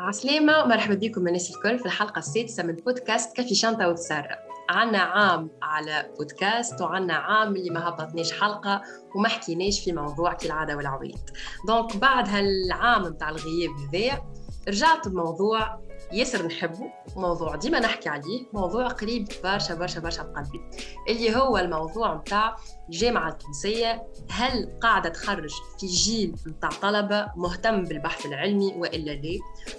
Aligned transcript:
عسلامة 0.00 0.58
ومرحبا 0.58 0.94
بكم 0.94 1.26
الناس 1.26 1.50
الكل 1.50 1.78
في 1.78 1.86
الحلقة 1.86 2.18
السادسة 2.18 2.62
من 2.62 2.72
بودكاست 2.72 3.36
كافي 3.36 3.54
شنطة 3.54 3.88
وتسرى 3.88 4.36
عنا 4.70 4.98
عام 4.98 5.50
على 5.62 6.10
بودكاست 6.18 6.82
وعنا 6.82 7.14
عام 7.14 7.56
اللي 7.56 7.70
ما 7.70 7.88
هبطناش 7.88 8.40
حلقة 8.40 8.82
وما 9.14 9.28
حكيناش 9.28 9.80
في 9.84 9.92
موضوع 9.92 10.32
كالعادة 10.32 10.76
والعويد 10.76 11.18
donc 11.66 11.96
بعد 11.96 12.28
هالعام 12.28 13.02
متاع 13.02 13.30
الغياب 13.30 13.70
هذايا 13.88 14.22
رجعت 14.68 15.08
بموضوع 15.08 15.80
ياسر 16.12 16.46
نحبه 16.46 16.92
موضوع 17.16 17.56
ديما 17.56 17.80
نحكي 17.80 18.08
عليه 18.08 18.46
موضوع 18.52 18.88
قريب 18.88 19.28
برشا 19.44 19.74
برشا 19.74 20.00
برشا 20.00 20.22
بقلبي 20.22 20.60
اللي 21.08 21.36
هو 21.36 21.58
الموضوع 21.58 22.14
متاع 22.14 22.56
الجامعة 22.88 23.28
التونسية 23.28 24.06
هل 24.30 24.78
قاعدة 24.80 25.08
تخرج 25.08 25.50
في 25.80 25.86
جيل 25.86 26.36
متاع 26.46 26.70
طلبة 26.82 27.26
مهتم 27.36 27.84
بالبحث 27.84 28.26
العلمي 28.26 28.74
وإلا 28.76 29.10
لا؟ 29.10 29.38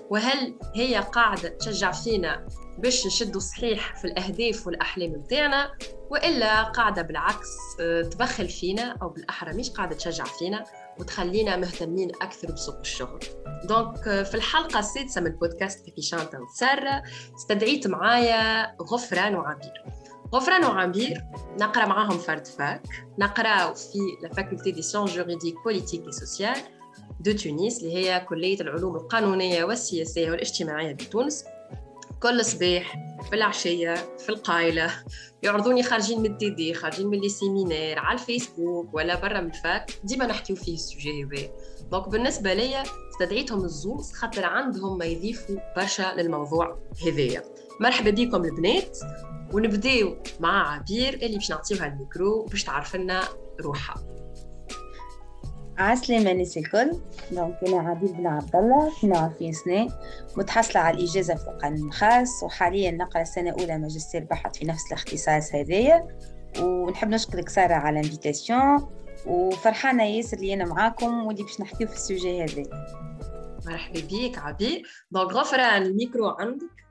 وهل 0.10 0.56
هي 0.76 0.96
قاعدة 0.96 1.50
تشجع 1.50 1.92
فينا 1.92 2.48
باش 2.78 3.06
نشدوا 3.08 3.42
صحيح 3.42 3.96
في 3.96 4.06
الأهداف 4.06 4.68
والأحلام 4.68 5.12
متاعنا؟ 5.12 5.72
وإلا 6.10 6.64
قاعدة 6.64 7.02
بالعكس 7.02 7.48
آه، 7.80 8.02
تبخل 8.02 8.50
فينا 8.50 8.98
أو 9.02 9.10
بالأحرى 9.10 9.54
مش 9.54 9.70
قاعدة 9.70 9.96
تشجع 9.96 10.24
فينا؟ 10.24 10.64
وتخلينا 11.00 11.56
مهتمين 11.56 12.10
أكثر 12.22 12.52
بسوق 12.52 12.80
الشغل. 12.80 13.20
donc 13.64 14.08
آه، 14.08 14.24
في 14.24 14.36
الحلقة 14.36 14.80
السادسة 14.80 15.22
من 15.22 15.30
بودكاست 15.30 15.86
كافي 15.86 16.02
شانتا 16.02 16.40
وتسارة 16.40 17.04
استدعيت 17.36 17.88
معايا 17.88 18.76
غفران 18.82 19.36
وعبير. 19.36 19.84
غفران 20.36 20.66
وعبير 20.66 21.24
نقرأ 21.60 21.86
معاهم 21.86 22.18
فرد 22.18 22.48
fac. 22.48 22.82
نقراو 23.20 23.74
في 23.74 24.00
la 24.24 24.34
Faculté 24.34 24.72
des 24.72 24.82
sciences 24.82 25.16
juridiques, 25.16 25.56
politiques 25.64 26.06
et 26.06 26.12
sociales 26.12 26.58
de 27.20 27.32
Tunis 27.32 27.84
اللي 27.84 27.94
هي 27.94 28.26
كلية 28.30 28.62
العلوم 28.62 28.96
القانونية 28.96 29.64
والسياسية 29.64 30.32
والاجتماعية 30.32 30.94
بتونس. 30.94 31.44
كل 32.22 32.46
صباح 32.46 32.96
في 33.30 33.36
العشية 33.36 33.94
في 33.94 34.30
القايلة 34.30 34.92
يعرضوني 35.44 35.84
خارجين 35.84 36.20
من 36.20 36.26
الـ 36.26 36.50
TD 36.50 36.74
خارجين 36.74 37.08
من 37.08 37.20
les 37.20 37.30
séminaires 37.30 38.00
على 38.00 38.20
الفيسبوك 38.20 38.94
ولا 38.94 39.22
برا 39.22 39.42
من 39.42 39.48
ال 39.48 39.59
fac 39.59 39.92
ديما 40.04 40.26
نحكيو 40.26 40.56
فيه 40.56 40.74
ال 40.74 40.82
sujet 40.82 41.24
هذا 41.24 41.50
donc 41.92 42.10
بالنسبة 42.10 42.54
ليا 42.54 42.84
استدعيتهم 43.12 43.66
الزوز 43.66 44.12
خاطر 44.12 44.46
عندهم 44.46 44.98
ما 44.98 45.06
يضيفوا 45.06 45.56
برشا 45.76 46.14
للموضوع 46.18 46.78
هذايا. 47.08 47.44
مرحبا 47.80 48.10
بكم 48.10 48.46
البنات 48.46 48.98
ونبداو 49.54 50.18
مع 50.40 50.74
عبير 50.74 51.14
اللي 51.14 51.38
باش 51.38 51.50
نعطيوها 51.50 51.88
الميكرو 51.88 52.46
باش 52.46 52.64
تعرف 52.64 52.96
لنا 52.96 53.24
روحها. 53.62 54.21
عسلامة 55.82 56.32
الناس 56.32 56.58
الكل 56.58 56.92
donc 57.32 57.58
أنا 57.68 57.90
عبير 57.90 58.12
بن 58.12 58.28
عبد 58.28 58.56
الله 58.56 58.88
22 58.88 59.52
سنة؟ 59.52 59.88
متحصلة 60.38 60.82
على 60.82 60.98
الإجازة 60.98 61.36
في 61.36 61.48
القانون 61.48 61.88
الخاص 61.88 62.44
وحاليا 62.44 62.92
نقرأ 62.92 63.24
سنة 63.24 63.52
أولى 63.52 63.78
ماجستير 63.78 64.24
بحث 64.24 64.58
في 64.58 64.66
نفس 64.66 64.88
الاختصاص 64.88 65.56
هذايا. 65.56 66.08
ونحب 66.60 67.10
نشكرك 67.10 67.50
سارة 67.50 67.74
على 67.74 68.00
ال 68.00 68.07
invitation. 68.07 68.88
وفرحانة 69.28 70.04
ياسر 70.04 70.38
اللي 70.38 70.54
أنا 70.54 70.66
معاكم 70.66 71.26
واللي 71.26 71.44
باش 71.44 71.62
نحكيو 71.62 71.88
في 71.88 71.94
ال 71.94 72.02
sujet 72.02 72.44
هذا. 72.44 72.64
مرحبا 73.66 74.02
بيك 74.10 74.38
عبير 74.40 74.84
donc 75.12 75.32
غفران 75.32 75.82
الميكرو 75.82 76.30
عندك. 76.30 76.82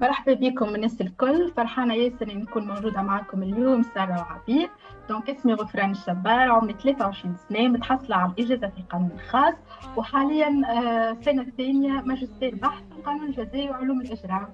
مرحبا 0.00 0.32
بكم 0.34 0.74
الناس 0.74 1.00
الكل. 1.00 1.52
فرحانة 1.56 1.94
ياسر 1.94 2.34
نكون 2.34 2.66
موجودة 2.66 3.02
معكم 3.02 3.42
اليوم 3.42 3.82
سارة 3.94 4.18
وعبير 4.18 4.70
donc 5.08 5.30
اسمي 5.30 5.54
غفران 5.54 5.90
الشبار 5.90 6.50
عمري 6.50 6.74
23 6.82 7.36
سنة 7.48 7.68
متحصلة 7.68 8.16
على 8.16 8.32
الإجازة 8.38 8.68
في 8.68 8.78
القانون 8.78 9.10
الخاص 9.14 9.54
وحاليا 9.96 10.62
آه، 10.70 11.16
سنة 11.24 11.46
ثانية 11.56 11.92
ماجستير 11.92 12.54
بحث 12.54 12.82
في 12.90 12.98
القانون 12.98 13.26
الجزائي 13.26 13.70
وعلوم 13.70 14.00
الإجرام 14.00 14.48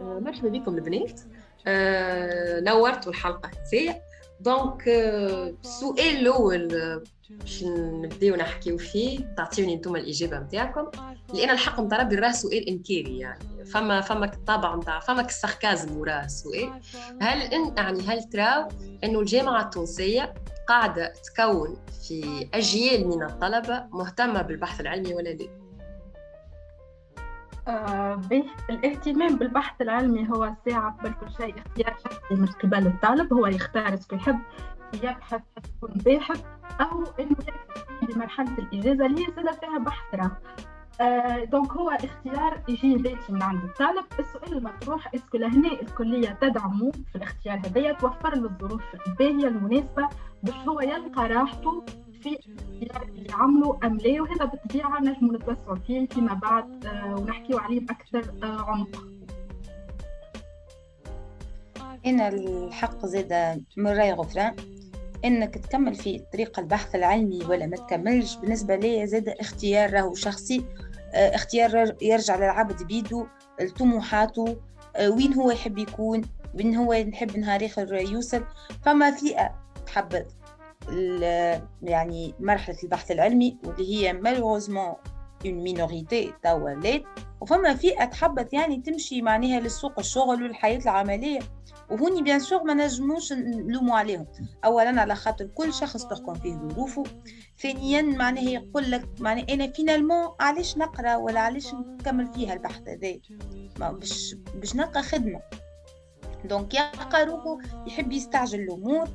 آه، 0.00 0.18
مرحبا 0.20 0.48
بكم 0.48 0.74
البنات. 0.74 1.20
آه، 1.66 2.60
نورتوا 2.60 3.12
الحلقة 3.12 3.50
هذه. 3.72 4.00
donc 4.40 4.82
السؤال 5.64 6.16
الأول 6.16 6.68
باش 7.30 7.64
نبداو 7.64 8.36
نحكيو 8.36 8.78
فيه. 8.78 9.34
تعطيوني 9.36 9.74
أنتم 9.74 9.96
الإجابة 9.96 10.38
نتاعكم. 10.38 10.90
لأن 11.34 11.50
الحق 11.50 11.80
نتاع 11.80 11.98
ربي 11.98 12.16
راه 12.16 12.30
سؤال 12.30 12.68
إنكاري 12.68 13.18
يعني. 13.18 13.64
فما 13.64 14.00
فما 14.00 14.24
الطابع 14.24 14.76
نتاع 14.76 15.00
فما 15.00 15.20
الساركازم 15.20 15.96
وراه 15.96 16.24
السؤال 16.24 16.80
هل 17.20 17.42
إن 17.42 17.74
يعني 17.76 18.00
هل 18.00 18.22
تراو 18.22 18.68
إنه 19.04 19.20
الجامعة 19.20 19.62
التونسية 19.62 20.34
قاعدة 20.68 21.12
تكون 21.24 21.76
في 22.08 22.48
أجيال 22.54 23.08
من 23.08 23.22
الطلبة 23.22 23.86
مهتمة 23.90 24.42
بالبحث 24.42 24.80
العلمي 24.80 25.14
ولا 25.14 25.28
لا؟ 25.28 25.48
آه 27.68 28.20
الاهتمام 28.70 29.36
بالبحث 29.36 29.80
العلمي 29.80 30.30
هو 30.30 30.52
ساعة 30.68 30.96
قبل 30.98 31.12
كل 31.12 31.32
شيء. 31.36 31.54
اختيار 31.58 31.96
شخصي 32.04 32.34
من 32.34 32.46
قبل 32.46 32.86
الطالب 32.86 33.32
هو 33.32 33.46
يختار 33.46 33.94
اسكو 33.94 34.16
يحب 34.16 34.38
يبحث 34.94 35.42
باحث 35.82 36.44
أو 36.80 37.04
إنه 37.20 37.30
يكتفي 37.30 38.12
بمرحلة 38.12 38.58
الإجازة 38.58 39.06
اللي 39.06 39.20
هي 39.22 39.32
فيها 39.60 39.78
بحث 39.78 40.14
راه 40.14 40.36
donc 41.44 41.72
هو 41.72 41.90
اختيار 41.90 42.62
يجي 42.68 42.96
ذاتي 42.96 43.32
من 43.32 43.42
عند 43.42 43.64
الطالب. 43.64 44.04
السؤال 44.18 44.52
المطروح 44.52 45.14
est-ce 45.14 45.29
que 45.29 45.36
لهنا 45.36 45.72
الكليه 45.72 46.28
تدعمه 46.40 46.90
في 46.90 47.16
الاختيار 47.16 47.58
هذايا؟ 47.58 47.92
توفر 47.92 48.34
له 48.34 48.44
الظروف 48.48 48.82
الباهيه 49.06 49.48
المناسبة. 49.48 50.08
باش 50.42 50.54
هو 50.68 50.80
يلقى 50.80 51.28
راحته 51.28 51.84
في 52.22 52.38
الاختيار 52.48 53.02
اللي 53.08 53.32
عمله 53.32 53.78
أم 53.84 53.96
لا؟ 53.96 54.22
وهذا 54.22 54.44
بالطبيعة 54.44 55.00
نجم 55.00 55.36
نتوسعوا 55.36 55.76
فيه 55.76 56.06
فيما 56.08 56.34
بعد 56.34 56.86
آه 56.86 57.14
ونحكيو 57.14 57.58
عليه 57.58 57.80
بأكثر 57.80 58.24
آه 58.42 58.60
عمق. 58.60 59.04
أنا 62.06 62.28
الحق 62.28 63.06
زاد 63.06 63.64
من 63.76 63.86
رأي 63.90 64.12
غفران. 64.12 64.56
إنك 65.24 65.58
تكمل 65.58 65.94
في 65.94 66.22
طريق 66.32 66.58
البحث 66.58 66.94
العلمي 66.94 67.44
ولا 67.44 67.66
ما 67.66 67.76
تكملش. 67.76 68.36
بالنسبة 68.36 68.76
لي 68.76 69.06
زاد 69.06 69.28
اختيار 69.28 69.92
راهو 69.92 70.14
شخصي 70.14 70.64
آه، 71.14 71.34
اختيار 71.34 71.96
يرجع 72.02 72.36
للعبد 72.36 72.82
بيدو 72.82 73.26
لطموحاته 73.60 74.56
آه، 74.96 75.10
وين 75.10 75.34
هو 75.34 75.50
يحب 75.50 75.78
يكون 75.78 76.22
وين 76.54 76.74
هو 76.74 76.92
يحب 76.92 77.36
نهار 77.36 77.66
آخر 77.66 77.94
يوصل. 77.94 78.44
فما 78.84 79.10
فئه 79.10 79.54
تحب 79.86 80.26
يعني 81.82 82.34
مرحلة 82.40 82.76
البحث 82.84 83.10
العلمي 83.10 83.56
واللي 83.64 83.94
هي 83.94 84.12
malheureusement 84.12 84.94
une 85.46 85.54
minorité 85.54 86.32
توا 86.42 87.00
وفما 87.40 87.74
فئه 87.74 88.04
تحبت 88.04 88.52
يعني 88.52 88.76
تمشي 88.76 89.22
معناها 89.22 89.60
للسوق 89.60 89.98
الشغل 89.98 90.42
والحياة 90.42 90.78
العملية. 90.78 91.38
وهوني 91.90 92.22
bien 92.22 92.38
sûr 92.40 92.62
ما 92.64 92.74
نجموش 92.74 93.32
نلوموا 93.32 93.96
عليهم. 93.98 94.26
اولا 94.64 95.00
على 95.00 95.14
خاطر 95.14 95.46
كل 95.46 95.74
شخص 95.74 96.06
تحكم 96.06 96.34
فيه 96.34 96.54
ظروفه 96.54 97.04
ثانيا 97.62 98.02
معناه 98.02 98.42
يقول 98.42 98.90
لك 98.90 99.08
معناه 99.20 99.46
أنا 99.50 99.70
finalement 99.72 100.28
علاش 100.40 100.76
نقرأ 100.76 101.16
ولا 101.16 101.40
علاش 101.40 101.74
نكمل 101.74 102.26
فيها 102.34 102.52
البحث 102.52 102.82
هذا؟ 102.88 103.18
باش 103.90 104.36
باش 104.54 104.76
نلقى 104.76 105.02
خدمة. 105.02 105.40
donc 106.44 106.74
يلقى 106.74 107.24
روحه 107.24 107.58
يحب 107.86 108.12
يستعجل 108.12 108.60
الأمور 108.60 109.08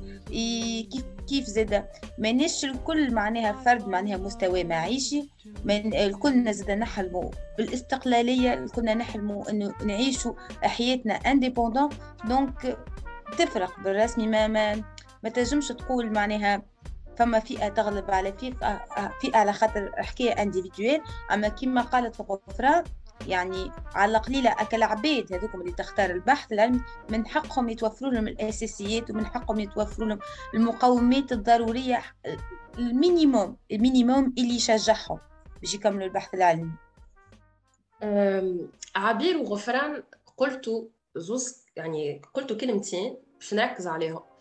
كيف 0.90 1.04
كيف 1.32 1.46
زاد؟ 1.46 1.84
مانيش 2.18 2.64
الكل 2.64 3.14
معناها 3.14 3.52
فرد 3.52 3.88
معناها 3.88 4.16
مستوى 4.16 4.64
معيشي. 4.64 5.28
من 5.64 5.94
الكل 5.94 6.54
زاد 6.54 6.70
نحلموا 6.70 7.30
بالاستقلالية 7.58 8.54
الكلنا 8.54 8.94
نحلموا 8.94 9.50
إنه 9.50 9.74
نعيشوا 9.84 10.34
حياتنا 10.62 11.14
indépendants 11.14 11.88
donc 12.24 12.78
تفرق 13.38 13.80
بالرسمي 13.80 14.26
ما 14.26 14.46
ما 14.46 14.82
ما 15.22 15.30
تنجمش 15.30 15.68
تقول 15.68 16.12
معناها 16.12 16.62
فما 17.16 17.38
فئة 17.38 17.68
تغلب 17.68 18.10
على 18.10 18.32
فئه 18.32 18.84
فئة 19.20 19.36
على 19.36 19.52
خاطر 19.52 19.92
حكاية 19.96 20.42
individuelle 20.42 21.00
أما 21.32 21.48
كما 21.48 21.82
قالت 21.82 22.20
غفران 22.20 22.84
يعني 23.26 23.70
على 23.94 24.18
قليلة 24.18 24.52
أكا 24.52 24.82
العبيد. 24.82 25.32
هذوكم 25.32 25.60
اللي 25.60 25.72
تختار 25.72 26.10
البحث 26.10 26.52
العلمي 26.52 26.80
من 27.10 27.26
حقهم 27.26 27.68
يتوفروا 27.68 28.10
لهم 28.10 28.28
الأساسيات 28.28 29.10
ومن 29.10 29.26
حقهم 29.26 29.60
يتوفروا 29.60 30.08
لهم 30.08 30.18
المقومات 30.54 31.32
الضرورية 31.32 32.02
ال 32.78 32.88
minimum 32.88 33.56
ال 33.72 33.80
minimum 33.80 34.34
اللي 34.38 34.56
يشجعهم 34.56 35.18
باش 35.60 35.74
يكملوا 35.74 36.06
البحث 36.06 36.34
العلمي. 36.34 36.72
عبير 38.96 39.36
وغفران 39.36 40.02
قلتوا 40.36 40.84
زوز 41.16 41.64
يعني 41.76 42.22
قلتوا 42.34 42.56
كلمتين 42.56 43.16
باش 43.38 43.54
نركز 43.54 43.86
عليهم. 43.86 44.31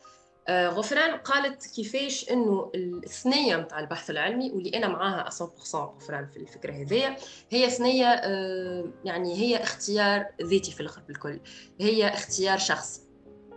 غفران 0.50 1.18
قالت 1.18 1.68
كيفاش 1.76 2.30
إنه 2.32 2.72
الثنية 2.76 3.58
نتاع 3.58 3.80
البحث 3.80 4.10
العلمي 4.10 4.52
واللي 4.52 4.70
أنا 4.78 4.88
معاها 4.88 5.30
100% 5.30 5.76
غفران 5.76 6.28
في 6.28 6.38
الفكرة 6.38 6.72
هذيا 6.74 7.16
هي 7.50 7.70
ثنية 7.70 8.08
آه، 8.08 8.92
يعني 9.06 9.36
هي 9.38 9.64
اختيار 9.64 10.26
ذاتي 10.42 10.72
في 10.72 10.80
الأخر 10.80 11.02
بالكل 11.08 11.40
هي 11.80 12.08
اختيار 12.08 12.58
شخصي. 12.58 13.02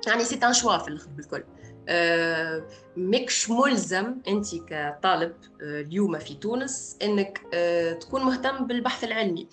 يعني 0.07 0.25
c'est 0.25 0.47
un 0.47 0.53
choix 0.53 0.79
في 0.79 0.89
الأخر 0.89 1.09
بالكل. 1.11 1.45
آه، 1.89 2.67
مكش 2.97 3.51
ملزم 3.51 4.17
أنت 4.29 4.55
كطالب 4.55 5.35
آه، 5.63 5.81
اليوم 5.81 6.19
في 6.19 6.35
تونس 6.35 6.97
إنك 7.03 7.41
آه، 7.55 7.93
تكون 7.93 8.23
مهتم 8.23 8.67
بالبحث 8.67 9.05
العلمي. 9.05 9.49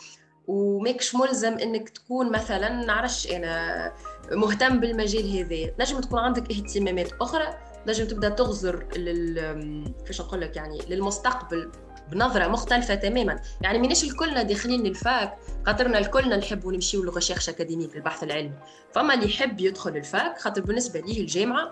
وماكش 0.48 1.16
ملزم 1.16 1.58
إنك 1.58 1.90
تكون 1.90 2.32
مثلا 2.32 2.86
نعرفش 2.86 3.32
أنا 3.32 3.94
مهتم 4.32 4.80
بالمجال 4.80 5.40
هذا. 5.40 5.72
نجم 5.80 6.00
تكون 6.00 6.20
عندك 6.20 6.52
اهتمامات 6.52 7.12
أخرى. 7.22 7.48
نجم 7.88 8.06
تبدأ 8.06 8.30
تغزر 8.30 8.86
لل 8.98 9.94
كيفاش 10.00 10.22
نقول 10.22 10.42
لك 10.42 10.56
يعني 10.56 10.80
للمستقبل 10.90 11.72
بنظرة 12.12 12.48
مختلفة 12.48 12.96
تماما. 12.96 13.42
يعني 13.62 13.80
ماناش 13.80 14.04
الكلنا 14.04 14.44
داخلين 14.44 14.86
ال 14.86 14.99
fac 14.99 15.38
خاطرنا 15.66 15.98
الكلنا 15.98 16.38
نحبوا 16.38 16.72
نمشيو 16.72 17.04
ل 17.04 17.08
la 17.08 17.15
recherche 17.15 17.50
académique 17.50 17.96
البحث 17.96 18.24
العلمي. 18.24 18.54
فما 18.94 19.14
اللي 19.14 19.26
يحب 19.26 19.60
يدخل 19.60 19.98
ال 19.98 20.08
fac 20.08 20.40
خاطر 20.40 20.62
بالنسبة 20.62 21.00
ليه 21.00 21.22
الجامعة 21.22 21.72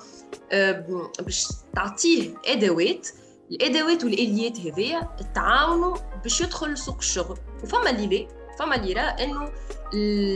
آه، 0.52 1.12
باش 1.20 1.48
تعطيه 1.76 2.34
أدوات 2.46 3.08
الأدوات 3.52 4.04
والآليات 4.04 4.60
هذيا 4.60 5.10
تعاونوا 5.36 5.98
باش 6.24 6.42
يدخل 6.42 6.78
سوق 6.78 6.98
الشغل. 6.98 7.38
وفما 7.64 7.90
اللي 7.90 8.18
لا. 8.18 8.39
فما 8.60 8.76
اللي 8.76 8.92
يرى 8.92 9.02
انه 9.02 9.52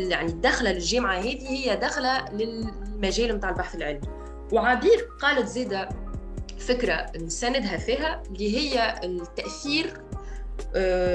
يعني 0.10 0.32
الدخله 0.32 0.72
للجامعة 0.72 1.20
هذه 1.20 1.50
هي 1.50 1.76
دخله 1.76 2.30
للمجال 2.32 3.36
نتاع 3.36 3.50
البحث 3.50 3.76
العلمي. 3.76 4.08
وعبير 4.52 5.10
قالت 5.22 5.48
زيدة 5.48 5.90
فكرة 6.60 7.12
نساندها 7.18 7.78
فيها 7.78 8.24
اللي 8.30 8.58
هي 8.58 9.00
التأثير 9.04 9.94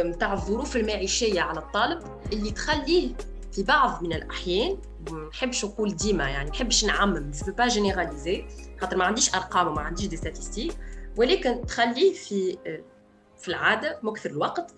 نتاع 0.04 0.32
الظروف 0.32 0.76
المعيشية 0.76 1.40
على 1.40 1.58
الطالب 1.58 2.02
اللي 2.32 2.50
تخليه 2.50 3.14
في 3.52 3.62
بعض 3.62 4.02
من 4.02 4.12
الأحيان 4.12 4.78
نحبش 5.32 5.64
نقول 5.64 5.96
ديما 5.96 6.28
يعني 6.30 6.50
نحبش 6.50 6.84
نعمم 6.84 7.30
je 7.30 7.52
vais 7.52 7.68
pas 7.68 7.85
généraliser 7.85 8.44
خاطر 8.80 8.96
ما 8.96 9.04
عنديش 9.04 9.34
أرقام 9.34 9.66
وما 9.68 9.80
عنديش 9.80 10.06
des 10.06 10.16
statistiques 10.16 10.72
ولكن 11.16 11.66
تخليه 11.66 12.12
في 12.12 12.58
في 13.38 13.48
العادة 13.48 13.98
مكثر 14.02 14.30
الوقت 14.30 14.74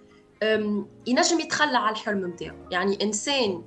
ينجم 1.06 1.40
يتخلى 1.40 1.78
على 1.78 1.92
الحلم 1.92 2.26
نتاعو 2.26 2.56
يعني 2.70 2.98
إنسان 3.02 3.62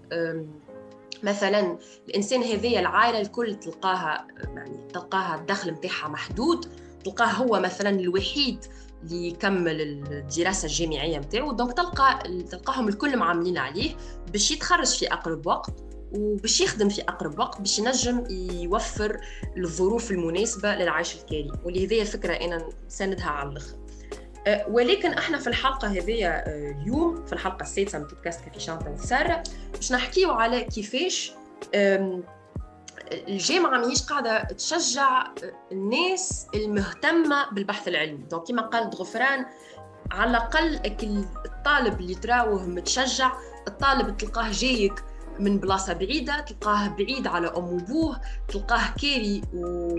مثلا 1.24 1.78
الإنسان 2.10 2.44
هذيا 2.44 2.80
العائلة 2.80 3.22
الكل 3.22 3.56
تلقاها 3.56 4.28
يعني 4.56 4.88
تلقاها 4.94 5.36
الدخل 5.36 5.72
نتاعها 5.72 6.08
محدود 6.08 6.66
تلقاه 7.04 7.26
هو 7.26 7.60
مثلا 7.60 7.90
الوحيد 7.90 8.66
اللي 9.04 9.28
يكمل 9.28 9.82
الدراسة 9.82 10.66
الجامعية 10.66 11.18
نتاعو 11.18 11.52
donc 11.52 11.74
تلقى 11.74 12.20
تلقاهم 12.52 12.88
الكل 12.88 13.18
معاملين 13.18 13.58
عليه 13.58 13.96
باش 14.32 14.52
يتخرج 14.52 14.88
في 14.88 15.14
أقرب 15.14 15.48
وقت 15.48 15.74
وباش 16.12 16.62
يخدم 16.62 16.90
في 16.90 17.02
أقرب 17.02 17.40
وقت 17.40 17.60
باش 17.60 17.80
ينجم 17.80 18.24
يوفر 18.52 19.22
الظروف 19.58 20.12
المناسبة 20.12 20.76
للعيش 20.76 21.16
الكريم. 21.16 21.52
واللي 21.64 21.88
هذه 21.88 22.04
فكرة 22.04 22.34
أنا 22.34 22.68
نساندها 22.88 23.26
على 23.26 23.50
الأخر. 23.50 23.83
ولكن 24.68 25.14
إحنا 25.14 25.38
في 25.38 25.48
الحلقة 25.48 25.88
هذه 25.88 26.28
أه، 26.28 26.72
اليوم 26.72 27.26
في 27.26 27.34
الحلقة 27.34 27.64
السادسة 27.64 28.00
من 28.00 28.06
بودكاست 28.06 28.46
كافي 28.46 28.60
شانتا 28.60 28.90
وتسارة 28.90 29.44
باش 29.74 29.92
نحكيو 29.92 30.32
على 30.32 30.64
كيفاش 30.64 31.34
الجامعة 33.12 33.80
ماهيش 33.80 34.04
قاعدة 34.04 34.44
تشجع 34.44 35.24
الناس 35.72 36.48
المهتمة 36.56 37.50
بالبحث 37.52 37.88
العلمي. 37.88 38.24
donc 38.32 38.48
كما 38.48 38.62
قال 38.62 38.84
غفران 38.84 39.46
على 40.12 40.30
الأقل 40.30 40.80
الطالب 41.46 42.00
اللي 42.00 42.16
تراوه 42.16 42.66
متشجع 42.66 43.32
الطالب 43.68 44.18
تلقاه 44.18 44.52
جايك 44.52 45.04
من 45.40 45.58
بلاصة 45.60 45.94
بعيدة 45.94 46.40
تلقاه 46.40 46.88
بعيد 46.88 47.28
على 47.28 47.48
امه 47.48 47.64
وبوه 47.64 48.22
تلقاه 48.48 48.94
كاري 49.02 49.42
و... 49.54 49.96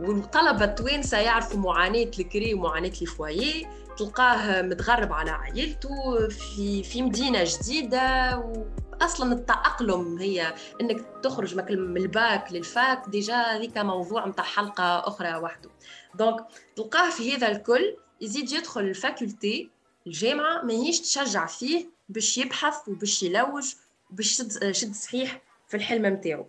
والطلبه 0.00 0.64
التوانسه 0.64 1.18
يعرفوا 1.18 1.60
معاناة 1.60 2.10
الكري 2.18 2.54
ومعاناة 2.54 2.92
ال 3.02 3.13
foyer 3.13 3.66
تلقاه 3.98 4.62
متغرب 4.62 5.12
على 5.12 5.30
عائلته 5.30 6.28
في 6.28 6.82
في 6.82 7.02
مدينة 7.02 7.44
جديدة 7.44 8.38
و... 8.38 8.64
أصلا 9.02 9.32
التأقلم 9.32 10.18
هي 10.18 10.54
إنك 10.80 11.04
تخرج 11.22 11.54
من 11.70 11.96
ال 11.96 12.10
bac 12.10 12.52
لل 12.52 12.71
fac. 12.71 13.08
déjà 13.08 13.34
هذيك 13.34 13.78
موضوع 13.78 14.26
نتاع 14.26 14.44
حلقة 14.44 15.08
أخرى 15.08 15.34
وحده. 15.34 15.70
donc 16.14 16.46
تلقاه 16.76 17.10
في 17.10 17.36
هذا 17.36 17.48
الكل 17.48 17.96
يزيد 18.20 18.52
يدخل 18.52 18.80
ال 18.80 18.91
faculté 18.91 19.70
الجامعة 20.06 20.62
ماهيش 20.62 21.00
تشجع 21.00 21.46
فيه 21.46 21.86
باش 22.08 22.38
يبحث 22.38 22.88
وباش 22.88 23.22
يلوج 23.22 23.74
وباش 24.10 24.42
شد 24.70 24.92
صحيح 24.94 25.42
في 25.68 25.76
الحلم 25.76 26.06
نتاعو 26.06 26.46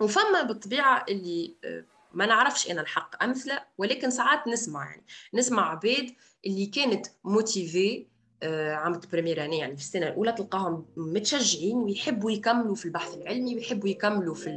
وفما 0.00 0.42
بالطبيعة 0.42 1.04
اللي 1.08 1.54
آه، 1.64 1.84
ما 2.14 2.26
نعرفش 2.26 2.70
أنا 2.70 2.80
الحق 2.80 3.22
أمثلة 3.22 3.62
ولكن 3.78 4.10
ساعات 4.10 4.48
نسمع 4.48 4.90
يعني 4.90 5.04
نسمع 5.34 5.70
عباد 5.70 6.10
اللي 6.46 6.66
كانت 6.66 7.06
motivé 7.24 8.06
آه، 8.42 8.74
عام 8.74 9.00
première 9.12 9.44
année 9.44 9.58
يعني 9.58 9.76
في 9.76 9.82
السنة 9.82 10.06
الأولى 10.06 10.32
تلقاهم 10.32 10.86
متشجعين 10.96 11.76
ويحبوا 11.76 12.30
يكملوا 12.30 12.74
في 12.74 12.84
البحث 12.84 13.14
العلمي 13.14 13.54
ويحبوا 13.54 13.88
يكملوا 13.88 14.34
في 14.34 14.50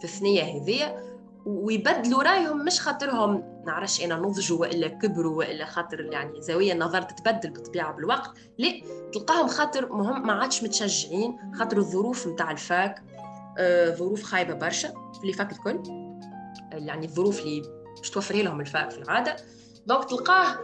في 0.00 0.04
الثنية 0.04 0.42
هذيا 0.42 1.14
ويبدلوا 1.46 2.22
رأيهم 2.22 2.64
مش 2.64 2.80
خاطرهم 2.80 3.62
نعرفش 3.66 4.04
أنا 4.04 4.16
نضجوا 4.16 4.58
وإلا 4.58 4.88
كبروا 4.88 5.38
وإلا 5.38 5.64
خاطر 5.64 6.00
يعني 6.00 6.42
زاوية 6.42 6.72
النظر 6.72 7.02
تتبدل 7.02 7.50
بالطبيعه 7.50 7.92
بالوقت 7.92 8.30
لا 8.58 8.68
تلقاهم 9.12 9.48
خاطر 9.48 9.92
مهم 9.92 10.26
ما 10.26 10.32
عادش 10.32 10.62
متشجعين 10.62 11.38
خاطر 11.54 11.78
الظروف 11.78 12.26
نتاع 12.26 12.50
ال 12.50 12.63
fac 12.63 13.02
آه 13.58 13.94
ظروف 13.94 14.22
خايبة 14.22 14.54
برشا 14.54 14.88
في 15.20 15.28
ال 15.28 15.34
fac 15.34 15.52
الكل. 15.52 16.03
يعني 16.72 17.06
الظروف 17.06 17.40
اللي 17.40 17.62
باش 17.96 18.10
توفرها 18.10 18.42
لهم 18.42 18.60
ال 18.60 18.67
fac 18.67 18.90
في 18.90 18.98
العادة. 18.98 19.36
donc 19.86 20.04
تلقاه 20.04 20.58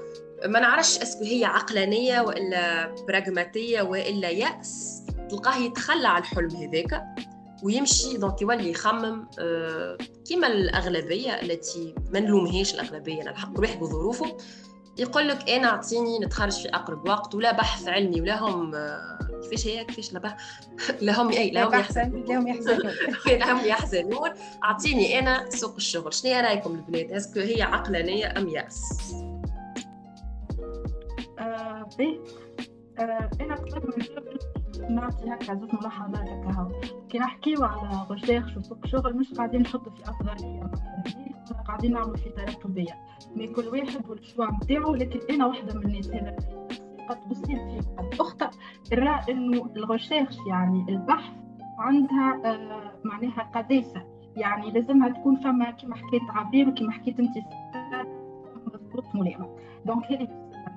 ما 0.46 0.60
نعرفش 0.60 0.98
est-ce 0.98 1.16
que 1.16 1.24
هي 1.24 1.44
عقلانية 1.44 2.20
وإلا 2.20 2.94
براغماتيه 3.08 3.82
وإلا 3.82 4.30
يأس. 4.30 5.02
تلقاه 5.30 5.56
يتخلى 5.56 6.08
على 6.08 6.22
الحلم 6.22 6.50
هذاك 6.56 7.04
ويمشي 7.62 8.16
donc 8.16 8.42
يولي 8.42 8.70
يخمم 8.70 9.26
آه، 9.38 9.96
كيما 10.26 10.46
الأغلبية 10.46 11.30
اللي 11.30 11.94
ما 12.12 12.20
نلومهاش 12.20 12.74
الأغلبية 12.74 13.22
الحق 13.22 13.52
كل 13.52 13.62
واحد 13.62 13.82
وظروفه 13.82 14.36
يقول 14.98 15.28
لك 15.28 15.50
أنا 15.50 15.68
أعطيني 15.68 16.18
نتخرج 16.18 16.52
في 16.62 16.68
أقرب 16.68 17.08
وقت 17.08 17.34
ولا 17.34 17.52
بحث 17.52 17.88
علمي 17.88 18.20
ولا 18.20 18.40
هم 18.40 18.74
آه، 18.74 19.18
كيفاش 19.42 19.66
هي 19.66 19.84
كيفاش 19.84 20.12
لا 20.12 20.36
لهم 21.02 21.28
اي 21.30 21.50
لهم 21.56 21.74
يحزنون. 21.74 22.24
لهم 22.24 22.48
يحزنون. 22.52 22.92
لهم 23.26 23.58
يحزنون. 23.66 24.30
أعطيني 24.64 25.18
أنا 25.18 25.50
سوق 25.50 25.74
الشغل. 25.74 26.14
شنو 26.14 26.32
رأيكم 26.40 26.74
البنات 26.74 27.10
est-ce 27.12 27.31
que 27.31 27.40
هي 27.40 27.62
عقلانية 27.62 28.34
أم 28.38 28.48
يأس؟ 28.48 29.12
به 31.98 32.20
آه 32.98 33.30
أنا 33.40 33.54
قبل 33.54 33.92
من 33.98 34.94
نعطي 34.94 35.28
هكا 35.30 35.54
زوج 35.54 35.74
ملاحظات 35.74 36.28
هكا 36.28 36.50
هاو. 36.58 36.80
كي 37.08 37.18
نحكيو 37.18 37.64
على 37.64 38.06
recherche 38.10 38.56
وسوق 38.56 38.86
شغل 38.86 39.16
مش 39.16 39.32
قاعدين 39.32 39.60
نحطوا 39.62 39.92
في 39.92 40.02
أفضلية. 40.10 40.70
مثلا 41.42 41.62
قاعدين 41.66 41.92
نعملوا 41.92 42.16
في 42.16 42.30
تراتبيه 42.30 42.98
mais 43.36 43.46
كل 43.46 43.68
واحد 43.68 44.08
وال 44.08 44.19
choix 44.19 44.46
نتاعو 44.64 44.94
لكن 44.94 45.20
أنا 45.34 45.46
واحدة 45.46 45.74
من 45.74 45.86
الناس 45.86 46.06
هذا. 46.08 46.36
قد 47.10 47.32
اصيب 47.32 47.58
فيه 47.58 47.80
قد 47.98 48.20
اخطا 48.20 48.50
نرى 48.92 49.20
إنه 49.30 49.66
ال 49.76 49.82
recherche 49.82 50.36
يعني 50.48 50.86
البحث 50.88 51.32
عندها 51.78 52.40
آه 52.44 52.92
معناها 53.04 53.50
قداسة. 53.54 54.02
يعني 54.36 54.70
لازمها 54.70 55.08
تكون 55.08 55.36
فما 55.36 55.70
كما 55.70 55.96
حكيت 55.96 56.22
عبير 56.28 56.68
وكما 56.68 56.92
حكيت 56.92 57.20
أنت 57.20 57.32
ظروف 58.92 59.14
ملائمة. 59.14 59.56
donc 59.86 60.04
هذه 60.04 60.28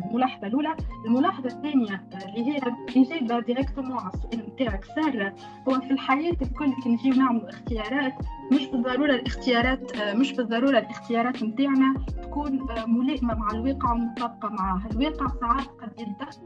الملاحظة 0.10 0.48
الأولى. 0.48 0.76
الملاحظة 1.06 1.46
الثانية 1.46 2.08
اللي 2.26 2.46
هي 2.52 2.58
اجابه 2.98 3.40
directement 3.40 3.98
على 3.98 4.12
السؤال 4.14 4.54
نتاعك 4.54 4.86
سارة 4.86 5.34
هو 5.70 5.80
في 5.80 5.92
الحياة 5.92 6.38
الكل 6.42 6.74
كي 6.84 6.90
نجيو 6.90 7.14
نعملوا 7.14 7.50
اختيارات 7.50 8.14
مش 8.56 8.66
بالضرورة 8.66 9.12
الاختيارات 9.16 9.98
مش 10.16 10.34
بالضرورة 10.34 10.78
الاختيارات 10.80 11.44
نتاعنا 11.44 11.94
تكون 12.24 12.60
ملائمة 12.88 13.36
مع 13.36 13.52
الواقع 13.52 13.92
ومطابقة 13.92 14.50
معاه 14.50 14.82
الواقع 14.92 15.28
ساعات 15.42 15.68
قد 15.68 16.00
يتدخل 16.00 16.42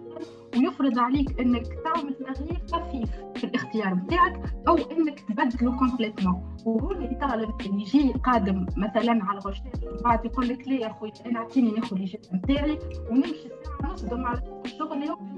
ويفرض 0.58 1.00
عليك 1.00 1.40
إنك 1.42 1.66
تعمل 1.84 2.14
تغيير 2.14 2.62
خفيف 2.72 3.10
في 3.36 3.44
الاختيار 3.44 3.94
نتاعك 3.96 4.42
أو 4.68 4.76
إنك 4.76 5.20
تبدله 5.20 5.78
كومبليتمون 5.78 6.58
وهو 6.66 6.92
الطالب 6.92 7.62
اللي 7.62 7.82
يجي 7.82 8.12
قادم 8.14 8.66
مثلا 8.78 9.20
على 9.24 9.40
غشاش 9.40 9.62
بعد 10.04 10.26
يقول 10.26 10.48
لك 10.48 10.68
لا 10.68 10.74
يا 10.74 10.90
خويا 10.94 11.12
أنا 11.26 11.40
أعطيني 11.40 11.72
ناخذ 11.72 11.96
الاجازه 11.96 12.36
نتاعي 12.36 12.80
ونمشي 13.12 13.50
ساعة 13.82 13.94
نصدم 13.94 14.26
على 14.26 14.42
الشغل 14.66 14.98
اليوم. 14.98 15.38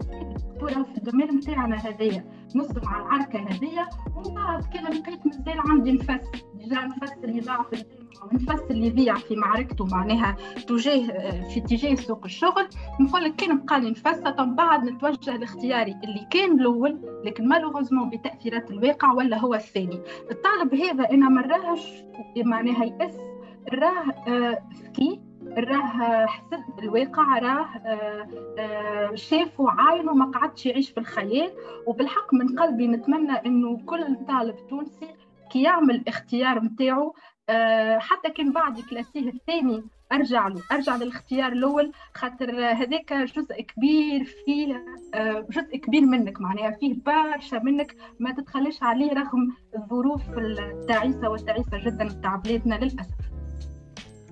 في 0.59 0.97
الدومين 0.97 1.27
نتاعنا 1.35 1.75
هذايا. 1.75 2.25
نصدم 2.55 2.87
على 2.87 3.03
العركه 3.03 3.39
هذيا 3.39 3.87
ومن 4.15 4.33
بعد 4.35 4.63
كذا 4.63 4.89
لقيت 4.89 5.25
مازال 5.25 5.59
عندي 5.69 5.91
نفس. 5.91 6.25
ديجا 6.55 6.81
نفس 6.81 7.13
اللي 7.23 7.39
ضاع 7.39 7.63
في 7.63 7.85
النفس 8.31 8.63
اللي 8.71 8.87
يضيع 8.87 9.15
في 9.15 9.35
معركته 9.35 9.85
معناها 9.85 10.35
تجاه 10.67 11.07
في 11.49 11.59
اتجاه 11.59 11.95
سوق 11.95 12.25
الشغل. 12.25 12.67
نقول 12.99 13.23
لك 13.23 13.35
كان 13.35 13.57
بقى 13.65 13.79
لي 13.79 13.89
نفس 13.91 14.21
بعد 14.55 14.83
نتوجه 14.83 15.37
لاختياري 15.37 15.95
اللي 16.03 16.27
كان 16.31 16.59
الأول 16.59 17.21
لكن 17.25 17.47
مالوغوزمون 17.47 18.09
بتأثيرات 18.09 18.71
الواقع 18.71 19.13
ولا 19.13 19.37
هو 19.37 19.53
الثاني. 19.53 20.01
الطالب 20.31 20.75
هذا 20.75 21.09
أنا 21.11 21.29
مراهش 21.29 22.03
معناها 22.37 22.85
يأس 22.85 23.17
راه 23.73 24.05
ذكي 24.83 25.21
راه 25.57 26.25
حسب 26.25 26.79
الواقع 26.79 27.39
راه 27.39 27.69
شاف 29.15 29.59
وعاين 29.59 30.09
وما 30.09 30.25
قعدش 30.25 30.65
يعيش 30.65 30.89
في 30.89 30.99
الخيال. 30.99 31.51
وبالحق 31.87 32.33
من 32.33 32.59
قلبي 32.59 32.87
نتمنى 32.87 33.31
إنه 33.45 33.77
كل 33.85 34.15
طالب 34.27 34.55
تونسي 34.69 35.07
كي 35.51 35.61
يعمل 35.61 36.03
اختيار 36.07 36.63
نتاعو 36.63 37.15
حتى 37.97 38.29
كان 38.29 38.51
بعد 38.51 38.79
كلاسيه 38.79 39.29
الثاني 39.29 39.83
أرجع 40.11 40.47
له 40.47 40.61
أرجع 40.71 40.95
للاختيار 40.95 41.51
الأول. 41.51 41.91
خاطر 42.13 42.51
هذاك 42.73 43.13
جزء 43.13 43.61
كبير 43.61 44.23
فيه 44.23 44.85
آه، 45.13 45.45
جزء 45.51 45.77
كبير 45.77 46.01
منك. 46.01 46.41
معناها 46.41 46.71
فيه 46.71 46.95
برشا 47.05 47.55
منك. 47.55 47.95
ما 48.19 48.31
تتخليش 48.31 48.83
عليه 48.83 49.13
رغم 49.13 49.55
الظروف 49.75 50.21
التعيسة 50.37 51.29
والتعيسة 51.29 51.77
جدا 51.85 52.09
تاع 52.23 52.35
بلادنا 52.35 52.75
للأسف. 52.75 53.38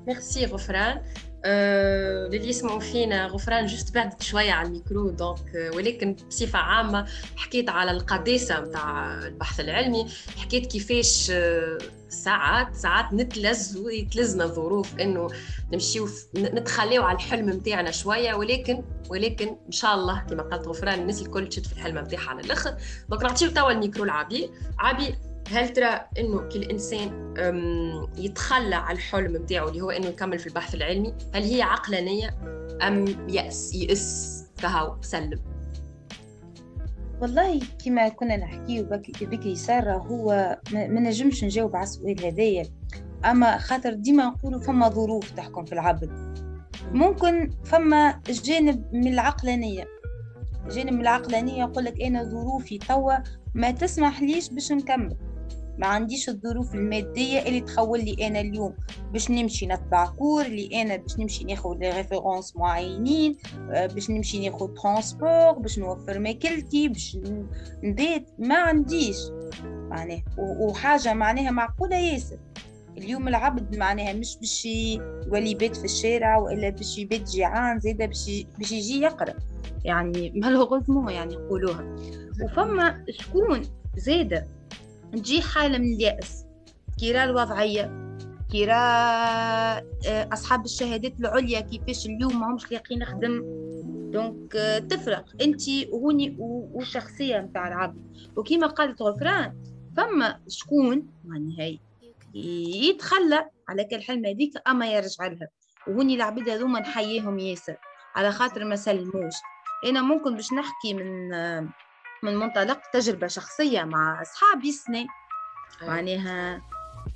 ميرسي 0.07 0.45
غفران 0.45 1.01
آه، 1.45 2.27
للي 2.27 2.49
يسمعوا 2.49 2.79
فينا 2.79 3.27
غفران 3.27 3.65
juste 3.65 3.95
بعدت 3.95 4.23
شوية 4.23 4.51
على 4.51 4.67
ال 4.67 4.73
micro. 4.73 5.09
donc 5.09 5.55
آه، 5.55 5.71
ولكن 5.75 6.13
بصفة 6.13 6.59
عامة 6.59 7.05
حكيت 7.35 7.69
على 7.69 7.91
القداسة 7.91 8.59
نتاع 8.59 9.17
البحث 9.27 9.59
العلمي. 9.59 10.07
حكيت 10.37 10.65
كيفاش 10.65 11.31
آه، 11.31 11.77
ساعات 12.09 12.75
ساعات 12.75 13.13
نتلز 13.13 13.77
ويتلزنا 13.77 14.43
الظروف 14.43 14.95
إنه 14.99 15.27
نمشيو 15.73 16.09
نتخليو 16.35 17.03
على 17.03 17.15
الحلم 17.15 17.49
نتاعنا 17.49 17.91
شوية. 17.91 18.33
ولكن 18.33 18.83
ولكن 19.09 19.47
إن 19.47 19.71
شاء 19.71 19.95
الله 19.95 20.19
كما 20.29 20.43
قالت 20.43 20.67
غفران 20.67 20.99
الناس 20.99 21.21
الكل 21.21 21.49
تشد 21.49 21.65
في 21.65 21.73
الحلم 21.73 21.97
نتاعها 21.97 22.29
على 22.29 22.41
الآخر. 22.41 22.75
donc 23.09 23.23
نعطيو 23.23 23.49
توا 23.51 23.71
الميكرو 23.71 24.05
لعبي 24.05 24.49
عبي 24.79 25.15
هل 25.51 25.69
ترى 25.69 26.01
إنه 26.19 26.49
كل 26.49 26.63
إنسان 26.63 27.33
يتخلى 28.17 28.75
على 28.75 28.95
الحلم 28.95 29.37
نتاعو 29.37 29.69
اللي 29.69 29.81
هو 29.81 29.89
إنه 29.89 30.07
يكمل 30.07 30.39
في 30.39 30.47
البحث 30.47 30.75
العلمي. 30.75 31.13
هل 31.33 31.43
هي 31.43 31.61
عقلانية 31.61 32.37
أم 32.81 33.05
يأس 33.29 33.75
يأس 33.75 34.43
كهو 34.61 34.95
سلم 35.01 35.39
والله 37.21 37.61
كما 37.85 38.09
كنا 38.09 38.37
نحكيه 38.37 38.81
بكري 39.21 39.55
سارة 39.55 39.97
هو 39.97 40.57
ما 40.73 40.99
نجمش 40.99 41.43
نجاوب 41.43 41.75
على 41.75 41.83
السؤال 41.83 42.25
هذايا. 42.25 42.65
أما 43.25 43.57
خاطر 43.57 43.93
ديما 43.93 44.25
نقولوا 44.25 44.61
فما 44.61 44.89
ظروف 44.89 45.31
تحكم 45.31 45.65
في 45.65 45.73
العبد. 45.73 46.37
ممكن 46.91 47.49
فما 47.63 48.21
جانب 48.29 48.93
من 48.93 49.07
العقلانية. 49.13 49.87
جانب 50.71 50.93
من 50.93 51.01
العقلانية 51.01 51.59
يقول 51.59 51.85
لك 51.85 52.01
أنا 52.01 52.23
ظروفي 52.23 52.77
توا 52.77 53.13
ما 53.53 53.71
تسمح 53.71 54.21
ليش 54.21 54.49
باش 54.49 54.71
نكمل. 54.71 55.17
ما 55.77 55.87
عنديش 55.87 56.29
الظروف 56.29 56.75
المادية 56.75 57.39
اللي 57.39 57.61
تخول 57.61 58.05
لي 58.05 58.27
أنا 58.27 58.39
اليوم. 58.39 58.73
باش 59.13 59.31
نمشي 59.31 59.67
نتبع 59.67 60.05
cours 60.05 60.45
اللي 60.45 60.81
أنا 60.81 60.95
باش 60.95 61.19
نمشي 61.19 61.43
ناخد 61.43 61.79
لي 61.79 61.89
références 61.89 62.55
معينين 62.55 63.35
آه، 63.71 63.85
باش 63.85 64.09
نمشي 64.09 64.49
ناخد 64.49 64.73
transport 64.73 65.51
باش 65.51 65.79
نوفر 65.79 66.19
ماكلتي 66.19 66.87
باش 66.87 67.17
نبيت 67.83 68.27
ما 68.39 68.55
عنديش. 68.57 69.17
معناها 69.63 70.23
وحاجة 70.37 71.13
معناها 71.13 71.51
معقولة 71.51 71.95
ياسر. 71.95 72.37
اليوم 72.97 73.27
العبد 73.27 73.75
معناها 73.77 74.13
مش 74.13 74.37
باش 74.37 74.65
يولي 74.65 75.51
يبات 75.51 75.75
في 75.75 75.85
الشارع 75.85 76.37
وإلا 76.37 76.69
باش 76.69 76.97
يبات 76.97 77.29
جيعان 77.29 77.79
باش 77.79 78.45
باش 78.57 78.71
يجي 78.71 79.01
يقرأ. 79.01 79.33
يعني 79.85 80.31
malheureusement 80.43 81.09
يعني 81.09 81.33
يقولوها. 81.33 81.95
وفما 82.43 83.05
شكون 83.09 83.61
زاده 83.97 84.47
تجي 85.13 85.41
حالة 85.41 85.77
من 85.77 85.93
اليأس 85.93 86.45
كيرا 86.99 87.23
الوضعية 87.23 88.07
كيرا 88.51 88.73
آه، 88.75 90.29
أصحاب 90.33 90.65
الشهادات 90.65 91.19
العليا 91.19 91.59
كيفاش 91.59 92.05
اليوم 92.05 92.39
ما 92.39 92.47
همش 92.47 92.71
لاقيين 92.71 92.99
نخدم. 93.01 93.41
دونك 94.11 94.55
آه، 94.55 94.79
تفرق. 94.79 95.25
انت 95.41 95.61
وهوني 95.89 96.35
والشخصية 96.39 97.37
متاع 97.39 97.67
العبد 97.67 98.17
وكيما 98.35 98.67
قالت 98.67 99.01
غفران 99.01 99.63
فما 99.97 100.39
شكون 100.47 101.07
هي 101.59 101.79
يتخلى 102.89 103.49
على 103.69 103.83
كالحلم 103.83 104.25
هذيك 104.25 104.53
أما 104.67 104.87
يرجع 104.91 105.27
لها. 105.27 105.47
وهوني 105.87 106.15
العبيد 106.15 106.49
هذوما 106.49 106.79
نحييهم 106.79 107.39
ياسر 107.39 107.77
على 108.15 108.31
خاطر 108.31 108.65
ما 108.65 108.75
سلموش. 108.75 109.35
أنا 109.85 110.01
ممكن 110.01 110.35
باش 110.35 110.53
نحكي 110.53 110.93
من 110.93 111.33
آه، 111.33 111.67
من 112.23 112.35
منطلق 112.35 112.79
تجربة 112.93 113.27
شخصية 113.27 113.83
مع 113.83 114.21
أصحابي 114.21 114.71
سنة 114.71 114.97
أيوة. 115.81 115.93
معناها 115.93 116.61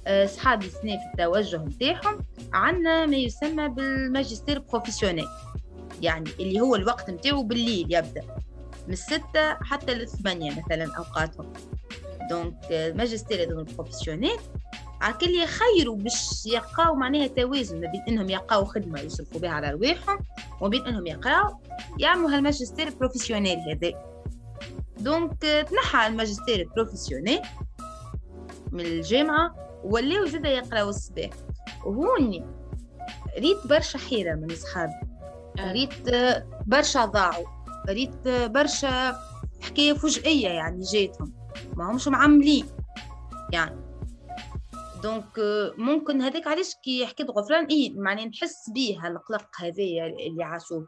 أصحابي 0.07 0.69
سنة 0.69 0.97
في 0.97 1.11
التوجه 1.13 1.57
نتاعهم 1.57 2.19
عندنا 2.53 3.05
ما 3.05 3.17
يسمى 3.17 3.69
بالماجستير 3.69 4.59
professionnel 4.59 5.27
يعني 6.01 6.29
اللي 6.39 6.59
هو 6.59 6.75
الوقت 6.75 7.09
نتاعو 7.09 7.43
بالليل 7.43 7.93
يبدأ 7.93 8.23
من 8.87 8.93
الستة 8.93 9.53
حتى 9.63 9.93
للثمانية 9.93 10.51
مثلا 10.51 10.97
أوقاتهم. 10.97 11.53
donc 12.29 12.55
الماجستير 12.71 13.43
هذول 13.43 13.59
ال 13.59 13.65
professionnel 13.65 14.39
عكل 15.01 15.29
يخيروا 15.29 15.95
باش 15.95 16.45
يلقاو 16.45 16.95
معناها 16.95 17.27
توازن 17.27 17.81
ما 17.81 17.91
بين 17.91 18.01
إنهم 18.07 18.29
يلقاو 18.29 18.65
خدمة 18.65 18.99
يصرفوا 18.99 19.39
بها 19.39 19.49
على 19.49 19.71
رواحهم 19.71 20.19
وما 20.61 20.69
بين 20.69 20.87
إنهم 20.87 21.07
يقراو 21.07 21.57
يعملوا 21.99 22.29
هالماجستير 22.29 22.89
professionnel 22.89 23.59
هذا 23.59 24.10
donc 25.03 25.41
تنحى 25.41 26.07
الماجستير 26.07 26.69
professionnel 26.75 27.41
من 28.71 28.85
الجامعة 28.85 29.55
ولاو 29.83 30.25
زادا 30.25 30.49
يقراو 30.49 30.89
الصباح. 30.89 31.29
وهوني 31.85 32.45
ريت 33.39 33.67
برشا 33.67 33.99
حيرة 33.99 34.35
من 34.35 34.49
صحابي 34.49 34.93
آه. 35.59 35.71
ريت 35.71 35.93
برشا 36.67 37.05
ضاعوا. 37.05 37.45
ريت 37.89 38.27
برشا 38.27 39.19
حكاية 39.61 39.93
فجئية 39.93 40.49
يعني 40.49 40.81
جاتهم. 40.81 41.33
ما 41.77 41.91
همش 41.91 42.07
معملين. 42.07 42.65
يعني. 43.53 43.81
donc 45.03 45.39
ممكن 45.77 46.21
هذاك 46.21 46.47
علاش 46.47 46.75
كي 46.83 47.05
حكيت 47.05 47.29
غفران 47.29 47.65
إيه 47.65 47.99
معناها 47.99 48.25
نحس 48.25 48.69
بيه 48.69 48.99
هالقلق 48.99 49.47
هذايا 49.59 50.05
اللي 50.05 50.43
عاشوه. 50.43 50.87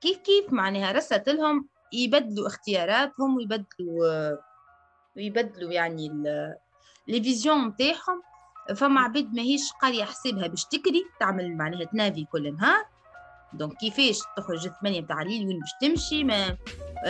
كيف 0.00 0.16
كيف 0.16 0.52
معناها 0.52 0.92
رست 0.92 1.28
لهم 1.28 1.68
يبدلوا 1.92 2.46
اختياراتهم 2.46 3.36
ويبدلوا 3.36 4.36
ويبدلوا 5.16 5.72
يعني 5.72 6.08
les 7.08 7.22
visions 7.22 7.66
نتاعهم. 7.66 8.22
فما 8.76 9.00
عباد 9.00 9.34
ماهيش 9.34 9.72
قارية 9.82 10.04
حسابها 10.04 10.46
باش 10.46 10.64
تكري 10.64 11.04
تعمل 11.20 11.56
معناها 11.56 11.84
تنافي 11.84 12.24
كل 12.24 12.56
نهار. 12.56 12.84
donc 13.52 13.76
كيفاش؟ 13.76 14.18
تخرج 14.36 14.66
الثمانية 14.66 15.00
متاع 15.00 15.22
الليل 15.22 15.46
وين 15.46 15.58
باش 15.58 15.70
تمشي 15.80 16.24
ما 16.24 16.56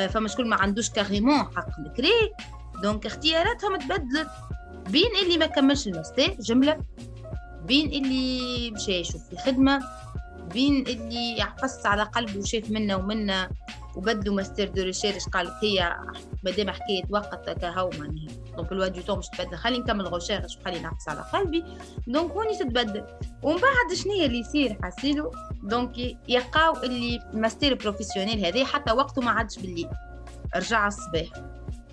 فما 0.08 0.28
شكون 0.28 0.48
ما 0.48 0.56
عندوش 0.56 0.90
carrément 0.90 1.38
حق 1.38 1.78
الكري 1.78 2.30
donc 2.82 3.06
اختياراتهم 3.06 3.76
تبدلت. 3.76 4.28
بين 4.90 5.16
اللي 5.22 5.38
ما 5.38 5.46
كملش 5.46 5.86
الماستر 5.86 6.28
جملة. 6.40 6.84
بين 7.64 7.86
اللي 7.86 8.70
مشى 8.70 8.92
يشوف 8.92 9.28
في 9.28 9.36
خدمة. 9.36 9.80
بين 10.52 10.86
اللي 10.86 11.42
عفص 11.42 11.86
على 11.86 12.02
قلبه 12.02 12.38
وشاف 12.38 12.70
منا 12.70 12.96
ومنا 12.96 13.50
وبدلوا 13.96 14.34
mastère 14.34 14.68
de 14.68 14.82
recherche 14.82 15.28
قالت 15.28 15.52
هي. 15.62 15.96
مادام 16.44 16.70
حكايه 16.70 17.02
وقت 17.10 17.50
كهو 17.50 17.90
معناها 17.98 18.28
donc 18.56 18.72
الوقت 18.72 18.98
دو 18.98 19.16
مش 19.16 19.28
تبدل. 19.28 19.56
خلي 19.56 19.78
نكمل 19.78 20.06
recherche 20.06 20.56
وخلي 20.56 20.80
نحفظ 20.80 21.08
على 21.08 21.20
قلبي. 21.32 21.64
donc 22.06 22.30
هوني 22.30 22.56
تتبدل 22.56 23.06
ومن 23.42 23.56
بعد 23.56 23.94
شنو 23.94 24.12
اللي 24.12 24.38
يصير 24.38 24.78
حاسيلو؟ 24.82 25.32
donc 25.62 25.98
يلقاو 26.28 26.82
اللي 26.82 27.20
mastère 27.32 27.74
professionnel 27.74 28.44
هذا 28.44 28.64
حتى 28.64 28.92
وقته 28.92 29.22
ما 29.22 29.30
عادش 29.30 29.58
بالليل 29.58 29.88
رجع 30.56 30.86
الصباح. 30.86 31.26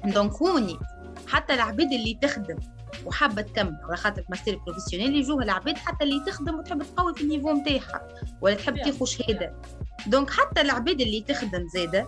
donc 0.05 0.33
هوني 0.33 0.79
حتى 1.27 1.53
العباد 1.53 1.91
اللي 1.91 2.19
تخدم 2.21 2.57
وحابة 3.05 3.41
تكمل 3.41 3.77
على 3.83 3.97
خاطر 3.97 4.23
mastère 4.29 4.55
professionnel 4.65 5.15
يجوها 5.15 5.43
العباد 5.43 5.77
حتى 5.77 6.03
اللي 6.03 6.23
تخدم 6.27 6.55
وتحب 6.59 6.83
تقوي 6.83 7.13
في 7.15 7.21
ال 7.21 7.25
niveau 7.25 7.51
نتاعها 7.51 8.07
ولا 8.41 8.55
تحب 8.55 8.77
تاخذ 8.77 9.05
شهاده 9.05 9.61
donc 10.07 10.29
حتى 10.29 10.61
العباد 10.61 11.01
اللي 11.01 11.21
تخدم 11.21 11.67
زاده 11.67 12.07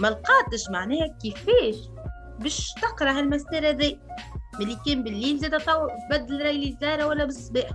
ما 0.00 0.08
لقاتش 0.08 0.70
معناها 0.70 1.06
كيفاش 1.22 1.76
باش 2.38 2.72
تقرأ 2.82 3.10
هالماستر 3.18 3.68
هذا 3.68 3.92
ملي 4.60 4.76
كان 4.86 5.02
بالليل 5.02 5.38
زاده 5.38 5.58
طو 5.58 5.88
تبدل 6.10 6.42
راي 6.42 6.76
زاره 6.80 7.06
ولا 7.06 7.24
بالصباح. 7.24 7.70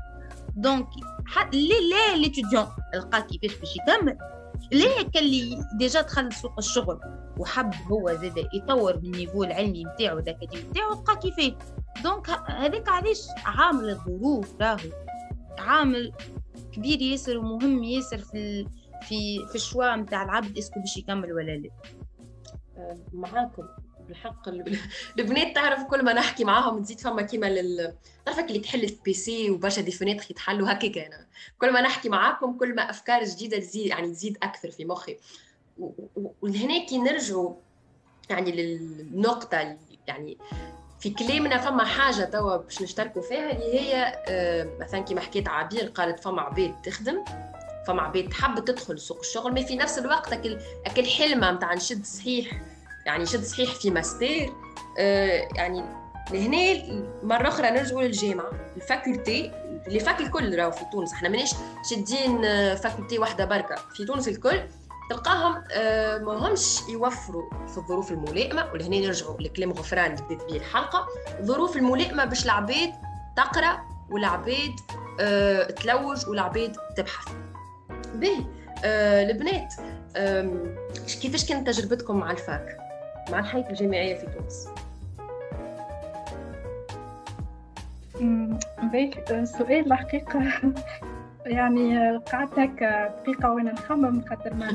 donc 0.56 0.88
ليه 1.54 1.80
لا 1.89 2.18
l'étudiant 2.18 2.68
لقى 2.96 3.22
كيفاش 3.22 3.58
باش 3.60 3.70
يكمل. 3.75 4.18
ليه 4.72 5.01
كان 5.01 5.24
اللي 5.24 5.65
déjà 5.78 6.02
دخل 6.01 6.34
سوق 6.34 6.54
الشغل 6.58 7.00
وحب 7.38 7.74
هو 7.92 8.13
زاد 8.13 8.48
يطور 8.54 8.98
من 8.98 9.06
ال 9.06 9.11
niveau 9.11 9.44
العلمي 9.44 9.84
نتاعو 9.84 10.20
الاكاديمي 10.20 10.63
نتاعو 10.63 10.92
لقى 10.92 11.15
كيفاش. 11.15 11.54
donc 12.04 12.30
هذاك 12.30 12.90
علاش 12.90 13.22
عامل 13.46 13.90
الظروف 13.90 14.62
راهو 14.62 14.90
عامل 15.58 16.14
كبير 16.74 17.02
ياسر 17.02 17.38
ومهم 17.38 17.84
ياسر 17.84 18.18
في 18.18 18.68
في 19.02 19.48
في 19.48 19.56
ال 19.56 19.62
choix 19.62 19.96
نتاع 19.96 20.24
العبد 20.24 20.58
est-ce 20.58 20.72
que 20.72 20.80
باش 20.80 20.98
يكمل 20.98 21.34
ولا 21.34 21.52
لا. 21.52 21.70
آه، 22.78 22.98
معاكم. 23.14 23.64
بالحق 24.08 24.50
البنات 25.20 25.56
تعرف 25.56 25.84
كل 25.84 26.06
ما 26.06 26.14
نحكي 26.14 26.44
معاهم 26.44 26.82
تزيد 26.82 27.00
فما 27.00 27.22
كيما 27.22 27.46
لل 27.46 27.94
تعرفك 28.25 28.46
اللي 28.48 28.60
تحل 28.60 28.88
في 28.88 28.98
PC 29.06 29.50
وبرشا 29.50 29.82
des 29.82 29.92
fenêtres 29.92 30.25
يتحلوا 30.32 30.72
هكاك 30.72 30.98
أنا. 30.98 31.28
كل 31.60 31.74
ما 31.74 31.82
نحكي 31.82 32.10
معاكم 32.10 32.58
كل 32.58 32.75
ما 32.75 32.90
أفكار 32.90 33.24
جديدة 33.24 33.58
تزيد 33.60 33.86
يعني 33.86 34.08
تزيد 34.08 34.38
أكثر 34.44 34.72
في 34.72 34.86
مخي. 34.86 35.18
ولهنا 36.42 36.86
كي 36.86 36.98
نرجعوا 36.98 37.56
يعني 38.30 38.52
للنقطة 38.52 39.78
يعني 40.08 40.38
في 41.00 41.10
كلامنا 41.10 41.58
فما 41.58 41.86
حاجة 41.86 42.24
توا 42.24 42.58
باش 42.58 42.82
نشتركوا 42.82 43.22
فيها 43.22 43.52
اللي 43.52 43.80
هي 43.80 44.22
آه، 44.28 44.68
مثلا 44.80 45.00
كيما 45.00 45.22
حكيت 45.22 45.48
عبير 45.50 45.86
قالت 45.86 46.20
فما 46.20 46.42
عبيد 46.42 46.75
تخدم 46.84 47.24
فما 47.88 48.02
عبيد 48.02 48.30
تحب 48.30 48.66
تدخل 48.66 49.00
سوق 49.00 49.20
الشغل 49.20 49.54
ما 49.54 49.62
في 49.62 49.75
نفس 49.75 50.00
الوقت 50.00 50.34
أكل 50.34 50.58
أكل 50.86 51.06
حلمة 51.06 51.52
نتاع 51.52 51.74
نشد 51.74 52.06
صحيح 52.06 52.62
يعني 53.06 53.25
شد 53.25 53.44
صحيح 53.44 53.75
في 53.75 53.90
ماستير 53.90 54.54
آه 55.00 55.48
يعني 55.56 55.84
لهنا 56.32 56.84
مرة 57.24 57.48
أخرى 57.48 57.70
نرجعوا 57.70 58.02
للجامعة 58.02 58.52
ال 58.75 58.85
faculté 58.85 59.52
les 59.88 60.00
facs 60.00 60.20
الكل 60.20 60.56
راهو 60.56 60.72
في 60.72 60.86
تونس 60.92 61.14
إحنا 61.14 61.30
مانيش 61.30 61.52
شادين 61.90 62.46
آه، 62.46 62.75
faculté 62.75 63.20
واحدة 63.20 63.46
بركة 63.46 63.75
في 63.75 64.06
تونس 64.06 64.28
الكل 64.28 64.60
تلقاهم 65.10 65.64
آه 65.72 66.18
ما 66.18 66.48
همش 66.48 66.82
يوفروا 66.90 67.50
في 67.68 67.78
الظروف 67.78 68.12
الملائمة. 68.12 68.72
ولهنا 68.74 69.00
نرجعوا 69.00 69.42
لكلام 69.42 69.72
غفران 69.72 70.12
اللي 70.12 70.24
بديت 70.26 70.44
به 70.44 70.56
الحلقة. 70.56 71.08
الظروف 71.40 71.78
الملائمة 71.78 72.26
باش 72.26 72.46
العباد 72.46 72.94
تقرأ 73.38 73.82
والعباد 74.10 74.74
آه 75.20 75.64
تلوج 75.64 76.28
والعباد 76.30 76.76
تبحث. 76.98 77.28
باهي 78.16 78.46
آه 78.86 79.24
البنات 79.24 79.74
كيفاش 81.22 81.50
كانت 81.50 81.68
تجربتكم 81.68 82.18
مع 82.20 82.32
الفاك؟ 82.32 82.78
مع 83.30 83.40
الحياة 83.40 83.70
الجامعية 83.70 84.16
في 84.16 84.26
تونس. 84.26 84.68
بيك 88.92 89.44
سؤال 89.44 89.92
الحقيقة. 89.92 90.42
يعني 91.46 92.18
قعدت 92.18 92.60
هكا 92.60 93.08
دقيقة 93.08 93.52
وأنا 93.52 93.72
نخمم 93.72 94.22
خاطر 94.30 94.54
ما 94.54 94.72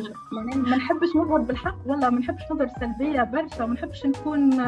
ما 0.57 0.77
نحبش 0.77 1.09
نضرب 1.17 1.47
بالحق. 1.47 1.77
والله 1.87 2.11
ما 2.11 2.19
نحبش 2.19 2.43
نضرب 2.53 2.69
سلبية 2.81 3.23
برشا 3.23 3.65
وما 3.65 3.75
نحبش 3.75 4.07
نكون 4.07 4.61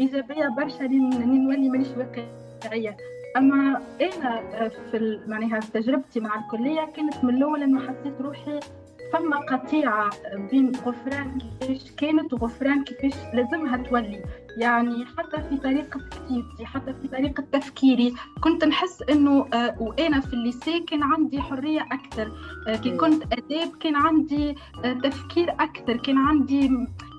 إيجابية 0.00 0.48
برشا 0.56 0.82
لين 0.84 1.44
نولي 1.44 1.68
مانيش 1.68 1.88
واقعية. 1.96 2.96
أما 3.36 3.80
أنا 4.00 4.68
في 4.90 5.20
معناها 5.26 5.60
تجربتي 5.60 6.20
مع 6.20 6.38
الكلية 6.38 6.88
كانت 6.96 7.24
من 7.24 7.34
الأول 7.34 7.62
إنه 7.62 7.80
حسيت 7.80 8.20
روحي 8.20 8.60
فما 9.12 9.36
قطيعة 9.36 10.10
بين 10.50 10.72
غفران 10.76 11.38
كيفاش 11.60 11.90
كانت 11.90 12.32
وغفران 12.32 12.84
كيفاش 12.84 13.34
لازمها 13.34 13.76
تولي. 13.76 14.22
يعني 14.58 15.04
حتى 15.04 15.42
في 15.48 15.56
طريقة 15.56 16.00
كتيبتي 16.10 16.66
حتى 16.66 16.94
في 16.94 17.08
طريقة 17.08 17.44
تفكيري 17.52 18.14
كنت 18.40 18.64
نحس 18.64 19.02
إنه 19.02 19.46
آه 19.54 19.76
وأنا 19.80 20.20
في 20.20 20.32
ال 20.32 20.40
lycée 20.40 20.80
كان 20.80 21.02
عندي 21.02 21.40
حرية 21.40 21.80
أكثر. 21.80 22.32
آه 22.68 22.76
كي 22.76 22.96
كنت 22.96 23.22
أداب 23.22 23.76
كان 23.80 23.96
عندي 23.96 24.54
آه 24.84 24.92
تفكير 24.92 25.50
أكثر 25.50 25.96
كان 25.96 26.18
عندي 26.18 26.70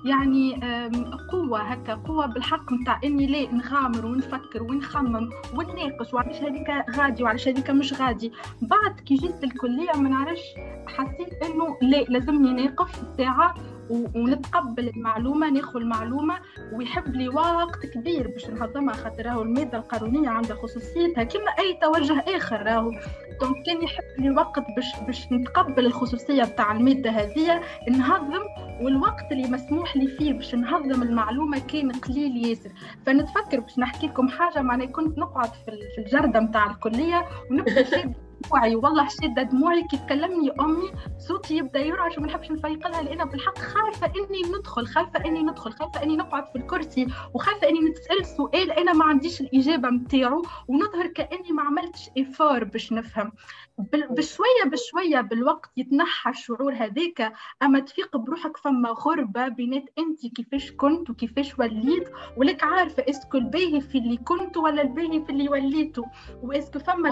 يعني 0.04 0.60
قوة 1.30 1.60
هكا 1.60 1.94
قوة 1.94 2.26
بالحق 2.26 2.72
نتاع 2.72 3.00
إني 3.04 3.26
ليه 3.26 3.48
نغامر 3.50 4.06
ونفكر 4.06 4.62
ونخمم 4.62 5.30
ونناقش 5.54 6.14
وعلاش 6.14 6.36
هذيك 6.42 6.68
غادي 6.96 7.22
وعلاش 7.22 7.48
هذيك 7.48 7.70
مش 7.70 7.92
غادي. 8.00 8.32
بعد 8.62 9.00
كي 9.00 9.14
جيت 9.14 9.44
الكلية 9.44 9.92
ما 9.96 10.08
نعرفش 10.08 10.42
حسيت 10.86 11.42
إنه 11.44 11.76
لا 11.82 11.96
لازمني 11.96 12.52
ناقف 12.62 13.02
ساعة 13.16 13.54
ونتقبل 13.92 14.88
المعلومة 14.88 15.50
ناخذ 15.50 15.76
المعلومة 15.76 16.34
ويحب 16.72 17.14
لي 17.14 17.28
وقت 17.28 17.86
كبير 17.86 18.28
باش 18.28 18.46
نهضمها 18.46 18.94
خاطر 18.94 19.26
راهو 19.26 19.42
المادة 19.42 19.78
القانونية 19.78 20.28
عندها 20.28 20.56
خصوصيتها 20.56 21.24
كما 21.24 21.50
أي 21.58 21.78
توجه 21.82 22.24
آخر 22.36 22.62
راهو. 22.62 22.90
donc 23.40 23.66
كان 23.66 23.82
يحب 23.82 24.04
لي 24.18 24.30
وقت 24.30 24.64
باش 24.76 24.86
باش 25.06 25.32
نتقبل 25.32 25.86
الخصوصية 25.86 26.44
بتاع 26.44 26.72
المادة 26.72 27.10
هذه 27.10 27.60
نهضم 27.88 28.42
والوقت 28.80 29.32
اللي 29.32 29.48
مسموح 29.48 29.96
لي 29.96 30.06
فيه 30.06 30.32
باش 30.32 30.54
نهضم 30.54 31.02
المعلومة 31.02 31.58
كان 31.58 31.92
قليل 31.92 32.46
ياسر. 32.46 32.70
فنتفكر 33.06 33.60
باش 33.60 33.78
نحكي 33.78 34.06
لكم 34.06 34.28
حاجة 34.28 34.62
معناها 34.62 34.86
كنت 34.86 35.18
نقعد 35.18 35.50
في 35.64 35.98
الجردة 35.98 36.40
نتاع 36.40 36.70
الكلية 36.70 37.26
ونبدا 37.50 38.14
دموعي 38.48 38.76
والله 38.76 39.08
شادة 39.08 39.42
دموعي 39.42 39.82
كي 39.90 39.96
تكلمني 39.96 40.50
أمي 40.60 40.90
صوتي 41.18 41.56
يبدأ 41.56 41.80
يرعش 41.80 42.18
وما 42.18 42.26
نحبش 42.26 42.50
نفيق 42.50 42.88
لها 42.88 43.02
لأن 43.02 43.24
بالحق 43.24 43.58
خايفة 43.58 44.06
إني 44.06 44.42
ندخل 44.58 44.86
خايفة 44.86 45.24
إني 45.24 45.42
ندخل 45.42 45.72
خايفة 45.72 46.02
إني 46.02 46.16
نقعد 46.16 46.44
في 46.52 46.56
الكرسي 46.56 47.06
وخايفة 47.34 47.68
إني 47.68 47.80
نتسأل 47.80 48.26
سؤال 48.36 48.72
أنا 48.72 48.92
ما 48.92 49.04
عنديش 49.04 49.40
الإجابة 49.40 49.88
متاعو 49.90 50.42
ونظهر 50.68 51.06
كأني 51.06 51.52
ما 51.52 51.62
عملتش 51.62 52.10
إيفور 52.16 52.64
باش 52.64 52.92
نفهم. 52.92 53.32
بشوية 53.78 54.64
بشوية 54.66 55.20
بالوقت 55.20 55.70
يتنحى 55.76 56.30
الشعور 56.30 56.74
هذاك. 56.74 57.32
أما 57.62 57.80
تفيق 57.80 58.16
بروحك 58.16 58.56
فما 58.56 58.90
غربة 58.90 59.48
بينات 59.48 59.84
أنت 59.98 60.26
كيفاش 60.26 60.72
كنت 60.72 61.10
وكيفاش 61.10 61.58
وليت 61.58 62.08
ولك 62.36 62.64
عارفة 62.64 63.04
est-ce 63.10 63.29
que 63.29 63.38
الباهي 63.38 63.80
في 63.80 63.98
اللي 63.98 64.16
كنت 64.16 64.56
ولا 64.56 64.82
الباهي 64.82 65.24
في 65.24 65.32
اللي 65.32 65.48
وليته. 65.48 66.04
و 66.42 66.46
est-ce 66.46 66.67
que 66.67 66.78
فما 66.78 67.10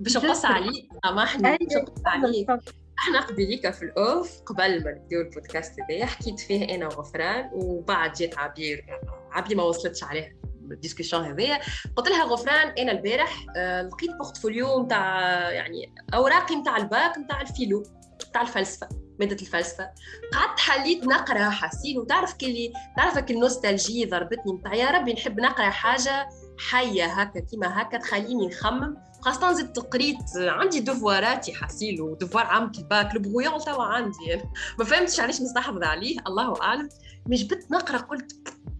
باش 0.00 0.16
نقص 0.16 0.44
عليك 0.44 0.88
سامحني 1.04 1.56
باش 1.56 1.76
نقص 1.76 2.02
عليك. 2.06 2.50
إحنا 2.98 3.20
قبيليك 3.20 3.70
في 3.70 3.82
ال 3.82 3.96
off 3.96 4.40
قبل 4.42 4.84
ما 4.84 4.90
نبداو 4.90 5.20
البودكاست 5.20 5.80
هذايا 5.80 6.06
حكيت 6.06 6.40
فيه 6.40 6.74
أنا 6.74 6.86
وغفران 6.86 7.50
وبعد 7.52 8.12
جات 8.12 8.38
عبير 8.38 8.84
عبير 9.32 9.56
ما 9.56 9.62
وصلتش 9.62 10.04
عليه 10.04 10.36
ال 10.72 10.77
discussion 10.77 11.24
هذايا 11.24 11.60
قلت 11.96 12.08
لها 12.08 12.24
غفران 12.24 12.68
أنا 12.78 12.92
البارح 12.92 13.46
آه، 13.56 13.82
لقيت 13.82 14.10
portfolio 14.10 14.82
نتاع 14.82 15.20
يعني 15.50 15.94
أوراقي 16.14 16.56
نتاع 16.56 16.76
الباك 16.76 17.18
نتاع 17.18 17.40
ال 17.40 17.47
philo 17.47 17.82
نتاع 18.28 18.42
الفلسفة 18.42 18.88
مادة 19.20 19.36
الفلسفة. 19.42 19.90
قعدت 20.32 20.60
حليت 20.60 21.04
نقرأ 21.04 21.50
حسين 21.50 21.98
وتعرف 21.98 22.34
كلي 22.34 22.72
تعرفك 22.96 23.30
ال 23.30 23.37
nostalgie 23.37 24.04
ضربتني 24.04 24.52
نتاع 24.52 24.74
يا 24.74 24.90
ربي 24.90 25.12
نحب 25.12 25.40
نقرأ 25.40 25.70
حاجة 25.70 26.28
حية 26.58 27.04
هكا 27.04 27.40
كيما 27.40 27.82
هكا 27.82 27.98
تخليني 27.98 28.46
نخمم. 28.46 28.96
خاصة 29.20 29.52
زدت 29.52 29.78
قريت 29.78 30.16
عندي 30.36 30.80
devoir 30.80 31.36
اتي 31.36 31.54
حسيل 31.54 32.00
و 32.00 32.07
devoir 32.07 32.46
عام 32.46 32.72
الباك 32.78 33.14
ال 33.14 33.18
brouillon 33.18 33.58
توا 33.58 33.84
عندي 33.84 34.42
ما 34.78 34.84
فهمتش 34.84 35.20
علاش 35.20 35.40
نستحفظ 35.40 35.82
عليه 35.82 36.16
الله 36.26 36.62
أعلم. 36.62 36.88
مش 37.26 37.46
جبت 37.46 37.70
نقرأ 37.70 37.98
قلت 37.98 38.32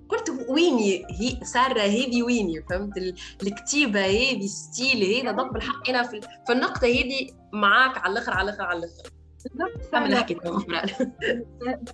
قلت 0.09 0.47
ويني 0.49 1.05
هي 1.11 1.45
سارة 1.45 1.81
هذه 1.81 2.23
ويني 2.23 2.63
فهمت؟ 2.71 2.99
الكتيبة 3.43 4.01
هذه 4.01 4.47
ستيل 4.47 5.27
هذا 5.27 5.33
ضب 5.33 5.57
الحق 5.57 5.89
أنا 5.89 6.03
في, 6.03 6.21
في 6.47 6.53
النقطة 6.53 6.87
هذه 6.87 7.31
معاك 7.53 7.99
على 7.99 8.13
الأخر 8.13 8.33
على 8.33 8.51
الأخر 8.51 8.65
على 8.65 8.79
الأخر. 8.79 9.11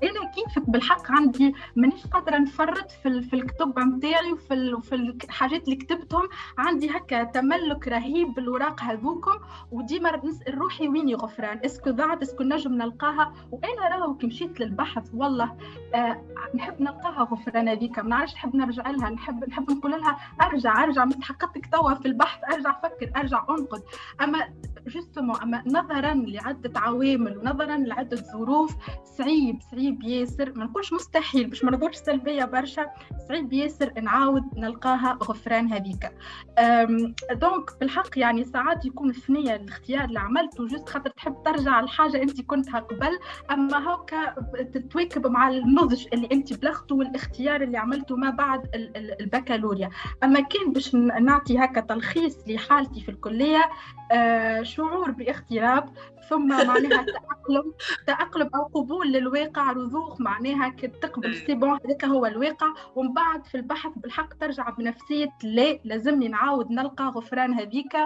أنا 0.02 0.30
كيفك؟ 0.30 0.70
بالحق 0.70 1.12
عندي 1.12 1.54
مانيش 1.76 2.06
قادرة 2.06 2.38
نفرط 2.38 2.90
في, 2.90 3.22
في 3.22 3.36
الكتب 3.36 3.78
نتاعي 3.78 4.32
وفي, 4.32 4.76
في 4.82 4.94
الحاجات 4.94 5.64
اللي 5.64 5.76
كتبتهم. 5.76 6.28
عندي 6.58 6.90
هكا 6.90 7.24
تملك 7.24 7.88
رهيب 7.88 8.34
بالوراق 8.34 8.82
هذوكم 8.82 9.38
وديما 9.70 10.20
نسال 10.24 10.58
روحي 10.58 10.88
وين 10.88 11.14
غفران. 11.14 11.60
est-ce 11.64 11.81
que 11.81 11.90
ضاعت 11.90 12.22
est-ce 12.22 12.35
que 12.35 12.42
نجم 12.42 12.72
نلقاها 12.72 13.34
وأنا 13.50 13.88
راهو 13.88 14.16
كي 14.16 14.26
مشيت 14.26 14.60
للبحث 14.60 15.10
والله. 15.14 15.56
آه 15.94 16.22
نحب 16.54 16.80
نلقاها 16.82 17.22
غفران 17.24 17.68
هذيك 17.68 17.98
ما 17.98 18.08
نعرفش 18.08 18.34
نحب 18.34 18.56
نرجع 18.56 18.90
لها 18.90 19.10
نحب 19.10 19.48
نحب 19.48 19.70
نقول 19.70 19.92
لها 19.92 20.16
أرجع 20.42 20.84
أرجع 20.84 21.04
مستحقتك 21.04 21.66
توا 21.66 21.94
في 21.94 22.06
البحث 22.06 22.38
أرجع 22.52 22.80
فكر 22.82 23.10
أرجع 23.16 23.44
أنقد. 23.50 23.82
أما 24.20 24.48
justement 24.86 25.36
أما 25.36 25.62
نظرا 25.66 26.14
لعدة 26.14 26.80
عوامل 26.80 27.38
ونظرا 27.38 27.76
لعدة 27.76 28.16
ظروف 28.16 28.76
صعيب 29.04 29.60
صعيب 29.70 30.02
ياسر. 30.02 30.52
ما 30.56 30.64
نقولش 30.64 30.92
مستحيل 30.92 31.46
باش 31.46 31.64
ما 31.64 31.70
نقولش 31.70 31.96
سلبية 31.96 32.44
برشا. 32.44 32.86
صعيب 33.28 33.52
ياسر 33.52 34.00
نعاود 34.00 34.44
نلقاها 34.56 35.18
غفران 35.22 35.72
هذيك. 35.72 36.12
donc 37.32 37.70
بالحق 37.80 38.18
يعني 38.18 38.44
ساعات 38.44 38.84
يكون 38.84 39.12
ثنية 39.12 39.56
الاختيار 39.56 40.04
اللي 40.04 40.20
عملته 40.20 40.66
juste 40.66 40.88
خاطر 40.88 41.10
تحب 41.10 41.42
ترجع 41.44 41.80
لحاجة 41.80 42.22
أنت 42.22 42.40
كنتها 42.40 42.80
قبل. 42.80 43.18
أما 43.50 43.94
هكا 43.94 44.34
تتواكب 44.62 45.26
مع 45.26 45.48
النضج 45.80 46.06
اللي 46.12 46.28
أنت 46.32 46.52
بلغته 46.52 46.94
والاختيار 46.94 47.62
اللي 47.62 47.78
عملته 47.78 48.16
ما 48.16 48.30
بعد 48.30 48.70
البكالوريا. 49.20 49.90
أما 50.24 50.40
كان 50.40 50.72
باش 50.72 50.94
نعطي 50.94 51.58
هكا 51.58 51.80
تلخيص 51.80 52.38
لحالتي 52.46 53.00
في 53.00 53.08
الكلية 53.08 53.70
آه، 54.12 54.62
شعور 54.62 55.10
باغتراب 55.10 55.94
ثم 56.28 56.48
معناها 56.68 57.04
تأقلم 57.04 57.74
تأقلم 58.06 58.50
أو 58.54 58.62
قبول 58.62 59.12
للواقع 59.12 59.72
رضوخ 59.72 60.20
معناها 60.20 60.68
كي 60.68 60.88
تقبل. 60.88 61.34
c'est 61.34 61.54
bon 61.54 61.78
هذاك 61.84 62.04
هو 62.04 62.26
الواقع. 62.26 62.66
ومن 62.96 63.12
بعد 63.12 63.46
في 63.46 63.54
البحث 63.54 63.92
بالحق 63.96 64.34
ترجع 64.34 64.70
بنفسية 64.70 65.28
لا 65.42 65.78
لازمني 65.84 66.28
نعاود 66.28 66.70
نلقى 66.70 67.04
غفران 67.04 67.54
هذيك. 67.54 67.96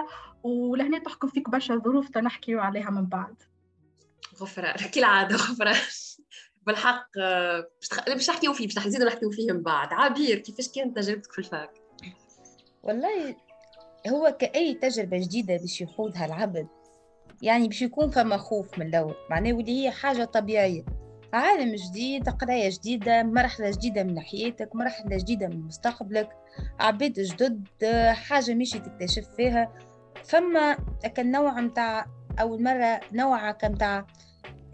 ولهنا 0.43 0.99
تحكم 0.99 1.27
فيك 1.27 1.49
برشا 1.49 1.75
ظروف 1.75 2.09
تنحكيو 2.09 2.59
عليها 2.59 2.89
من 2.89 3.05
بعد. 3.05 3.35
غفران 4.41 4.75
كالعادة 4.93 5.35
غفران. 5.35 5.75
بالحق 6.67 7.07
باش 8.07 8.29
نحكيو 8.29 8.53
فيه 8.53 8.67
باش 8.67 8.87
نزيدو 8.87 9.05
نحكيو 9.05 9.31
فيه 9.31 9.51
من 9.51 9.61
بعد. 9.61 9.87
عبير 9.91 10.37
كيفاش 10.37 10.69
كانت 10.69 10.95
تجربتك 10.95 11.31
في 11.31 11.39
الفاك؟ 11.39 11.69
والله 12.83 13.35
هو 14.07 14.35
كأي 14.39 14.73
تجربة 14.73 15.17
جديدة 15.17 15.57
باش 15.57 15.81
يخوضها 15.81 16.25
العبد 16.25 16.67
يعني 17.41 17.67
باش 17.67 17.81
يكون 17.81 18.09
فما 18.09 18.37
خوف 18.37 18.79
من 18.79 18.87
الأول. 18.87 19.15
معناه 19.29 19.53
واللي 19.53 19.83
هي 19.83 19.91
حاجة 19.91 20.23
طبيعية. 20.23 20.85
عالم 21.33 21.75
جديد 21.75 22.29
قراية 22.29 22.69
جديدة 22.69 23.23
مرحلة 23.23 23.71
جديدة 23.71 24.03
من 24.03 24.19
حياتك 24.19 24.75
مرحلة 24.75 25.17
جديدة 25.17 25.47
من 25.47 25.61
مستقبلك 25.61 26.29
عباد 26.79 27.13
جدد 27.13 27.67
حاجة 28.11 28.53
ماشي 28.53 28.79
تكتشف 28.79 29.27
فيها. 29.37 29.73
فما 30.23 30.77
كان 31.15 31.31
نوع 31.31 31.59
متاع 31.61 32.05
أول 32.39 32.63
مرة 32.63 32.99
نوع 33.13 33.51
كمتاع 33.51 34.05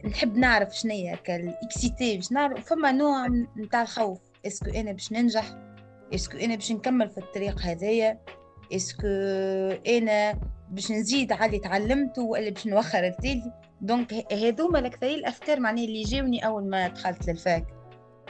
نحب 0.06 0.38
نعرف 0.38 0.78
شنية 0.78 1.16
كال 1.16 1.41
excité 1.41 2.16
باش 2.16 2.32
نعرف 2.32 2.70
فما 2.70 2.92
نوع 2.92 3.28
متاع 3.56 3.82
الخوف. 3.82 4.20
est-ce 4.46 4.62
que 4.62 4.70
أنا 4.70 4.92
باش 4.92 5.12
ننجح؟ 5.12 5.56
est-ce 6.14 6.30
que 6.30 6.38
أنا 6.38 6.56
باش 6.56 6.72
نكمل 6.72 7.10
في 7.10 7.18
الطريق 7.18 7.60
هذايا؟ 7.60 8.20
est-ce 8.74 8.96
que 8.96 9.08
أنا 9.88 10.40
باش 10.70 10.92
نزيد 10.92 11.32
على 11.32 11.46
اللي 11.46 11.60
تعلمته 11.60 12.22
ولا 12.22 12.50
باش 12.50 12.68
نوخر 12.68 13.08
التالي 13.08 13.52
donc 13.82 14.34
هذوما 14.34 14.80
الأكثرية 14.80 15.16
الأفكار 15.16 15.60
معناها 15.60 15.86
اللي 15.86 16.04
جاوني 16.04 16.46
أول 16.46 16.70
ما 16.70 16.88
دخلت 16.88 17.28
لل 17.28 17.40
fac. 17.40 17.66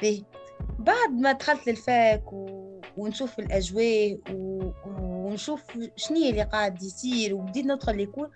به 0.02 0.24
بعد 0.80 1.10
ما 1.10 1.32
دخلت 1.32 1.68
لل 1.68 1.94
fac 1.94 2.34
و... 2.34 2.82
ونشوف 2.98 3.40
الأجواء 3.40 4.20
و... 4.34 4.72
ونشوف 4.86 5.64
شنو 5.96 6.18
اللي 6.18 6.44
قاعد 6.44 6.84
يصير 6.84 7.36
وبديت 7.36 7.66
ندخل 7.66 7.98
les 7.98 8.10
cours 8.10 8.30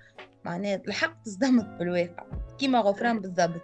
معناها 0.45 0.81
الحق 0.87 1.21
تصدمت 1.23 1.65
بالواقع 1.65 2.23
كيما 2.59 2.79
غفران 2.79 3.19
بالضبط. 3.19 3.61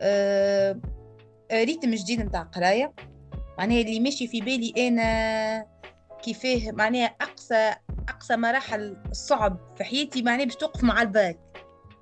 أه... 0.00 0.80
rythme 1.52 1.90
جديد 1.90 2.20
نتاع 2.20 2.42
قراية 2.42 2.92
معناها 3.58 3.80
اللي 3.80 4.00
ماشي 4.00 4.28
في 4.28 4.40
بالي 4.40 4.88
أنا 4.88 5.66
كيفاه 6.22 6.72
معناها 6.72 7.16
أقصى 7.20 7.74
أقصى 8.08 8.36
مراحل 8.36 8.96
الصعب 9.10 9.74
في 9.76 9.84
حياتي 9.84 10.22
معناها 10.22 10.44
باش 10.44 10.56
توقف 10.56 10.84
مع 10.84 11.02
الباك. 11.02 11.38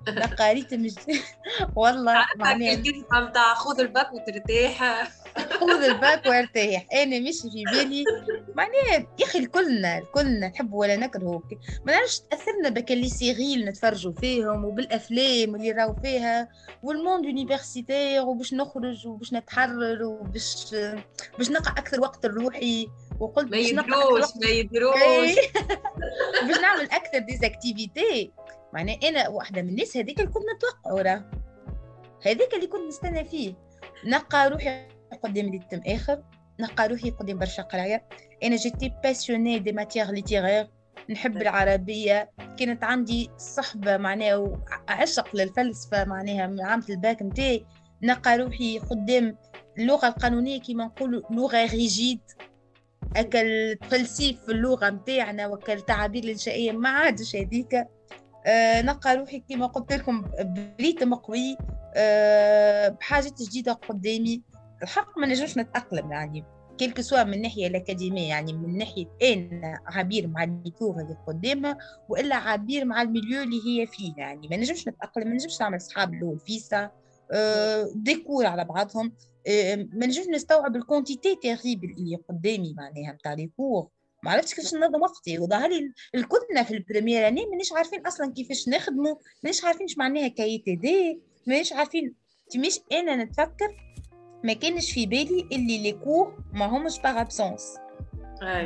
لا 0.07 0.25
قريت 0.25 0.73
مش 0.73 0.95
والله 1.75 2.25
معناها 2.37 2.75
نتاع 3.29 3.53
خذ 3.53 3.79
الباك 3.79 4.13
وترتاح. 4.13 5.09
خذ 5.39 5.83
الباك 5.83 6.25
وارتاح. 6.25 6.85
أنا 6.93 7.19
مش 7.19 7.41
في 7.41 7.63
بالي. 7.73 8.03
معناها 8.55 9.07
يا 9.19 9.25
أخي 9.25 9.39
الكلنا 9.39 9.97
الكلنا 9.97 10.47
نحب 10.47 10.73
ولا 10.73 10.95
نكرهوا 10.95 11.39
ما 11.85 11.93
نعرفش 11.93 12.19
تأثرنا 12.19 12.69
ب 12.69 12.91
les 12.91 13.09
séries 13.09 13.65
نتفرجوا 13.65 14.13
فيهم 14.13 14.65
وبالأفلام 14.65 15.55
اللي 15.55 15.71
راهو 15.71 15.95
فيها 16.03 16.49
وال 16.83 16.95
monde 16.95 17.25
universitaire 17.25 18.21
وباش 18.21 18.53
نخرج 18.53 19.07
وباش 19.07 19.33
نتحرر 19.33 20.03
وباش 20.03 20.75
باش 21.37 21.49
نلقى 21.51 21.71
أكثر 21.71 22.01
وقت 22.01 22.25
لروحي 22.25 22.87
وقلت 23.19 23.51
ما 23.51 23.57
يدروش 23.57 24.23
ما 24.43 24.49
يدروش. 24.49 25.35
باش 26.47 26.57
نعمل 26.61 26.83
أكثر 26.91 27.19
d'activités 27.19 28.31
معناه 28.73 28.97
أنا 29.03 29.27
واحدة 29.29 29.61
من 29.61 29.69
الناس 29.69 29.97
هذيك 29.97 30.19
اللي 30.19 30.31
كنت 30.31 30.43
نتوقع 30.55 30.91
وراه 30.91 31.31
هذيك 32.25 32.53
اللي 32.53 32.67
كنت 32.67 32.87
نستنى 32.87 33.25
فيه. 33.25 33.53
نلقى 34.05 34.49
روحي 34.49 34.87
قدام 35.23 35.45
rythme 35.45 35.81
آخر. 35.87 36.23
نلقى 36.59 36.87
روحي 36.87 37.09
قدام 37.09 37.37
برشا 37.37 37.63
قرايه 37.63 38.05
أنا 38.43 38.55
j'étais 38.55 38.93
passionnée 39.03 39.59
des 39.59 39.71
matières 39.71 40.11
littéraires 40.11 40.67
نحب 41.09 41.41
العربية. 41.41 42.31
كانت 42.57 42.83
عندي 42.83 43.29
صحبة 43.37 43.97
معناها 43.97 44.57
عشق 44.89 45.35
للفلسفة 45.35 46.05
معناها 46.05 46.47
من 46.47 46.61
عامة 46.61 46.85
الباك 46.89 47.21
نتاعي. 47.21 47.65
نلقى 48.03 48.37
روحي 48.37 48.79
قدام 48.79 49.37
اللغة 49.77 50.07
القانونية 50.07 50.59
كيما 50.59 50.85
نقولوا 50.85 51.21
لغة 51.31 51.65
ريجيد 51.65 52.19
أكل 53.15 53.75
تفلسيف 53.81 54.41
في 54.45 54.51
اللغة 54.51 54.89
متاعنا 54.89 55.47
وكل 55.47 55.81
تعابير 55.81 56.23
الإنشائية. 56.23 56.71
ما 56.71 56.89
عادش 56.89 57.35
هذيك. 57.35 57.87
آه 58.45 58.81
نلقى 58.81 59.15
روحي 59.15 59.43
كما 59.49 59.65
قلت 59.65 59.93
لكم 59.93 60.29
بريتم 60.79 61.13
قوي. 61.13 61.57
آه 61.95 62.89
بحاجات 62.89 63.41
جديدة 63.41 63.73
قدامي. 63.73 64.41
الحق 64.83 65.17
ما 65.17 65.27
نجمش 65.27 65.57
نتأقلم 65.57 66.11
يعني. 66.11 66.43
كيلك 66.77 67.01
سوا 67.01 67.23
من 67.23 67.33
الناحية 67.33 67.67
الأكاديمية 67.67 68.29
يعني 68.29 68.53
من 68.53 68.77
ناحية 68.77 69.05
أنا 69.21 69.79
عبير 69.85 70.27
مع 70.27 70.43
الديكور 70.43 71.01
اللي 71.01 71.17
قدامها 71.27 71.77
وإلا 72.09 72.35
عبير 72.35 72.85
مع 72.85 73.01
المليو 73.01 73.43
اللي 73.43 73.59
هي 73.67 73.87
فيه 73.87 74.13
يعني. 74.17 74.47
ما 74.47 74.57
نجمش 74.57 74.87
نتأقلم 74.87 75.27
ما 75.27 75.33
نجمش 75.33 75.61
نعمل 75.61 75.81
صحاب 75.81 76.23
هو 76.23 76.37
فيسا 76.37 76.91
آه 77.31 77.89
des 77.95 78.14
cours 78.14 78.45
على 78.45 78.65
بعضهم. 78.65 79.13
آه 79.47 79.75
ما 79.75 80.05
نجمش 80.05 80.27
نستوعب 80.27 80.75
ال 80.75 80.82
quantité 80.82 81.35
terrible 81.35 81.89
اللي 81.97 82.15
قدامي 82.29 82.73
معناها 82.77 83.13
نتاع 83.13 83.33
les 83.33 83.49
cours 83.57 83.87
ما 84.23 84.31
عرفتش 84.31 84.53
كيفاش 84.53 84.73
ننظم 84.73 85.01
وقتي. 85.01 85.39
وظهر 85.39 85.69
لي 85.69 85.93
الكلنا 86.15 86.63
في 86.63 86.73
ال 86.73 86.79
première 86.79 87.27
année 87.27 87.45
مانيش 87.45 87.73
عارفين 87.73 88.07
أصلا 88.07 88.33
كيفاش 88.33 88.69
نخدموا 88.69 89.15
مانيش 89.43 89.65
عارفين 89.65 89.81
إيش 89.81 89.97
معناها 89.97 90.27
كاي 90.27 90.57
TD 90.57 91.21
مانيش 91.47 91.73
عارفين. 91.73 92.15
تميش 92.51 92.79
أنا 92.91 93.15
نتفكر 93.23 93.88
ما 94.43 94.53
كانش 94.53 94.91
في 94.91 95.05
بالي 95.05 95.45
اللي 95.51 95.77
les 95.77 95.91
cours 95.91 96.37
ما 96.53 96.65
همش 96.65 96.99
par 96.99 97.21
absence 97.21 97.75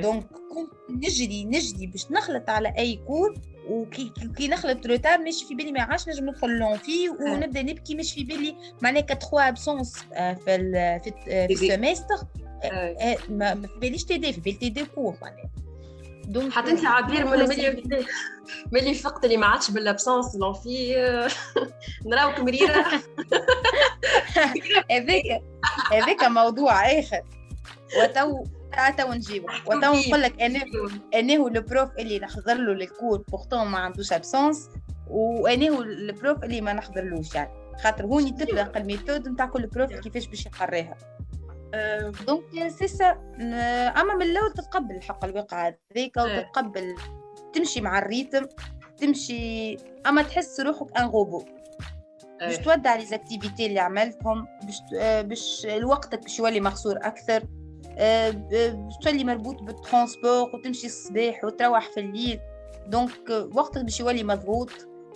donc 0.02 0.26
كنت 0.26 0.70
نجري 1.06 1.46
نجري 1.46 1.88
باش 1.88 2.12
نخلط 2.12 2.50
على 2.50 2.74
أي 2.78 2.96
cours 3.08 3.34
وكي 3.70 4.12
كي 4.38 4.48
نخلط 4.48 4.86
روتار 4.88 5.18
ماشي 5.18 5.46
في 5.46 5.56
بالي 5.56 5.72
ما 5.72 5.82
عادش 5.82 6.10
نجم 6.10 6.30
ندخل 6.30 6.50
لون 6.50 6.78
فيه 6.78 7.10
ونبدأ 7.10 7.62
نبكي 7.62 7.96
مش 7.96 8.14
في 8.14 8.24
بالي. 8.24 8.56
معناها 8.82 9.02
كتخوا 9.02 9.50
ابسونس 9.50 9.98
في 9.98 10.36
في, 11.04 11.12
في 11.26 11.54
السيمستر 11.54 12.16
ما 13.30 13.56
في 13.62 13.80
باليش 13.82 14.04
تي 14.04 14.18
دي 14.18 14.34
في 14.34 14.42
بالي 14.42 14.58
تي 14.58 14.70
دي 14.70 14.86
كور 14.86 15.16
معناها. 15.22 15.50
دونك 16.28 16.54
حتى 16.54 16.72
انت 16.72 16.86
عبير 16.86 17.26
ملي 17.26 17.84
ملي 18.72 18.94
فقت 18.94 19.26
اللي 19.26 19.38
ما 19.38 19.46
عادش 19.46 19.72
بالابسونس 19.72 20.36
لون 20.36 20.54
في 20.54 20.96
نراوك 22.06 22.40
مريرة. 22.40 22.86
هذاك 24.92 25.42
هذاك 25.92 26.24
موضوع 26.24 27.00
آخر. 27.00 27.22
وتو 27.98 28.44
تو 28.98 29.14
نجيبه 29.14 29.54
وتو 29.66 29.94
نقول 29.94 30.22
لك 30.22 30.42
أنا 30.42 30.60
أنا 31.14 31.36
هو 31.36 31.48
ال 31.48 31.56
prof 31.56 31.90
اللي 32.00 32.20
نحضر 32.20 32.54
له 32.54 32.72
ال 32.72 32.81
cours 32.81 33.24
pourtant 33.28 33.68
ما 33.68 33.78
عندوش 33.78 34.14
absence 34.14 34.70
وأنا 35.08 35.70
هو 35.70 35.82
ال 35.82 35.94
prof 35.94 36.44
اللي 36.44 36.62
ما 36.62 36.74
نحضرلوش 36.74 37.36
يعني. 37.36 37.64
خاطر 37.84 38.06
هوني 38.06 38.32
تطلق 38.32 38.78
ال 38.78 38.84
méthode 38.84 39.28
نتاع 39.28 39.46
كل 39.46 39.68
prof 39.68 39.94
كيفاش 39.94 40.28
باش 40.28 40.46
يقريها. 40.46 40.98
donc 42.28 42.68
c'est 42.68 42.88
سا 42.88 43.12
أما 44.02 44.16
من 44.16 44.22
الأول 44.22 44.54
تتقبل 44.54 44.96
الحق 44.96 45.26
الواقع 45.26 45.74
هذيك 45.92 46.18
وتتقبل 46.18 46.96
تمشي 47.54 47.82
مع 47.82 48.00
ال 48.00 48.06
rythme 48.06 48.46
تمشي 48.98 49.78
أما 50.08 50.22
تحس 50.24 50.60
روحك 50.60 50.98
un 50.98 51.06
robot. 51.06 51.44
باش 52.40 52.58
تودع 52.58 52.96
les 52.96 53.06
activités 53.06 53.66
اللي 53.66 53.80
عملتهم 53.80 54.48
باش 54.64 54.82
باش 55.26 55.68
وقتك 55.84 56.22
باش 56.22 56.40
يولي 56.40 56.62
مخسور 56.62 56.98
أكثر 56.98 57.44
باش 57.98 58.94
تولي 59.04 59.24
مربوط 59.24 59.62
بال 59.62 59.79
transport 59.79 60.56
وتمشي 60.56 60.88
الصباح 60.88 61.44
وتروح 61.44 61.90
في 61.92 62.00
الليل. 62.00 62.40
donc 62.88 63.30
وقتك 63.56 63.82
باش 63.84 64.00
يولي 64.00 64.24
مضغوط 64.24 64.72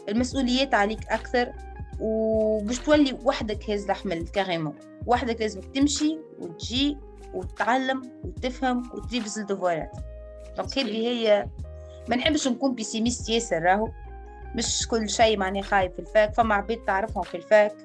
المسؤوليات 0.09 0.73
عليك 0.73 1.07
أكثر. 1.09 1.53
وباش 1.99 2.79
تولي 2.79 3.17
وحدك 3.25 3.69
هاز 3.69 3.89
الحمل 3.89 4.27
carrément 4.27 4.75
وحدك 5.05 5.41
لازم 5.41 5.61
تمشي 5.61 6.17
وتجي 6.39 6.97
وتتعلم 7.33 8.01
وتفهم 8.23 8.91
وتريفز 8.93 9.39
الدفوارات 9.39 9.91
donc 10.57 10.79
هذه 10.79 11.07
هي 11.07 11.47
ما 12.09 12.15
نحبش 12.15 12.47
نكون 12.47 12.75
pessimiste 12.75 13.29
ياسر 13.29 13.61
راهو. 13.63 13.89
مش 14.55 14.87
كل 14.87 15.09
شيء 15.09 15.37
معني 15.37 15.63
خايف 15.63 15.93
في 15.93 15.99
ال 15.99 16.06
fac. 16.06 16.33
فما 16.33 16.55
عباد 16.55 16.77
تعرفهم 16.87 17.23
في 17.23 17.37
ال 17.37 17.47
fac 17.47 17.75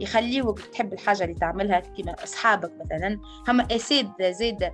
يخليوك 0.00 0.60
تحب 0.60 0.92
الحاجة 0.92 1.24
اللي 1.24 1.34
تعملها 1.34 1.80
كيما 1.80 2.24
أصحابك 2.24 2.70
مثلا. 2.84 3.18
هم 3.48 3.60
أساتذة 3.60 4.30
زاده 4.30 4.72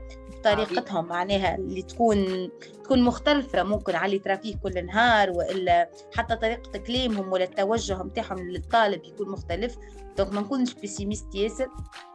بطريقتهم 0.55 1.07
معناها 1.07 1.55
اللي 1.55 1.83
تكون 1.83 2.51
تكون 2.85 3.03
مختلفة 3.03 3.63
ممكن 3.63 3.95
على 3.95 4.07
اللي 4.07 4.19
ترى 4.19 4.37
فيه 4.37 4.57
كل 4.57 4.87
نهار 4.87 5.31
وإلا 5.31 5.91
حتى 6.17 6.37
طريقة 6.37 6.79
كلامهم 6.79 7.33
ولا 7.33 7.45
التوجه 7.45 8.03
متاعهم 8.03 8.39
للطالب 8.39 9.05
يكون 9.05 9.31
مختلف. 9.31 9.77
donc 10.19 10.33
ما 10.33 10.41
نكونش 10.41 10.75
pessimiste 10.75 11.35
ياسر. 11.35 11.69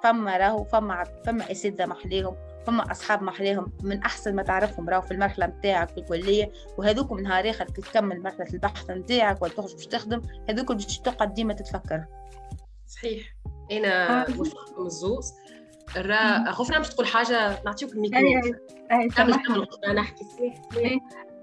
فما 0.04 0.38
راهو 0.38 0.64
فما 0.64 1.04
فما 1.26 1.52
أساتذة 1.52 1.86
محليهم 1.86 2.36
فما 2.68 2.92
أصحاب 2.92 3.24
محليهم 3.24 3.72
من 3.84 4.00
أحسن 4.00 4.36
ما 4.36 4.44
تعرفهم 4.44 4.90
راهو 4.90 5.02
في 5.02 5.12
المرحلة 5.12 5.46
نتاعك 5.46 5.90
في 5.90 5.98
الكلية 5.98 6.52
وهذوك 6.78 7.12
من 7.12 7.24
نهار 7.24 7.50
آخر 7.50 7.66
كي 7.66 7.82
تكمل 7.82 8.22
مرحلة 8.22 8.48
البحث 8.54 8.90
نتاعك 8.90 9.42
ولا 9.42 9.54
تخرج 9.54 9.76
باش 9.76 9.88
تخدم 9.88 10.22
هذوك 10.50 10.72
باش 10.72 11.00
تقعد 11.00 11.34
ديما 11.34 11.54
تتفكر. 11.54 12.06
صحيح. 12.88 13.36
أنا 13.72 14.26
وفقكم 14.40 14.86
الزوز 14.86 15.34
غفران 16.50 16.78
باش 16.78 16.90
تقول 16.90 17.08
حاجة 17.08 17.64
نعطيوك 17.66 17.92
الميكرو 17.94 18.20
اي 18.20 18.54
اي 18.92 19.10
كمل 19.10 19.40
نحكي 19.96 20.26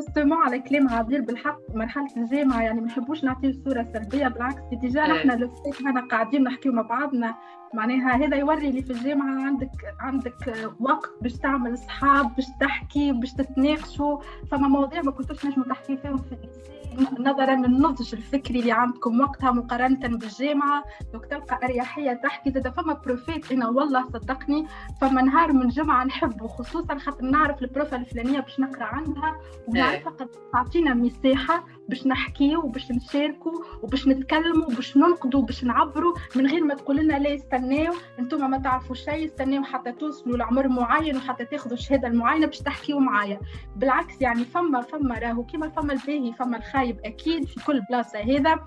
justement 0.00 0.38
على 0.38 0.58
كلام 0.58 0.88
عبير 0.88 1.20
بالحق 1.20 1.58
مرحلة 1.74 2.08
الجامعة 2.16 2.62
يعني 2.62 2.80
ما 2.80 2.86
نحبوش 2.86 3.24
نعطيو 3.24 3.52
صورة 3.64 3.86
سلبية 3.92 4.28
بالعكس 4.28 4.62
déjà 4.72 5.04
إيه. 5.04 5.12
نحن 5.12 5.30
لو 5.38 5.50
هنا 5.80 6.08
قاعدين 6.08 6.42
نحكيو 6.42 6.72
مع 6.72 6.82
بعضنا. 6.82 7.34
معناها 7.74 8.16
هذا 8.16 8.36
يوري 8.36 8.68
اللي 8.68 8.82
في 8.82 8.90
الجامعة 8.90 9.46
عندك 9.46 9.70
عندك 10.00 10.70
وقت 10.80 11.10
باش 11.22 11.32
تعمل 11.32 11.78
صحاب 11.78 12.36
باش 12.36 12.46
تحكي 12.60 13.12
باش 13.12 13.32
تتناقشوا. 13.32 14.18
فما 14.50 14.68
مواضيع 14.68 15.02
ما 15.02 15.10
كنتوش 15.10 15.46
نجموا 15.46 15.66
تحكي 15.66 15.96
فيهم 15.96 16.16
في 16.16 16.32
ال 16.32 16.40
lycée 16.40 16.77
نظرا 17.18 17.54
للنضج 17.54 18.14
الفكري 18.14 18.60
اللي 18.60 18.72
عندكم 18.72 19.20
وقتها 19.20 19.50
مقارنة 19.52 20.08
بالجامعة. 20.08 20.84
donc 21.12 21.26
تلقى 21.26 21.58
اريحيه 21.64 22.12
تحكي 22.12 22.50
زاد 22.50 22.68
فما 22.68 22.92
بروفيت 22.92 23.52
إنا 23.52 23.68
والله 23.68 24.04
صدقني 24.04 24.66
فما 25.00 25.22
نهار 25.22 25.52
من 25.52 25.68
جمعة 25.68 26.04
نحبه 26.04 26.48
خصوصا 26.48 26.98
خاطر 26.98 27.24
نعرف 27.24 27.62
البروفا 27.62 27.96
الفلانية 27.96 28.40
باش 28.40 28.60
نقرأ 28.60 28.84
عندها. 28.84 29.36
ونعرفها 29.68 30.12
قد 30.12 30.28
تعطينا 30.52 30.94
مساحة 30.94 31.64
باش 31.88 32.06
نحكيو 32.06 32.60
وباش 32.60 32.90
نشاركوا 32.92 33.52
وباش 33.82 34.08
نتكلموا 34.08 34.66
وباش 34.66 34.96
ننقدوا 34.96 35.40
وباش 35.40 35.64
نعبروا 35.64 36.14
من 36.36 36.46
غير 36.46 36.64
ما 36.64 36.74
تقول 36.74 36.96
لنا 36.96 37.18
لا 37.18 37.34
استناو. 37.34 37.94
أنتم 38.18 38.50
ما 38.50 38.58
تعرفوا 38.58 38.94
شيء 38.94 39.24
استناو 39.24 39.62
حتى 39.64 39.92
توصلوا 39.92 40.36
لعمر 40.36 40.68
معين 40.68 41.16
وحتى 41.16 41.44
تاخذوا 41.44 41.76
الشهاده 41.76 42.08
المعينه 42.08 42.46
باش 42.46 42.58
تحكيوا 42.58 43.00
معايا. 43.00 43.40
بالعكس 43.76 44.20
يعني 44.22 44.44
فما 44.44 44.80
فما 44.80 45.18
راهو 45.18 45.44
كيما 45.44 45.68
فما 45.68 45.92
الباهي 45.92 46.32
فما 46.32 46.56
الخايب 46.56 47.00
أكيد 47.04 47.44
في 47.44 47.64
كل 47.64 47.80
بلاصة 47.90 48.18
هذا. 48.18 48.60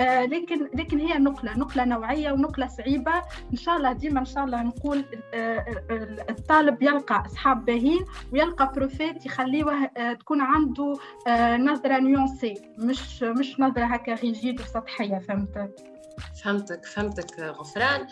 آه 0.00 0.24
لكن 0.24 0.68
لكن 0.74 0.98
هي 0.98 1.18
نقلة 1.18 1.58
نقلة 1.58 1.84
نوعية 1.84 2.32
ونقلة 2.32 2.66
صعيبة. 2.66 3.12
إن 3.52 3.56
شاء 3.56 3.76
الله 3.76 3.92
ديما 3.92 4.20
إن 4.20 4.24
شاء 4.24 4.44
الله 4.44 4.62
نقول 4.62 5.04
آه 5.34 5.64
الطالب 6.30 6.82
يلقى 6.82 7.22
أصحاب 7.26 7.64
باهين 7.64 8.04
ويلقى 8.32 8.72
بروفيت 8.76 9.26
يخليه 9.26 9.90
آه 9.96 10.12
تكون 10.12 10.40
عنده 10.40 10.94
آه 11.26 11.56
نظرة 11.56 11.98
nuancée 11.98 12.67
مش 12.78 13.22
مش 13.22 13.60
نظرة 13.60 13.84
هكا 13.84 14.14
rigide 14.14 14.60
وسطحية 14.60 15.18
فهمت؟ 15.18 15.70
فهمتك 16.44 16.84
فهمتك 16.84 17.40
غفران. 17.40 18.06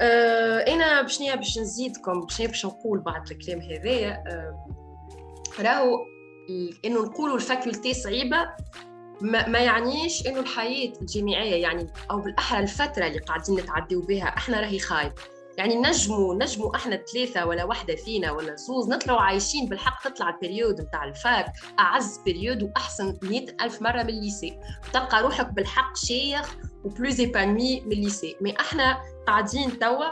أه 0.00 0.58
أنا 0.58 1.02
باش 1.02 1.22
باش 1.22 1.58
نزيدكم 1.58 2.20
باش 2.20 2.42
باش 2.42 2.66
نقول 2.66 3.00
بعد 3.00 3.30
الكلام 3.30 3.60
هذايا 3.60 4.24
أه 4.26 4.66
راهو 5.60 5.98
إنه 6.84 7.02
نقولوا 7.02 7.36
ال 7.36 7.43
faculté 7.43 7.94
صعيبة 7.94 8.48
ما, 9.20 9.48
ما 9.48 9.58
يعنيش 9.58 10.26
إنه 10.26 10.40
الحياة 10.40 10.92
الجامعية 11.00 11.62
يعني 11.62 11.86
أو 12.10 12.20
بالأحرى 12.20 12.58
الفترة 12.62 13.06
اللي 13.06 13.18
قاعدين 13.18 13.56
نتعديو 13.56 14.00
بها 14.00 14.24
إحنا 14.24 14.60
راهي 14.60 14.78
خايب 14.78 15.12
يعني 15.56 15.76
نجموا 15.76 16.34
نجموا 16.34 16.76
إحنا 16.76 16.96
ثلاثة 16.96 17.46
ولا 17.46 17.64
واحدة 17.64 17.96
فينا 17.96 18.32
ولا 18.32 18.56
زوز 18.56 18.88
نطلعوا 18.88 19.20
عايشين 19.20 19.68
بالحق 19.68 20.08
تطلع 20.08 20.28
ال 20.28 20.35
période 20.35 20.80
نتاع 20.80 21.04
ال 21.04 21.16
fac 21.16 21.52
أعز 21.78 22.20
période 22.26 22.62
وأحسن 22.62 23.18
مئة 23.22 23.64
ألف 23.64 23.82
مرة 23.82 24.02
من 24.02 24.08
ال 24.08 24.16
lycée 24.16 24.58
تلقى 24.92 25.22
روحك 25.22 25.52
بالحق 25.52 25.96
شايخ 25.96 26.56
و 26.84 26.91
plus 26.91 27.20
épanouie 27.20 27.80
من 27.80 27.92
ال 27.92 27.99
lycée 27.99 28.36
mais 28.40 28.60
إحنا 28.60 29.00
قاعدين 29.26 29.78
توا 29.78 30.06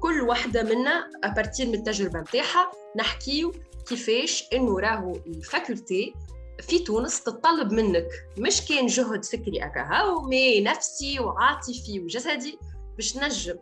كل 0.00 0.20
واحدة 0.20 0.62
منا 0.62 1.10
à 1.24 1.30
partir 1.30 1.66
من 1.66 1.74
التجربة 1.74 2.20
نتاعها 2.20 2.70
نحكيو 2.96 3.52
كيفاش 3.88 4.44
إنه 4.52 4.78
راهو 4.80 5.12
ال 5.26 5.37
faculté 5.37 6.14
في 6.60 6.78
تونس 6.78 7.22
تتطلب 7.22 7.72
منك. 7.72 8.06
مش 8.38 8.60
كان 8.68 8.86
جهد 8.86 9.24
فكري 9.24 9.64
اكاهو 9.64 10.22
mais 10.22 10.60
نفسي 10.60 11.20
وعاطفي 11.20 12.00
وجسدي 12.00 12.58
باش 12.96 13.16
نجم. 13.16 13.54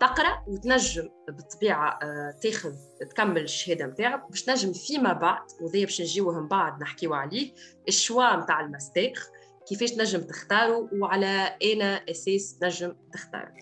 تقرأ 0.00 0.44
وتنجم 0.46 1.08
بالطبيعة 1.28 1.98
آه، 2.02 2.34
تاخذ 2.42 2.74
تكمل 3.10 3.42
الشهادة 3.42 3.86
نتاعك 3.86 4.30
باش 4.30 4.42
تنجم 4.42 4.72
فيما 4.72 5.12
بعد 5.12 5.42
وذي 5.60 5.84
باش 5.84 6.00
نجيوه 6.00 6.40
من 6.40 6.48
بعد 6.48 6.82
نحكيو 6.82 7.14
عليه 7.14 7.52
ال 7.88 7.96
choix 7.96 8.36
نتاع 8.36 8.60
الماستر 8.60 9.12
كيفاش 9.68 9.90
تنجم 9.90 10.20
تختاروا 10.20 10.88
وعلى 10.92 11.56
أي 11.62 11.82
أساس 11.82 12.58
تنجم 12.58 12.96
تختار 13.12 13.52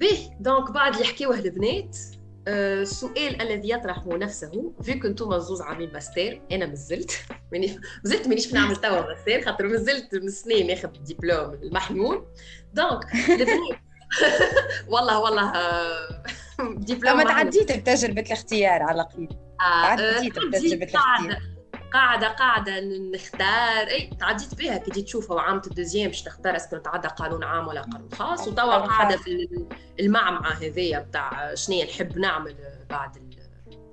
باهي 0.00 0.30
donc 0.40 0.70
بعد 0.70 0.94
اللي 0.94 1.04
حكيوه 1.04 1.38
البنات. 1.38 1.96
السؤال 2.48 3.42
الذي 3.42 3.70
يطرح 3.70 4.06
نفسه 4.06 4.72
فيك 4.82 5.06
أنتم 5.06 5.38
زوز 5.38 5.62
عاملين 5.62 5.92
ماستر 5.92 6.40
أنا 6.52 6.66
مازلت 6.66 7.22
ماني 7.52 7.80
مازلت 8.04 8.28
مانيش 8.28 8.52
نعمل 8.52 8.76
توا 8.76 9.00
ماستر 9.00 9.42
خاطر 9.42 9.66
مازلت 9.66 10.14
من 10.14 10.28
سنين 10.28 10.66
ناخذ 10.66 10.88
الدبلوم 10.94 11.54
المحمول 11.54 12.26
donc 12.74 13.04
والله 14.92 15.18
والله 15.20 15.52
دبلوم 16.88 17.16
ما 17.16 17.24
تعديت 17.24 17.72
بتجربة 17.72 18.20
الاختيار 18.22 18.82
على 18.82 18.94
الأقل. 18.94 19.28
تعديت 19.58 20.32
بتجربة 20.38 20.84
الاختيار. 20.84 21.59
قاعدة 21.92 22.28
قاعدة 22.28 22.80
نختار. 23.14 23.88
إي 23.88 24.10
تعديت 24.20 24.54
بها. 24.54 24.78
كي 24.78 25.02
تشوفها 25.02 25.40
عامة 25.40 25.62
ال 25.66 25.71
deuxième 25.71 26.08
باش 26.08 26.22
تختار 26.22 26.56
est-ce 26.56 26.69
que 26.69 26.76
نتعدى 26.76 27.08
قانون 27.08 27.44
عام 27.44 27.68
ولا 27.68 27.80
قانون 27.80 28.08
خاص 28.12 28.48
وتوا 28.48 28.76
قاعدة 28.76 29.16
في 29.16 29.48
المعمعة 30.00 30.52
هذيا 30.52 30.98
بتاع 30.98 31.54
شنو 31.54 31.82
نحب 31.82 32.18
نعمل 32.18 32.56
بعد 32.90 33.34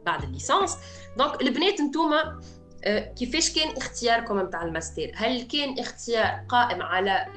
بعد 0.05 0.23
الليسانس. 0.23 0.77
donc 1.17 1.41
البنات 1.41 1.79
انتوما 1.79 2.41
آه، 2.83 3.13
كيفاش 3.13 3.53
كان 3.53 3.77
اختياركم 3.77 4.39
نتاع 4.39 4.63
الماستر 4.63 5.11
هل 5.15 5.41
كان 5.41 5.79
اختيار 5.79 6.45
قائم 6.49 6.81
على 6.81 7.27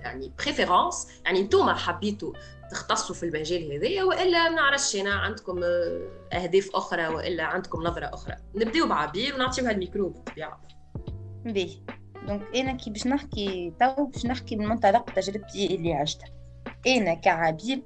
يعني 0.00 0.32
préférence 0.38 1.08
يعني 1.24 1.40
انتوما 1.40 1.74
حبيتوا 1.74 2.32
تختصوا 2.70 3.14
في 3.14 3.22
المجال 3.22 3.72
هذايا 3.72 4.04
وإلا 4.04 4.48
ما 4.48 4.56
نعرفش 4.56 4.96
أنا 4.96 5.14
عندكم 5.14 5.62
آه، 5.62 6.08
أهداف 6.32 6.70
أخرى 6.74 7.08
وإلا 7.08 7.44
عندكم 7.44 7.82
نظرة 7.82 8.06
أخرى. 8.14 8.36
نبداو 8.54 8.88
بعبير 8.88 9.34
ونعطيوها 9.34 9.70
الميكرو 9.70 10.08
بالطبيعة. 10.08 10.60
باهي 11.44 11.82
donc 12.28 12.56
أنا 12.56 12.72
كي 12.72 12.90
باش 12.90 13.06
نحكي 13.06 13.72
تو 13.80 14.06
باش 14.06 14.26
نحكي 14.26 14.56
من 14.56 14.66
منطلق 14.66 15.10
تجربتي 15.10 15.74
اللي 15.74 15.94
عشتها. 15.94 16.28
أنا 16.86 17.14
كعبير 17.14 17.82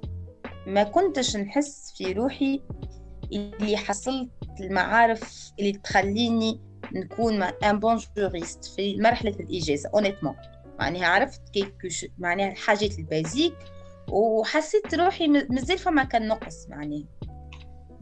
ما 0.67 0.83
كنتش 0.83 1.37
نحس 1.37 1.93
في 1.97 2.11
روحي 2.13 2.61
اللي 3.33 3.77
حصلت 3.77 4.29
المعارف 4.59 5.51
اللي 5.59 5.71
تخليني 5.71 6.61
نكون 6.93 7.43
une 7.43 7.79
bonne 7.79 7.99
juriste 8.17 8.65
في 8.65 8.97
مرحلة 8.97 9.35
الإجازة 9.39 9.89
honnêtement 9.93 10.35
معناها 10.79 11.05
عرفت 11.05 11.41
كيف 11.49 12.05
معناها 12.17 12.51
الحاجات 12.51 12.99
ال 12.99 13.05
basiques 13.05 13.55
وحسيت 14.11 14.95
روحي 14.95 15.27
مازال 15.27 15.77
فما 15.77 16.03
كان 16.03 16.27
نقص 16.27 16.69
معناها 16.69 17.03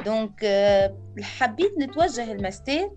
donc 0.05 0.43
آه، 0.43 0.97
حبيت 1.21 1.77
نتوجه 1.79 2.31
الماستر 2.31 2.91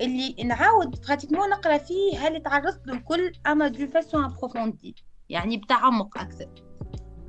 اللي 0.00 0.34
نعاود 0.44 1.00
pratiquement 1.06 1.50
نقرأ 1.50 1.78
فيه 1.78 2.18
اللي 2.18 2.42
تعرضت 2.42 2.86
له 2.86 2.94
الكل 2.94 3.32
اما 3.46 3.68
de 3.68 3.86
façon 3.86 4.24
approfondie 4.24 4.94
يعني 5.28 5.56
بتعمق 5.56 6.18
أكثر. 6.18 6.48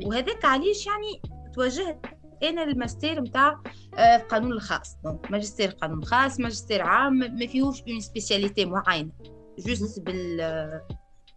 وهذاك 0.05 0.45
علاش 0.45 0.87
يعني 0.87 1.33
توجهت 1.53 2.05
أنا 2.43 2.65
للماستر 2.65 3.21
نتاع 3.21 3.61
القانون 3.99 4.51
آه، 4.51 4.55
الخاص. 4.55 4.97
donc 5.03 5.31
ماجستير 5.31 5.69
قانون 5.69 6.03
خاص 6.05 6.39
ماجستير 6.39 6.81
عام 6.81 7.13
ما 7.13 7.47
فيهوش 7.47 7.81
une 7.81 7.99
spécialité 7.99 8.65
معينة. 8.65 9.11
juste 9.59 9.99
بال 9.99 10.41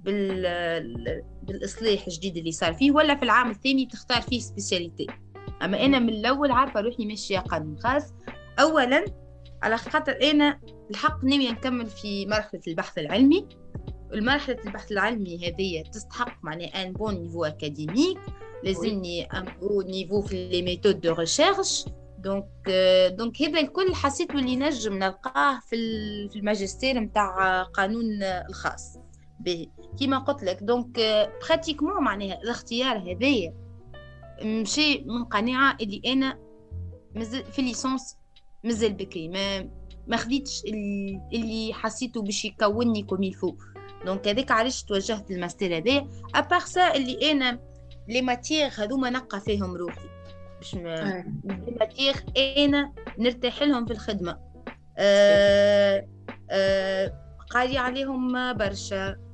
بال... 0.00 1.22
بالإصلاح 1.42 2.06
الجديد 2.06 2.37
اللي 2.37 2.52
صار 2.52 2.74
فيه 2.74 2.90
ولا 2.92 3.16
في 3.16 3.22
العام 3.22 3.50
الثاني 3.50 3.87
تختار 3.87 4.20
فيه 4.22 4.40
spécialité 4.40 5.07
أما 5.62 5.85
أنا 5.85 5.98
من 5.98 6.09
الأول 6.09 6.50
عارفة 6.50 6.80
روحي 6.80 7.06
ماشية 7.06 7.38
قانون 7.38 7.78
خاص. 7.78 8.14
اولا 8.61 9.04
على 9.62 9.76
خاطر 9.76 10.18
أنا 10.22 10.61
الحق 10.90 11.24
ناوية 11.24 11.50
نكمل 11.50 11.87
في 11.87 12.26
مرحلة 12.26 12.61
البحث 12.68 12.98
العلمي. 12.98 13.46
المرحلة 14.12 14.59
البحث 14.66 14.92
العلمي 14.92 15.48
هذه 15.48 15.82
تستحق 15.92 16.44
معناها 16.44 16.82
un 16.83 16.92
bon 16.92 17.14
niveau 17.14 17.44
académique 17.44 18.18
لازمني 18.64 19.24
un 19.25 19.44
bon 19.61 19.87
niveau 19.87 20.22
في 20.22 20.48
les 20.49 20.62
méthodes 20.62 21.01
de 21.01 21.12
recherche 21.12 21.85
donc 22.18 22.46
donc 23.18 23.42
هذا 23.42 23.61
الكل 23.61 23.94
حسيت 23.94 24.30
اللي 24.30 24.56
نجم 24.56 24.94
نلقاه 24.94 25.61
في 25.61 25.76
الماجستير 26.37 27.00
نتاع 27.00 27.62
قانون 27.62 28.22
الخاص. 28.22 28.98
باهي 29.40 29.66
كيما 29.98 30.18
قلت 30.18 30.42
لك. 30.42 30.62
donc 30.62 31.01
pratiquement 31.46 32.05
معناها 32.04 32.42
الاختيار 32.42 32.98
هذايا 32.98 33.54
مشي 34.42 35.04
من 35.06 35.24
قناعة 35.24 35.76
اللي 35.80 36.02
أنا 36.06 36.38
مازال 37.14 37.44
في 37.44 37.62
licence 37.62 38.16
مازال 38.64 38.92
بكري. 38.92 39.28
ما 39.28 39.70
ما 40.06 40.16
خديتش 40.16 40.62
اللي 41.32 41.72
حسيته 41.74 42.22
باش 42.22 42.44
يكونني 42.44 43.02
comme 43.03 43.22
il 43.22 43.57
faut 44.07 44.17
donc 44.17 44.29
هذاك 44.28 44.50
علاش 44.50 44.82
توجهت 44.82 45.30
الماستر 45.30 45.76
هذايا 45.76 46.09
à 46.35 46.40
part 46.40 46.61
ça 46.61 46.94
اللي 46.94 47.32
أنا 47.32 47.61
les 48.09 48.22
matières 48.22 48.81
هذوما 48.80 49.11
نلقى 49.11 49.40
فيهم 49.40 49.74
روحي. 49.76 50.09
باش 50.59 50.74
les 50.75 51.25
matières 51.81 52.14
أنا 52.37 52.92
نرتاح 53.18 53.62
لهم 53.62 53.87
في 53.87 53.92
الخدمة. 53.92 54.38
أه 54.98 56.06
أه 56.50 57.12
قاري 57.50 57.78
عليهم 57.78 58.52
برشا. 58.52 59.09
آه 59.09 59.26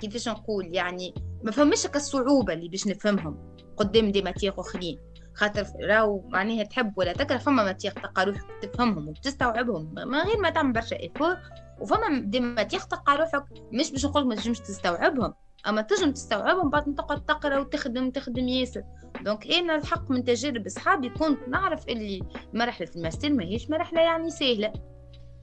كيفاش 0.00 0.28
نقول؟ 0.28 0.74
يعني 0.74 1.14
ما 1.42 1.50
فهمش 1.50 1.86
الصعوبة 1.86 2.52
اللي 2.52 2.68
باش 2.68 2.86
نفهمهم. 2.86 3.56
قدام 3.76 4.10
des 4.12 4.22
matières 4.22 4.60
أخرين. 4.60 4.98
خاطر 5.34 5.66
راهو 5.80 6.28
معناها 6.28 6.64
تحب 6.64 6.98
ولا 6.98 7.12
تكره 7.12 7.36
فما 7.36 7.64
matières 7.64 7.92
تلقى 7.92 8.24
روحك 8.24 8.44
تفهمهم 8.62 9.08
وتستوعبهم. 9.08 9.94
من 9.94 10.18
غير 10.18 10.38
ما 10.38 10.50
تعمل 10.50 10.72
برشا 10.72 11.00
effort 11.00 11.36
وفما 11.80 12.20
des 12.20 12.40
matières 12.40 12.84
تلقى 12.84 13.16
روحك 13.16 13.44
مش 13.72 13.90
باش 13.90 14.06
نقول 14.06 14.26
ما 14.28 14.34
تنجمش 14.34 14.60
تستوعبهم. 14.60 15.34
أما 15.66 15.82
تنجم 15.82 16.12
تستوعبهم 16.12 16.70
بعد 16.70 16.94
تقعد 16.94 17.24
تقرا 17.24 17.58
وتخدم 17.58 18.10
تخدم 18.10 18.48
ياسر. 18.48 18.82
donc 19.20 19.52
أنا 19.52 19.76
الحق 19.76 20.10
من 20.10 20.24
تجارب 20.24 20.66
اصحابي 20.66 21.08
كنت 21.08 21.48
نعرف 21.48 21.88
اللي 21.88 22.22
مرحلة 22.52 22.88
الماستر 22.96 23.32
ماهيش 23.32 23.70
مرحلة 23.70 24.00
يعني 24.00 24.30
سهلة. 24.30 24.72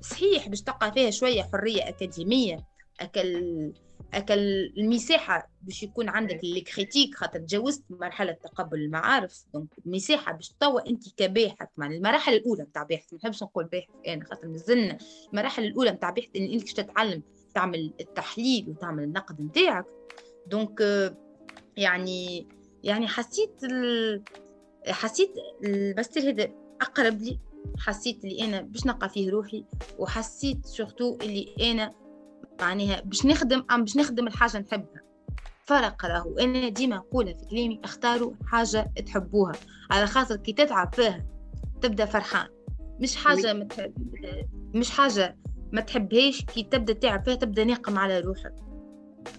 صحيح 0.02 0.50
باش 0.50 0.62
تلقى 0.62 0.92
فيها 0.92 1.10
شوية 1.10 1.44
حرية 1.44 1.90
أكاديمية 1.90 2.58
أكل 2.99 3.73
أكل 4.13 4.39
المساحة 4.77 5.49
باش 5.62 5.84
يكون 5.84 6.10
عندك 6.10 6.43
ال 6.44 6.52
critique 6.52 7.15
خاطر 7.15 7.39
تجاوزت 7.39 7.84
مرحلة 7.89 8.32
تقبل 8.32 8.77
المعارف. 8.80 9.43
donc 9.54 9.67
مساحة 9.86 10.34
باش 10.34 10.49
توا 10.60 10.89
أنت 10.89 11.04
كباحث. 11.17 11.67
مع 11.77 11.88
المراحل 11.88 12.34
الأولى 12.34 12.63
نتاع 12.63 12.84
باحث. 12.84 13.13
ما 13.13 13.19
نحبش 13.23 13.43
نقول 13.43 13.65
باحث 13.65 13.89
أنا 14.08 14.25
خاطر 14.25 14.47
مازلنا. 14.47 14.97
المراحل 15.34 15.63
الأولى 15.63 15.91
نتاع 15.91 16.10
باحث 16.10 16.30
إن 16.36 16.43
أنت 16.54 16.71
تتعلم 16.71 17.23
تعمل 17.56 17.93
التحليل 18.01 18.69
وتعمل 18.69 19.04
النقد 19.04 19.41
نتاعك 19.41 19.86
donc 20.48 20.82
يعني 21.77 22.47
يعني 22.84 23.08
حسيت 23.08 23.63
ال... 23.63 24.21
حسيت 24.88 25.34
الماستر 25.63 26.21
هذا 26.21 26.51
أقرب 26.82 27.21
لي. 27.21 27.39
حسيت 27.77 28.23
اللي 28.25 28.45
أنا 28.45 28.62
باش 28.62 28.86
نلقى 28.86 29.10
فيه 29.10 29.32
روحي. 29.32 29.65
وحسيت 29.99 30.65
surtout 30.65 31.17
اللي 31.21 31.56
أنا 31.71 32.01
معناها 32.62 33.02
باش 33.02 33.26
نخدم 33.26 33.65
أم 33.71 33.82
باش 33.82 33.97
نخدم 33.97 34.28
الحاجة 34.28 34.60
نحبها. 34.60 35.02
فرق 35.65 36.06
راهو. 36.06 36.38
أنا 36.38 36.69
ديما 36.69 36.95
نقولها 36.95 37.34
في 37.34 37.45
كلامي 37.45 37.82
اختاروا 37.84 38.34
حاجة 38.45 38.91
تحبوها. 39.06 39.54
على 39.91 40.08
خاطر 40.08 40.36
كي 40.36 40.54
تتعب 40.54 40.93
فيها 40.95 41.26
تبدأ 41.82 42.06
فرحان. 42.06 42.47
مش 43.00 43.15
حاجة 43.15 43.54
متحب... 43.54 43.93
مش 44.76 44.91
حاجة 44.91 45.38
ما 45.71 45.82
تحبهاش. 45.82 46.45
كي 46.45 46.63
تبدأ 46.63 46.93
تعب 46.93 47.26
فيها 47.26 47.36
تبدأ 47.36 47.63
ناقم 47.63 47.97
على 47.97 48.19
روحك. 48.19 48.56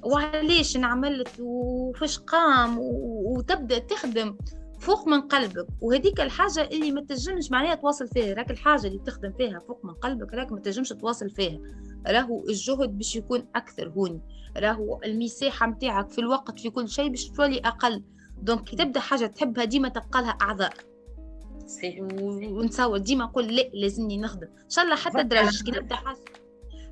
وعليش 0.02 0.76
نعملت 0.76 1.28
وفاش 1.40 2.18
قام؟ 2.18 2.78
وتبدأ 2.78 3.78
تخدم. 3.78 4.36
فوق 4.82 5.08
من 5.08 5.20
قلبك. 5.20 5.66
وهذيك 5.80 6.20
الحاجة 6.20 6.62
اللي 6.62 6.92
ما 6.92 7.00
تنجمش 7.00 7.50
معناها 7.50 7.74
تواصل 7.74 8.08
فيها. 8.08 8.34
راك 8.34 8.50
الحاجة 8.50 8.86
اللي 8.86 8.98
تخدم 8.98 9.32
فيها 9.32 9.58
فوق 9.58 9.84
من 9.84 9.94
قلبك 9.94 10.34
راك 10.34 10.52
ما 10.52 10.60
تنجمش 10.60 10.88
تواصل 10.88 11.30
فيها. 11.30 11.58
راهو 12.06 12.44
الجهد 12.48 12.98
باش 12.98 13.16
يكون 13.16 13.46
أكثر 13.56 13.88
هوني. 13.88 14.20
راهو 14.56 15.00
المساحة 15.04 15.66
متاعك 15.66 16.10
في 16.10 16.18
الوقت 16.18 16.60
في 16.60 16.70
كل 16.70 16.88
شيء 16.88 17.08
باش 17.08 17.28
تولي 17.30 17.58
أقل. 17.58 18.02
donc 18.42 18.64
كي 18.64 18.76
تبدأ 18.76 19.00
حاجة 19.00 19.26
تحبها 19.26 19.64
ديما 19.64 19.88
تبقى 19.88 20.22
لها 20.22 20.38
أعذار. 20.42 20.74
ونتصور 22.42 22.98
ديما 22.98 23.24
نقول 23.24 23.56
لا 23.56 23.70
لازمني 23.74 24.18
نخدم. 24.18 24.48
إن 24.64 24.70
شاء 24.70 24.84
الله 24.84 24.96
حتى 24.96 25.22
درج 25.22 25.62
كي 25.62 25.70
نبدأ 25.70 25.94
حاجة. 25.94 26.18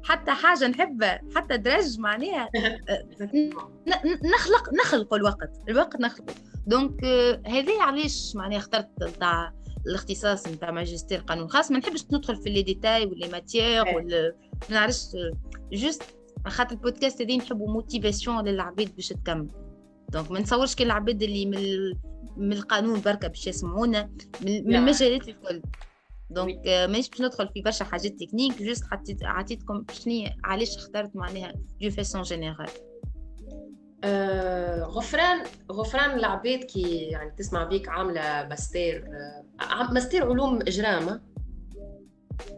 حتى 0.03 0.31
حاجة 0.31 0.69
نحبها. 0.69 1.21
حتى 1.37 1.57
درج 1.57 1.99
معناها 1.99 2.51
نخلق 4.35 4.75
نخلق 4.75 5.15
الوقت. 5.15 5.51
الوقت 5.69 6.01
نخلقه 6.01 6.35
donc 6.67 7.05
هذا 7.47 7.83
علاش 7.83 8.37
معناها 8.37 8.59
اخترت 8.59 8.89
تاع 9.21 9.55
الاختصاص 9.87 10.49
نتاع 10.49 10.71
ماجستير 10.71 11.21
قانون 11.21 11.49
خاص. 11.49 11.71
ما 11.71 11.79
نحبش 11.79 12.05
ندخل 12.13 12.37
في 12.37 12.51
les 12.51 12.63
détails 12.63 13.07
ولا 13.07 13.29
matières 13.29 13.85
ولا 13.97 14.35
ما 14.71 14.75
نعرفش 14.75 15.07
juste 15.73 16.03
خاطر 16.47 16.71
البودكاست 16.71 17.23
هذي 17.23 17.37
نحبوا 17.37 17.73
motivation 17.73 18.49
للعباد 18.49 18.97
باش 18.97 19.09
تكمل. 19.09 19.49
donc 20.09 20.31
ما 20.31 20.41
نتصورش 20.41 20.75
كي 20.75 20.83
العباد 20.83 21.23
اللي 21.23 21.47
من 21.47 21.93
من 22.37 22.53
القانون 22.53 23.01
بركة 23.01 23.29
باش 23.29 23.47
يسمعونا 23.47 24.11
من 24.43 24.77
المجالات 24.77 25.29
الكل. 25.29 25.63
donc 26.31 26.67
مانيش 26.67 27.09
باش 27.09 27.21
ندخل 27.21 27.49
في 27.49 27.63
برشا 27.63 27.85
حاجات 27.85 28.13
technique 28.13 28.63
juste 28.63 28.85
عطيتكم 29.23 29.85
شنو 29.93 30.25
علاش 30.45 30.77
اخترت 30.77 31.17
معناها 31.17 31.53
de 31.81 31.91
façon 31.91 32.23
générale 32.23 32.69
آه 34.05 34.83
غفران 34.83 35.43
غفران 35.73 36.11
العباد 36.11 36.59
كي 36.65 36.97
يعني 36.97 37.31
تسمع 37.31 37.65
بيك 37.65 37.89
عاملة 37.89 38.47
ماستير 38.49 39.05
آه 39.61 39.93
ماستير 39.93 40.25
علوم 40.25 40.57
إجرام 40.61 41.21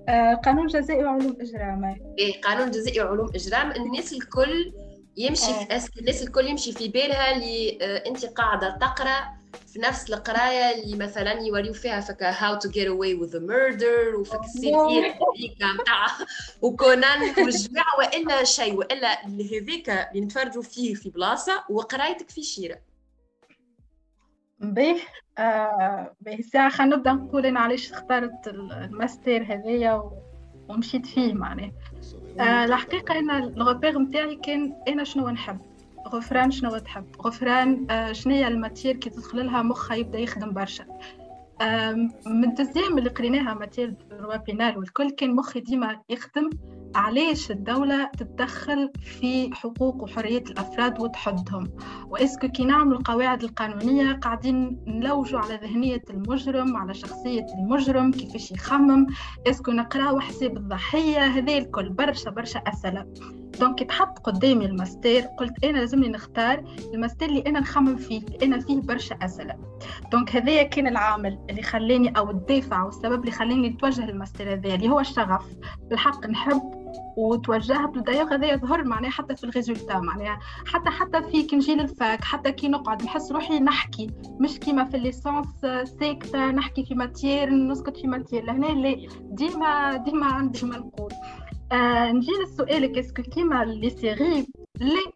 آه 0.09 0.35
قانون 0.35 0.66
جزائي 0.66 1.05
وعلوم 1.05 1.37
إجرام. 1.40 1.85
إيه 2.18 2.40
قانون 2.40 2.70
جزائي 2.70 3.00
وعلوم 3.00 3.28
إجرام. 3.35 3.70
الناس 3.70 4.12
الكل 4.12 4.72
يمشي. 5.16 5.52
في 5.78 6.00
الناس 6.00 6.22
الكل 6.22 6.46
يمشي 6.46 6.72
في 6.72 6.88
بالها 6.88 7.37
اللي 7.37 7.78
أنت 8.07 8.24
قاعدة 8.24 8.78
تقرأ 8.81 9.41
في 9.72 9.78
نفس 9.78 10.11
القراية 10.11 10.82
اللي 10.82 10.96
مثلا 10.96 11.32
يوريو 11.32 11.72
فيها 11.72 12.00
في 12.00 12.15
ال 12.15 12.22
how 12.22 12.59
to 12.59 12.68
get 12.68 12.87
away 12.87 13.14
with 13.14 13.40
murder 13.40 14.16
وفي 14.16 14.35
ك 14.35 14.40
ال 14.44 14.55
série 14.55 15.05
هذيك 15.04 15.80
نتاع 15.80 16.06
وكونان 16.62 17.20
والجماعة 17.22 17.98
وإلا 17.98 18.44
شيء 18.44 18.74
وإلا 18.74 19.26
هذيك 19.26 19.90
اللي 19.90 20.20
نتفرجوا 20.20 20.62
فيه 20.62 20.94
في 20.94 21.11
بلاصة 21.11 21.64
وقرايتك 21.70 22.30
في 22.30 22.42
شيرة. 22.42 22.78
به 24.61 24.96
آه 25.38 26.14
به 26.20 26.40
ساعة 26.52 26.70
خلينا 26.70 26.96
نبدأ 26.96 27.12
نقول 27.12 27.46
أنا 27.46 27.61
علاش 27.61 27.92
اخترت 27.92 28.48
الماستر 28.48 29.42
هذايا 29.42 30.02
ومشيت 30.68 31.06
فيه 31.06 31.32
معناه 31.32 31.72
آه 32.40 32.64
الحقيقة 32.64 33.18
أنا 33.18 33.38
ال 33.38 33.47
repère 33.47 33.98
نتاعي 33.98 34.37
كان 34.37 34.82
أنا 34.88 35.04
شنو 35.04 35.28
نحب. 35.28 35.71
غفران 36.08 36.50
شنو 36.50 36.78
تحب؟ 36.78 37.06
غفران 37.20 37.86
آه 37.90 38.12
شنو 38.12 38.34
هي 38.34 38.46
ال 38.46 38.53
matière 38.53 38.96
كي 38.96 39.10
تدخل 39.10 39.46
لها 39.46 39.62
مخها 39.62 39.96
يبدأ 39.96 40.18
يخدم 40.18 40.52
برشا. 40.52 40.84
من 42.26 42.44
التزام 42.44 42.98
اللي 42.98 43.10
قريناها 43.10 43.54
matière 43.55 43.94
pénale 44.46 44.78
والكل 44.78 45.10
كان 45.10 45.34
مخي 45.36 45.60
ديما 45.60 46.00
يخدم. 46.08 46.50
علاش 46.94 47.50
الدولة 47.50 48.05
تتدخل 48.05 48.90
في 49.00 49.55
حقوق 49.55 50.02
وحرية 50.02 50.42
الأفراد 50.42 51.00
وتحدهم؟ 51.00 51.70
و 52.09 52.12
est-ce 52.12 52.37
que 52.37 52.48
كي 52.48 52.64
نعمل 52.64 52.92
القواعد 52.92 53.42
القانونية 53.42 54.12
قاعدين 54.12 54.85
نلوجوا 54.87 55.40
على 55.40 55.55
ذهنية 55.62 56.02
المجرم 56.11 56.76
على 56.76 56.94
شخصية 56.94 57.46
المجرم 57.59 58.11
كيفاش 58.11 58.52
يخمم؟ 58.52 59.07
est-ce 59.46 59.62
que 59.62 59.70
نقراو 59.70 60.20
حساب 60.20 60.57
الضحية 60.57 61.18
هذا 61.18 61.59
الكل 61.59 61.88
برشا 61.88 62.31
برشا 62.31 62.59
أسئلة. 62.59 63.07
donc 63.61 63.83
تحط 63.83 64.18
قدامي 64.18 64.66
الماستر 64.66 65.20
قلت 65.20 65.64
أنا 65.64 65.78
لازمني 65.78 66.09
نختار 66.09 66.64
الماستر 66.94 67.26
اللي 67.26 67.44
أنا 67.46 67.61
نخمم 67.61 67.96
فيه 67.96 68.22
أنا 68.42 68.61
فيه 68.61 68.81
برشا 68.81 69.14
أسئلة. 69.22 69.55
donc 70.12 70.37
هذايا 70.37 70.62
كان 70.62 70.87
العامل 70.87 71.38
اللي 71.50 71.62
خلاني 71.62 72.09
أو 72.18 72.31
الدافع 72.31 72.83
والسبب 72.83 73.20
اللي 73.20 73.31
خلاني 73.31 73.68
نتوجه 73.68 74.07
للماستر 74.07 74.52
هذا 74.52 74.74
اللي 74.74 74.88
هو 74.88 75.00
الشغف. 75.00 75.46
بالحق 75.90 76.26
نحب 76.26 76.82
وتوجهت 77.16 77.96
للدايوغ 77.96 78.35
هذا 78.35 78.52
يظهر 78.52 78.85
معناها 78.85 79.11
حتى 79.11 79.37
في 79.37 79.44
ال 79.44 79.50
résultat 79.50 79.98
معناها 79.98 80.38
حتى 80.66 80.90
حتى 80.90 81.22
في 81.22 81.42
كي 81.42 81.57
نجي 81.57 81.74
لل 81.74 81.94
fac 81.94 82.24
حتى 82.24 82.52
كي 82.52 82.68
نقعد 82.68 83.02
نحس 83.02 83.33
روحي 83.33 83.61
نحكي 83.61 84.11
مش 84.40 84.59
كيما 84.59 84.85
في 84.85 84.96
ال 84.96 85.03
licence 85.03 85.46
ساكته 86.00 86.50
نحكي 86.50 86.85
في 86.85 86.94
matière 86.94 87.50
نسكت 87.50 87.96
في 87.96 88.07
matière 88.07 88.44
لهنا 88.44 88.96
ديما 89.20 89.96
ديما 89.96 90.26
عندي 90.26 90.66
ما 90.66 90.78
نقول. 90.78 91.12
آه 91.72 92.12
نجي 92.12 92.33
لسؤالك 92.44 92.98
est-ce 92.98 93.14
que 93.14 93.22
كيما 93.22 93.64
les 93.64 93.90
séries 93.90 94.46
لا 94.81 95.12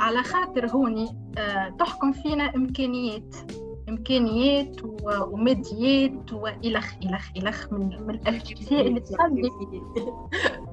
على 0.00 0.22
خاطر 0.22 0.66
هوني 0.66 1.08
آه 1.38 1.68
تحكم 1.78 2.12
فينا 2.12 2.54
إمكانيات 2.56 3.36
إمكانيات 3.88 4.76
وماديات 5.04 6.32
والخ 6.32 6.94
الخ 7.04 7.30
الخ 7.36 7.72
من 7.72 8.02
من 8.06 8.14
الاشياء 8.14 8.86
اللي 8.86 9.00
تخلي 9.00 9.50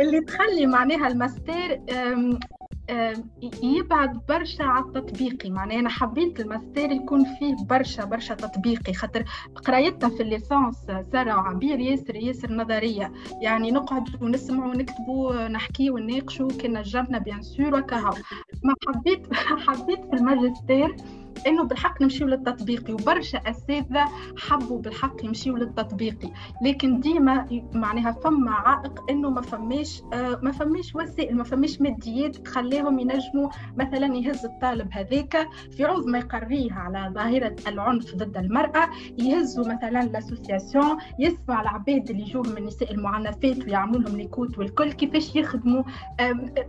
اللي 0.00 0.20
تخلي 0.20 0.66
معناها 0.66 1.08
الماستر 1.08 1.80
يبعد 3.62 4.20
برشا 4.28 4.64
على 4.64 4.84
التطبيقي. 4.84 5.50
معناها 5.50 5.78
أنا 5.78 5.88
حبيت 5.88 6.40
الماستر 6.40 6.90
يكون 6.90 7.24
فيه 7.24 7.54
برشا 7.64 8.04
برشا 8.04 8.34
تطبيقي. 8.34 8.92
خاطر 8.92 9.24
قرايتنا 9.64 10.08
في 10.08 10.22
ال 10.22 10.29
licence 10.29 10.76
سارة 11.12 11.36
وعبير 11.36 11.80
ياسر 11.80 12.16
ياسر 12.16 12.52
نظرية. 12.52 13.12
يعني 13.42 13.70
نقعد 13.70 14.22
ونسمع 14.22 14.66
ونكتبوا 14.66 15.48
نحكي 15.48 15.90
ونناقشوا 15.90 16.48
كنا 16.48 16.82
جربنا 16.82 17.18
bien 17.18 17.42
sûr 17.42 17.80
ما 18.64 18.74
حبيت 18.88 19.34
حبيت 19.66 20.04
في 20.04 20.12
الماجستير 20.12 20.96
إنه 21.46 21.64
بالحق 21.64 22.02
نمشيو 22.02 22.26
للتطبيقي 22.26 22.92
وبرشا 22.92 23.38
أساتذة 23.38 24.04
حبوا 24.38 24.78
بالحق 24.78 25.24
يمشيو 25.24 25.56
للتطبيقي. 25.56 26.30
لكن 26.62 27.00
ديما 27.00 27.46
معناها 27.74 28.12
فما 28.12 28.50
عائق 28.50 29.10
إنه 29.10 29.30
ما 29.30 29.40
فماش 29.40 30.02
آه 30.12 30.40
ما 30.42 30.52
فماش 30.52 30.94
وسائل 30.94 31.36
ما 31.36 31.44
فماش 31.44 31.80
ماديات 31.80 32.36
تخليهم 32.36 32.98
ينجموا 32.98 33.50
مثلا 33.76 34.16
يهز 34.16 34.44
الطالب 34.44 34.88
هذاك 34.92 35.48
في 35.70 35.84
عوض 35.84 36.06
ما 36.06 36.18
يقريه 36.18 36.72
على 36.72 37.12
ظاهرة 37.14 37.56
العنف 37.68 38.14
ضد 38.14 38.36
المرأة 38.36 38.88
يهزوا 39.18 39.68
مثلا 39.68 40.02
لاسوسياسيون 40.02 40.96
يسمع 41.18 41.60
العباد 41.60 42.10
اللي 42.10 42.22
يجوهم 42.22 42.48
من 42.48 42.58
النساء 42.58 42.92
المعنفات 42.92 43.64
ويعملوا 43.64 44.00
لهم 44.00 44.16
ليكوت 44.16 44.58
والكل 44.58 44.92
كيفاش 44.92 45.36
يخدموا. 45.36 45.82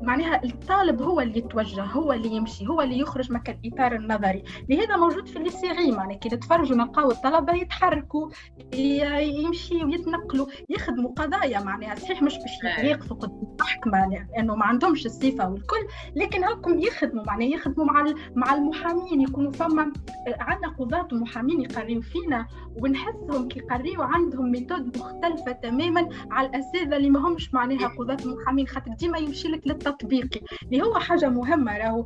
معناها 0.01 0.43
الطالب 0.43 1.01
هو 1.01 1.21
اللي 1.21 1.37
يتوجه 1.37 1.83
هو 1.83 2.13
اللي 2.13 2.29
يمشي 2.35 2.67
هو 2.67 2.81
اللي 2.81 2.99
يخرج 2.99 3.31
مكان 3.31 3.57
الاطار 3.65 3.95
النظري. 3.95 4.43
لهذا 4.69 4.97
موجود 4.97 5.27
في 5.27 5.39
لي 5.39 5.91
معناها 5.91 6.17
كي 6.17 6.29
نتفرجوا 6.29 6.77
نلقاو 6.77 7.11
الطلبة 7.11 7.53
يتحركوا 7.53 8.29
يمشيوا 8.73 9.89
يتنقلوا 9.89 10.47
يخدموا 10.69 11.11
قضايا 11.11 11.59
معناها 11.59 11.95
صحيح 11.95 12.21
مش 12.21 12.37
باش 12.37 12.83
يقفوا 12.83 13.17
قدام 13.17 13.47
المحكمه 13.59 14.09
لأنه 14.09 14.55
ما 14.55 14.65
عندهمش 14.65 15.05
الصفة 15.05 15.49
والكل 15.49 15.87
لكن 16.15 16.43
هاكم 16.43 16.79
يخدموا 16.79 17.23
معناها 17.23 17.47
يخدموا 17.47 17.85
مع 17.85 18.05
مع 18.35 18.53
المحامين 18.53 19.21
يكونوا 19.21 19.51
فما 19.51 19.93
عندنا 20.39 20.69
قضاة 20.79 21.07
ومحامين 21.11 21.61
يقريوا 21.61 22.01
فينا 22.01 22.47
ونحسهم 22.81 23.47
كي 23.47 23.59
يقريوا 23.59 24.03
عندهم 24.03 24.51
méthode 24.51 24.97
مختلفة 24.97 25.51
تماما 25.51 26.09
على 26.31 26.47
الأساتذة 26.47 26.97
اللي 26.97 27.09
ما 27.09 27.19
همش 27.27 27.53
معناها 27.53 27.87
قضاة 27.87 28.17
ومحامين 28.25 28.67
خاطر 28.67 28.91
ديما 28.99 29.17
يمشي 29.17 29.47
لك 29.47 29.67
للتطبيقي 29.67 30.41
اللي 30.63 30.81
هو 30.81 30.99
حاجة 30.99 31.29
مهمة 31.29 31.77
راهو 31.77 32.05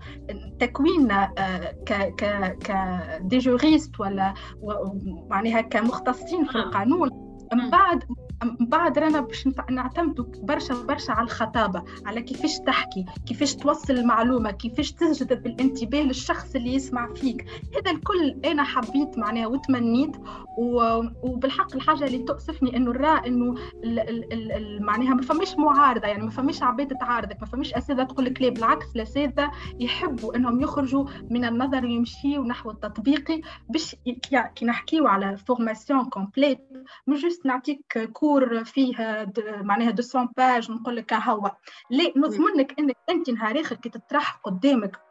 تكويننا 0.59 1.33
آه، 1.37 1.75
ك 1.85 1.93
ك 1.93 2.23
ك 2.49 2.71
des 3.21 3.37
juristes 3.37 3.99
ولا 3.99 4.33
معناها 5.29 5.61
كمختصين 5.61 6.45
في 6.45 6.55
القانون. 6.55 7.09
من 7.53 7.69
بعد 7.69 8.03
بعد 8.59 8.99
رانا 8.99 9.21
باش 9.21 9.47
نعتمدوا 9.69 10.25
برشا 10.41 10.73
برشا 10.73 11.13
على 11.13 11.25
الخطابة 11.25 11.83
على 12.05 12.21
كيفاش 12.21 12.59
تحكي 12.59 13.05
كيفاش 13.25 13.55
توصل 13.55 13.93
المعلومة 13.93 14.51
كيفاش 14.51 14.91
تجذب 14.91 15.45
الانتباه 15.47 16.01
للشخص 16.01 16.55
اللي 16.55 16.73
يسمع 16.73 17.13
فيك. 17.13 17.45
هذا 17.75 17.91
الكل 17.91 18.35
أنا 18.45 18.63
حبيت 18.63 19.17
معناها 19.17 19.47
وتمنيت 19.47 20.17
وبالحق 21.23 21.75
الحاجة 21.75 22.05
اللي 22.05 22.17
تؤسفني 22.17 22.77
إنه 22.77 22.91
نرى 22.91 23.21
إنه 23.27 23.55
معناها 24.79 25.13
ما 25.13 25.21
فماش 25.21 25.55
معارضة 25.55 26.07
يعني 26.07 26.23
ما 26.23 26.29
فماش 26.29 26.63
عباد 26.63 26.87
تعارضك 26.97 27.37
ما 27.41 27.45
فماش 27.45 27.73
اساتذه 27.73 28.03
تقول 28.03 28.25
لك 28.25 28.41
لا 28.41 28.49
بالعكس 28.49 28.85
الاساتذه 28.95 29.51
يحبوا 29.79 30.35
إنهم 30.35 30.61
يخرجوا 30.61 31.05
من 31.29 31.45
النظري 31.45 31.85
ويمشيوا 31.85 32.45
نحو 32.45 32.71
التطبيقي 32.71 33.41
باش 33.69 33.95
كي 34.55 34.65
نحكيو 34.65 35.07
على 35.07 35.37
formation 35.37 36.05
complète 36.05 36.59
مش 37.07 37.21
juste 37.25 37.45
نعطيك 37.45 38.09
cours 38.13 38.30
فيه 38.63 38.95
معناها 39.61 39.91
200 39.91 40.29
pages 40.37 40.71
نقول 40.71 40.95
لك 40.95 41.13
هوا 41.13 41.49
لا 41.89 42.13
نضمنك 42.17 42.79
إنك 42.79 42.97
أنت 43.09 43.29
نهار 43.29 43.61
اخر 43.61 43.75
كي 43.75 43.89
تطرح 43.89 44.31
قدامك 44.43 45.10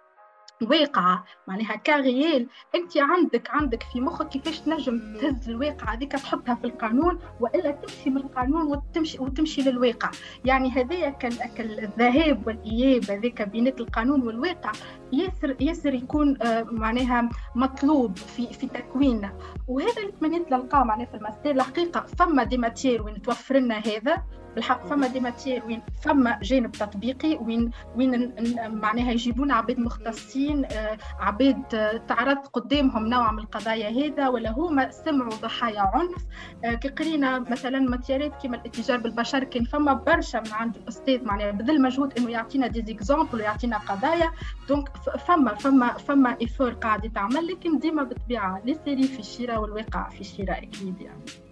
واقعة 0.62 1.24
معناها 1.48 1.76
cas 1.76 2.06
réel 2.06 2.46
انت 2.74 2.96
عندك 2.96 3.50
عندك 3.50 3.82
في 3.92 4.00
مخك 4.00 4.28
كيفاش 4.28 4.60
تنجم 4.60 5.16
تهز 5.20 5.48
الواقعة 5.48 5.94
هذيك 5.94 6.12
تحطها 6.12 6.54
في 6.54 6.64
القانون 6.64 7.18
وإلا 7.40 7.70
تمشي 7.70 8.10
من 8.10 8.16
القانون 8.16 8.62
وتمشي 8.62 9.18
وتمشي 9.18 9.62
للواقع 9.62 10.10
يعني 10.44 10.70
هذايا 10.70 11.16
الذهاب 11.60 12.46
والإياب 12.46 13.10
هذاك 13.10 13.42
بينات 13.42 13.80
القانون 13.80 14.22
والواقع 14.22 14.72
ياسر 15.12 15.56
ياسر 15.60 15.94
يكون 15.94 16.42
آه، 16.42 16.62
معناها 16.62 17.28
مطلوب 17.54 18.16
في 18.16 18.52
في 18.52 18.66
تكويننا. 18.66 19.32
وهذا 19.68 20.00
اللي 20.00 20.12
تمنيت 20.12 20.52
نلقاه 20.52 20.84
معناها 20.84 21.06
في 21.06 21.14
الماستر 21.14 21.50
الحقيقة. 21.50 22.00
فما 22.00 22.44
des 22.44 22.58
matières 22.58 23.02
وين 23.02 23.22
توفر 23.22 23.56
لنا 23.56 23.78
هذا. 23.78 24.22
بالحق 24.54 24.86
فما 24.86 25.06
des 25.06 25.20
matières 25.20 25.62
وين 25.66 25.82
فما 26.02 26.38
جانب 26.42 26.72
تطبيقي 26.72 27.36
وين 27.36 27.70
وين 27.96 28.34
معناها 28.68 29.12
يجيبون 29.12 29.50
عباد 29.50 29.78
مختصين 29.78 30.64
آه، 30.64 30.98
عباد 31.20 31.62
تعرض 32.08 32.38
قدامهم 32.38 33.06
نوع 33.06 33.32
من 33.32 33.38
القضايا 33.38 33.88
هذا 33.90 34.28
ولا 34.28 34.50
هما 34.50 34.90
سمعوا 34.90 35.30
ضحايا 35.30 35.80
عنف. 35.80 36.26
آه، 36.64 36.74
كي 36.74 36.88
قرينا 36.88 37.38
مثلا 37.38 37.78
matièreات 37.78 38.42
كما 38.42 38.56
الاتجار 38.56 38.98
بالبشر 38.98 39.44
كان 39.44 39.64
فما 39.64 39.92
برشا 39.92 40.38
من 40.38 40.52
عند 40.52 40.76
الأستاذ 40.76 41.24
معناها 41.24 41.50
بذل 41.50 41.82
مجهود 41.82 42.18
إنه 42.18 42.30
يعطينا 42.30 42.66
des 42.66 42.82
exemples 42.86 43.38
ويعطينا 43.38 43.78
قضايا. 43.78 44.30
donc 44.68 44.88
فما 44.96 45.54
فما 45.54 45.92
فما 45.92 46.36
effort 46.40 46.72
قاعد 46.72 47.04
يتعمل 47.04 47.46
لكن 47.46 47.78
ديما 47.78 48.02
بالطبيعة 48.02 48.62
les 48.64 48.74
séries 48.84 49.02
في 49.02 49.18
شيرة 49.20 49.60
والواقع 49.60 50.08
في 50.08 50.20
شيرة 50.20 50.62
أكيد 50.62 51.00
يعني 51.00 51.49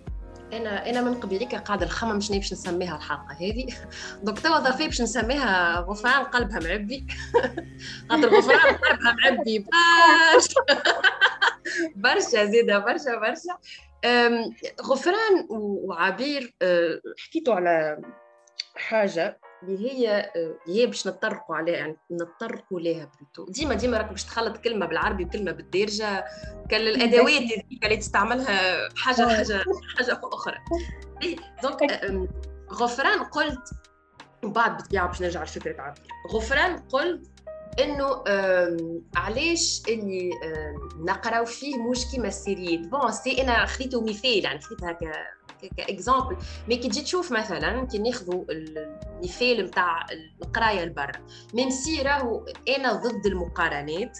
أنا 0.53 0.91
أنا 0.91 1.01
من 1.01 1.15
قبيليك 1.15 1.55
قاعدة 1.55 1.87
انخمم 1.87 2.21
شنو 2.21 2.37
باش 2.37 2.53
نسميها 2.53 2.97
الحلقة 2.97 3.33
هذه؟ 3.33 3.67
دوك 4.23 4.39
توا 4.39 4.59
ظرفي 4.59 4.87
باش 4.87 5.03
نسميها 5.03 5.81
غفران 5.81 6.25
قلبها 6.25 6.59
معبي. 6.59 7.07
خاطر 8.11 8.29
غفران 8.37 8.75
قلبها 8.77 9.17
معبي 9.25 9.59
برشا. 9.59 10.83
برشا 12.05 12.45
زيدة 12.45 12.79
برشا 12.79 13.17
برشا. 13.19 13.59
غفران 14.83 15.47
وعبير 15.51 16.55
أه، 16.63 17.01
حكيتوا 17.19 17.55
على 17.55 18.03
حاجة. 18.77 19.41
اللي 19.63 19.91
هي 19.91 20.31
هي 20.67 20.87
باش 20.87 21.07
نتطرقوا 21.07 21.57
عليها 21.57 21.77
يعني 21.77 21.97
نتطرقوا 22.13 22.81
لها 22.81 23.11
بلوتو 23.21 23.53
ديما 23.53 23.75
ديما 23.75 23.99
راك 23.99 24.11
باش 24.11 24.25
تخلط 24.25 24.57
كلمة 24.57 24.87
بالعربي 24.87 25.25
وكلمة 25.25 25.53
بالدارجة 25.53 26.25
كان 26.71 26.81
الادوات 26.81 27.43
هذيك 27.43 27.85
اللي 27.85 27.97
تستعملها 27.97 28.89
حاجة 28.97 29.29
حاجة 29.29 29.65
حاجة 29.99 30.21
أخرى. 30.23 30.57
donc 31.63 32.01
غفران 32.73 33.19
قلت 33.25 33.69
وبعد 34.45 34.77
بالطبيعه 34.77 35.07
باش 35.07 35.23
نرجع 35.23 35.43
لفكرة 35.43 35.83
عبير 35.83 36.05
غفران 36.33 36.77
قلت 36.79 37.31
إنه 37.79 38.25
علاش 39.17 39.83
اللي 39.89 40.31
نقراو 40.99 41.45
فيه 41.45 41.77
مش 41.77 42.07
كيما 42.13 42.29
ال 42.29 42.36
sérieات 42.36 42.81
bon 42.81 43.13
si 43.13 43.43
أنا 43.43 43.67
خذيته 43.67 44.01
مثال 44.01 44.45
يعني 44.45 44.61
خذيتها 44.61 44.93
ك 44.93 45.13
comme 45.77 46.02
exemple 46.02 46.37
mais 46.69 46.77
كي 46.77 46.89
تجي 46.89 47.03
تشوف 47.03 47.33
مثلا 47.33 47.87
كي 47.87 47.99
ناخذوا 47.99 48.45
المثال 48.51 49.65
نتاع 49.65 50.07
القراية 50.43 50.85
لبرا. 50.85 51.13
même 51.55 51.71
si 51.71 52.03
راهو 52.03 52.47
أنا 52.77 52.93
ضد 52.93 53.27
المقارنات 53.27 54.19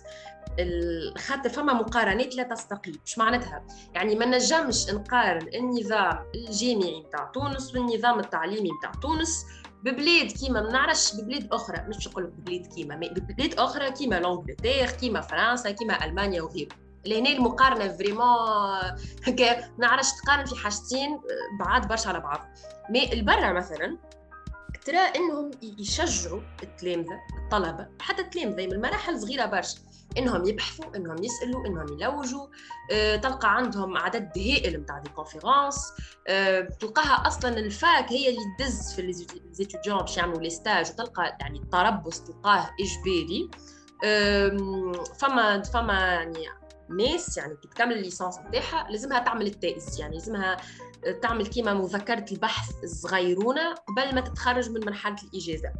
خاطر 1.19 1.49
فما 1.49 1.73
مقارنات 1.73 2.37
لا 2.37 2.43
تستقيم. 2.43 3.01
مش 3.07 3.19
معناتها؟ 3.19 3.67
يعني 3.95 4.15
ما 4.15 4.27
نجمش 4.27 4.91
نقارن 4.91 5.49
النظام 5.55 6.19
الجامعي 6.35 7.01
نتاع 7.01 7.25
تونس 7.25 7.75
والنظام 7.75 8.21
التعليمي 8.21 8.71
نتاع 8.79 8.91
تونس 9.03 9.45
ببلاد 9.83 10.33
كيما 10.33 10.61
ما 10.61 10.73
نعرفش 10.73 11.15
ببلاد 11.15 11.49
أخرى 11.53 11.85
مش 11.89 12.09
نقول 12.09 12.25
ببلاد 12.25 12.67
كيما 12.67 12.97
ببلاد 12.97 13.55
أخرى 13.55 13.91
كيما 13.91 14.21
لانجلتير 14.21 14.91
كيما 14.91 15.21
فرنسا 15.21 15.71
كيما 15.71 16.05
ألمانيا 16.05 16.43
وغيره. 16.43 16.77
لهنا 17.07 17.31
المقارنة 17.31 17.89
vraiment 17.89 18.27
هكا 19.27 19.71
نعرفش 19.79 20.09
تقارن 20.13 20.45
في 20.45 20.57
حاجتين 20.57 21.21
بعاد 21.61 21.89
برشا 21.89 22.09
على 22.09 22.21
بعض. 22.21 22.49
mais 22.91 23.13
البرا 23.13 23.53
مثلا 23.53 23.99
ترى 24.85 24.99
إنهم 24.99 25.51
يشجعوا 25.63 26.41
التلامذة 26.63 27.21
الطلبة 27.45 27.89
حتى 28.01 28.23
التلامذة 28.23 28.67
من 28.67 28.81
مراحل 28.81 29.21
صغيرة 29.21 29.47
برشا. 29.47 29.79
إنهم 30.19 30.45
يبحثوا 30.45 30.97
إنهم 30.97 31.25
يسألوا 31.25 31.67
إنهم 31.67 32.01
يلوجوا. 32.01 32.47
أه، 32.93 33.17
تلقى 33.17 33.57
عندهم 33.57 33.97
عدد 33.97 34.39
هائل 34.39 34.81
نتاع 34.81 34.99
des 34.99 35.11
conférences. 35.11 35.93
أه، 36.29 36.61
تلقاها 36.61 37.27
أصلا 37.27 37.59
ال 37.59 37.72
fac 37.72 38.13
هي 38.13 38.29
اللي 38.29 38.41
تدز 38.59 38.93
في 38.93 39.03
les 39.03 39.27
étudiants 39.27 39.99
باش 39.99 40.17
يعملوا 40.17 40.41
les 40.41 40.51
stages 40.51 40.91
وتلقى 40.91 41.37
يعني 41.41 41.59
التربص 41.59 42.21
تلقاه 42.21 42.71
إجباري. 42.81 43.51
فما 45.19 45.63
فما 45.63 46.13
يعني 46.13 46.49
ناس 46.91 47.37
يعني 47.37 47.57
كي 47.57 47.69
تكمل 47.69 47.93
ال 47.93 47.98
licence 47.99 48.39
نتاعها 48.39 48.91
لازمها 48.91 49.19
تعمل 49.19 49.47
ال 49.47 49.56
thèse 49.56 50.01
يعني 50.01 50.15
لازمها 50.17 50.57
تعمل 51.23 51.47
كيما 51.47 51.75
مذكرة 51.75 52.25
البحث 52.33 52.71
الصغيرونة 52.85 53.75
قبل 53.75 54.15
ما 54.15 54.21
تتخرج 54.21 54.71
من 54.71 54.81
مرحلة 54.87 55.17
الإجازة. 55.25 55.73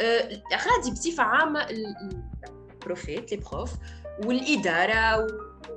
أه، 0.00 0.42
غادي 0.52 0.90
بصفة 0.90 1.22
عامة 1.22 1.66
البروفيت 2.84 3.32
لي 3.32 3.36
بروف 3.36 3.70
والإدارة 4.24 5.26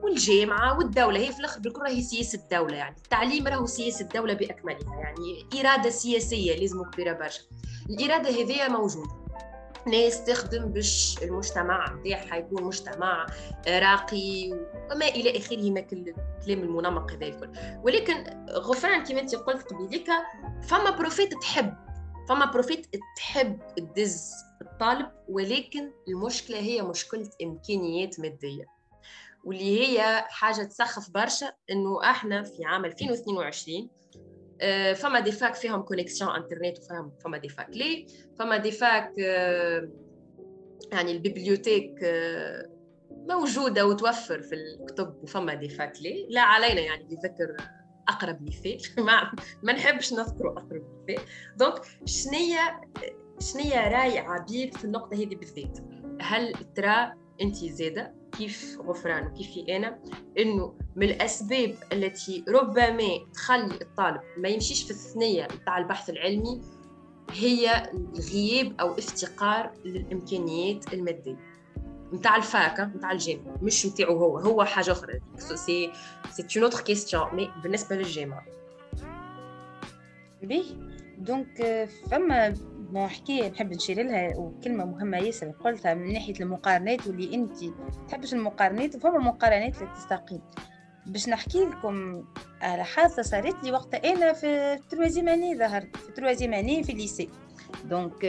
والجامعة 0.03 0.77
والدولة. 0.77 1.19
هي 1.19 1.31
في 1.31 1.39
الآخر 1.39 1.59
بالكل 1.59 1.81
راهي 1.81 2.01
سياسة 2.01 2.39
الدولة 2.39 2.75
يعني. 2.75 2.95
التعليم 2.97 3.47
راهو 3.47 3.65
سياسة 3.65 4.03
الدولة 4.03 4.33
بأكملها 4.33 4.95
يعني. 4.99 5.61
إرادة 5.61 5.89
سياسية 5.89 6.55
لازم 6.59 6.83
كبيرة 6.83 7.13
برشا. 7.13 7.41
الإرادة 7.89 8.29
هذه 8.29 8.69
موجودة. 8.69 9.27
ناس 9.87 10.23
تخدم 10.23 10.65
باش 10.65 11.17
المجتمع 11.23 11.93
نتاعها 11.93 12.35
يكون 12.35 12.63
مجتمع 12.63 13.25
راقي 13.67 14.51
وما 14.91 15.07
إلى 15.07 15.37
آخره 15.37 15.71
ما 15.71 15.81
كل 15.81 15.97
الكلام 15.97 16.59
المنمق 16.63 17.11
هذا 17.11 17.25
الكل. 17.25 17.49
ولكن 17.83 18.23
غفران 18.49 19.03
كما 19.03 19.19
أنت 19.19 19.35
قلت 19.35 19.73
قبيلك 19.73 20.07
فما 20.63 20.89
profs 20.89 21.33
تحب. 21.33 21.73
فما 22.29 22.45
profs 22.45 22.87
تحب 23.17 23.59
تدز 23.77 24.31
الطالب 24.61 25.11
ولكن 25.29 25.91
المشكلة 26.07 26.59
هي 26.59 26.81
مشكلة 26.81 27.29
إمكانيات 27.43 28.19
مادية. 28.19 28.65
واللي 29.43 29.79
هي 29.79 30.25
حاجة 30.29 30.63
تسخف 30.63 31.09
برشا 31.09 31.53
إنه 31.71 32.03
إحنا 32.03 32.43
في 32.43 32.65
عام 32.65 32.85
2022 32.85 33.89
آه، 34.61 34.93
فما 34.93 35.19
des 35.19 35.31
facs 35.31 35.55
فيهم 35.55 35.81
connexion 35.81 36.35
internet 36.35 36.79
وفهم 36.79 37.11
فما 37.23 37.37
des 37.37 37.49
facs 37.49 37.69
ليه؟ 37.69 38.07
فما 38.39 38.57
des 38.57 38.71
facs 38.71 39.13
آه، 39.19 39.89
يعني 40.91 41.11
ال 41.11 41.19
bibliothèque 41.19 42.03
آه، 42.03 42.69
موجودة 43.11 43.85
وتوفر 43.87 44.41
في 44.41 44.55
الكتب 44.55 45.23
وفما 45.23 45.53
des 45.53 45.69
facs 45.69 46.01
ليه؟ 46.01 46.27
لا 46.29 46.41
علينا 46.41 46.81
يعني 46.81 47.03
بذكر 47.03 47.55
أقرب 48.09 48.41
مثال. 48.41 48.77
ما 49.05 49.31
ما 49.63 49.73
نحبش 49.73 50.13
نذكر 50.13 50.49
أقرب 50.49 50.83
مثال. 51.03 51.23
donc 51.57 51.81
شنية 52.05 52.81
شنية 53.39 53.87
رأي 53.87 54.19
عبيد 54.19 54.77
في 54.77 54.85
النقطة 54.85 55.15
هذه 55.15 55.35
بالذات. 55.35 55.79
هل 56.21 56.53
ترى 56.75 57.13
انت 57.41 57.55
زادة؟ 57.55 58.17
كيف 58.37 58.77
غفران 58.81 59.27
وكيف 59.27 59.69
أنا 59.69 59.99
إنه 60.39 60.73
من 60.95 61.09
الأسباب 61.09 61.75
التي 61.93 62.43
ربما 62.47 63.09
تخلي 63.33 63.81
الطالب 63.81 64.21
ما 64.37 64.49
يمشيش 64.49 64.83
في 64.83 64.91
الثنية 64.91 65.45
بتاع 65.45 65.77
البحث 65.77 66.09
العلمي 66.09 66.61
هي 67.31 67.91
الغياب 67.93 68.75
أو 68.79 68.91
افتقار 68.91 69.71
للإمكانيات 69.85 70.93
المادية. 70.93 71.37
نتاع 72.13 72.35
ال 72.35 72.48
fac 72.48 72.85
نتاع 72.85 73.11
الجامعة 73.11 73.55
مش 73.61 73.85
نتاعو 73.85 74.17
هو 74.17 74.37
هو 74.37 74.63
حاجة 74.65 74.91
أخرى. 74.91 75.19
c'est 75.37 75.91
c'est 76.31 76.47
une 76.55 76.63
autre 76.63 76.81
question 76.81 77.35
mais 77.35 77.51
بالنسبة 77.63 77.95
للجامعه 77.95 78.45
بيه 80.41 80.63
donc 81.17 81.87
فما 82.11 82.53
ما 82.91 83.07
حكاية 83.07 83.49
نحب 83.49 83.73
نشير 83.73 84.03
لها 84.03 84.37
وكلمة 84.37 84.85
مهمة 84.85 85.17
ياسر 85.17 85.51
قلتها 85.51 85.93
من 85.93 86.13
ناحية 86.13 86.33
المقارنات 86.39 87.07
واللي 87.07 87.35
انت 87.35 87.57
تحبش 88.07 88.33
المقارنات 88.33 88.95
وفما 88.95 89.17
مقارنات 89.19 89.81
لا 89.81 89.87
تستقيم. 89.95 90.41
باش 91.05 91.29
نحكي 91.29 91.65
لكم 91.65 92.25
على 92.61 92.83
حادثة 92.83 93.21
صارت 93.21 93.63
لي 93.63 93.71
وقت 93.71 93.95
أنا 93.95 94.33
في 94.33 94.79
troisième 94.89 95.57
ظهرت 95.57 95.97
في 95.97 96.11
troisième 96.11 96.83
في 96.83 96.91
ال 96.91 96.98
lycée 96.98 97.29
donc 97.89 98.25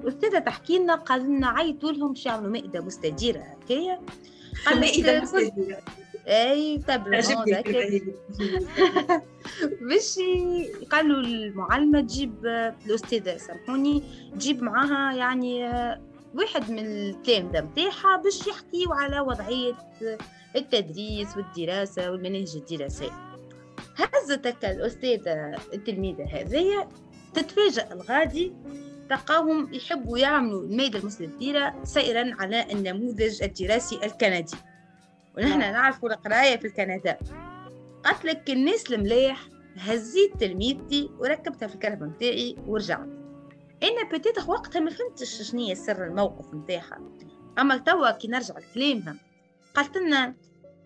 الاستاذه 0.00 0.38
تحكي 0.38 0.78
لنا 0.78 0.94
قال 0.94 1.22
لنا 1.22 1.48
عيطوا 1.48 1.92
لهم 1.92 2.08
باش 2.14 2.26
يعملوا 2.26 2.50
مائدة 2.50 2.80
مستديره 2.80 3.38
هكايا 3.38 4.00
مائدة 4.74 5.20
مستديره 5.20 5.78
أي 6.26 6.78
تبلغ 6.78 7.20
باش 9.88 10.18
قالوا 10.90 11.20
المعلمة 11.20 12.00
تجيب 12.00 12.46
الأستاذة 12.86 13.36
سامحوني 13.36 14.02
تجيب 14.34 14.62
معاها 14.62 15.16
يعني 15.16 15.64
واحد 16.34 16.70
من 16.70 16.86
التلامذة 16.86 17.60
نتاعها 17.60 18.16
باش 18.16 18.46
يحكيوا 18.46 18.94
على 18.94 19.20
وضعية 19.20 19.74
التدريس 20.56 21.36
والدراسة 21.36 22.10
والمناهج 22.10 22.56
الدراسية. 22.56 23.34
هزتك 23.96 24.64
الأستاذة 24.64 25.56
التلميذة 25.74 26.24
هذه 26.32 26.88
تتفاجأ 27.34 27.92
الغادي. 27.92 28.52
تلقاهم 29.08 29.74
يحبوا 29.74 30.18
يعملوا 30.18 30.62
الميدة 30.62 30.98
المستديرة 30.98 31.84
سيرا 31.84 32.34
على 32.38 32.72
النموذج 32.72 33.42
الدراسي 33.42 33.96
الكندي. 34.04 34.56
ونحن 35.36 35.58
نعم. 35.58 35.72
نعرف 35.72 36.04
القراية 36.04 36.56
في 36.56 36.66
الكندا. 36.66 37.18
قالت 38.04 38.24
لك 38.24 38.50
الناس 38.50 38.92
الملاح 38.92 39.48
هزيت 39.76 40.36
تلميذتي 40.40 41.10
وركبتها 41.18 41.68
في 41.68 41.74
الكرهبة 41.74 42.06
متاعي 42.06 42.56
ورجعت. 42.66 43.08
أنا 43.82 44.08
بتيتخ 44.12 44.48
وقتها 44.48 44.80
ما 44.80 44.90
فهمتش 44.90 45.42
شنية 45.50 45.74
سر 45.74 46.04
الموقف 46.04 46.54
متاعها. 46.54 46.98
أما 47.58 47.76
توا 47.76 48.10
كي 48.10 48.28
نرجع 48.28 48.54
لكلامها 48.58 49.16
قالت 49.74 49.96
لنا 49.96 50.34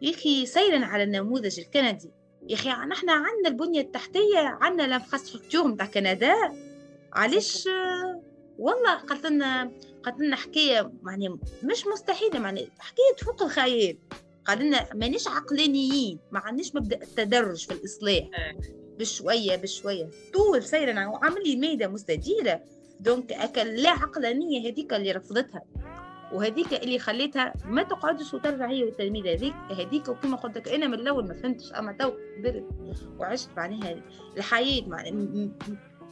يا 0.03 0.11
أخي 0.11 0.47
سيرا 0.47 0.85
على 0.85 1.03
النموذج 1.03 1.61
الكندي. 1.61 2.11
يا 2.49 2.55
أخي 2.55 2.69
نحن 2.69 3.11
عندنا 3.11 3.49
البنية 3.49 3.81
التحتية 3.81 4.39
عندنا 4.39 4.87
لانفراستركتور 4.87 5.69
نتاع 5.69 5.87
كندا. 5.87 6.35
علاش؟ 7.13 7.69
والله 8.59 8.95
قالت 8.95 9.27
لنا 9.27 9.73
قالت 10.03 10.21
لنا 10.21 10.37
حكاية 10.37 10.93
يعني 11.07 11.29
مش 11.63 11.87
مستحيلة 11.87 12.41
يعني 12.43 12.69
حكاية 12.79 13.17
فوق 13.25 13.43
الخيال. 13.43 13.99
قال 14.45 14.59
لنا 14.59 14.89
مانيش 14.95 15.29
عقلانيين 15.29 16.19
ما 16.31 16.39
عندناش 16.41 16.75
مبدأ 16.75 16.97
التدرج 17.03 17.67
في 17.67 17.73
الإصلاح. 17.73 18.29
بشوية 18.99 19.57
بشوية. 19.57 20.11
طول 20.35 20.63
سيرا 20.63 21.07
وعمل 21.07 21.43
لي 21.45 21.57
ميدة 21.57 21.89
مستديره 21.89 22.61
دونك 23.01 23.33
أكل 23.33 23.75
لا 23.83 23.91
عقلانية 23.91 24.71
هذيك 24.71 24.93
اللي 24.95 25.13
رفضتها. 25.13 25.63
وهذيك 26.33 26.75
اللي 26.75 26.99
خليتها 26.99 27.53
ما 27.65 27.83
تقعدش 27.83 28.35
وترجع 28.35 28.69
هي 28.69 28.85
والتلميذة 28.85 29.33
هذيك 29.33 29.55
هذيك 29.71 30.09
وكما 30.09 30.37
قلت 30.37 30.59
لك 30.59 30.69
أنا 30.69 30.87
من 30.87 30.95
الأول 30.95 31.29
ما 31.29 31.35
فهمتش 31.35 31.73
أما 31.73 31.93
تو 31.93 32.11
كبرت 32.37 32.65
وعشت 33.19 33.51
معناها 33.57 33.97
الحياة 34.37 34.83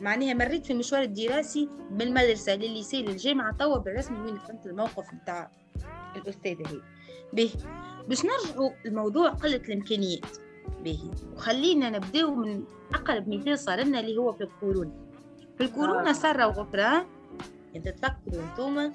معناها 0.00 0.34
مريت 0.34 0.66
في 0.66 0.72
المشوار 0.72 1.02
الدراسي 1.02 1.68
من 1.90 2.02
المدرسة 2.02 2.54
للليسي 2.54 3.02
للجامعة 3.02 3.56
توا 3.56 3.78
بالرسمي 3.78 4.20
وين 4.20 4.38
فهمت 4.38 4.66
الموقف 4.66 5.14
نتاع 5.14 5.50
الأستاذة 6.16 6.68
هي. 6.68 6.80
به 7.32 7.50
باش 8.08 8.22
نرجعوا 8.24 8.70
لموضوع 8.84 9.30
قلة 9.30 9.56
الإمكانيات 9.56 10.36
به 10.84 11.10
وخلينا 11.34 11.90
نبدأو 11.90 12.34
من 12.34 12.64
أقرب 12.94 13.28
مثال 13.28 13.58
صار 13.58 13.80
لنا 13.80 14.00
اللي 14.00 14.16
هو 14.16 14.32
في 14.32 14.44
الكورونا. 14.44 14.92
في 15.58 15.64
الكورونا 15.64 16.10
آه. 16.10 16.12
ساره 16.12 16.46
وغفران 16.46 17.06
أنت 17.76 17.88
تفكروا 17.88 18.42
أنتوما 18.50 18.92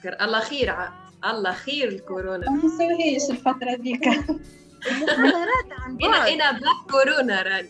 تفكر 0.00 0.24
الله 0.24 0.40
خير 0.40 0.70
ع... 0.70 0.92
الله 1.30 1.52
خير 1.52 1.88
الكورونا. 1.88 2.50
ما 2.50 2.64
نسويش 2.64 3.30
الفترة 3.30 3.74
ذيك. 3.80 4.06
المحاضرات 4.86 5.72
عن 5.78 5.96
بعد. 5.96 6.28
أنا 6.28 6.28
أنا 6.28 6.52
باك 6.52 6.90
كورونا 6.90 7.42
راني. 7.42 7.68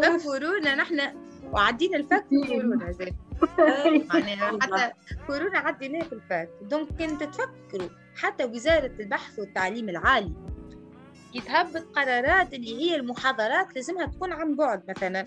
باك 0.00 0.22
كورونا 0.22 0.74
نحن 0.74 1.00
وعدينا 1.52 1.96
ال 1.96 2.03
fac 2.03 2.26
في 2.28 2.46
كورونا 2.46 2.92
زي. 2.92 3.12
يعني 4.14 4.36
حتى 4.36 4.92
كورونا 5.26 5.58
عديناه 5.58 6.02
في 6.02 6.12
ال 6.12 6.21
fac 6.21 6.48
donc 6.62 6.88
كنت 6.88 7.22
تفكروا 7.22 7.88
حتى 8.16 8.44
وزارة 8.44 8.92
البحث 9.00 9.38
والتعليم 9.38 9.88
العالي 9.88 10.32
كي 11.32 11.40
تهبط 11.40 11.84
قرارات 11.96 12.54
اللي 12.54 12.76
هي 12.80 12.96
المحاضرات 12.96 13.76
لازمها 13.76 14.06
تكون 14.06 14.32
عن 14.32 14.56
بعد 14.56 14.82
مثلا. 14.88 15.26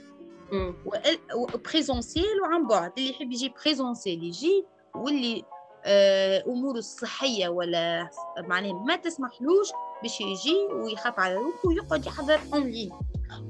و 1.36 1.45
présentiel 1.45 2.41
وعن 2.42 2.68
بعد. 2.68 2.92
اللي 2.98 3.10
يحب 3.10 3.32
يجي 3.32 3.54
présentiel 3.64 4.24
يجي 4.24 4.66
واللي 4.96 5.44
آه، 5.86 6.44
أموره 6.48 6.78
الصحية 6.78 7.50
ولا 7.50 8.10
معناه 8.38 8.74
ما 8.74 8.96
تسمحلوش 8.96 9.68
باش 10.02 10.22
يجي 10.22 10.56
ويخاف 10.74 11.20
على 11.20 11.36
روحه 11.36 11.68
ويقعد 11.68 12.06
يحضر 12.06 12.40
اونلاين 12.54 12.92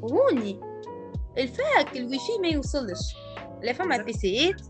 هوني 0.04 0.60
ال 1.38 1.53
fac 1.53 1.97
ال 1.97 2.05
wifi 2.05 2.38
ما 2.42 2.48
يوصلش. 2.48 3.16
لا 3.64 3.74
فما 3.74 3.98
pc 3.97 4.30
يات 4.30 4.62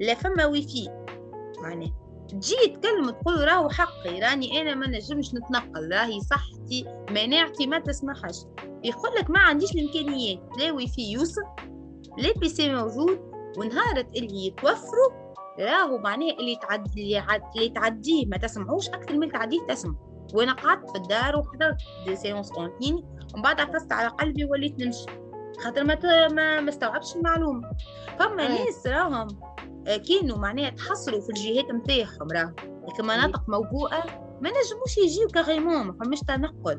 لا 0.00 0.14
فما 0.14 0.46
ويفي 0.46 0.88
معناه 1.62 1.90
تجي 2.28 2.56
تكلم 2.66 3.10
تقول 3.10 3.48
راهو 3.48 3.68
حقي 3.68 4.20
راني 4.20 4.60
أنا 4.60 4.74
ما 4.74 4.86
نجمش 4.86 5.34
نتنقل 5.34 5.92
راهي 5.92 6.20
صحتي 6.20 6.84
مناعتي 7.10 7.66
ما 7.66 7.78
تسمحش. 7.78 8.36
يقول 8.84 9.10
لك 9.18 9.30
ما 9.30 9.38
عنديش 9.38 9.72
الإمكانيات 9.72 10.38
لا 10.58 10.72
ويفي 10.72 11.12
يوصل 11.12 11.42
لا 12.18 12.32
pc 12.36 12.74
موجود 12.74 13.20
ونهارت 13.58 14.16
اللي 14.16 14.46
يتوفروا 14.46 15.19
راهو 15.60 15.98
معناه 15.98 16.30
اللي 16.30 16.56
تعدي 16.56 17.02
اللي, 17.02 17.18
عد... 17.18 17.42
اللي 17.56 17.68
تعديه 17.68 18.26
ما 18.26 18.36
تسمعوش 18.36 18.88
أكثر 18.88 19.16
من 19.18 19.32
تعديه 19.32 19.66
تسمع. 19.68 19.94
وأنا 20.34 20.52
قعدت 20.52 20.90
في 20.90 20.96
الدار 20.96 21.36
وحضرت 21.36 21.76
des 22.06 22.16
séances 22.16 22.52
continues 22.52 23.04
ومن 23.34 23.42
بعد 23.42 23.60
عفست 23.60 23.92
على 23.92 24.08
قلبي 24.08 24.44
وليت 24.44 24.78
نمشي. 24.78 25.06
خاطر 25.58 25.84
ما 25.84 26.28
ما, 26.60 26.68
استوعبش 26.68 27.16
المعلومة. 27.16 27.70
فما 28.18 28.48
ناس 28.48 28.86
راهم 28.86 29.28
آه، 29.86 29.96
كانوا 29.96 30.38
معناها 30.38 30.70
تحصلوا 30.70 31.20
في 31.20 31.30
الجهات 31.30 31.70
نتاعهم 31.70 32.28
راهم. 32.32 32.54
لكن 32.88 33.04
مناطق 33.04 33.42
موبوءة 33.48 34.04
ما 34.40 34.50
نجموش 34.50 34.98
يجيو 34.98 35.28
carrément 35.28 35.86
ما 35.86 35.92
فماش 35.92 36.20
تنقل. 36.20 36.78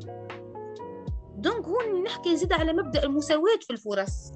donc 1.36 1.66
هون 1.66 2.02
نحكي 2.02 2.36
زيد 2.36 2.52
على 2.52 2.72
مبدأ 2.72 3.04
المساواة 3.04 3.58
في 3.60 3.70
الفرص. 3.72 4.32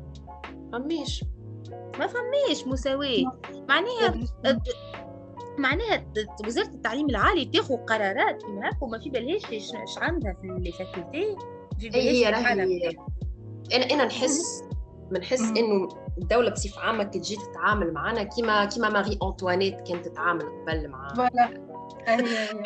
فماش. 0.73 1.25
ما 1.99 2.07
فماش 2.07 2.67
مساواة 2.67 3.33
معناها 3.69 4.15
معناها 5.59 6.07
وزارة 6.47 6.69
التعليم 6.69 7.11
العالي 7.11 7.45
تاخذ 7.45 7.77
قرارات 7.77 8.43
كيما 8.43 8.69
هكا 8.69 8.79
وما 8.81 8.99
في 8.99 9.11
بالهاش 9.11 9.51
إيش 9.53 9.73
عندها 9.99 10.33
في 10.33 10.47
الفاكولتي؟ 10.47 11.37
هي 11.95 12.31
راهي 12.31 12.53
أنا 13.75 13.85
أنا 13.95 14.05
نحس 14.05 14.65
بنحس 15.11 15.41
إنه 15.41 15.89
الدولة 16.19 16.51
بصفة 16.51 16.81
عامة 16.81 17.05
كي 17.05 17.19
تجي 17.19 17.37
تتعامل 17.37 17.93
معنا 17.93 18.23
كيما 18.23 18.65
كيما 18.65 18.89
ماري 18.89 19.19
انطوانيت 19.23 19.89
كانت 19.89 20.09
تتعامل 20.09 20.43
قبل 20.43 20.89
مع 20.89 21.29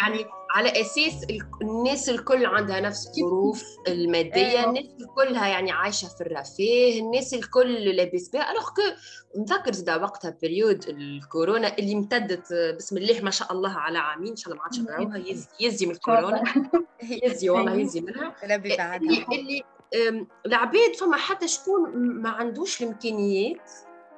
يعني 0.00 0.26
على 0.50 0.80
أساس 0.80 1.26
الناس 1.62 2.08
الكل 2.08 2.46
عندها 2.46 2.80
نفس 2.80 3.08
الظروف 3.08 3.64
المادية 3.88 4.64
الناس 4.64 4.84
كلها 5.16 5.48
يعني 5.48 5.72
عايشة 5.72 6.08
في 6.08 6.20
الرفاه 6.20 6.98
الناس 6.98 7.34
الكل 7.34 7.96
لابس 7.96 8.28
بها 8.28 8.50
الوغ 8.50 8.64
كو 8.64 8.82
نذكر 9.38 9.72
زاد 9.72 10.02
وقتها 10.02 10.36
بريود 10.42 10.84
الكورونا 10.88 11.78
اللي 11.78 11.92
امتدت 11.92 12.52
بسم 12.78 12.96
الله 12.96 13.20
ما 13.20 13.30
شاء 13.30 13.52
الله 13.52 13.78
على 13.78 13.98
عامين 13.98 14.30
إن 14.30 14.36
شاء 14.36 14.52
الله 14.52 14.62
ما 14.62 14.64
عادش 14.64 14.78
نراوها 14.78 15.24
يزي 15.60 15.86
من 15.86 15.92
الكورونا. 15.92 16.42
يزي 17.24 17.50
والله 17.50 17.74
يزي 17.74 18.00
منها. 18.00 18.34
اللي, 18.96 19.26
اللي 19.32 19.64
العباد 20.46 20.94
فما 21.00 21.16
حتى 21.16 21.48
شكون 21.48 21.90
ما 21.96 22.30
عندوش 22.30 22.82
الإمكانيات 22.82 23.70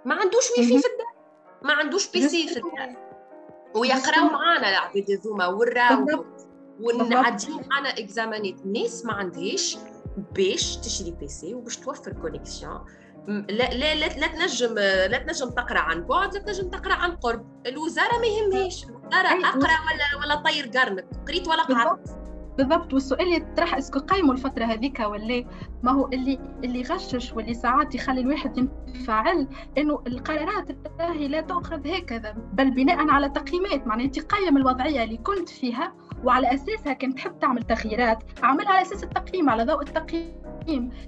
ما 0.04 0.14
عندوش 0.14 0.44
ويفي 0.58 0.78
في 0.78 0.86
الدار 0.86 1.12
ما 1.62 1.72
عندوش 1.72 2.10
بيسي 2.10 2.48
في 2.48 2.56
الدار. 2.56 3.11
ويقراو 3.76 4.24
معانا 4.24 4.68
العباد 4.68 5.10
هذوما 5.10 5.46
والراو 5.46 6.24
ونعديو 6.80 7.60
معانا 7.70 7.88
examen 7.88 8.55
ات 8.55 8.66
ناس 8.66 9.04
ما 9.04 9.12
عندهاش 9.12 9.76
باش 10.36 10.76
تشري 10.76 11.10
pc 11.10 11.54
وباش 11.54 11.76
توفر 11.76 12.12
connexion 12.12 12.84
لا 13.28 13.44
لا 13.48 13.94
لا, 13.94 14.06
لا 14.06 14.26
تنجم 14.26 14.74
لا 14.78 15.18
تنجم 15.18 15.50
تقرأ 15.50 15.78
عن 15.78 16.04
بعد 16.04 16.34
لا 16.34 16.40
تنجم 16.40 16.70
تقرأ 16.70 16.94
عن 16.94 17.16
قرب. 17.16 17.46
الوزارة 17.66 18.18
ما 18.18 18.26
يهمهاش. 18.26 18.84
الوزاره 18.84 19.48
أقرأ 19.48 19.60
ولا 19.60 20.24
ولا 20.24 20.34
طير 20.34 20.66
قرنك. 20.66 21.06
قريت 21.28 21.48
ولا 21.48 21.62
قعدت 21.62 22.21
بالضبط. 22.58 22.94
والسؤال 22.94 23.20
اللي 23.20 23.36
يطرح 23.36 23.74
est-ce 23.74 23.98
que 23.98 24.14
قيموا 24.14 24.34
الفترة 24.34 24.64
هذيك 24.64 25.00
ولا 25.00 25.44
ما 25.82 25.92
هو 25.92 26.06
اللي 26.06 26.38
اللي 26.64 26.80
يغشش 26.80 27.32
واللي 27.32 27.54
ساعات 27.54 27.94
يخلي 27.94 28.20
الواحد 28.20 28.68
ينفعل 28.88 29.48
إنه 29.78 30.02
القرارات 30.06 30.68
راهي 31.00 31.28
لا 31.28 31.40
تؤخذ 31.40 31.88
هكذا 31.88 32.34
بل 32.52 32.70
بناء 32.70 33.08
على 33.10 33.28
تقييمات 33.28 33.86
معناها 33.86 34.06
انت 34.06 34.18
قيم 34.20 34.56
الوضعية 34.56 35.04
اللي 35.04 35.16
كنت 35.16 35.48
فيها 35.48 35.92
وعلى 36.24 36.54
أساسها 36.54 36.92
كنت 36.92 37.16
تحب 37.16 37.38
تعمل 37.38 37.62
تغييرات 37.62 38.18
عملها 38.42 38.72
على 38.72 38.82
أساس 38.82 39.04
التقييم 39.04 39.50
على 39.50 39.64
ضوء 39.64 39.82
التقييم. 39.82 40.42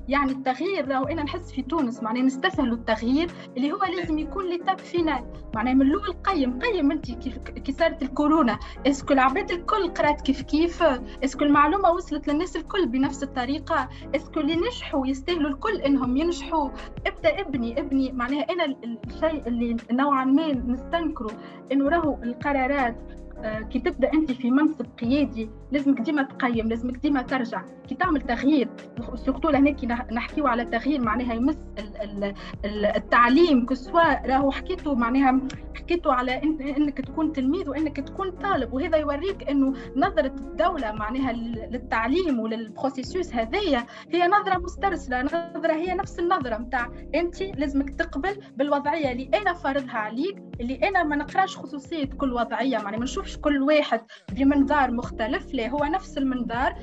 يعني 0.08 0.32
التغيير 0.32 0.88
راهو 0.88 1.04
أنا 1.04 1.22
نحس 1.22 1.52
في 1.52 1.62
تونس 1.62 2.02
معناها 2.02 2.22
نستسهلوا 2.22 2.76
التغيير 2.76 3.30
اللي 3.56 3.72
هو 3.72 3.78
لازم 3.96 4.18
يكون 4.18 4.50
l'étape 4.50 4.78
finale 4.78 5.24
معناها 5.54 5.74
من 5.74 5.82
الأول 5.82 6.12
قيم 6.12 6.58
قيم 6.58 6.92
انت 6.92 7.10
كيف 7.10 7.38
كي 7.38 7.72
صارت 7.72 8.02
الكورونا. 8.02 8.58
est-ce 8.86 9.04
que 9.04 9.12
العباد 9.12 9.50
الكل 9.50 9.88
قرأت 9.88 10.20
كيف 10.20 10.42
كيف؟ 10.42 10.82
est-ce 11.24 11.38
que 11.38 11.44
المعلومة 11.44 11.90
وصلت 11.90 12.28
للناس 12.28 12.56
الكل 12.56 12.86
بنفس 12.86 13.22
الطريقة. 13.22 13.88
est-ce 14.16 14.32
que 14.32 14.40
اللي 14.40 14.56
نجحوا 14.56 15.06
يستاهلوا 15.06 15.50
الكل 15.50 15.76
إنهم 15.76 16.16
ينجحوا. 16.16 16.70
ابدأ 17.06 17.40
ابني 17.40 17.80
ابني. 17.80 18.12
معناها 18.12 18.46
أنا 18.50 18.64
الشيء 19.06 19.48
اللي 19.48 19.76
نوعا 19.90 20.24
ما 20.24 20.52
نستنكره 20.52 21.30
إنه 21.72 21.88
راهو 21.88 22.22
القرارات 22.22 22.96
آه، 23.44 23.60
كي 23.60 23.78
تبدأ 23.78 24.12
انت 24.12 24.32
في 24.32 24.50
منصب 24.50 24.86
قيادي 25.00 25.50
لازمك 25.72 26.00
ديما 26.00 26.22
تقيم 26.22 26.68
لازمك 26.68 26.96
ديما 26.96 27.22
ترجع. 27.22 27.62
كي 27.88 27.94
تعمل 27.94 28.20
تغيير 28.20 28.68
surtout 29.14 29.50
لهنا 29.50 29.74
نحكيو 30.12 30.46
على 30.46 30.64
تغيير 30.64 31.00
معناها 31.00 31.34
يمس 31.34 31.56
التعليم 32.64 33.66
كسوا 33.66 34.26
راهو 34.26 34.50
حكيتو 34.50 34.94
معناها 34.94 35.40
حكيتو 35.74 36.10
على 36.10 36.42
إنك 36.42 37.00
تكون 37.00 37.32
تلميذ 37.32 37.68
وإنك 37.68 37.96
تكون 37.96 38.30
طالب 38.30 38.72
وهذا 38.72 38.96
يوريك 38.96 39.50
إنه 39.50 39.74
نظرة 39.96 40.26
الدولة 40.26 40.92
معناها 40.92 41.32
للتعليم 41.32 42.38
ولل 42.40 42.64
processus 42.64 43.34
هذايا 43.34 43.86
هي 44.10 44.28
نظرة 44.28 44.58
مسترسلة 44.58 45.22
نظرة 45.22 45.72
هي 45.72 45.94
نفس 45.94 46.18
النظرة 46.18 46.58
نتاع 46.58 46.90
أنت 47.14 47.42
لازمك 47.42 47.90
تقبل 47.90 48.36
بالوضعية 48.56 49.12
اللي 49.12 49.30
أنا 49.34 49.52
فارضها 49.52 49.98
عليك 49.98 50.42
اللي 50.60 50.88
أنا 50.88 51.02
ما 51.02 51.16
نقراش 51.16 51.56
خصوصية 51.56 52.04
كل 52.04 52.32
وضعية 52.32 52.78
معناها 52.78 52.98
ما 52.98 53.04
نشوفش 53.04 53.36
كل 53.36 53.62
واحد 53.62 54.00
بمنظار 54.32 54.90
مختلف 54.90 55.54
لا 55.54 55.68
هو 55.68 55.84
نفس 55.84 56.18
المنظار 56.18 56.74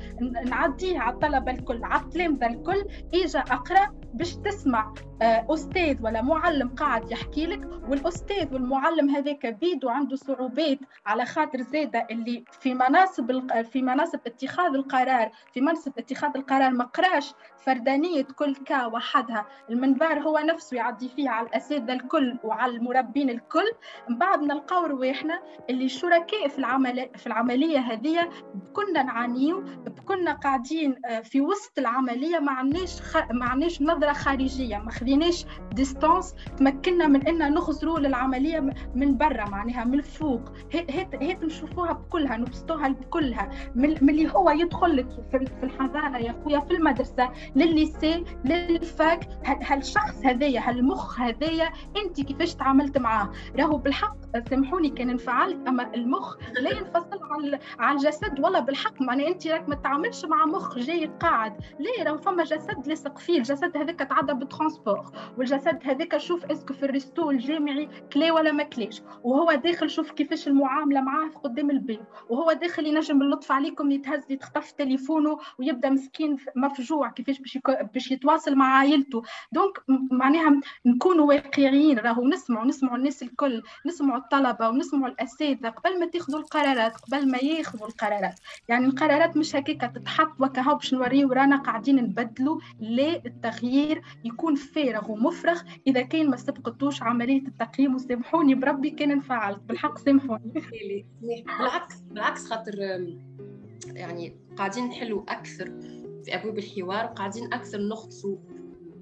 نعديه 0.92 1.00
على 1.00 1.14
الطلبة 1.14 1.52
الكل 1.52 1.84
على 1.84 2.00
التلامذه 2.02 2.46
الكل 2.46 2.84
اجا 3.14 3.38
أقرأ 3.40 3.94
باش 4.14 4.36
تسمع. 4.36 4.94
آه، 5.22 5.46
أستاذ 5.50 6.02
ولا 6.02 6.22
معلم 6.22 6.68
قاعد 6.68 7.10
يحكي 7.10 7.46
لك 7.46 7.68
والأستاذ 7.88 8.54
والمعلم 8.54 9.10
هذاك 9.10 9.46
بيدو 9.46 9.88
عنده 9.88 10.16
صعوبات 10.16 10.78
على 11.06 11.24
خاطر 11.26 11.62
زاده 11.62 12.06
اللي 12.10 12.44
في 12.60 12.74
مناصب 12.74 13.52
في 13.62 13.82
مناصب 13.82 14.18
اتخاذ 14.26 14.74
القرار 14.74 15.30
في 15.52 15.60
منصب 15.60 15.92
اتخاذ 15.98 16.30
القرار 16.36 16.70
ما 16.70 16.84
قراش. 16.84 17.32
فردانية 17.66 18.22
كل 18.22 18.54
كا 18.54 18.86
وحدها. 18.86 19.46
المنبر 19.70 20.18
هو 20.18 20.38
نفسه 20.38 20.76
يعدي 20.76 21.08
فيه 21.08 21.30
على 21.30 21.46
الأساتذة 21.46 21.92
الكل 21.92 22.38
وعلى 22.44 22.76
المربين 22.76 23.30
الكل. 23.30 23.70
من 24.08 24.18
بعد 24.18 24.42
نلقاو 24.42 24.84
رواحنا 24.86 25.42
اللي 25.70 25.88
شركاء 25.88 26.48
في 26.48 26.58
العمل 26.58 27.08
في 27.16 27.26
العملية 27.26 27.78
هذه 27.78 28.30
كنا 28.72 29.02
نعانيو 29.02 29.64
كنا 30.06 30.32
قاعدين 30.32 30.96
آه، 31.06 31.20
في 31.20 31.40
وسط 31.40 31.78
العملية 31.78 32.38
ما 32.38 32.52
عندناش 32.52 33.00
خ... 33.02 33.16
ما 33.30 33.44
عندناش 33.44 33.82
نظرة 33.82 34.12
خارجية 34.12 34.76
ما 34.78 34.90
خذيناش 34.90 35.46
distance 35.72 36.34
تمكنا 36.56 37.06
من 37.06 37.26
إن 37.28 37.54
نخزروا 37.54 37.98
للعملية 37.98 38.60
من 38.94 39.16
برا 39.16 39.48
معناها 39.48 39.84
من 39.84 39.94
الفوق. 39.94 40.40
هيك 40.72 41.44
نشوفوها 41.44 41.92
بكلها 41.92 42.36
نبسطوها 42.36 42.88
بكلها 42.88 43.50
من 43.74 44.08
اللي 44.10 44.32
هو 44.32 44.50
يدخل 44.50 44.96
لك 44.96 45.08
في 45.30 45.62
الحضانة 45.62 46.18
يا 46.18 46.34
خويا 46.44 46.60
في 46.60 46.74
المدرسة 46.74 47.30
لل 47.56 47.75
lycée 47.75 48.24
لل 48.44 48.72
fac. 48.72 49.28
هالشخص 49.44 50.24
هذايا 50.24 50.68
هالمخ 50.68 51.20
هذايا 51.20 51.70
انت 52.04 52.20
كيفاش 52.20 52.54
تعاملت 52.54 52.98
معاه؟ 52.98 53.32
راهو 53.58 53.76
بالحق 53.76 54.16
سامحوني 54.50 54.88
كان 54.88 55.10
انفعلت 55.10 55.68
اما 55.68 55.94
المخ 55.94 56.36
لا 56.60 56.70
ينفصل 56.70 57.20
على 57.78 57.96
الجسد 57.96 58.40
ولا 58.40 58.60
بالحق. 58.60 59.02
معناها 59.02 59.28
انت 59.28 59.46
راك 59.46 59.68
ما 59.68 59.74
تعاملش 59.74 60.24
مع 60.24 60.46
مخ 60.46 60.78
جاي 60.78 61.06
قاعد. 61.06 61.52
لا 61.78 62.04
راهو 62.04 62.18
فما 62.18 62.44
جسد 62.44 62.86
لاصق 62.86 63.18
فيه. 63.18 63.38
الجسد 63.38 63.76
هذاك 63.76 63.98
تعدى 63.98 64.32
بال 64.32 64.46
transport 64.46 65.10
والجسد 65.38 65.78
هذاك 65.84 66.16
شوف 66.16 66.44
est-ce 66.44 66.64
que 66.64 66.74
في 66.74 66.82
ال 66.82 66.90
resto 66.90 67.30
الجامعي 67.30 67.88
كلا 68.12 68.32
ولا 68.32 68.52
ما 68.52 68.62
كلاش 68.62 69.02
وهو 69.22 69.52
داخل 69.52 69.90
شوف 69.90 70.10
كيفاش 70.10 70.48
المعاملة 70.48 71.00
معاه 71.00 71.28
في 71.28 71.38
قدام 71.38 71.70
البيت 71.70 72.00
وهو 72.28 72.52
داخل 72.52 72.86
ينجم 72.86 73.22
اللطف 73.22 73.52
عليكم 73.52 73.90
يتهز 73.90 74.22
يتخطف 74.30 74.72
تليفونه 74.72 75.38
ويبدأ 75.58 75.90
مسكين 75.90 76.36
مفجوع. 76.56 77.08
كيفاش 77.08 77.41
باش 77.42 77.58
باش 77.94 78.10
يتواصل 78.10 78.54
مع 78.54 78.78
عائلته. 78.78 79.22
donc 79.52 79.82
معناها 80.10 80.60
نكونوا 80.86 81.26
واقعيين 81.26 81.98
راهو 81.98 82.28
نسمعوا 82.28 82.66
نسمعوا 82.66 82.96
الناس 82.96 83.22
الكل 83.22 83.62
نسمعوا 83.86 84.18
الطلبة 84.18 84.68
ونسمعوا 84.68 85.08
الاساتذه 85.08 85.68
قبل 85.68 86.00
ما 86.00 86.06
تاخذوا 86.06 86.40
القرارات 86.40 86.96
قبل 86.96 87.30
ما 87.30 87.38
ياخذوا 87.38 87.86
القرارات. 87.88 88.40
يعني 88.68 88.86
القرارات 88.86 89.36
مش 89.36 89.56
هكاك 89.56 89.92
تتحط 89.94 90.40
وكهو 90.40 90.74
باش 90.74 90.94
نوريو 90.94 91.32
رانا 91.32 91.56
قاعدين 91.56 91.96
نبدلوا 91.96 92.60
لا 92.80 93.26
التغيير 93.26 94.02
يكون 94.24 94.54
فارغ 94.54 95.10
ومفرغ 95.10 95.62
إذا 95.86 96.02
كان 96.02 96.30
ما 96.30 96.36
سبقتوش 96.36 97.02
عملية 97.02 97.42
التقييم 97.46 97.94
وسامحوني 97.94 98.54
بربي 98.54 98.90
كان 98.90 99.10
انفعلت 99.10 99.60
بالحق 99.60 99.98
سامحوني. 99.98 100.52
بالعكس 101.58 102.00
بالعكس 102.00 102.48
خاطر 102.48 102.74
يعني 103.86 104.36
قاعدين 104.56 104.84
نحلوا 104.88 105.22
أكثر. 105.28 105.72
في 106.24 106.34
أبواب 106.34 106.58
الحوار 106.58 107.04
وقاعدين 107.04 107.52
أكثر 107.52 107.78
نغطسوا 107.78 108.36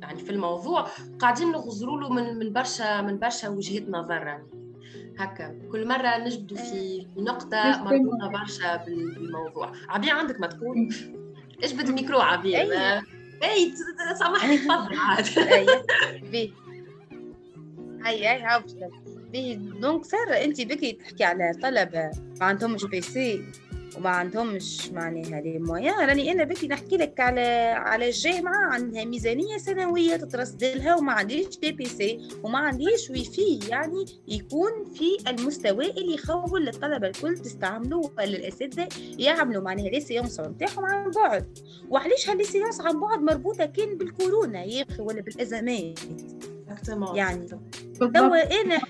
يعني 0.03 0.19
في 0.19 0.31
الموضوع 0.31 0.87
قاعدين 1.19 1.53
نغزروا 1.53 2.01
له 2.01 2.09
من 2.09 2.39
من 2.39 2.53
برشا 2.53 3.03
من 3.03 3.19
برشا 3.19 3.49
وجهات 3.49 3.89
نظر. 3.89 4.27
يعني 4.27 4.47
هكا 5.19 5.59
كل 5.73 5.89
مرة 5.89 6.19
نجبدوا 6.19 6.57
في 6.57 7.07
نقطة 7.17 7.83
مربوطة 7.85 8.29
برشا 8.29 8.77
بالموضوع. 8.77 9.73
عبير 9.89 10.11
عندك 10.11 10.41
ما 10.41 10.47
تقول؟ 10.47 10.89
اجبد 11.63 11.89
الميكرو 11.89 12.21
عبير 12.21 12.57
أي. 13.43 13.73
سامحني 14.19 14.59
تفضل 14.59 14.97
عاد. 14.97 15.27
أي 18.07 18.33
أي 18.33 18.43
هاو 18.43 18.63
باهي 19.33 19.55
دونك 19.55 20.05
سارة 20.05 20.35
انت 20.35 20.61
بكي 20.61 20.93
تحكي 20.93 21.25
على 21.25 21.53
طلبة 21.63 22.11
ما 22.41 22.47
عندهمش 22.47 22.85
PC. 22.85 23.45
وما 23.97 24.11
عندهمش 24.11 24.91
معناها 24.91 25.41
les 25.41 25.59
moyens 25.59 26.09
راني 26.09 26.33
أنا 26.33 26.45
بكري 26.45 26.69
نحكي 26.69 26.97
لك 26.97 27.21
على 27.21 27.41
على 27.77 28.07
الجامعة 28.09 28.73
عندها 28.73 29.05
ميزانية 29.05 29.57
سنوية 29.59 30.17
تترصد 30.17 30.65
لها 30.65 30.95
وما 30.95 31.13
عنديش 31.13 31.59
des 31.59 31.73
PC 31.73 32.29
وما 32.43 32.59
عنديش 32.59 33.11
وي 33.11 33.25
في 33.25 33.59
يعني 33.69 34.05
يكون 34.29 34.71
في 34.95 35.31
المستوى 35.31 35.91
اللي 35.91 36.15
يخول 36.15 36.65
للطلبه 36.65 37.07
الكل 37.07 37.39
تستعملوا 37.39 38.05
ولا 38.19 38.25
الاساتذه 38.25 38.89
يعملوا. 39.19 39.63
معناها 39.63 39.89
les 39.89 40.01
séances 40.01 40.41
نتاعهم 40.41 40.85
عن 40.85 41.11
بعد. 41.11 41.59
وعلاش 41.91 42.31
ها 42.31 42.34
les 42.34 42.45
séances 42.45 42.81
عن 42.81 43.01
بعد 43.01 43.19
مربوطة 43.23 43.65
كان 43.67 43.97
بالكورونا 43.99 44.65
يا 44.65 44.85
أخي 44.91 45.03
ولا 45.03 45.21
بالأزمات؟ 45.21 45.99
يعني 47.17 47.47
توا 47.99 48.61
أنا 48.61 48.81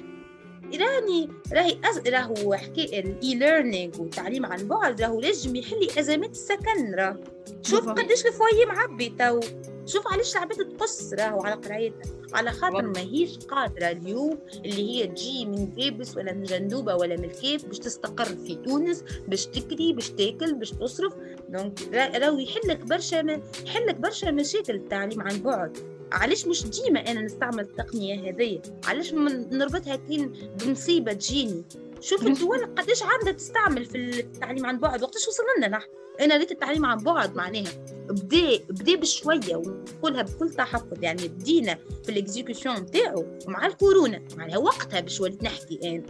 راني 0.79 1.29
راهي 1.53 1.79
أز... 1.85 1.99
راهو 2.09 2.55
حكي 2.55 3.01
ال 3.01 3.35
e-learning 3.35 4.01
والتعليم 4.01 4.47
عن 4.47 4.69
بعد 4.69 5.03
راهو 5.03 5.21
لازم 5.21 5.57
يحل 5.57 5.89
أزمات 5.99 6.31
السكن 6.31 6.95
راه 6.95 7.17
شوف 7.63 7.89
قداش 7.89 8.27
ال 8.27 8.33
foyer 8.33 8.67
معبي 8.67 9.15
تو. 9.19 9.41
شوف 9.87 10.09
علاش 10.09 10.37
العباد 10.37 10.57
تقص 10.57 11.13
راهو 11.13 11.43
على 11.43 11.55
قرايتها. 11.55 12.13
على 12.33 12.53
خاطر 12.53 12.83
ماهيش 12.83 13.39
قادرة 13.39 13.87
اليوم 13.87 14.39
اللي 14.55 14.91
هي 14.91 15.07
تجي 15.07 15.47
من 15.47 15.75
جابس 15.77 16.17
ولا 16.17 16.33
من 16.33 16.43
جندوبه 16.43 16.95
ولا 16.95 17.17
من 17.17 17.25
الكيف 17.25 17.65
باش 17.65 17.79
تستقر 17.79 18.25
في 18.25 18.55
تونس 18.55 19.05
باش 19.29 19.47
تكري 19.47 19.93
باش 19.93 20.11
تاكل 20.11 20.55
باش 20.55 20.71
تصرف. 20.71 21.13
donc 21.49 21.81
راهو 21.95 22.39
يحلك 22.39 22.79
برشا 22.79 23.41
يحلك 23.67 23.95
برشا 23.95 24.31
مشاكل 24.31 24.75
التعليم 24.75 25.21
عن 25.21 25.39
بعد. 25.39 26.00
علاش 26.13 26.47
مش 26.47 26.67
ديما 26.67 27.01
أنا 27.01 27.23
نستعمل 27.23 27.61
التقنية 27.61 28.31
هذه 28.31 28.61
علاش 28.85 29.15
نربطها 29.15 29.97
كين 29.97 30.33
بمصيبة 30.61 31.13
تجيني؟ 31.13 31.65
شوف 32.01 32.27
الدول 32.27 32.65
قداش 32.65 33.03
عندها 33.03 33.33
تستعمل 33.33 33.85
في 33.85 33.97
التعليم 34.21 34.67
عن 34.67 34.79
بعد 34.79 35.03
وقتاش 35.03 35.29
وصلنا 35.29 35.69
نحن؟ 35.69 35.89
أنا 36.21 36.37
ريت 36.37 36.53
التعليم 36.53 36.85
عن 36.87 36.99
بعد 36.99 37.37
معناها 37.37 37.73
بدا 38.09 38.59
بدا 38.71 38.97
بشوية 38.97 39.57
ونقولها 39.57 40.23
بكل 40.23 40.51
تحفظ 40.51 41.03
يعني 41.03 41.29
بدينا 41.29 41.79
في 42.05 42.09
ال 42.09 42.15
exécution 42.15 42.71
نتاعو 42.71 43.27
مع 43.47 43.67
الكورونا 43.67 44.23
معناها 44.37 44.59
وقتها 44.59 45.01
باش 45.01 45.21
وليت 45.21 45.43
نحكي 45.43 45.81
أنا 45.85 46.03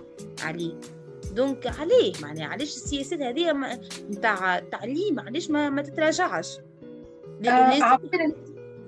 عليه 0.43 0.81
donc 1.35 1.67
عليه 1.67 2.13
معناها 2.23 2.47
علاش 2.47 2.77
السياسات 2.77 3.21
هذه 3.21 3.53
نتاع 4.11 4.59
التعليم 4.59 5.21
علاش 5.21 5.51
ما, 5.51 5.71
ما 5.71 5.83
تتراجعش؟ 5.83 6.59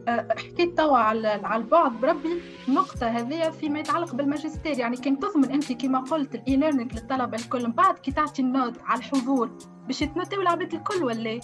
حكيت 0.08 0.78
توا 0.78 0.98
على 0.98 1.28
على 1.28 1.62
البعد 1.62 1.92
بربي 1.92 2.42
النقطة 2.68 3.06
هذه 3.06 3.50
فيما 3.50 3.78
يتعلق 3.78 4.14
بالماجستير. 4.14 4.78
يعني 4.78 4.96
كان 4.96 5.18
تضمن 5.18 5.50
أنت 5.50 5.72
كما 5.72 5.98
قلت 5.98 6.34
ال 6.34 6.56
e-learning 6.56 6.94
للطلبة 6.94 7.36
الكل 7.36 7.66
من 7.66 7.72
بعد 7.72 7.98
كي 7.98 8.10
تعطي 8.10 8.42
ال 8.42 8.50
note 8.50 8.82
على 8.84 8.98
الحضور 8.98 9.50
باش 9.86 10.02
يتنوتيو 10.02 10.40
العباد 10.40 10.74
الكل 10.74 11.04
ولا؟ 11.04 11.40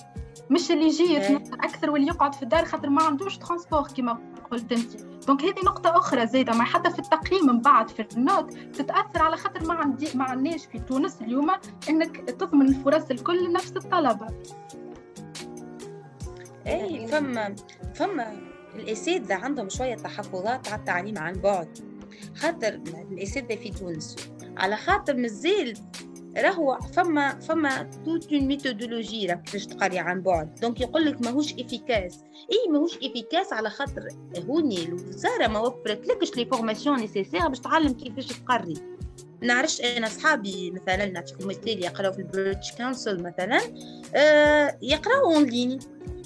مش 0.50 0.70
اللي 0.70 0.86
يجي 0.86 1.18
إيه. 1.18 1.36
أكثر 1.36 1.90
واللي 1.90 2.06
يقعد 2.06 2.34
في 2.34 2.42
الدار 2.42 2.64
خاطر 2.64 2.90
ما 2.90 3.02
عندوش 3.02 3.36
transport 3.36 3.82
كما 3.82 4.18
قلت 4.50 4.72
أنت. 4.72 4.96
donc 5.26 5.42
هذه 5.42 5.64
نقطة 5.64 5.98
أخرى 5.98 6.26
زايدة 6.26 6.52
ما 6.52 6.64
حتى 6.64 6.90
في 6.90 6.98
التقييم 6.98 7.46
من 7.46 7.60
بعد 7.60 7.88
في 7.88 8.06
ال 8.16 8.23
note 8.23 8.52
تتأثر 8.52 9.22
على 9.22 9.36
خاطر 9.36 9.66
ما 9.66 9.74
عندي 9.74 10.08
ما 10.14 10.24
عندناش 10.24 10.66
في 10.66 10.78
تونس 10.78 11.22
اليوم 11.22 11.50
أنك 11.88 12.16
تضمن 12.16 12.68
الفرص 12.68 13.10
الكل 13.10 13.44
لنفس 13.44 13.76
الطلبة. 13.76 14.26
اي 16.66 17.06
فما 17.06 17.54
فما 17.94 18.47
الاساتذه 18.80 19.34
عندهم 19.34 19.68
شوية 19.68 19.94
تحفظات 19.94 20.68
على 20.68 20.78
التعليم 20.78 21.18
عن 21.18 21.32
بعد. 21.32 21.78
خاطر 22.34 22.80
الاساتذه 23.12 23.56
في 23.56 23.70
تونس. 23.70 24.16
على 24.56 24.76
خاطر 24.76 25.16
مازال 25.16 25.74
راهو 26.38 26.78
فما 26.92 27.38
فما 27.40 27.82
toute 27.82 28.32
une 28.32 28.46
méthodologie 28.46 29.26
راك 29.26 29.42
كيفاش 29.42 29.66
تقري 29.66 29.98
عن 29.98 30.22
بعد. 30.22 30.54
donc 30.54 30.80
يقول 30.80 31.04
لك 31.04 31.22
ماهوش 31.22 31.52
efficace 31.52 32.24
اي 32.52 32.72
ماهوش 32.72 32.96
efficace 32.96 33.52
على 33.52 33.70
خاطر 33.70 34.08
هوني 34.48 34.84
الوزارة 34.84 35.46
ما 35.46 35.58
وفرتلكش 35.60 36.36
les 36.36 36.46
formations 36.46 37.00
nécessaires 37.00 37.48
باش 37.48 37.60
تعلم 37.60 37.92
كيفاش 37.92 38.26
تقري. 38.26 38.74
نعرفش 39.42 39.80
أنا 39.80 40.08
صحابي 40.08 40.70
مثلا 40.70 41.06
نعطيكم 41.06 41.48
مثال 41.48 41.84
يقراو 41.84 42.12
في 42.12 42.18
ال 42.18 42.25
British 42.25 42.72
Council 42.72 43.22
مثلا 43.22 43.60
آه 44.14 44.78
يقراو 44.82 45.34
en 45.34 45.44
ligne 45.44 45.78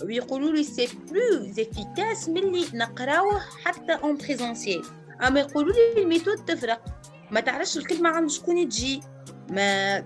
ويقولوا 0.05 0.51
لي 0.53 0.65
c'est 0.65 0.89
plus 1.11 1.51
efficace 1.51 2.29
ملي 2.29 2.65
نقراوه 2.75 3.41
حتى 3.65 3.93
en 3.93 4.17
présentiel 4.17 4.83
أما 5.27 5.41
يقولوا 5.41 5.73
لي 5.73 6.03
ال 6.03 6.08
méthode 6.08 6.45
تفرق. 6.45 6.85
ما 7.31 7.41
تعرفش 7.41 7.77
الكلمة 7.77 8.09
عند 8.09 8.31
شكون 8.31 8.69
تجي. 8.69 9.01
ما 9.51 9.99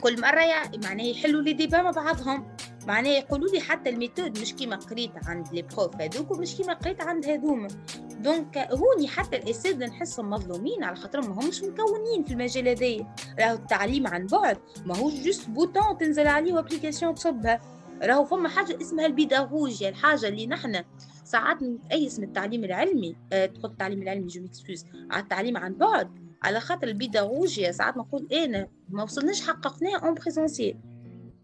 كل 0.00 0.20
مرة 0.20 0.40
معناها 0.84 1.06
يحلوا 1.06 1.42
les 1.42 1.52
débats 1.52 1.82
مع 1.82 1.90
بعضهم. 1.90 2.56
معناها 2.86 3.12
يقولوا 3.12 3.48
لي 3.48 3.60
حتى 3.60 3.90
ال 3.90 3.96
méthode 3.96 4.40
مش 4.40 4.54
كيما 4.54 4.76
قريت 4.76 5.10
عند 5.26 5.46
les 5.52 5.62
profs 5.62 5.96
هذوك 5.96 6.30
ومش 6.30 6.56
كيما 6.56 6.72
قريت 6.72 7.00
عند 7.00 7.26
هذوما 7.26 7.68
donc 8.10 8.58
هوني 8.58 9.08
حتى 9.08 9.36
الأساتذة 9.36 9.86
نحسهم 9.86 10.30
مظلومين 10.30 10.84
على 10.84 10.96
خاطر 10.96 11.20
ما 11.20 11.44
همش 11.44 11.62
مكونين 11.62 12.24
في 12.24 12.32
المجال 12.32 12.68
هذايا. 12.68 13.14
راهو 13.40 13.54
التعليم 13.54 14.06
عن 14.06 14.26
بعد 14.26 14.58
ماهوش 14.86 15.14
juste 15.14 15.48
bouton 15.48 15.98
تنزل 15.98 16.26
عليه 16.26 16.52
و 16.54 16.59
application 16.59 17.14
تصبها. 17.14 17.60
راهو 18.02 18.24
فما 18.24 18.48
حاجة 18.48 18.80
اسمها 18.80 19.06
البيداغوجيا 19.06 19.88
الحاجة 19.88 20.28
اللي 20.28 20.46
نحن 20.46 20.84
ساعات 21.24 21.62
نتأيس 21.62 22.18
من 22.18 22.24
التعليم 22.24 22.64
العلمي 22.64 23.16
أه 23.32 23.46
تقول 23.46 23.70
التعليم 23.70 24.02
العلمي 24.02 24.26
je 24.26 24.42
m'excuse 24.42 24.84
على 25.10 25.22
التعليم 25.22 25.56
عن 25.56 25.74
بعد. 25.74 26.30
على 26.42 26.60
خاطر 26.60 26.88
البيداغوجيا 26.88 27.72
ساعات 27.72 27.96
نقول 27.96 28.28
أنا 28.32 28.68
ما 28.88 29.02
وصلناش 29.02 29.46
حققناه 29.48 29.98
en 29.98 30.14
présentiel 30.14 30.76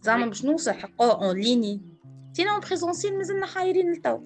زعما 0.03 0.27
باش 0.27 0.45
نوصل 0.45 0.73
حقه 0.73 1.25
en 1.25 1.37
ligne 1.37 1.81
سينا 2.33 2.51
en 2.51 2.61
présentiel 2.61 3.19
مازلنا 3.19 3.47
حايرين 3.47 3.93
لتو 3.93 4.21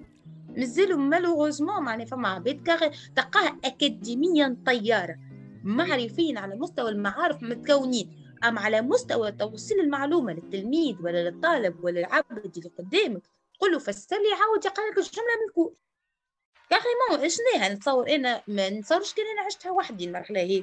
مازالوا 0.57 0.97
malheureusement 0.97 1.83
معناها 1.83 2.05
فما 2.05 2.27
عباد 2.27 2.63
carré 2.63 2.91
تلقاها 3.15 3.57
اكاديميا 3.65 4.57
طيارة 4.65 5.15
معرفيين 5.63 6.37
على 6.37 6.55
مستوى 6.55 6.89
المعارف 6.89 7.43
متكونين. 7.43 8.21
أما 8.43 8.61
على 8.61 8.81
مستوى 8.81 9.31
توصيل 9.31 9.79
المعلومة 9.79 10.33
للتلميذ 10.33 10.95
ولا 11.03 11.29
للطالب 11.29 11.83
ولا 11.83 11.99
العبد 11.99 12.57
اللي 12.57 12.69
قدامك 12.77 13.21
تقول 13.53 13.71
له 13.71 13.79
فسر 13.79 14.15
لي 14.15 14.33
عاود 14.41 14.65
يقرا 14.65 14.91
لك 14.91 14.97
الجملة 14.97 15.35
من 15.41 15.49
ال 15.49 15.54
code 15.54 15.75
carrément 16.71 17.25
عشناها 17.25 17.73
نتصور 17.73 18.09
إنا 18.09 18.41
ما 18.47 18.69
نتصورش 18.69 19.13
كان 19.13 19.25
أنا 19.37 19.45
عشتها 19.45 19.71
وحدي 19.71 20.05
المرحلة 20.05 20.39
هي. 20.39 20.59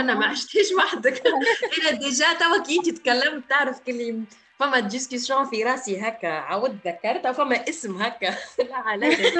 أنا 0.00 0.14
ما 0.14 0.26
عشتهاش 0.26 0.72
وحدك. 0.72 1.22
أنا 1.82 1.90
déjà 1.90 2.32
توا 2.32 2.62
كي 2.62 2.92
تتكلم 2.92 3.40
تعرف 3.48 3.80
كلي 3.80 4.22
فما 4.58 4.80
discussion 4.80 5.44
في 5.44 5.64
راسي 5.64 6.00
هكا 6.00 6.28
عاود 6.28 6.78
ذكرت 6.86 7.26
فما 7.26 7.68
اسم 7.68 8.02
هكا. 8.02 8.36
لا 8.58 8.76
عليك. 8.76 9.20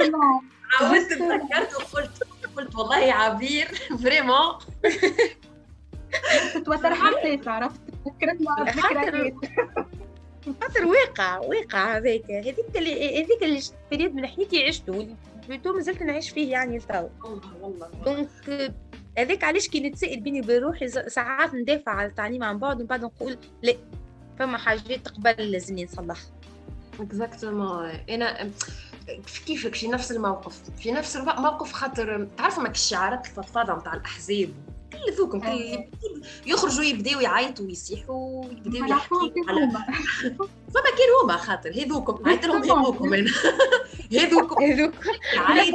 عاودت 0.80 1.12
تذكرت 1.12 1.74
وقلت 1.74 2.22
قلت 2.56 2.76
والله 2.76 3.12
عبير 3.12 3.66
vraiment 4.03 4.59
توتر 6.64 6.94
حسيت 6.94 7.48
عرفت؟ 7.48 7.80
فكرت 8.04 8.40
مع 8.40 8.72
خاطر 10.61 10.86
واقع 10.86 11.38
واقع 11.38 11.96
هذاك 11.96 12.30
هذيك 12.30 12.76
اللي 12.76 13.22
هذيك 13.24 13.42
اللي 13.42 13.61
بريد 13.92 14.14
من 14.14 14.26
حياتي 14.26 14.66
عشته. 14.66 15.16
plutôt 15.49 15.72
مازلت 15.72 16.03
نعيش 16.03 16.30
فيه 16.30 16.53
يعني 16.53 16.78
لتو 16.78 17.09
والله 17.61 17.91
donc 18.05 18.28
هذاك 19.18 19.45
علاش 19.45 19.68
كي 19.68 19.80
نتسائل 19.80 20.20
بيني 20.20 20.41
وبين 20.41 20.62
روحي 20.62 20.88
ساعات 20.88 21.55
ندافع 21.55 21.93
على 21.93 22.09
التعليم 22.09 22.43
عن 22.43 22.59
بعد 22.59 22.76
ومن 22.76 22.86
بعد 22.86 23.05
نقول 23.05 23.36
لا. 23.62 23.74
فما 24.38 24.59
حاجات 24.59 25.09
قبل 25.09 25.51
لازمني 25.51 25.84
نصلحها 25.84 26.30
اكزاكتومون 27.01 27.91
أنا 28.11 28.51
كيفك؟ 29.47 29.74
في 29.74 29.88
نفس 29.88 30.12
الموقف. 30.12 30.70
في 30.78 30.93
نفس 30.93 31.16
الموقف 31.16 31.72
خاطر 31.72 32.28
تعرفوا 32.38 32.62
ما 32.62 32.70
الشعارات 32.70 33.26
الفضفاضه 33.26 33.76
نتاع 33.76 33.95
الأحزاب. 33.95 34.49
كل 34.93 35.12
ذوكم 35.12 35.41
كل 35.41 36.22
يخرجوا 36.47 36.84
يبداو 36.84 37.20
يعيطوا 37.20 37.66
ويصيحوا 37.66 38.45
ويبداو 38.45 38.84
يحكوا 38.84 39.18
على 39.49 39.70
فما 40.74 40.91
كان 40.91 41.09
هما 41.22 41.36
خاطر 41.36 41.70
هذوكم. 41.70 42.28
عيط 42.28 42.45
لهم 42.45 42.62
هذوكم. 42.62 43.14
أنا 43.14 43.30
هذوكم. 44.20 44.64
هذوكم. 44.64 45.11
يعيط 45.34 45.74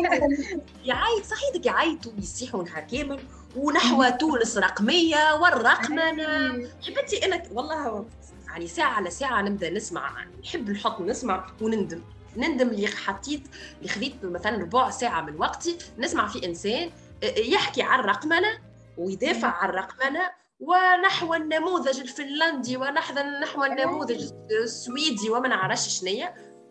يعيط 0.86 1.26
صحيح 1.26 1.66
يعيطوا 1.66 2.11
ويصيحوا 2.18 2.63
نهار 2.63 2.84
كامل. 2.84 3.20
ونحو 3.55 4.09
تونس 4.20 4.57
رقميه 4.57 5.34
والرقمنة. 5.34 6.70
حبيتي 6.88 7.26
أنا 7.26 7.43
والله 7.51 8.05
يعني 8.47 8.68
ساعة 8.68 8.93
على 8.93 9.09
ساعة 9.09 9.41
نبدأ 9.41 9.70
نسمع 9.70 10.11
نحب 10.43 10.70
نحط 10.70 11.01
نسمع 11.01 11.47
ونندم. 11.61 12.01
نندم 12.38 12.70
اللي 12.70 12.88
حطيت 12.88 13.41
اللي 13.78 13.89
خذيت 13.89 14.16
مثلا 14.24 14.57
ربع 14.57 14.89
ساعة 14.89 15.22
من 15.22 15.36
وقتي. 15.39 15.78
نسمع 15.97 16.28
في 16.28 16.45
إنسان 16.45 16.89
يحكي 17.24 17.82
عن 17.82 17.99
الرقمنه 17.99 18.64
ويدافع 18.98 19.48
عن 19.48 19.70
الرقمنه 19.70 20.32
ونحو 20.60 21.34
النموذج 21.34 22.00
الفنلندي 22.00 22.78
ونحو 22.78 23.14
نحو 23.41 23.64
النموذج 23.64 24.32
السويدي 24.64 25.30
وما 25.30 25.48
نعرفش 25.48 26.06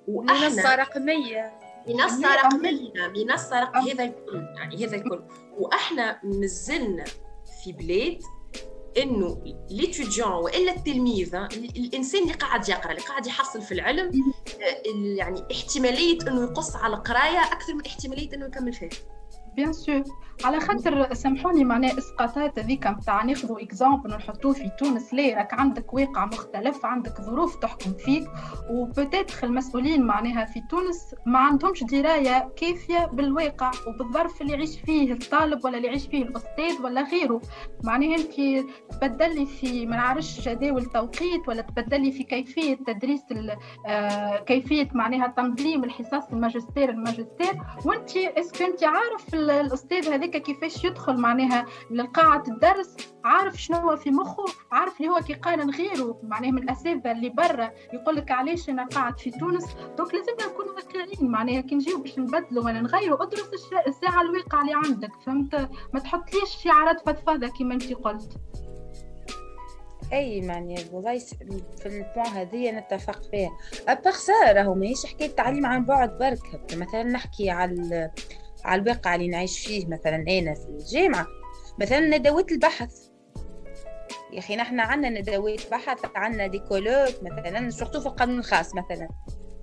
وأحنا 0.08 0.48
منصة 0.48 0.74
رقمية. 0.74 1.58
منصة 1.88 2.34
رقمية. 2.34 2.92
منصة 3.16 3.60
رقمية. 3.60 3.92
هذا 3.92 4.04
الكل 4.04 4.46
يعني 4.56 4.86
هذا 4.86 4.96
الكل. 4.96 5.22
وأحنا 5.58 6.20
مازلنا 6.24 7.04
في 7.64 7.72
بلاد 7.72 8.22
إنه 8.98 9.56
les 9.70 9.86
étudiants 9.86 10.32
وإلا 10.32 10.72
التلميذ 10.72 11.34
الإنسان 11.76 12.22
اللي 12.22 12.34
قاعد 12.34 12.68
يقرأ 12.68 12.90
اللي 12.90 13.02
قاعد 13.02 13.26
يحصل 13.26 13.62
في 13.62 13.74
العلم 13.74 14.34
يعني 15.18 15.42
احتمالية 15.52 16.18
إنه 16.28 16.42
يقص 16.42 16.76
على 16.76 16.96
القراية 16.96 17.42
أكثر 17.42 17.74
من 17.74 17.86
احتمالية 17.86 18.34
إنه 18.34 18.46
يكمل 18.46 18.72
فيها. 18.72 18.90
bien 19.56 19.72
sûr 19.72 20.02
على 20.44 20.60
خاطر 20.60 21.14
سامحوني 21.14 21.64
معناها 21.64 21.98
إسقاطات 21.98 22.58
هذيك 22.58 22.86
نتاع 22.86 23.22
ناخذوا 23.24 23.62
exemple 23.62 24.14
ونحطوه 24.14 24.52
في 24.52 24.70
تونس. 24.78 25.14
ليه 25.14 25.34
راك 25.36 25.54
عندك 25.54 25.94
واقع 25.94 26.24
مختلف 26.24 26.86
عندك 26.86 27.20
ظروف 27.20 27.56
تحكم 27.56 27.92
فيك 27.92 28.24
و 28.70 28.78
peut-être 28.78 29.44
المسؤولين 29.44 30.02
معناها 30.06 30.44
في 30.44 30.60
تونس 30.70 31.14
ما 31.26 31.38
عندهمش 31.38 31.84
دراية 31.84 32.52
كافية 32.56 33.06
بالواقع 33.06 33.70
وبالظرف 33.86 34.42
اللي 34.42 34.52
يعيش 34.52 34.80
فيه 34.80 35.12
الطالب 35.12 35.64
ولا 35.64 35.76
اللي 35.76 35.88
يعيش 35.88 36.06
فيه 36.06 36.22
الأستاذ 36.22 36.82
ولا 36.82 37.02
غيره. 37.02 37.40
معناها 37.84 38.16
أنت 38.16 38.64
تبدل 38.92 39.34
لي 39.34 39.46
في 39.46 39.86
ما 39.86 39.96
نعرفش 39.96 40.48
جداول 40.48 40.84
توقيت 40.84 41.48
ولا 41.48 41.62
تبدل 41.62 42.00
لي 42.00 42.12
في 42.12 42.22
كيفية 42.22 42.74
تدريس 42.74 43.20
آه 43.86 44.38
كيفية 44.38 44.88
معناها 44.92 45.26
تنظيم 45.36 45.84
الحصص 45.84 46.28
الماجستير 46.32 46.90
الماجستير. 46.90 47.62
وأنت 47.84 48.16
est-ce 48.16 48.48
que 48.48 48.64
أنت 48.64 48.84
عارف 48.84 49.34
الأستاذ 49.50 50.08
هذاك 50.08 50.36
كيفاش 50.36 50.84
يدخل 50.84 51.16
معناها 51.16 51.66
لقاعة 51.90 52.44
الدرس 52.48 52.96
عارف 53.24 53.62
شنو 53.62 53.76
هو 53.76 53.96
في 53.96 54.10
مخه 54.10 54.44
عارف 54.72 55.00
اللي 55.00 55.08
هو 55.08 55.20
كي 55.20 55.34
قارن 55.34 55.70
غيره 55.70 56.20
معناها 56.22 56.50
من 56.50 56.62
الأساتذة 56.62 57.12
اللي 57.12 57.28
برا 57.28 57.70
يقول 57.92 58.16
لك 58.16 58.30
علاش 58.30 58.68
أنا 58.68 58.84
قاعد 58.86 59.18
في 59.18 59.30
تونس؟ 59.30 59.64
donc 59.98 60.14
لازمنا 60.14 60.46
نكونوا 60.52 60.74
واقعيين 60.74 61.30
معناها 61.30 61.60
كي 61.60 61.74
نجيو 61.74 61.98
باش 61.98 62.18
نبدلوا 62.18 62.64
ولا 62.64 62.80
نغيروا 62.80 63.22
ادرس 63.22 63.50
الساعة 63.86 64.20
الواقعة 64.20 64.60
اللي 64.60 64.74
عندك 64.74 65.10
فهمت؟ 65.26 65.68
ما 65.94 66.00
تحطليش 66.00 66.62
شعارات 66.64 67.00
فضفاضة 67.00 67.48
كما 67.48 67.74
انت 67.74 67.92
قلت. 67.92 68.32
أي 70.12 70.40
معني 70.40 70.76
والله 70.92 71.18
في 71.18 71.86
ال 71.86 71.93
point 71.93 72.26
هذه 72.26 72.70
نتفق 72.70 73.22
فيها. 73.22 73.50
سا 74.10 74.52
راهو 74.52 74.74
ماهيش 74.74 75.06
حكاية 75.06 75.30
تعليم 75.30 75.66
عن 75.66 75.84
بعد 75.84 76.18
برك. 76.18 76.76
مثلا 76.76 77.02
نحكي 77.02 77.50
على 77.50 78.10
على 78.64 78.82
الواقع 78.82 79.14
اللي 79.14 79.28
نعيش 79.28 79.66
فيه 79.66 79.86
مثلا 79.86 80.16
أنا 80.16 80.54
في 80.54 80.66
الجامعة. 80.68 81.26
مثلا 81.80 82.00
ندوات 82.00 82.52
البحث. 82.52 82.92
يا 84.32 84.38
أخي 84.38 84.56
نحن 84.56 84.80
عندنا 84.80 85.20
ندوات 85.20 85.70
بحث 85.70 85.98
عندنا 86.14 86.46
des 86.46 86.58
colloques 86.58 87.14
مثلا 87.22 87.70
surtout 87.70 88.00
في 88.00 88.06
القانون 88.06 88.38
الخاص 88.38 88.74
مثلا. 88.74 89.08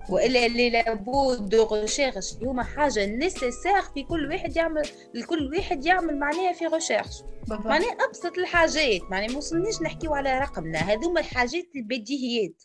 وإلا 0.09 0.45
les 0.45 0.69
labos 0.69 1.49
de 1.49 1.75
recherche 1.75 2.33
اللي 2.33 2.45
هما 2.49 2.63
حاجة 2.63 3.05
nécessaire 3.05 3.81
في 3.93 4.03
كل 4.03 4.31
واحد 4.31 4.55
يعمل 4.55 4.81
لكل 5.13 5.51
واحد 5.55 5.85
يعمل 5.85 6.19
معناها 6.19 6.53
في 6.53 6.65
recherche 6.65 7.23
معناها 7.49 7.97
أبسط 8.07 8.37
الحاجات. 8.37 9.01
معناها 9.01 9.31
ما 9.31 9.37
وصلناش 9.37 9.81
نحكيو 9.81 10.13
على 10.13 10.39
رقمنا. 10.39 10.79
هذوما 10.79 11.19
الحاجات 11.19 11.65
البديهيات. 11.75 12.63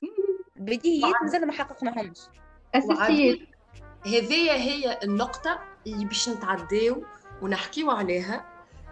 البديهيات 0.57 1.15
مازال 1.23 1.47
ما 1.47 1.53
حققناهمش. 1.53 2.19
أساسيات. 2.75 3.39
هذه 4.07 4.53
هي 4.53 4.99
النقطة 5.03 5.59
باش 5.87 6.29
نتعداو 6.29 7.03
ونحكيو 7.43 7.91
عليها. 7.91 8.45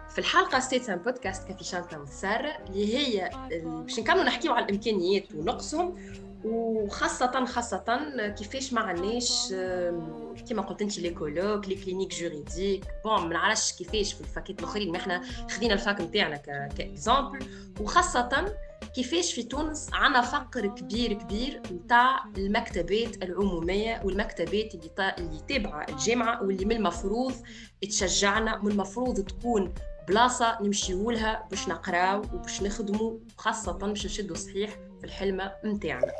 في 0.09 0.19
الحلقة 0.19 0.57
السادسة 0.57 0.95
من 0.95 1.01
بودكاست 1.01 1.47
كافي 1.47 1.63
شانتا 1.63 1.97
والسارة 1.97 2.57
اللي 2.69 2.97
هي 2.97 3.29
باش 3.63 3.99
نكملوا 3.99 4.23
نحكيو 4.23 4.53
على 4.53 4.65
الإمكانيات 4.65 5.35
ونقصهم 5.35 5.95
وخاصة 6.45 7.45
خاصة 7.45 7.99
كيفاش 8.37 8.73
ما 8.73 8.81
عندناش 8.81 9.47
كيما 10.47 10.61
قلت 10.61 10.81
أنت 10.81 10.99
les 10.99 11.09
colloques 11.09 11.67
les 11.67 11.75
cliniques 11.75 12.13
juridiques. 12.15 12.83
bon 13.03 13.21
ما 13.21 13.33
نعرفش 13.33 13.73
كيفاش 13.73 14.13
في 14.13 14.21
الفاكات 14.21 14.59
الأخرين 14.59 14.91
ما 14.91 14.97
إحنا 14.97 15.21
خذينا 15.49 15.73
ال 15.73 15.80
fac 15.80 16.01
نتاعنا 16.01 16.37
ك 16.77 16.85
exemple. 16.85 17.45
وخاصة 17.79 18.55
كيفاش 18.95 19.33
في 19.33 19.43
تونس 19.43 19.89
عندنا 19.93 20.21
فقر 20.21 20.67
كبير 20.67 21.13
كبير 21.13 21.61
نتاع 21.71 22.23
المكتبات 22.37 23.23
العمومية 23.23 24.01
والمكتبات 24.03 24.75
اللي 24.75 25.15
اللي 25.17 25.39
تابعة 25.47 25.85
الجامعة 25.89 26.43
واللي 26.43 26.65
من 26.65 26.71
المفروض 26.75 27.33
تشجعنا 27.81 28.57
من 28.57 28.71
المفروض 28.71 29.19
تكون 29.19 29.73
بلاصة 30.07 30.57
نمشيو 30.61 31.11
لها 31.11 31.47
باش 31.49 31.67
نقراو 31.69 32.21
وباش 32.33 32.61
نخدموا 32.61 33.17
خاصة 33.37 33.71
باش 33.71 34.05
نشدوا 34.05 34.35
صحيح 34.35 34.69
في 34.99 35.03
الحلمة 35.03 35.51
نتاعنا. 35.65 36.11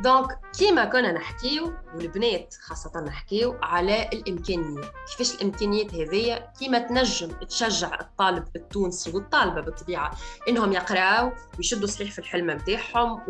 دونك 0.00 0.38
كيما 0.58 0.84
كنا 0.84 1.12
نحكيو 1.12 1.72
والبنات 1.94 2.54
خاصة 2.62 3.00
نحكيو 3.00 3.56
على 3.62 4.08
الإمكانيات. 4.12 4.84
كيفاش 5.10 5.34
الإمكانيات 5.34 5.94
هذيا؟ 5.94 6.52
كيما 6.58 6.78
تنجم 6.78 7.28
تشجع 7.28 8.00
الطالب 8.00 8.44
التونسي 8.56 9.10
والطالبة 9.10 9.60
بالطبيعة 9.60 10.10
إنهم 10.48 10.72
يقراو 10.72 11.32
ويشدوا 11.58 11.86
صحيح 11.86 12.12
في 12.12 12.18
الحلم 12.18 12.50
نتاعهم 12.50 13.20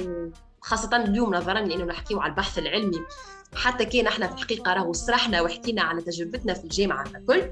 وخاصة 0.61 0.97
اليوم 0.97 1.35
نظرا 1.35 1.61
لأنه 1.61 1.85
نحكيو 1.85 2.21
على 2.21 2.31
البحث 2.31 2.59
العلمي. 2.59 3.01
حتى 3.55 3.85
كان 3.85 4.07
إحنا 4.07 4.27
في 4.27 4.35
الحقيقة 4.35 4.75
راهو 4.75 4.93
سرحنا 4.93 5.43
وحكينا 5.43 5.83
على 5.83 6.03
تجربتنا 6.03 6.55
في 6.55 6.65
الجامعة 6.65 7.05
ككل 7.11 7.51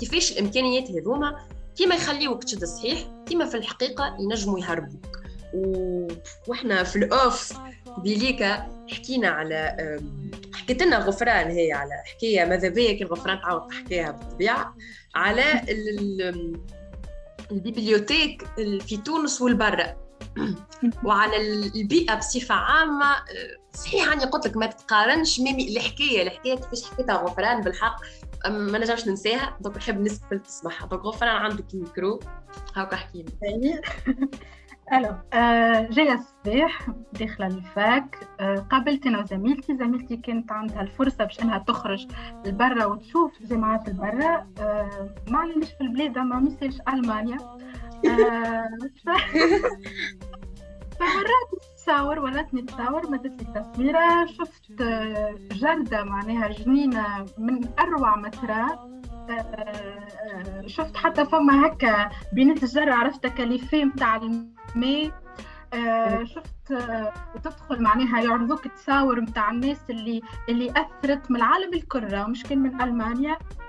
كيفاش 0.00 0.32
الإمكانيات 0.32 0.90
هذوما؟ 0.90 1.46
كيما 1.76 1.94
يخليوك 1.94 2.44
تشد 2.44 2.64
صحيح 2.64 2.98
كيما 3.26 3.44
في 3.44 3.56
الحقيقة 3.56 4.16
ينجموا 4.20 4.58
يهربوك. 4.58 5.19
و... 5.54 6.08
وإحنا 6.48 6.82
في 6.82 6.96
ال 6.96 7.10
off 7.10 7.52
بليكا 7.98 8.66
حكينا 8.90 9.28
على 9.28 9.76
حكيت 10.54 10.82
لنا 10.82 10.98
غفران 10.98 11.50
هي 11.50 11.72
على 11.72 12.02
حكاية 12.04 12.44
ماذا 12.44 12.68
بيا 12.68 12.92
كي 12.92 13.04
غفران 13.04 13.40
تعاود 13.40 13.68
تحكيها 13.68 14.10
بالطبيعة 14.10 14.76
على 15.14 15.44
ال 17.50 17.57
bibliothèque 17.57 18.44
في 18.86 18.96
تونس 18.96 19.42
والبرة 19.42 19.96
وعلى 21.04 21.36
البيئة 21.76 22.14
بصفة 22.14 22.54
عامة 22.54 23.16
صحيح 23.72 24.12
أني 24.12 24.24
قلت 24.24 24.46
لك 24.46 24.56
ما 24.56 24.66
تقارنش 24.66 25.40
mais 25.40 25.68
الحكاية 25.68 26.22
الحكاية 26.22 26.54
كيفاش 26.54 26.90
حكيتها 26.90 27.14
غفران 27.14 27.60
بالحق 27.60 27.96
ما 28.48 28.78
نجمش 28.78 29.06
ننساها. 29.06 29.56
donc 29.60 29.76
نحب 29.76 30.00
نسكت 30.00 30.34
تسمعها. 30.34 30.86
donc 30.86 31.02
غفران 31.04 31.36
عندك 31.36 31.64
الميكرو 31.74 32.20
هاكا 32.74 32.94
احكي 32.94 33.24
لي 33.42 33.80
ألو 34.92 35.14
آه 35.32 35.88
جاية 35.90 36.12
الصباح 36.12 36.90
داخله 37.12 37.46
ال 37.46 37.66
fac 37.66 38.28
آه 38.40 38.54
قابلت 38.54 39.06
أنا 39.06 39.18
وزميلتي 39.18 39.76
زميلتي 39.76 40.16
كانت 40.16 40.52
عندها 40.52 40.82
الفرصة 40.82 41.24
باش 41.24 41.40
إنها 41.42 41.58
تخرج 41.58 42.06
لبرا 42.46 42.84
وتشوف 42.84 43.42
جامعات 43.42 43.88
البرا. 43.88 44.46
آه 44.60 45.14
ما 45.28 45.38
علمش 45.38 45.66
في 45.66 45.80
البلاد 45.80 46.18
ما 46.18 46.40
مثلش 46.40 46.78
ألمانيا. 46.88 47.38
آه 48.06 48.68
فمرات 50.98 51.64
تصاور 51.76 52.18
ولاتني 52.18 52.62
تصاور 52.62 53.10
مدت 53.10 53.42
لي 53.42 53.62
تصويره 53.62 54.26
شفت 54.26 54.72
جردة 55.52 56.04
معناها 56.04 56.48
جنينة 56.48 57.26
من 57.38 57.60
أروع 57.78 58.16
ما 58.16 58.28
ترى 58.28 58.66
شفت 60.66 60.96
حتى 60.96 61.24
فما 61.24 61.66
هكا 61.66 62.10
بينات 62.32 62.62
الجرة 62.62 62.94
عرفت 62.94 63.26
كاليفي 63.26 63.84
متاع 63.84 64.16
الماء 64.16 65.10
آه 65.74 66.24
شفت 66.24 66.72
آه 66.72 67.12
تدخل 67.44 67.82
معناها 67.82 68.22
يعرضوك 68.22 68.68
تصاور 68.68 69.20
متاع 69.20 69.50
الناس 69.50 69.90
اللي 69.90 70.20
اللي 70.48 70.70
أثرت 70.70 71.30
من 71.30 71.36
العالم 71.36 71.74
الكرة 71.74 72.26
مش 72.26 72.42
كان 72.42 72.58
من 72.58 72.80
ألمانيا. 72.82 73.32
آه 73.32 73.59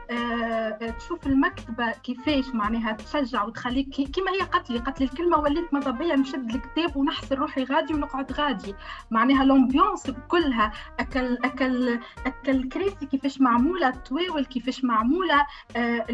تشوف 1.00 1.28
المكتبة 1.28 1.92
كيفاش 1.92 2.48
معناها 2.54 2.92
تشجع 2.94 3.44
وتخليك 3.44 3.90
كيما 3.90 4.32
هي 4.32 4.40
قتلي 4.42 4.80
قتل 4.80 5.04
الكلمة 5.04 5.38
وليت 5.38 5.74
ماذا 5.74 5.92
بيا 5.92 6.16
نشد 6.16 6.56
الكتاب 6.56 6.98
ونحسن 6.98 7.36
روحي 7.36 7.64
غادي 7.64 7.94
ونقعد 7.94 8.32
غادي. 8.32 8.76
معناها 9.12 9.44
l'ambiance 9.44 10.12
كلها 10.28 10.72
أكل 11.00 11.38
أكل 11.44 12.00
أكل 12.26 12.52
الكراسي 12.52 13.06
كيفاش 13.06 13.42
معمولة 13.42 13.90
الطواول 13.90 14.46
كيفاش 14.46 14.84
معمولة 14.84 15.46
آه 15.76 16.06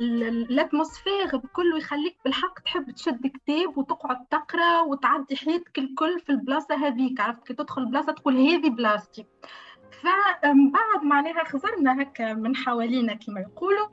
ال 0.00 0.12
atmosphère 0.12 1.36
بكل 1.36 1.78
يخليك 1.78 2.16
بالحق 2.24 2.58
تحب 2.58 2.90
تشد 2.90 3.26
كتاب 3.26 3.78
وتقعد 3.78 4.26
تقرأ 4.30 4.80
وتعدي 4.80 5.36
حياتك 5.36 5.78
الكل 5.78 6.20
في 6.20 6.30
البلاصة 6.30 6.74
هذيك. 6.86 7.20
عرفت 7.20 7.46
كي 7.46 7.54
تدخل 7.54 7.86
بلاصة 7.86 8.12
تقول 8.12 8.36
هذه 8.36 8.70
بلاصتي. 8.70 9.26
فمن 9.92 10.70
بعد 10.70 11.02
معناها 11.02 11.44
خزرنا 11.44 12.02
هكا 12.02 12.34
من 12.34 12.56
حوالينا 12.56 13.14
كما 13.14 13.40
يقولوا 13.40 13.88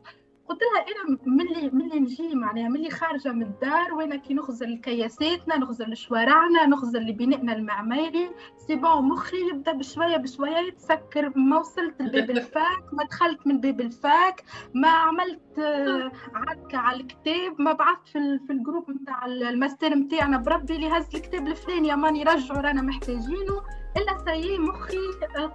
قلت 0.49 0.59
لها 0.61 0.81
أنا 0.81 1.17
ملي 1.25 1.69
ملي 1.69 1.99
نجي 1.99 2.35
معناها 2.35 2.69
ملي 2.69 2.89
خارجة 2.89 3.31
من 3.31 3.41
الدار 3.41 3.93
وأنا 3.93 4.15
كي 4.15 4.33
نخزر 4.33 4.75
كياساتنا 4.75 5.57
نخزر 5.57 5.93
شوارعنا 5.93 6.65
نخزر 6.65 6.99
لبنائنا 6.99 7.53
المعماري. 7.53 8.29
c'est 8.67 8.75
bon 8.75 9.03
مخي 9.03 9.49
يبدأ 9.49 9.71
بشوية 9.71 10.17
بشوية 10.17 10.57
يتسكر. 10.57 11.31
ما 11.35 11.59
وصلت 11.59 12.01
لباب 12.01 12.29
ال 12.37 12.51
fac 12.51 12.93
ما 12.93 13.03
دخلت 13.03 13.47
من 13.47 13.59
باب 13.61 13.81
ال 13.81 13.97
fac 13.97 14.43
ما 14.73 14.87
عملت 14.87 15.59
عكا 16.47 16.77
على 16.77 17.01
الكتاب 17.01 17.61
ما 17.61 17.73
بعثت 17.73 18.07
في, 18.07 18.39
في 18.47 18.53
ال 18.53 18.59
groupe 18.59 18.91
نتاع 18.91 19.25
الماستر 19.25 19.89
نتاعنا 19.89 20.37
بربي 20.37 20.75
اللي 20.75 20.87
هز 20.87 21.15
الكتاب 21.15 21.47
الفلاني 21.47 21.87
يا 21.87 21.95
ماني 21.95 22.23
رجعوا 22.23 22.61
رانا 22.61 22.81
محتاجينه. 22.81 23.61
إلا 23.97 24.17
سايي 24.25 24.57
مخي 24.59 24.97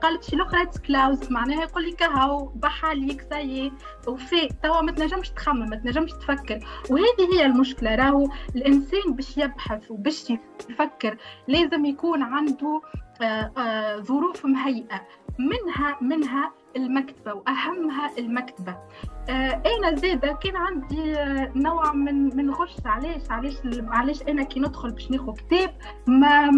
قالت 0.02 0.24
شي 0.24 0.36
الاخرى 0.36 0.66
كلاوز. 0.86 1.32
معناها 1.32 1.62
يقول 1.62 1.86
لك 1.86 2.02
هاو 2.02 2.46
بحاليك 2.46 3.26
سايي 3.30 3.72
وفي 4.08 4.48
توا 4.62 4.80
ما 4.80 4.92
تنجمش 4.92 5.30
تخمم 5.30 5.68
ما 5.68 5.76
تنجمش 5.76 6.12
تفكر. 6.12 6.58
وهذه 6.90 7.34
هي 7.34 7.46
المشكلة 7.46 7.94
راهو 7.94 8.28
الإنسان 8.56 9.14
باش 9.14 9.38
يبحث 9.38 9.90
وباش 9.90 10.32
يفكر 10.70 11.16
لازم 11.48 11.84
يكون 11.84 12.22
عنده 12.22 12.82
ظروف 14.00 14.46
مهيئة. 14.46 15.06
منها 15.38 15.98
منها 16.00 16.52
المكتبة 16.76 17.32
وأهمها 17.34 18.18
المكتبة. 18.18 18.72
آه 18.72 19.19
أنا 19.30 19.96
زاده 19.96 20.32
كان 20.32 20.56
عندي 20.56 21.14
آه 21.18 21.52
نوع 21.56 21.92
من 21.92 22.36
من 22.36 22.50
غش. 22.50 22.76
علاش؟ 22.86 23.22
علاش 23.30 23.54
علاش 23.88 24.22
أنا 24.22 24.42
كي 24.42 24.60
ندخل 24.60 24.90
باش 24.90 25.10
ناخذ 25.10 25.32
كتاب 25.32 25.74
ما 26.06 26.50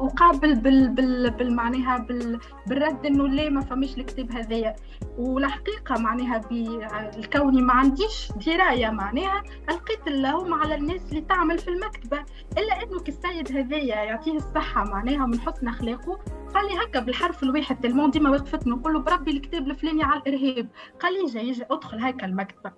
أقابل 0.00 0.54
بال 0.54 0.88
بال 0.88 1.30
بالمعناها 1.30 1.98
بال 1.98 2.38
بالرد 2.66 3.06
إنه 3.06 3.28
لا 3.28 3.48
ما 3.48 3.60
فماش 3.60 3.98
الكتاب 3.98 4.32
هذايا. 4.32 4.74
والحقيقة 5.18 5.98
معناها 6.00 6.38
بالكوني 6.38 7.62
ما 7.62 7.72
عنديش 7.72 8.32
دراية 8.46 8.90
معناها 8.90 9.42
لقيت 9.68 10.06
اللوم 10.08 10.54
على 10.54 10.74
الناس 10.74 11.08
اللي 11.08 11.20
تعمل 11.20 11.58
في 11.58 11.68
المكتبة. 11.68 12.18
إلا 12.58 12.82
إنه 12.82 13.00
كالسيد 13.00 13.56
هذايا 13.56 13.96
يعطيه 14.04 14.36
الصحة 14.36 14.84
معناها 14.84 15.26
من 15.26 15.40
حسن 15.40 15.68
أخلاقه 15.68 16.18
قال 16.54 16.64
لي 16.66 16.84
هكا 16.84 17.00
بالحرف 17.00 17.42
الواحد 17.42 17.80
تلمون 17.80 18.10
ديما 18.10 18.30
وقفت 18.30 18.66
نقول 18.66 18.92
له 18.92 19.00
بربي 19.00 19.30
الكتاب 19.30 19.66
الفلاني 19.70 20.02
على 20.02 20.20
الإرهاب. 20.26 20.68
قال 21.00 21.12
لي 21.14 21.32
جاي 21.32 21.66
أدخل 21.70 21.98
هكا 22.08 22.26
المكتبة. 22.26 22.72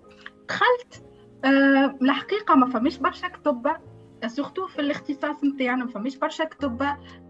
دخلت 0.49 1.03
أه 1.45 1.97
الحقيقة 2.01 2.55
ما 2.55 2.69
فماش 2.69 2.97
برشا 2.97 3.27
كتب 3.27 3.67
surtout 4.27 4.67
في 4.67 4.79
الاختصاص 4.81 5.43
نتاعنا 5.43 5.85
ما 5.85 5.91
فماش 5.91 6.15
برشا 6.17 6.43
كتب 6.43 6.81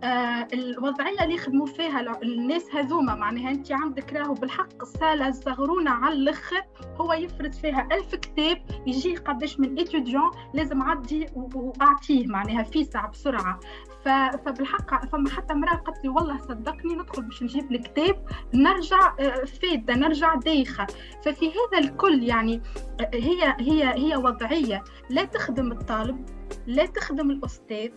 آه 0.04 0.47
الوضعيه 0.54 1.24
اللي 1.24 1.36
يخدموا 1.36 1.66
فيها 1.66 2.22
الناس 2.24 2.76
هذوما 2.76 3.16
معناها 3.16 3.50
أنت 3.52 3.72
عندك 3.72 4.14
راهو 4.14 4.34
بالحق 4.34 4.82
الصاله 4.82 5.32
صغرونا 5.32 5.91
على 5.91 6.16
الأخر 6.16 6.62
هو 7.02 7.14
يفرض 7.14 7.52
فيها 7.54 7.88
ألف 7.91 8.16
كتاب 8.16 8.62
يجي 8.88 9.16
قداش 9.16 9.60
من 9.60 9.80
étudiant 9.80 10.32
لازم 10.54 10.82
عدي 10.82 11.26
وأعطيه 11.36 12.28
معناها 12.28 12.64
في 12.64 12.84
ساعه 12.84 13.10
بسرعة. 13.12 13.60
فبالحق 14.06 15.06
فما 15.06 15.30
حتى 15.30 15.54
مرة 15.54 15.76
قالت 15.76 16.04
لي 16.04 16.10
والله 16.10 16.38
صدقني 16.38 16.95
ندخل 16.95 17.22
باش 17.22 17.43
نجيب 17.43 17.72
الكتاب 17.72 18.26
نرجع 18.54 19.16
آه، 19.20 19.45
فاده 19.45 19.95
نرجع 19.95 20.36
دايخة. 20.36 20.88
ففي 21.26 21.50
هذا 21.50 21.78
الكل 21.80 22.24
يعني 22.24 22.62
آه، 23.02 23.10
هي 23.14 23.56
هي 23.60 23.93
هي 23.93 24.16
وضعية. 24.16 24.84
لا 25.10 25.24
تخدم 25.24 25.72
الطالب 25.72 26.26
لا 26.68 26.86
تخدم 26.86 27.32
الأستاذ 27.32 27.89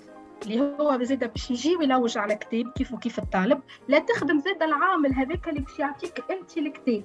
اللي 0.42 0.60
هو 0.60 1.02
زاد 1.02 1.32
باش 1.32 1.50
يجي 1.50 1.76
ويلوج 1.76 2.18
على 2.18 2.34
كتاب 2.34 2.72
كيف 2.72 2.92
وكيف 2.92 3.18
الطالب. 3.18 3.60
لا 3.88 3.98
تخدم 3.98 4.38
زاد 4.38 4.62
العامل 4.62 5.14
هذاك 5.14 5.48
اللي 5.48 5.60
باش 5.60 5.78
يعطيك 5.78 6.24
أنت 6.30 6.58
الكتاب. 6.58 7.04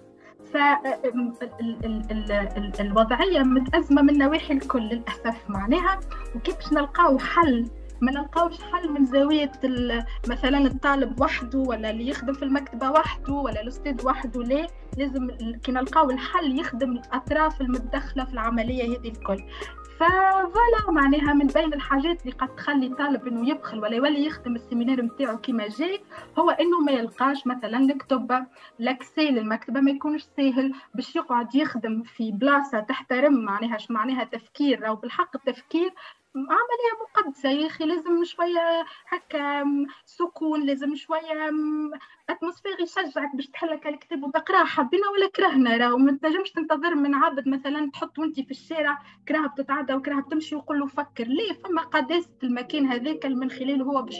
فالوضعية 2.77 3.39
متأزمة 3.39 4.01
من 4.01 4.17
نواحي 4.17 4.53
الكل 4.53 4.81
للأسف 4.81 5.49
معناها. 5.49 5.99
وكيف 6.35 6.55
باش 6.55 6.73
نلقاو 6.73 7.19
حل 7.19 7.65
ما 8.01 8.11
نلقاوش 8.11 8.61
حل 8.61 8.91
من 8.91 9.05
زاوية 9.05 9.51
مثلا 10.27 10.57
الطالب 10.57 11.21
وحده 11.21 11.59
ولا 11.59 11.89
اللي 11.89 12.07
يخدم 12.07 12.33
في 12.33 12.43
المكتبة 12.43 12.91
وحده 12.91 13.33
ولا 13.33 13.61
الأستاذ 13.61 14.05
وحده 14.05 14.43
لا 14.43 14.67
لازم 14.97 15.27
كي 15.63 15.71
نلقاو 15.71 16.09
الحل 16.09 16.59
يخدم 16.59 16.91
الأطراف 16.91 17.61
المتدخلة 17.61 18.25
في 18.25 18.33
العملية 18.33 18.83
هذه 18.83 19.07
الكل. 19.07 19.43
ف 19.99 20.14
voilà 20.14 20.91
معناها 20.91 21.33
من 21.33 21.47
بين 21.47 21.73
الحاجات 21.73 22.21
اللي 22.21 22.31
قد 22.31 22.55
تخلي 22.55 22.89
طالب 22.89 23.27
إنه 23.27 23.49
يبخل 23.49 23.79
ولا 23.79 23.95
يولي 23.95 24.25
يخدم 24.25 24.55
ال 24.55 24.60
séminaire 24.60 25.01
نتاعو 25.01 25.37
كيما 25.37 25.67
جاي 25.67 26.01
هو 26.39 26.49
إنه 26.49 26.79
ما 26.79 26.91
يلقاش 26.91 27.47
مثلا 27.47 27.77
الكتب 27.77 28.45
l'accès 28.79 29.31
للمكتبه 29.31 29.79
ما 29.79 29.91
يكونش 29.91 30.27
ساهل 30.37 30.73
باش 30.95 31.15
يقعد 31.15 31.55
يخدم 31.55 32.03
في 32.03 32.31
بلاصة 32.31 32.79
تحترم 32.79 33.33
معناها 33.33 33.77
معناها 33.89 34.23
تفكير 34.23 34.87
أو 34.87 34.95
بالحق 34.95 35.35
التفكير 35.35 35.93
عملية 36.35 36.93
مقدسة 37.01 37.49
يا 37.49 37.67
أخي 37.67 37.85
لازم 37.85 38.23
شوية 38.23 38.85
هكا 39.07 39.63
سكون 40.05 40.65
لازم 40.65 40.95
شوية 40.95 41.51
atmosphère 42.29 42.79
يشجعك 42.81 43.35
باش 43.35 43.47
تحلك 43.47 43.87
الكتاب 43.87 44.23
وتقراه 44.23 44.63
حبينا 44.65 45.09
ولا 45.09 45.29
كرهنا 45.35 45.77
راهو 45.77 45.97
ما 45.97 46.17
تنجمش 46.21 46.51
تنتظر 46.51 46.95
من 46.95 47.15
عبد 47.15 47.47
مثلا 47.47 47.91
تحط 47.91 48.19
وأنت 48.19 48.39
في 48.39 48.51
الشارع 48.51 48.97
كرهبة 49.27 49.47
تتعدى 49.47 49.93
وكرهبة 49.93 50.21
تمشي 50.21 50.55
ويقول 50.55 50.79
له 50.79 50.85
فكر. 50.87 51.23
ليه؟ 51.27 51.53
فما 51.53 51.81
قداسة 51.81 52.29
المكان 52.43 52.85
هذاك 52.85 53.25
من 53.25 53.49
خلاله 53.49 53.83
هو 53.85 54.01
باش 54.01 54.15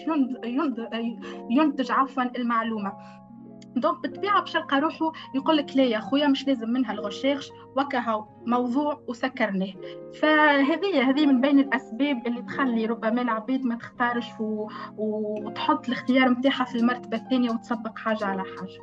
ينتج 1.52 1.92
عفوا 1.92 2.24
المعلومة. 2.38 2.94
donc 3.80 4.00
بالطبيعه 4.02 4.40
باش 4.40 4.56
يلقى 4.56 4.80
روحه 4.80 5.12
يقول 5.36 5.58
لك 5.58 5.78
لا 5.78 5.84
يا 5.84 6.00
خويا 6.00 6.28
مش 6.28 6.48
لازم 6.48 6.70
منها 6.70 6.94
la 6.94 7.04
recherche 7.04 7.52
وكهو 7.78 8.26
موضوع 8.46 9.02
وسكرناه. 9.08 9.74
فهذه 10.22 11.10
هذه 11.10 11.26
من 11.26 11.42
بين 11.42 11.60
الأسباب 11.60 12.28
اللي 12.28 12.42
تخلي 12.42 12.86
ربما 12.86 13.22
العبيد 13.22 13.66
ما 13.66 13.76
تختارش 13.76 14.26
و... 14.40 14.68
وتحط 14.98 15.88
الاختيار 15.88 16.30
نتاعها 16.30 16.66
في 16.66 16.76
المرتبة 16.76 17.18
الثانية 17.18 17.52
وتسبق 17.52 17.98
حاجة 17.98 18.26
على 18.26 18.44
حاجة. 18.44 18.80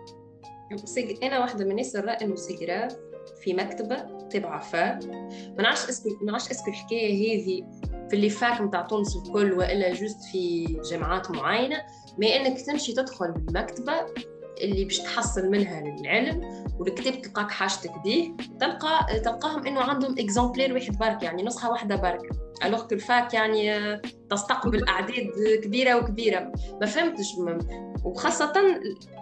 أنا 1.23 1.39
واحدة 1.39 1.65
من 1.65 1.71
الناس 1.71 1.97
نرى 1.97 2.17
إنه 2.23 2.35
c'est 2.35 2.66
grave 2.66 2.97
في 3.43 3.55
مكتبة 3.55 3.97
تبع 4.31 4.61
fac 4.61 4.99
ما 5.57 5.63
نعرفش 5.63 5.89
est-ce 5.89 6.02
que 6.02 6.09
ما 6.09 6.31
نعرفش 6.31 6.51
est-ce 6.51 6.64
que 6.64 6.71
الحكاية 6.71 7.15
هذه 7.15 7.67
في 8.09 8.17
les 8.17 8.31
facs 8.31 8.61
نتاع 8.61 8.83
تونس 8.83 9.17
الكل 9.17 9.53
وإلا 9.53 9.93
juste 9.93 10.23
في 10.33 10.65
جامعات 10.91 11.31
معينة. 11.31 11.77
ما 12.19 12.27
إنك 12.27 12.61
تمشي 12.61 12.93
تدخل 12.93 13.25
المكتبه 13.27 13.93
اللي 14.61 14.85
باش 14.85 14.99
تحصل 14.99 15.51
منها 15.51 15.81
العلم 15.81 16.65
والكتاب 16.79 17.23
تلقاك 17.23 17.51
حاجتك 17.51 17.93
به 18.05 18.35
تلقى 18.61 19.21
تلقاهم 19.21 19.67
إنه 19.67 19.81
عندهم 19.81 20.15
exemplaire 20.19 20.75
واحد 20.75 20.99
برك 20.99 21.23
يعني 21.23 21.43
نسخة 21.43 21.71
واحدة 21.71 21.97
برك. 21.97 22.21
alors 22.65 22.85
ال 22.93 23.03
fac 23.03 23.35
يعني 23.35 23.81
تستقبل 24.31 24.89
أعداد 24.89 25.31
كبيرة 25.65 25.97
وكبيرة. 25.97 26.53
ما 26.81 26.87
فهمتش 26.87 27.35
وخاصة 28.05 28.53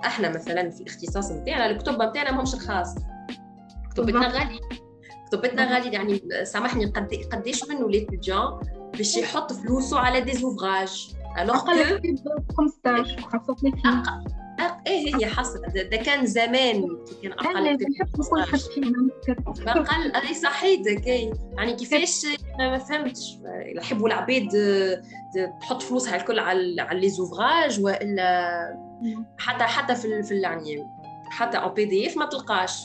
إحنا 0.05 0.29
مثلا 0.29 0.71
في 0.71 0.81
الاختصاص 0.81 1.33
نتاعنا 1.33 1.71
الكتب 1.71 2.03
نتاعنا 2.03 2.33
ماهمش 2.33 2.55
رخاص 2.55 2.95
كتبتنا 3.91 4.29
غالي 4.29 4.61
كتبتنا 5.29 5.75
غالي 5.75 5.93
يعني 5.93 6.23
سامحني 6.45 6.87
قد 6.87 7.15
قديش 7.33 7.69
من 7.69 7.91
les 7.91 8.08
étudiants 8.08 8.61
باش 8.97 9.17
يحط 9.17 9.53
فلوسه 9.53 9.99
على 9.99 10.21
des 10.21 10.33
ouvrages 10.33 11.15
alors 11.39 11.57
أقل 11.57 12.01
15 12.57 13.21
خاصة 13.21 13.57
إيه 14.87 15.17
هي 15.17 15.27
حصلت 15.27 15.79
ده 15.91 15.97
كان 15.97 16.27
زمان 16.27 16.89
كان 17.23 17.33
أقل 17.33 17.81
أقل 19.69 20.27
أي 20.29 20.35
صحيتك 20.35 21.07
اي 21.07 21.33
يعني 21.57 21.75
كيفاش 21.75 22.27
ما 22.59 22.79
فهمتش. 22.79 23.39
يحبوا 23.77 24.09
العباد 24.09 24.49
تحط 25.61 25.83
فلوسها 25.83 26.17
الكل 26.17 26.39
على 26.39 26.83
على 26.83 27.01
لي 27.01 27.09
زوفراج 27.09 27.81
وإلا 27.81 28.79
حتى 29.39 29.65
حتى 29.65 29.95
في 29.95 30.23
في 30.23 30.35
يعني 30.41 30.85
حتى 31.31 31.59
أو 31.59 31.69
بي 31.69 31.85
دي 31.85 32.07
إف 32.07 32.17
ما 32.17 32.27
تلقاش. 32.27 32.83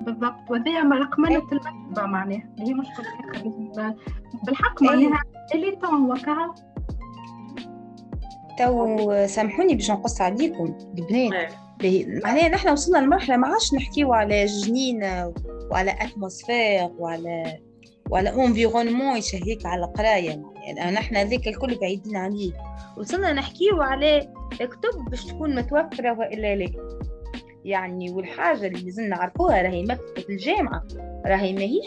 بالضبط. 0.00 0.50
وهذه 0.50 0.78
رقمنة 0.92 1.36
المكتبة 1.52 2.06
معناها. 2.06 2.42
هي 2.58 2.74
مشكلة. 2.74 3.94
بالحق 4.46 4.82
معناها. 4.82 5.22
اللي 5.54 5.76
تو 5.76 6.12
وكها 6.12 6.54
تو 8.58 9.26
سامحوني 9.26 9.74
باش 9.74 9.90
نقص 9.90 10.20
عليكم. 10.20 10.78
البنات 10.98 11.52
معناها 12.24 12.48
نحن 12.48 12.68
وصلنا 12.68 12.98
لمرحلة 12.98 13.36
ما 13.36 13.46
عادش 13.46 13.74
نحكيو 13.74 14.12
على 14.12 14.44
جنينه 14.44 15.34
وعلى 15.70 15.90
atmosphère 16.00 16.90
وعلى 16.98 17.58
وعلى 18.10 18.44
environnement 18.44 19.16
يشهيك 19.16 19.66
على 19.66 19.84
القراية. 19.84 20.42
يعني 20.64 20.90
نحن 20.96 21.16
ذاك 21.16 21.48
الكل 21.48 21.78
بعيدين 21.80 22.16
عليه. 22.16 22.52
وصلنا 22.98 23.32
نحكيو 23.32 23.82
على 23.82 24.28
كتب 24.52 25.10
باش 25.10 25.24
تكون 25.26 25.54
متوفرة 25.54 26.18
وإلا 26.18 26.56
لا. 26.56 26.98
يعني 27.64 28.10
والحاجة 28.10 28.66
اللي 28.66 28.84
لازم 28.84 29.04
نعرفوها 29.04 29.62
راهي 29.62 29.82
مكتبة 29.82 30.24
الجامعة. 30.28 30.82
راهي 31.26 31.52
ماهيش 31.52 31.86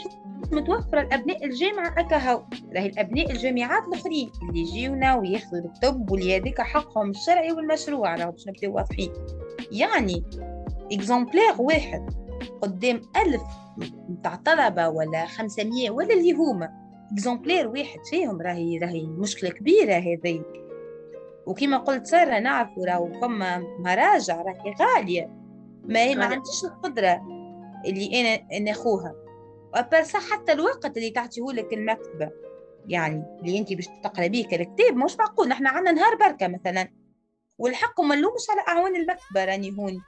متوفرة 0.52 1.02
لأبناء 1.02 1.46
الجامعة 1.46 1.94
أكهو 1.98 2.44
راهي 2.76 2.86
الأبناء 2.86 3.32
الجامعات 3.32 3.84
الآخرين 3.88 4.32
اللي 4.50 4.60
يجيونا 4.60 5.16
وياخذوا 5.16 5.66
الكتب 5.66 6.12
واللي 6.12 6.38
هذاك 6.38 6.62
حقهم 6.62 7.10
الشرعي 7.10 7.52
والمشروع 7.52 8.16
راهو 8.16 8.32
باش 8.32 8.48
نبداو 8.48 8.76
واضحين. 8.76 9.14
يعني 9.72 10.24
exemplaire 10.92 11.54
واحد 11.60 12.10
قدام 12.62 13.02
ألف 13.26 13.42
متاع 14.10 14.36
طلبة 14.36 14.90
ولا 14.90 15.26
خمسمية 15.26 15.92
ولا 15.92 16.14
اللي 16.14 16.32
هما 16.32 16.70
exemplaire 17.14 17.68
واحد 17.68 18.00
فيهم 18.10 18.42
راهي 18.42 18.78
راهي 18.78 19.04
مشكلة 19.06 19.50
كبيرة 19.50 19.94
هذه 19.94 20.44
وكما 21.46 21.78
قلت 21.78 22.08
سارة 22.08 22.40
نعرفوا 22.40 22.86
راهو 22.86 23.12
فما 23.22 23.64
مراجع 23.80 24.42
راهي 24.42 24.74
غالية. 24.82 25.30
ما 25.84 26.16
ما 26.16 26.26
عنديش 26.26 26.64
القدرة 26.66 27.22
اللي 27.86 28.22
أنا 28.22 28.60
ناخوها 28.60 29.21
وبرسا 29.78 30.20
حتى 30.20 30.52
الوقت 30.52 30.98
اللي 30.98 31.10
تعطيه 31.10 31.52
لك 31.54 31.74
المكتبة 31.74 32.32
يعني 32.88 33.24
اللي 33.42 33.58
انت 33.58 33.74
باش 33.74 33.88
تقرا 34.04 34.28
بيه 34.28 34.48
كالكتاب 34.48 34.96
مش 34.96 35.16
معقول 35.20 35.48
نحن 35.48 35.68
عندنا 35.68 35.92
نهار 35.92 36.16
بركة 36.16 36.48
مثلا. 36.48 36.88
والحق 37.58 38.02
ما 38.02 38.16
نلومش 38.16 38.50
على 38.50 38.62
أعوان 38.68 38.96
المكتبة 38.96 39.46
راني 39.46 39.72
هون. 39.78 40.02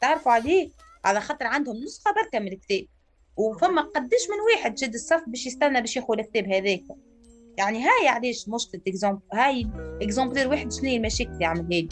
تعرفوا 0.00 0.32
عليه؟ 0.32 0.70
على 1.04 1.20
خاطر 1.20 1.46
عندهم 1.46 1.76
نسخة 1.76 2.12
بركة 2.12 2.38
من 2.38 2.52
الكتاب. 2.52 2.86
وفما 3.36 3.82
قديش 3.82 4.30
من 4.30 4.54
واحد 4.54 4.78
شد 4.78 4.94
الصف 4.94 5.22
باش 5.26 5.46
يستنى 5.46 5.80
باش 5.80 5.96
ياخذ 5.96 6.18
الكتاب 6.18 6.48
هذاك. 6.48 6.84
يعني 7.58 7.78
هاي 7.78 8.08
علاش 8.08 8.48
مشكلة 8.48 8.80
اكزومبل 8.88 9.20
هاي 9.32 9.66
exemplaire 10.02 10.48
واحد 10.48 10.72
شنو 10.72 10.88
هي 10.88 10.96
المشاكل 10.96 11.30
اللي 11.30 11.44
عمل 11.44 11.60
هادي 11.60 11.88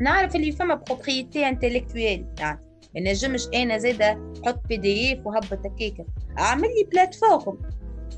نعرف 0.00 0.36
اللي 0.36 0.52
فما 0.52 0.74
propriété 0.74 1.48
intellectuelle 1.48 2.26
يعني 2.38 2.67
ما 2.94 3.00
نجمش 3.00 3.48
أنا 3.54 3.78
زاده 3.78 4.32
حط 4.46 4.66
PDF 4.68 5.26
وهبط 5.26 5.66
هكاك 5.66 6.06
أعمل 6.38 6.68
لي 6.68 6.84
plateforme. 6.92 7.58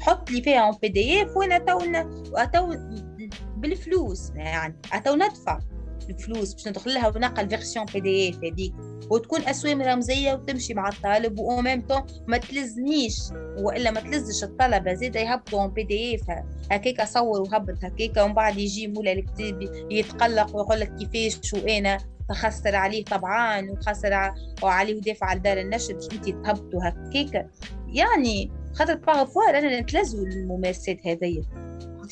حط 0.00 0.30
لي 0.30 0.42
فيها 0.42 0.78
PDF 0.82 1.36
وأنا 1.36 1.58
تو 1.58 1.78
تو 2.52 2.74
بالفلوس 3.56 4.30
يعني. 4.34 4.76
تو 5.04 5.14
ندفع 5.14 5.58
الفلوس 6.10 6.54
باش 6.54 6.68
ندخل 6.68 6.94
لها 6.94 7.08
ونقل 7.08 7.48
version 7.48 7.84
PDF 7.84 8.36
هذيك. 8.36 8.74
وتكون 9.10 9.40
اسوام 9.40 9.82
رمزيه 9.82 10.32
وتمشي 10.32 10.74
مع 10.74 10.88
الطالب 10.88 11.38
و 11.38 11.60
ميم 11.60 11.80
طون 11.80 12.02
ما 12.28 12.36
تلزنيش 12.38 13.18
وإلا 13.58 13.90
ما 13.90 14.00
تلزش 14.00 14.44
الطلبة 14.44 14.94
زيد 14.94 15.16
يهبطوا 15.16 15.66
PDF 15.66 16.44
هكاك 16.72 17.08
صور 17.08 17.40
وهبط 17.40 17.84
هكاك 17.84 18.16
ومن 18.16 18.34
بعد 18.34 18.58
يجي 18.58 18.86
مولا 18.86 19.12
الكتاب 19.12 19.62
يتقلق 19.90 20.56
ويقول 20.56 20.80
لك 20.80 20.94
كيفاش 20.94 21.54
وأنا 21.54 21.98
تخسر 22.30 22.76
عليه 22.76 23.04
طبعا 23.04 23.70
وخسر 23.70 24.32
وعليه 24.62 25.00
دافع 25.00 25.26
على 25.26 25.40
دار 25.40 25.58
النشر 25.58 25.94
باش 25.94 26.08
انت 26.12 26.24
تهبطوا 26.24 26.80
هكاك. 26.82 27.50
يعني 27.86 28.52
خاطر 28.74 28.94
parfois 28.94 29.50
رانا 29.50 29.80
نتلزوا 29.80 30.26
الممارسات 30.26 31.06
هذيا. 31.06 31.42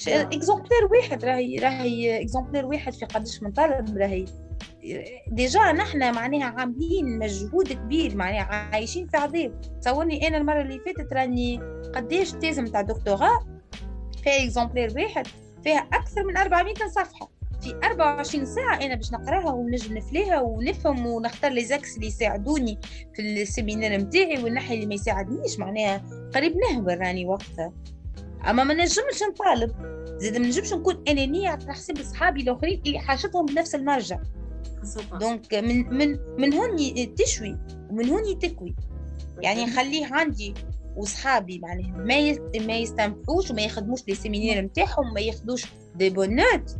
exemplaire 0.08 0.88
واحد 0.90 1.24
راهي 1.24 1.56
راهي 1.56 2.22
exemplaire 2.22 2.66
واحد 2.66 2.92
في 2.92 3.04
قداش 3.04 3.42
من 3.42 3.52
طالب 3.52 3.98
راهي. 3.98 4.24
déjà 5.28 5.72
نحن 5.72 6.14
معناها 6.14 6.44
عاملين 6.44 7.18
مجهود 7.18 7.72
كبير 7.72 8.16
معناها 8.16 8.42
عايشين 8.44 9.06
في 9.06 9.16
عذاب. 9.16 9.60
تصورني 9.80 10.28
أنا 10.28 10.36
المرة 10.36 10.60
اللي 10.60 10.78
فاتت 10.78 11.12
راني 11.12 11.60
قداش 11.94 12.32
thèse 12.32 12.64
متاع 12.64 12.80
دكتوراه 12.80 13.38
فيها 14.22 14.44
exemplaire 14.44 14.92
واحد 14.96 15.26
فيها 15.64 15.78
أكثر 15.78 16.24
من 16.24 16.36
400 16.36 16.74
صفحة. 16.74 17.37
في 17.60 17.74
24 17.84 18.46
ساعة 18.46 18.76
أنا 18.76 18.94
باش 18.94 19.12
نقراها 19.12 19.52
ونجم 19.52 19.96
نفليها 19.96 20.40
ونفهم 20.40 21.06
ونختار 21.06 21.52
les 21.52 21.64
axes 21.64 21.96
اللي 21.96 22.06
يساعدوني 22.06 22.78
في 23.14 23.22
ال 23.42 23.48
séminaire 23.48 23.96
نتاعي 23.96 24.42
والنحي 24.42 24.74
اللي 24.74 24.86
ما 24.86 24.94
يساعدنيش 24.94 25.58
معناها 25.58 26.02
قريب 26.34 26.56
نهبل 26.56 26.98
راني 26.98 27.26
وقتها. 27.26 27.72
أما 28.50 28.64
ما 28.64 28.74
نجمش 28.74 29.22
نطالب 29.30 29.72
زيد 30.18 30.36
ما 30.36 30.46
نجمش 30.46 30.72
نكون 30.72 31.04
أنانية 31.08 31.48
على 31.48 31.72
حساب 31.72 32.02
صحابي 32.02 32.42
الآخرين 32.42 32.82
اللي 32.86 32.98
حاجتهم 32.98 33.46
بنفس 33.46 33.74
المرجع. 33.74 34.18
donc 35.20 35.54
من 35.54 35.94
من 35.94 36.18
من 36.38 36.54
هون 36.54 36.76
تشوي 37.14 37.58
ومن 37.90 38.08
هون 38.08 38.38
تكوي 38.38 38.76
يعني 39.42 39.64
نخليه 39.64 40.06
عندي 40.10 40.54
وصحابي 40.96 41.58
معناها 41.58 41.96
ما 41.96 42.38
ما 42.66 42.76
يستنفعوش 42.76 43.50
وما 43.50 43.62
يخدموش 43.62 44.00
les 44.08 44.14
séminaires 44.14 44.60
نتاعهم 44.60 45.14
ما 45.14 45.20
ياخذوش 45.20 45.66
des 45.94 46.10
bonnes 46.10 46.46
notes 46.46 46.76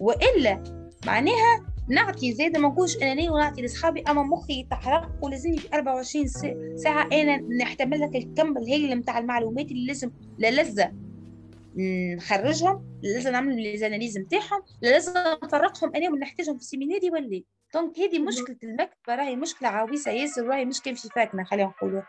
وإلا 0.00 0.64
معناها 1.06 1.66
نعطي 1.88 2.32
زاده 2.32 2.60
ما 2.60 2.68
نكونش 2.68 2.96
انانيه 2.96 3.30
ونعطي 3.30 3.62
لأصحابي 3.62 4.02
أما 4.08 4.22
مخي 4.22 4.60
يتحرق 4.60 5.10
ولازمني 5.22 5.58
في 5.58 5.68
24 5.74 6.26
ساعة 6.76 7.08
أنا 7.12 7.36
نحتمل 7.36 8.00
لك 8.00 8.16
الكم 8.16 8.58
الهائل 8.58 8.98
نتاع 8.98 9.18
المعلومات 9.18 9.66
اللي 9.66 9.86
لازم 9.86 10.10
لا 10.38 10.50
لازم 10.50 10.92
نخرجهم 12.16 12.98
لازم 13.02 13.32
نعمل 13.32 13.62
les 13.62 13.76
analyses 13.76 14.18
نتاعهم 14.18 14.62
لازم 14.82 15.12
نفرقهم 15.44 15.96
أنا 15.96 16.10
ونحتاجهم 16.10 16.56
في 16.56 16.62
ال 16.62 16.67
séminaire 16.67 17.10
ولا 17.10 17.42
donc 17.74 17.98
هذه 17.98 18.18
مشكلة 18.18 18.56
المكتبة 18.62 19.14
راهي 19.14 19.36
مشكلة 19.36 19.68
عويصة 19.68 20.10
ياسر 20.10 20.46
راهي 20.46 20.64
مش 20.64 20.80
كان 20.80 20.94
في 20.94 21.08
fac 21.08 21.35
نا 21.35 21.44
خلينا 21.44 21.68
نقولوا. 21.68 22.02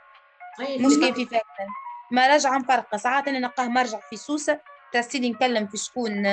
مش 0.88 0.94
كان 1.00 1.14
في 1.14 1.26
fac 1.26 1.57
نا 1.57 1.68
ما 2.12 2.28
راجعه 2.28 2.58
مفرقة 2.58 2.98
ساعات 2.98 3.28
أنا 3.28 3.40
نلقاه 3.40 3.68
مرجع 3.68 4.00
في 4.10 4.16
سوسة 4.16 4.60
ترسيلي 4.94 5.30
نكلم 5.30 5.68
في 5.68 5.78
شكون 5.78 6.26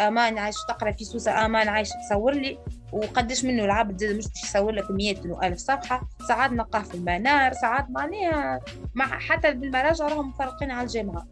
آمان 0.00 0.38
عايش 0.38 0.56
تقرأ 0.68 0.92
في 0.92 1.04
سوسة 1.04 1.46
آمان 1.46 1.68
عايش 1.68 1.88
تصور 1.88 2.32
لي. 2.32 2.58
وقداش 2.92 3.44
منه 3.44 3.64
العبد 3.64 4.04
مش 4.04 4.28
باش 4.28 4.44
يصور 4.44 4.72
لك 4.72 4.90
مئات 4.90 5.26
والف 5.26 5.58
صفحة. 5.58 6.02
ساعات 6.28 6.52
نلقاه 6.52 6.82
في 6.82 6.94
المنار 6.94 7.52
ساعات 7.52 7.90
معناها 7.90 8.60
مع 8.94 9.06
حتى 9.06 9.52
بالمراجع 9.52 10.08
راهم 10.08 10.28
مفرقين 10.28 10.70
على 10.70 10.86
الجامعة. 10.86 11.26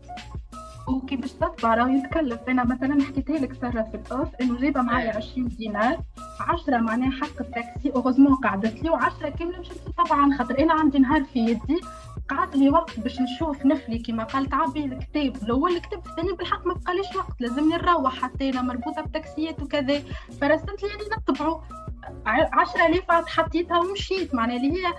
وكي 0.88 1.16
باش 1.16 1.32
تطبع 1.32 1.74
راه 1.74 1.88
يتكلف. 1.88 2.40
أنا 2.48 2.64
مثلا 2.64 3.04
حكيت 3.04 3.30
لك 3.30 3.52
ساره 3.60 3.82
في 3.82 3.94
ال 3.94 4.03
off 4.03 4.28
إنه 4.40 4.60
جايبه 4.60 4.82
معايا 4.82 5.16
20 5.16 5.48
دينار. 5.48 6.00
10 6.40 6.78
معناها 6.78 7.10
حق 7.10 7.40
التاكسي. 7.40 7.92
heureusement 7.96 8.34
قعدت 8.34 8.82
لي 8.82 8.90
و10 8.90 9.28
كاملة 9.38 9.58
مشيت 9.58 9.78
طبعا 9.98 10.38
خاطر 10.38 10.58
أنا 10.58 10.72
عندي 10.72 10.98
نهار 10.98 11.24
في 11.24 11.38
يدي. 11.38 11.80
قعد 12.28 12.56
لي 12.56 12.70
وقت 12.70 13.00
باش 13.00 13.20
نشوف 13.20 13.66
نفلي 13.66 13.98
كما 13.98 14.24
قال 14.24 14.46
تعبي 14.46 14.84
الكتاب. 14.84 15.36
الأول 15.36 15.76
الكتاب 15.76 16.06
الثاني 16.06 16.32
بالحق 16.32 16.66
ما 16.66 16.74
بقاليش 16.74 17.16
وقت 17.16 17.40
لازمني 17.40 17.76
نروح 17.76 18.14
حتى 18.22 18.50
أنا 18.50 18.62
مربوطة 18.62 19.02
بتاكسيات 19.02 19.62
وكذا. 19.62 20.02
فرسلت 20.40 20.82
لي 20.82 20.88
يعني 20.88 21.02
10000 22.26 23.10
عاد 23.10 23.26
حطيتها 23.26 23.78
ومشيت. 23.78 24.34
معناها 24.34 24.56
اللي 24.56 24.72
هي 24.72 24.94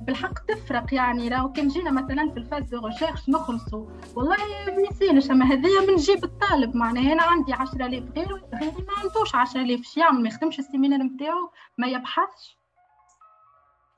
بالحق 0.00 0.38
تفرق 0.38 0.94
يعني. 0.94 1.28
لو 1.28 1.52
كان 1.52 1.68
جينا 1.68 1.90
مثلا 1.90 2.30
في 2.30 2.36
ال 2.36 2.41
phase 2.41 2.64
de 2.64 2.86
recherche 2.86 3.28
نخلصوا 3.28 3.86
والله 4.16 4.36
ما 4.66 4.82
يسالش 4.90 5.30
أما 5.30 5.44
هذيا 5.44 5.80
من 5.88 5.96
جيب 5.96 6.24
الطالب. 6.24 6.76
معناها 6.76 7.12
أنا 7.12 7.22
عندي 7.22 7.52
10000 7.52 8.04
غير 8.16 8.42
غيري 8.54 8.84
ما 8.86 8.92
عندوش 9.02 9.34
10000 9.34 9.80
شي 9.82 10.00
يعمل 10.00 10.22
ما 10.22 10.28
يخدمش 10.28 10.58
ال 10.58 10.62
séminaire 10.62 11.02
نتاعو 11.02 11.50
ما 11.78 11.86
يبحثش. 11.86 12.58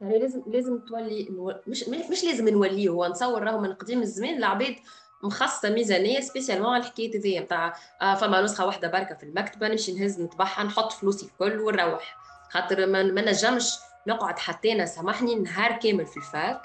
يعني 0.00 0.18
لازم 0.18 0.42
لازم 0.46 0.78
تولي 0.78 1.28
مش 1.66 1.88
مش 1.88 2.24
لازم 2.24 2.48
نوليه 2.48 2.88
هو 2.88 3.06
نصور 3.06 3.42
راهو 3.42 3.60
من 3.60 3.72
قديم 3.72 4.02
الزمان. 4.02 4.36
العباد 4.36 4.76
مخصصة 5.22 5.70
ميزانية 5.70 6.20
spécialement 6.20 6.74
على 6.74 6.82
الحكاية 6.82 7.18
هذيا 7.18 7.40
نتاع 7.40 7.74
آه 8.02 8.14
فما 8.14 8.40
نسخة 8.42 8.66
واحدة 8.66 8.88
بركة 8.88 9.14
في 9.14 9.22
المكتبة 9.22 9.68
نمشي 9.68 9.92
نهز 9.92 10.20
نطبعها 10.20 10.64
نحط 10.64 10.92
فلوسي 10.92 11.26
الكل 11.26 11.60
ونروح. 11.60 12.16
خاطر 12.50 12.86
ما, 12.86 13.02
نجمش 13.02 13.74
نقعد 14.06 14.38
حتى 14.38 14.72
أنا 14.72 14.86
سامحني 14.86 15.34
نهار 15.34 15.72
كامل 15.72 16.06
في 16.06 16.16
ال 16.16 16.28
fac 16.28 16.62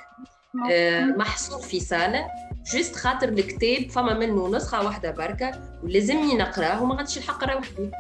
آه 0.72 1.02
محصور 1.06 1.62
في 1.62 1.80
صاله 1.80 2.28
جست 2.74 2.96
خاطر 2.96 3.30
الكتاب 3.30 3.90
فما 3.90 4.14
منه 4.14 4.48
نسخة 4.48 4.86
واحدة 4.86 5.12
بركة 5.12 5.52
ولازمني 5.84 6.38
نقراه 6.38 6.84
وما 6.84 6.96
عنديش 6.98 7.18
الحق 7.18 7.44
نروح 7.44 7.70
به 7.78 7.92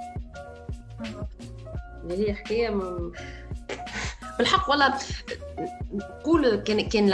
هي 2.09 2.34
حكاية 2.34 2.69
من... 2.69 3.11
بالحق 4.38 4.69
والله 4.69 4.93
نقول 5.93 6.55
كان 6.55 6.89
كان 6.89 7.07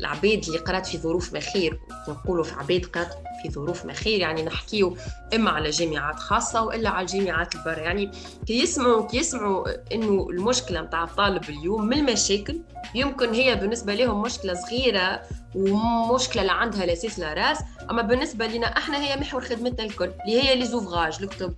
العباد 0.00 0.44
اللي 0.46 0.58
قرات 0.58 0.86
في 0.86 0.98
ظروف 0.98 1.32
ما 1.32 1.40
خير 1.40 1.78
نقولوا 2.08 2.44
في 2.44 2.54
عباد 2.54 2.84
قرات 2.84 3.14
في 3.42 3.50
ظروف 3.50 3.84
ما 3.84 3.92
خير 3.92 4.20
يعني 4.20 4.42
نحكيو 4.42 4.96
إما 5.34 5.50
على 5.50 5.70
جامعات 5.70 6.18
خاصة 6.18 6.62
وإلا 6.62 6.90
على 6.90 7.06
الجامعات 7.06 7.54
البر. 7.54 7.78
يعني 7.78 8.10
كي 8.46 8.62
يسمعوا 8.62 9.06
كي 9.06 9.16
يسمعوا 9.16 9.66
إنه 9.94 10.26
المشكلة 10.30 10.80
نتاع 10.80 11.04
الطالب 11.04 11.44
اليوم 11.48 11.84
من 11.86 11.98
المشاكل 11.98 12.60
يمكن 12.94 13.34
هي 13.34 13.54
بالنسبة 13.54 13.94
لهم 13.94 14.22
مشكلة 14.22 14.54
صغيرة 14.54 15.22
ومشكلة 15.54 16.42
اللي 16.42 16.52
عندها 16.52 16.86
لاساس 16.86 17.18
لا 17.18 17.34
راس. 17.34 17.58
أما 17.90 18.02
بالنسبة 18.02 18.46
لنا 18.46 18.66
إحنا 18.66 18.98
هي 18.98 19.16
محور 19.16 19.40
خدمتنا 19.44 19.84
الكل 19.86 20.10
اللي 20.26 20.42
هي 20.42 20.56
لي 20.56 20.66
زوفغاج 20.66 21.16
الكتب. 21.22 21.54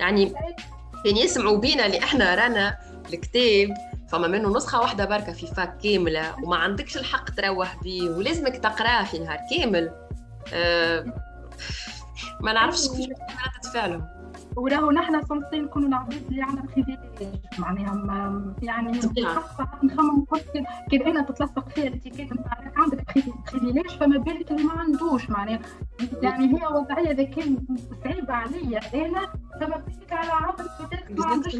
يعني 0.00 0.32
كان 1.04 1.16
يسمعوا 1.16 1.58
بينا 1.58 1.86
اللي 1.86 1.98
إحنا 1.98 2.34
رانا 2.34 2.78
الكتاب. 3.12 3.89
فما 4.10 4.28
منه 4.28 4.56
نسخة 4.56 4.80
واحدة 4.80 5.04
بركه 5.04 5.32
في 5.32 5.46
فاك 5.46 5.78
كاملة 5.78 6.34
وما 6.44 6.56
عندكش 6.56 6.96
الحق 6.96 7.30
تروح 7.30 7.76
به 7.84 8.10
ولازمك 8.10 8.56
تقراه 8.56 9.04
في 9.04 9.18
نهار 9.18 9.38
كامل. 9.50 9.90
أه 10.54 11.04
ما 12.40 12.52
نعرفش 12.52 12.88
كيف 12.88 13.08
ردة 13.08 13.70
فعلهم 13.74 14.06
وراهو 14.56 14.90
نحن 14.90 15.22
censés 15.22 15.64
نكونوا 15.64 15.88
العباد 15.88 16.22
اللي 16.30 16.42
عندنا 16.42 16.62
privilège 16.62 16.98
معناها 17.58 18.54
يعني 18.62 19.00
نخمم 19.82 20.24
كي 20.90 21.06
أنا 21.06 21.22
تتلصق 21.22 21.68
فيها 21.68 21.86
ال 21.86 21.91
étiquette 21.91 22.32
نتاعك 22.32 22.72
عندك 22.76 23.14
privilège 23.52 23.90
فما 23.90 24.18
بالك 24.18 24.50
اللي 24.50 24.62
ما 24.64 24.72
عندوش. 24.72 25.30
معناها 25.30 25.60
يعني 26.22 26.44
هي 26.44 26.66
وضعية 26.66 27.10
إذا 27.10 27.22
كان 27.22 27.58
صعيبة 28.04 28.34
عليا 28.34 28.80
أنا 28.94 29.32
فما 29.60 29.76
بالك 29.76 30.12
على 30.12 30.30
عبد 30.32 30.66
ما 31.10 31.26
عندوش 31.26 31.56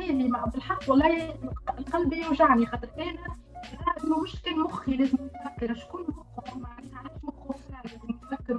إيه 0.00 0.30
بالحق 0.52 0.90
والله 0.90 1.34
القلب 1.78 2.12
يوجعني 2.12 2.66
خاطر 2.66 2.88
أنا 2.98 4.16
مش 4.22 4.42
كان 4.44 4.58
مخي 4.58 4.96
لازم 4.96 5.18
نفكر 5.34 5.74
شكون 5.74 6.02
مخه؟ 6.08 6.58
معناها 6.58 6.98
علاش 6.98 7.12
مخه 7.22 7.56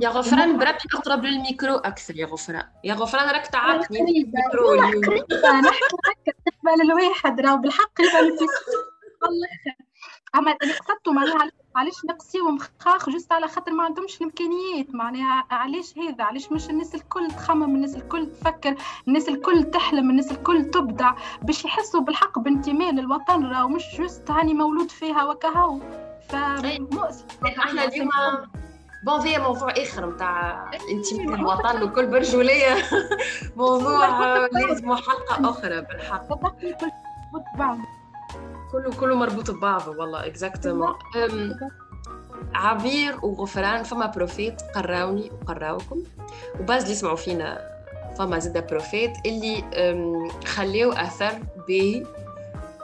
يا 0.01 0.09
غفران 0.09 0.57
بربي 0.57 0.77
أقرب 0.93 1.25
للميكرو. 1.25 1.75
أكثر 1.75 2.15
يا 2.15 2.25
غفران. 2.25 2.63
يا 2.83 2.93
غفران 2.93 3.29
راك 3.29 3.47
تعاقني 3.47 3.99
الميكرو 3.99 4.75
نحكي 4.75 4.97
هكا 6.05 6.33
بالنسبة 6.45 6.83
للواحد 6.83 7.39
راهو 7.41 7.57
بالحق 7.57 8.01
والله 9.21 9.47
أما 10.35 10.57
اللي 10.63 10.73
قصدته 10.73 11.13
معناها 11.13 11.51
علاش 11.77 12.05
نقصيو 12.05 12.51
مخاخ 12.51 13.09
juste 13.09 13.31
على 13.31 13.47
خاطر 13.47 13.71
ما 13.71 13.83
عندهمش 13.83 14.17
الإمكانيات؟ 14.17 14.95
معناها 14.95 15.45
علاش 15.51 15.97
هذا؟ 15.97 16.23
علاش 16.23 16.51
مش 16.51 16.69
الناس 16.69 16.95
الكل 16.95 17.27
تخمم 17.27 17.75
الناس 17.75 17.95
الكل 17.95 18.31
تفكر 18.31 18.75
الناس 19.07 19.29
الكل 19.29 19.63
تحلم 19.63 20.09
الناس 20.09 20.31
الكل 20.31 20.65
تبدع 20.65 21.13
باش 21.41 21.65
يحسوا 21.65 22.01
بالحق 22.01 22.39
بانتماء 22.39 22.91
للوطن 22.91 23.45
راهو 23.45 23.67
مش 23.67 23.83
juste 23.99 24.31
هاني 24.31 24.53
مولود 24.53 24.91
فيها 24.91 25.23
وكهو. 25.23 25.79
فمؤسف 26.29 27.25
إحنا 27.45 27.83
اليوم 27.83 28.09
bon 29.05 29.19
فيها 29.19 29.39
موضوع 29.39 29.71
آخر 29.71 30.09
نتاع 30.09 30.71
انتماء 30.91 31.35
الوطن 31.39 31.83
وكل 31.83 32.05
برجولية. 32.05 32.75
موضوع 33.55 34.37
لازم 34.37 34.95
حلقة 34.95 35.49
أخرى 35.49 35.81
بالحق. 35.81 36.27
كله 38.71 38.91
كله 38.99 39.15
مربوط 39.15 39.51
ببعضه 39.51 39.91
والله 39.91 40.25
exactement 40.25 40.95
عبير 42.55 43.25
وغفران 43.25 43.83
فما 43.83 44.05
بروفيت 44.05 44.61
قراوني 44.61 45.31
وقراوكم. 45.31 46.03
وباز 46.59 46.81
اللي 46.81 46.93
يسمعوا 46.93 47.15
فينا 47.15 47.77
فما 48.17 48.39
زاد 48.39 48.67
بروفيت 48.67 49.11
اللي 49.25 49.63
خليو 50.45 50.91
أثر 50.91 51.39
باهي 51.67 52.05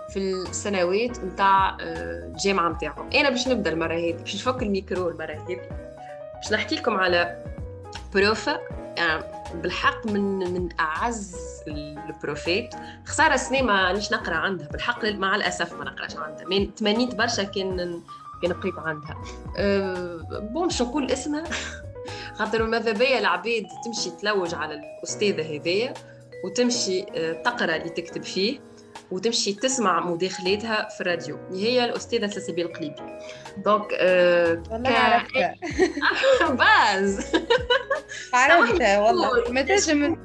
في 0.10 0.20
السنوات 0.20 1.20
نتاع 1.20 1.78
الجامعة 1.80 2.70
نتاعهم 2.70 3.10
أنا 3.14 3.30
باش 3.30 3.48
نبدأ 3.48 3.70
المرة 3.72 3.94
هذه 3.94 4.14
باش 4.14 4.36
نفك 4.36 4.64
الميكرو 4.64 5.10
المرة 5.10 5.32
هذه 5.32 5.60
باش 6.36 6.52
نحكي 6.52 6.76
لكم 6.76 6.98
على 6.98 7.44
بروفا 8.14 8.60
يعني 8.98 9.24
بالحق 9.54 10.06
من 10.08 10.54
من 10.54 10.70
أعز 10.80 11.36
البروفيت. 11.68 12.76
خسارة 13.06 13.36
سنة 13.36 13.62
ما 13.62 13.94
نيش 13.94 14.12
نقرأ 14.12 14.36
عندها. 14.36 14.68
بالحق 14.68 15.06
مع 15.06 15.36
الأسف 15.36 15.74
ما 15.74 15.86
نقرأش 15.86 16.16
عندها. 16.16 16.46
من 16.46 16.76
تمنيت 16.76 17.16
برشا 17.16 17.44
كان 17.44 18.02
كان 18.42 18.54
قريت 18.54 18.74
عندها. 18.78 19.22
أه 19.58 20.18
bon 20.54 20.68
باش 20.68 20.82
نقول 20.82 21.12
اسمها؟ 21.12 21.44
خاطر 22.38 22.64
ماذا 22.64 22.92
بيا 22.92 23.20
العباد 23.20 23.68
تمشي 23.86 24.10
تلوج 24.22 24.56
على 24.56 24.74
الأستاذة 24.74 25.56
هذيا 25.56 25.94
وتمشي 26.46 27.06
أه، 27.16 27.34
تقرأ 27.34 27.76
اللي 27.76 27.90
تكتب 27.90 28.24
فيه 28.24 28.60
وتمشي 29.12 29.54
تسمع 29.54 30.00
مداخلاتها 30.00 30.90
في 30.90 31.02
الراديو. 31.02 31.38
هي 31.52 31.86
الأستاذة 31.86 32.28
سلسبيل 32.28 32.66
القليبي. 32.66 32.96
donc 33.58 33.88
أه 33.94 34.64
والله 34.72 34.90
ك... 34.90 34.96
عرفتها 34.98 35.56
باز. 36.96 37.32
عرفتها 38.34 39.00
والله. 39.00 39.52
ما 39.52 39.62
تنجم 39.62 40.18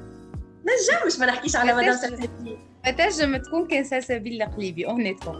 نجمش 0.59 1.19
ما 1.19 1.25
نحكيش 1.25 1.55
على 1.55 1.73
مدام 1.73 1.95
سلسبيل؟ 1.95 2.57
ما 2.85 2.91
تنجم 2.91 3.37
تكون 3.37 3.67
كان 3.67 3.83
سلسبيل 3.83 4.41
القليبي 4.41 4.85
honnêtement 4.85 5.37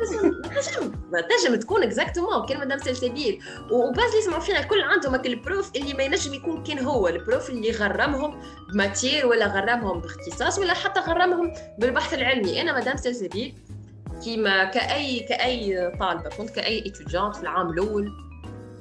ما 1.12 1.22
تنجم 1.22 1.56
تكون 1.56 1.84
exactement 1.84 2.46
كان 2.46 2.60
مدام 2.60 2.80
سلسبيل. 2.80 3.40
وباز 3.72 4.06
اللي 4.06 4.18
يسمعوا 4.18 4.42
فينا 4.42 4.60
الكل 4.60 4.82
عندهم 4.82 5.16
ال 5.16 5.28
prof 5.28 5.76
اللي 5.76 5.94
ما 5.94 6.04
ينجم 6.04 6.34
يكون 6.34 6.64
كان 6.64 6.80
هو. 6.80 7.08
ال 7.08 7.16
prof 7.16 7.50
اللي 7.50 7.72
غرمهم 7.72 8.42
ب 8.74 8.80
matière 8.80 9.28
ولا 9.28 9.48
غرمهم 9.48 10.02
باختصاص 10.02 10.60
ولا 10.60 10.74
حتى 10.74 11.00
غرمهم 11.00 11.54
بالبحث 11.78 12.14
العلمي. 12.14 12.62
أنا 12.62 12.80
مدام 12.80 12.98
سلسبيل 12.98 13.56
كيما 14.24 14.64
كاي 14.64 15.20
كأي 15.20 15.92
طالبة 16.00 16.30
كنت 16.30 16.50
كأي 16.50 16.80
étudiante 16.80 17.36
في 17.36 17.42
العام 17.42 17.70
الأول. 17.70 18.29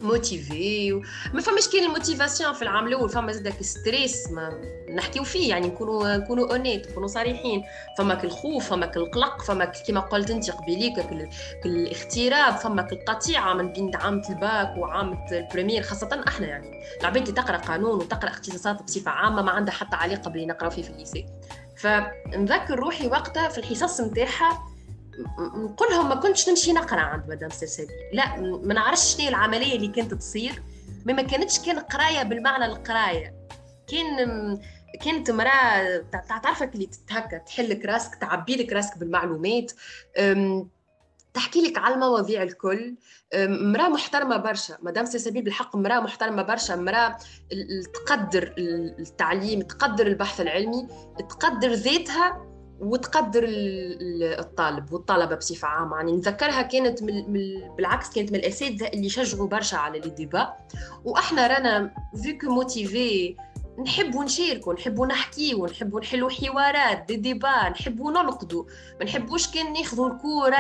motivée 0.03 0.93
و... 0.93 1.03
ما 1.35 1.41
فماش 1.41 1.69
كان 1.69 1.85
ال 1.85 1.91
motivation 1.91 2.53
في 2.53 2.63
العام 2.63 2.87
الأول؟ 2.87 3.09
فما 3.09 3.33
زادا 3.33 3.63
stress 3.63 4.31
ما 4.31 4.61
نحكيو 4.95 5.25
فيه 5.25 5.49
يعني 5.49 5.67
نكونوا 5.67 6.17
نكونوا 6.17 6.53
honnêtes 6.53 6.91
نكونوا 6.91 7.09
صريحين. 7.09 7.63
فماك 7.99 8.25
الخوف 8.25 8.71
فماك 8.71 8.97
القلق 8.97 9.43
فماك 9.43 9.73
كما 9.89 10.01
قلت 10.01 10.31
أنت 10.31 10.51
قبيليك 10.51 10.99
الاغتراب 11.65 12.55
فماك 12.57 12.93
القطيعه 12.93 13.55
من 13.55 13.73
بين 13.73 13.97
عامه 13.97 14.29
الباك 14.31 14.77
وعامه 14.77 15.19
ال 15.33 15.38
première 15.38 15.83
خاصة 15.83 16.25
أحنا 16.29 16.47
يعني. 16.47 16.71
العباد 17.01 17.29
اللي 17.29 17.43
تقرأ 17.43 17.57
قانون 17.57 17.95
وتقرأ 17.95 18.31
اختصاصات 18.31 18.83
بصفة 18.83 19.11
عامة 19.11 19.43
ما 19.43 19.51
عندها 19.51 19.75
حتى 19.75 19.97
علاقة 19.97 20.31
باللي 20.31 20.47
نقراو 20.47 20.71
فيه 20.71 20.83
في 20.83 20.91
الليسي 20.91 21.27
فنذكر 21.77 22.79
روحي 22.79 23.07
وقتها 23.07 23.49
في 23.49 23.59
الحصص 23.59 24.01
نتاعها 24.01 24.78
نقولهم 25.39 26.09
ما 26.09 26.15
كنتش 26.15 26.49
نمشي 26.49 26.73
نقرأ 26.73 27.01
عند 27.01 27.29
مدام 27.29 27.51
سلسبيل 27.51 27.97
لا 28.13 28.37
ما 28.41 28.75
نعرفش 28.75 29.17
شنو 29.17 29.29
العملية 29.29 29.77
اللي 29.77 29.89
كانت 29.89 30.15
تصير. 30.15 30.63
ما 31.07 31.23
كانتش 31.23 31.59
كان 31.59 31.79
قراية 31.79 32.23
بالمعنى 32.23 32.65
القراية. 32.65 33.35
كان 33.89 34.59
كانت 35.05 35.31
مراه 35.31 36.05
تعرفك 36.43 36.75
اللي 36.75 36.87
تتهكى 36.87 37.39
تحلك 37.39 37.85
راسك 37.85 38.15
تعبي 38.15 38.57
لك 38.57 38.73
راسك 38.73 38.99
بالمعلومات. 38.99 39.73
تحكي 41.35 41.61
لك 41.61 41.79
على 41.79 41.95
المواضيع 41.95 42.43
الكل. 42.43 42.95
مرأة 43.49 43.89
محترمة 43.89 44.37
برشا. 44.37 44.79
مدام 44.83 45.05
سلسبيل 45.05 45.43
بالحق 45.43 45.77
مرأة 45.77 46.01
محترمة 46.01 46.43
برشا. 46.43 46.77
مرأة 46.77 47.17
تقدر 47.95 48.55
التعليم 48.59 49.63
تقدر 49.63 50.07
البحث 50.07 50.41
العلمي 50.41 50.89
تقدر 51.19 51.73
ذاتها 51.73 52.48
وتقدر 52.81 53.45
الطالب 54.39 54.93
والطلبة 54.93 55.35
بصفة 55.35 55.69
عامة. 55.69 55.97
يعني 55.97 56.13
نذكرها 56.13 56.63
كانت 56.63 57.03
من 57.03 57.25
بالعكس 57.77 58.11
كانت 58.11 58.33
من 58.33 58.39
الأساتذة 58.39 58.87
اللي 58.87 59.07
يشجعوا 59.07 59.49
برشا 59.49 59.77
على 59.77 60.01
les 60.01 60.11
débats. 60.11 60.55
وإحنا 61.05 61.47
رانا 61.47 61.95
فيكو 62.23 62.47
motivés 62.47 63.37
نحبوا 63.79 64.25
نشاركوا 64.25 64.75
نحبوا 64.75 65.07
نحكيوا 65.07 65.69
نحبوا 65.69 66.01
نحلوا 66.01 66.31
حوارات 66.31 67.05
دي 67.09 67.17
ديبا 67.17 67.69
نحبوا 67.69 68.11
ننقدوا. 68.11 68.65
ما 69.01 69.05
نحبوش 69.05 69.49
كان 69.51 69.73
ناخذوا 69.73 70.09
ال 70.09 70.16
cours 70.16 70.53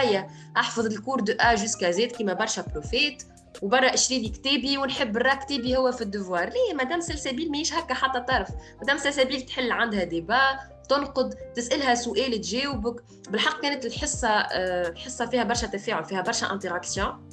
أحفظ 0.56 0.86
ال 0.86 0.92
cours 0.92 1.20
de 1.20 1.32
A 1.40 1.54
jusqu'à 1.54 1.90
Z 1.90 2.12
كيما 2.12 2.32
برشا 2.32 2.62
بروفيت. 2.62 3.22
وبرا 3.62 3.94
أشري 3.94 4.18
لي 4.18 4.28
كتابي 4.28 4.78
ونحب 4.78 5.18
نرا 5.18 5.34
كتابي 5.34 5.76
هو 5.76 5.92
في 5.92 6.00
ال 6.02 6.09
devoir 6.09 6.48
ليه؟ 6.48 6.74
مدام 6.74 7.00
سلسبيل 7.00 7.50
ماهيش 7.50 7.72
هكا 7.74 7.94
حتى 7.94 8.20
طرف. 8.20 8.48
مدام 8.82 8.98
سلسبيل 8.98 9.42
تحل 9.42 9.72
عندها 9.72 10.04
débat 10.04 10.40
تنقد 10.88 11.34
تسألها 11.54 11.94
سؤال 11.94 12.40
تجاوبك. 12.40 13.04
بالحق 13.30 13.62
كانت 13.62 13.86
الحصة 13.86 14.28
الحصه 14.28 15.24
آه، 15.24 15.28
فيها 15.28 15.44
برشا 15.44 15.66
تفاعل 15.66 16.04
فيها 16.04 16.20
برشا 16.20 16.52
interaction 16.52 17.28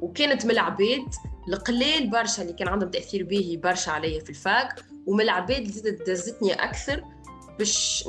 وكانت 0.00 0.44
من 0.44 0.50
العباد 0.50 1.06
القليل 1.48 2.10
برشا 2.10 2.42
اللي 2.42 2.52
كان 2.52 2.68
عندهم 2.68 2.90
تأثير 2.90 3.24
باهي 3.24 3.56
برشا 3.56 3.92
عليا 3.92 4.20
في 4.20 4.30
ال 4.30 4.43
fac 4.43 4.84
ومن 5.06 5.20
العباد 5.20 5.58
اللي 5.58 5.90
دزتني 5.90 6.52
أكثر 6.52 7.04
باش 7.58 8.02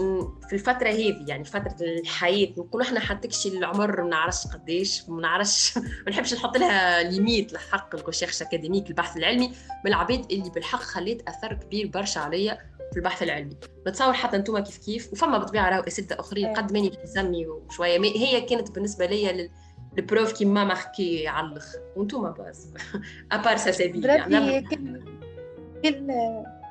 في 0.50 0.54
الفترة 0.54 0.90
هذه 0.90 1.26
يعني 1.28 1.44
فترة 1.44 1.76
الحياة. 1.82 2.54
نقول 2.58 2.82
إحنا 2.82 3.00
حتى 3.00 3.28
كشي 3.28 3.50
العمر 3.50 4.04
ما 4.04 4.10
نعرفش 4.10 4.48
قداش 4.48 5.10
ما 5.10 5.22
نعرفش 5.22 5.78
ما 5.78 6.10
نحبش 6.10 6.34
نحط 6.34 6.58
لها 6.58 7.04
limite 7.04 7.54
لحق 7.54 7.96
ال 7.96 8.01
recherche 8.01 8.42
académique 8.42 8.90
البحث 8.90 9.18
العلمي. 9.18 9.48
من 9.48 9.88
العباد 9.88 10.32
اللي 10.32 10.50
بالحق 10.50 10.82
خليت 10.82 11.30
أثر 11.30 11.54
كبير 11.54 11.88
برشا 11.88 12.20
عليا 12.20 12.58
في 12.92 12.98
البحث 12.98 13.24
العلمي. 13.24 13.58
نتصور 13.88 14.14
حتى 14.14 14.38
أنتم 14.38 14.60
كيف 14.60 14.78
كيف 14.78 15.14
وفما 15.14 15.38
بالطبيعه 15.38 15.70
راهو 15.70 15.82
اساتذه 15.82 16.20
أخرين. 16.20 16.54
قد 16.54 16.74
ماني 16.74 16.92
نسمي 17.04 17.48
وشوية. 17.48 18.00
هي 18.00 18.42
كانت 18.42 18.72
بالنسبة 18.72 19.06
لي 19.06 19.50
ال 19.98 20.05
prof 20.05 20.34
qui 20.34 20.46
m'a 20.46 20.64
marquée 20.64 21.28
على 21.28 21.48
الآخر 21.48 21.80
وأنتم 21.96 22.32
باز 22.32 22.74
à 23.32 23.37
part 23.37 23.58
سلسبيل 23.58 24.06
يعني 24.06 24.62
كل 24.62 25.02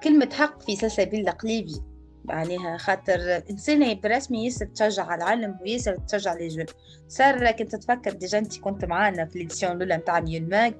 كلمة 0.02 0.28
حق 0.32 0.62
في 0.62 0.76
سلسبيل 0.76 1.28
القليبي 1.28 1.82
معناها 2.24 2.76
خاطر 2.76 3.42
انسان 3.50 4.00
برسمي 4.00 4.44
ياسر 4.44 4.66
تشجع 4.66 5.04
على 5.06 5.24
العلم 5.24 5.58
وياسر 5.62 5.96
تشجع 5.96 6.34
les 6.34 6.48
jeunes 6.48 6.66
صار 7.08 7.50
كنت 7.50 7.76
تفكر 7.76 8.12
déjà 8.12 8.38
أنت 8.38 8.58
كنت 8.58 8.84
معانا 8.84 9.24
في 9.24 9.38
l'édition 9.38 9.72
الأولى 9.72 9.96
نتاع 9.96 10.18
نيون 10.18 10.48
ماك 10.48 10.74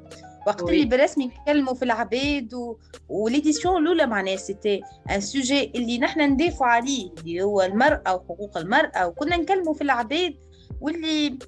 وقت 0.47 0.63
اللي 0.63 0.85
برسمي 0.85 1.27
نتكلموا 1.27 1.75
في 1.75 1.85
العباد 1.85 2.55
و... 2.55 2.77
و 3.09 3.16
l'édition 3.16 3.83
الأولى 3.83 4.07
معناها 4.07 4.37
c'était 4.37 4.81
un 5.11 5.21
sujet 5.21 5.73
اللي 5.75 5.99
نحن 5.99 6.21
ندافعوا 6.21 6.71
عليه 6.71 7.11
اللي 7.19 7.43
هو 7.43 7.63
المرأة 7.63 8.15
وحقوق 8.15 8.59
المرأة 8.59 9.07
وكنا 9.07 9.37
نكلموا 9.37 9.75
في 9.75 9.83
العباد 9.83 10.35
واللي 10.81 11.39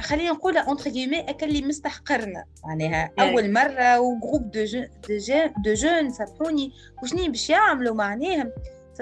خلينا 0.00 0.30
نقول 0.30 0.56
entre 0.56 0.90
guillemets 0.90 1.20
الكل 1.20 1.46
اللي 1.48 1.62
مستحقرنا. 1.62 2.44
معناها 2.64 3.10
أول 3.20 3.52
مرة 3.52 4.00
و 4.00 4.07
groupe 4.07 4.50
de 4.50 4.64
jeunes 4.64 4.88
de 5.08 5.16
jeunes, 5.16 5.52
de 5.64 5.72
jeunes 5.74 6.10
سامحوني 6.10 6.72
وشني 7.02 7.28
باش 7.28 7.50
يعملوا 7.50 7.94
معناها؟ 7.94 8.52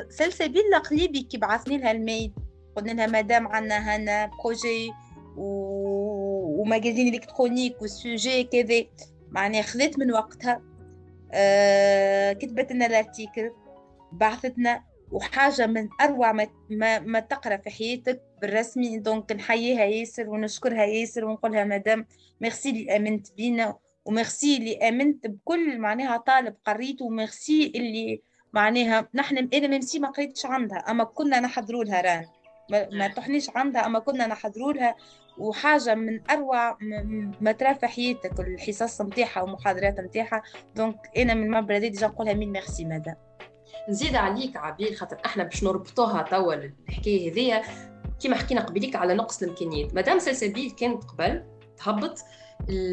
سلسبيل 0.08 0.62
قليبي 0.90 1.22
كي 1.22 1.38
بعثني 1.38 1.78
لها 1.78 1.90
ال 1.90 1.99
mail 1.99 2.32
قلنا 2.76 2.92
لها 2.92 3.06
مدام 3.06 3.48
عندنا 3.48 3.96
هنا 3.96 4.30
projet 4.44 4.90
و... 5.36 5.44
و 6.60 6.66
magazine 6.66 7.14
électronique 7.14 7.82
وال 7.82 8.00
sujet 8.00 8.44
كذا. 8.44 8.84
معناها 9.30 9.62
خذت 9.62 9.98
من 9.98 10.12
وقتها 10.12 10.62
آه 11.32 12.32
كتبت 12.32 12.72
لنا 12.72 12.86
ال 12.86 12.94
article 12.94 13.50
بعثتنا 14.12 14.82
وحاجة 15.12 15.66
من 15.66 15.88
أروع 16.00 16.32
ما, 16.32 16.46
ما, 16.70 16.98
ما 16.98 17.20
تقرأ 17.20 17.56
في 17.56 17.70
حياتك 17.70 18.22
بالرسمي 18.42 18.98
donc 18.98 19.32
نحييها 19.32 19.84
ياسر 19.84 20.30
ونشكرها 20.30 20.84
ياسر 20.84 21.24
ونقولها 21.24 21.64
مدام 21.64 22.06
ميرسي 22.40 22.70
اللي 22.70 22.96
آمنت 22.96 23.32
بينا 23.36 23.76
وميرسي 24.04 24.56
اللي 24.56 24.88
آمنت 24.88 25.26
بكل 25.26 25.78
معناها 25.78 26.16
طالب 26.16 26.54
قريته 26.66 27.04
وميرسي 27.04 27.72
اللي 27.74 28.22
معناها 28.52 29.08
نحن 29.14 29.48
أنا 29.54 29.68
même 29.68 29.88
si 29.88 29.98
ما 29.98 30.08
قريتش 30.08 30.46
عندها 30.46 30.78
أما 30.78 31.04
كنا 31.04 31.40
نحضروا 31.40 31.84
لها 31.84 32.00
ران 32.00 32.26
ما, 32.70 32.88
ما 32.92 33.08
تحنيش 33.08 33.50
عندها 33.50 33.86
أما 33.86 33.98
كنا 33.98 34.26
نحضروا 34.26 34.72
لها 34.72 34.96
وحاجة 35.40 35.94
من 35.94 36.30
أروع 36.30 36.78
ما 37.40 37.52
ترى 37.52 37.74
في 37.74 37.86
حياتك 37.86 38.40
الحصص 38.40 39.00
نتاعها 39.00 39.42
والمحاضرات 39.42 40.00
نتاعها 40.00 40.42
donc 40.76 40.96
أنا 41.16 41.34
من 41.34 41.42
المنبر 41.42 41.76
هذا 41.76 41.88
déjà 41.88 42.06
نقولها 42.06 42.34
mille 42.34 42.52
merci 42.52 42.84
مدام 42.84 43.16
نزيد 43.88 44.16
عليك 44.16 44.56
عبير 44.56 44.94
خاطر 44.94 45.16
إحنا 45.26 45.44
باش 45.44 45.64
نربطوها 45.64 46.22
توا 46.22 46.54
الحكاية 46.54 47.32
هذيا 47.32 47.62
كيما 48.20 48.36
حكينا 48.36 48.60
قبليك 48.60 48.96
على 48.96 49.14
نقص 49.14 49.42
الإمكانيات. 49.42 49.94
مدام 49.94 50.18
سلسبيل 50.18 50.70
كانت 50.70 51.04
قبل 51.04 51.44
تهبط 51.76 52.18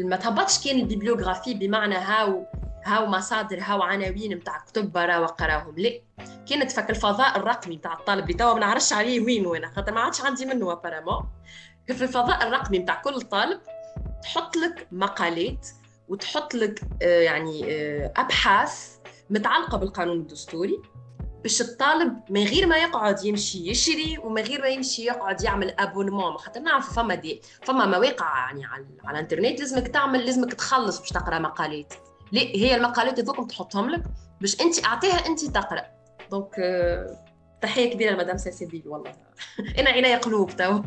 ما 0.04 0.16
تهبطش 0.16 0.64
كان 0.64 0.78
ال 0.78 0.83
bibliographie 0.83 1.54
بمعنى 1.54 1.94
هاو 1.94 2.46
هاو 2.84 3.06
مصادر 3.06 3.58
هاو 3.60 3.82
عناوين 3.82 4.34
نتاع 4.34 4.58
كتب 4.58 4.92
برا 4.92 5.18
وقراهم. 5.18 5.74
لا 5.76 6.00
كانت 6.48 6.70
فك 6.70 6.90
الفضاء 6.90 7.38
الرقمي 7.38 7.76
نتاع 7.76 7.92
الطالب 7.92 8.22
اللي 8.22 8.34
توا 8.34 8.54
ما 8.54 8.60
نعرفش 8.60 8.92
عليه 8.92 9.20
وين 9.20 9.46
وين 9.46 9.66
خاطر 9.66 9.92
ما 9.92 10.00
عادش 10.00 10.20
عندي 10.20 10.46
منه 10.46 10.72
apparemment 10.72 11.28
في 11.94 12.02
الفضاء 12.04 12.48
الرقمي 12.48 12.78
بتاع 12.78 12.94
كل 12.94 13.20
طالب 13.20 13.60
تحط 14.22 14.56
لك 14.56 14.88
مقالات 14.92 15.68
وتحط 16.08 16.54
لك 16.54 16.80
آه، 17.02 17.20
يعني 17.20 17.64
آه، 17.64 18.12
أبحاث 18.16 18.96
متعلقة 19.30 19.78
بالقانون 19.78 20.16
الدستوري 20.16 20.82
باش 21.42 21.60
الطالب 21.60 22.20
من 22.30 22.44
غير 22.44 22.66
ما 22.66 22.76
يقعد 22.76 23.24
يمشي 23.24 23.70
يشري 23.70 24.18
ومن 24.18 24.42
غير 24.42 24.60
ما 24.60 24.68
يمشي 24.68 25.04
يقعد 25.04 25.42
يعمل 25.42 25.74
abonnement 25.78 26.36
خاطر 26.36 26.60
نعرف 26.60 26.92
فما 26.92 27.14
des 27.14 27.42
فما 27.62 27.86
مواقع 27.86 28.38
يعني 28.38 28.66
على, 28.66 28.86
على 29.04 29.18
الإنترنت 29.18 29.60
لازمك 29.60 29.88
تعمل 29.88 30.26
لازمك 30.26 30.54
تخلص 30.54 30.98
باش 30.98 31.08
تقرأ 31.10 31.38
مقالات 31.38 31.94
ليه؟ 32.32 32.56
هي 32.56 32.76
المقالات 32.76 33.20
هذوك 33.20 33.50
تحطهم 33.50 33.90
لك 33.90 34.02
باش 34.40 34.60
أنت 34.60 34.84
أعطيها 34.84 35.26
أنت 35.26 35.44
تقرأ. 35.44 35.82
donc 36.30 36.54
تحية 37.62 37.92
كبيرة 37.92 38.10
لمدام 38.12 38.36
سلسبيل 38.36 38.82
والله. 38.86 39.12
أنا 39.78 39.90
عيني 39.90 40.16
قلوب 40.16 40.50
تو. 40.50 40.82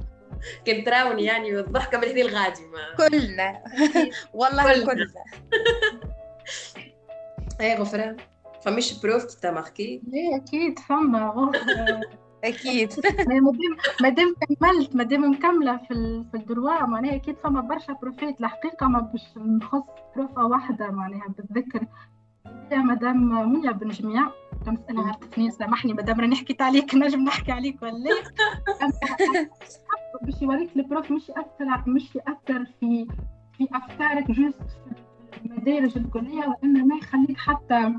كنت 0.67 0.85
تراوني 0.85 1.23
يعني 1.23 1.59
الضحكه 1.59 1.97
من 1.97 2.03
هذه 2.03 2.21
الغادي 2.21 2.61
ما 2.67 3.07
كلنا. 3.07 3.63
والله 4.33 4.85
كلنا. 4.85 5.07
إيه 7.61 7.75
غفران 7.75 8.17
فمش 8.65 9.01
prof 9.01 9.25
qui 9.25 9.37
t'a 9.41 9.51
marquée 9.51 10.01
إيه 10.13 10.35
أكيد. 10.35 10.79
فما 10.79 11.51
أكيد. 12.43 12.93
ما 14.01 14.09
دام 14.09 14.35
كملت 14.59 14.95
ما 14.95 15.03
دام 15.03 15.31
مكملة 15.31 15.77
في 15.77 16.25
في 16.31 16.37
ال 16.37 16.45
droit 16.45 16.85
معناها 16.85 17.15
أكيد 17.15 17.37
فما 17.37 17.61
برشا 17.61 17.93
بروفيت 17.93 18.39
الحقيقة 18.39 18.87
ما 18.87 18.99
باش 18.99 19.21
نخص 19.37 19.83
بروفة 20.15 20.45
واحدة 20.45 20.91
معناها 20.91 21.27
بالذكر. 21.37 21.85
يا 22.71 22.77
مدام 22.77 23.51
منيا 23.51 23.71
بن 23.71 23.89
جميع 23.89 24.27
كنسألها 24.65 25.07
عرفتني 25.07 25.51
سامحني 25.51 25.93
مدام 25.93 26.21
راني 26.21 26.35
حكيت 26.35 26.61
عليك 26.61 26.95
نجم 26.95 27.23
نحكي 27.23 27.51
عليك 27.51 27.81
ولا 27.81 28.09
باش 30.21 30.41
يوريك 30.41 30.75
ال 30.75 30.82
prof 30.82 31.11
مش 31.11 31.29
يأثر 31.29 31.89
مش 31.89 32.15
يأثر 32.15 32.65
في 32.79 33.07
في 33.57 33.67
أفكارك 33.73 34.31
جوست 34.31 34.61
في 35.31 35.45
المدارج 35.45 35.97
الكلية 35.97 36.47
وإنما 36.47 36.95
يخليك 36.95 37.37
حتى 37.37 37.93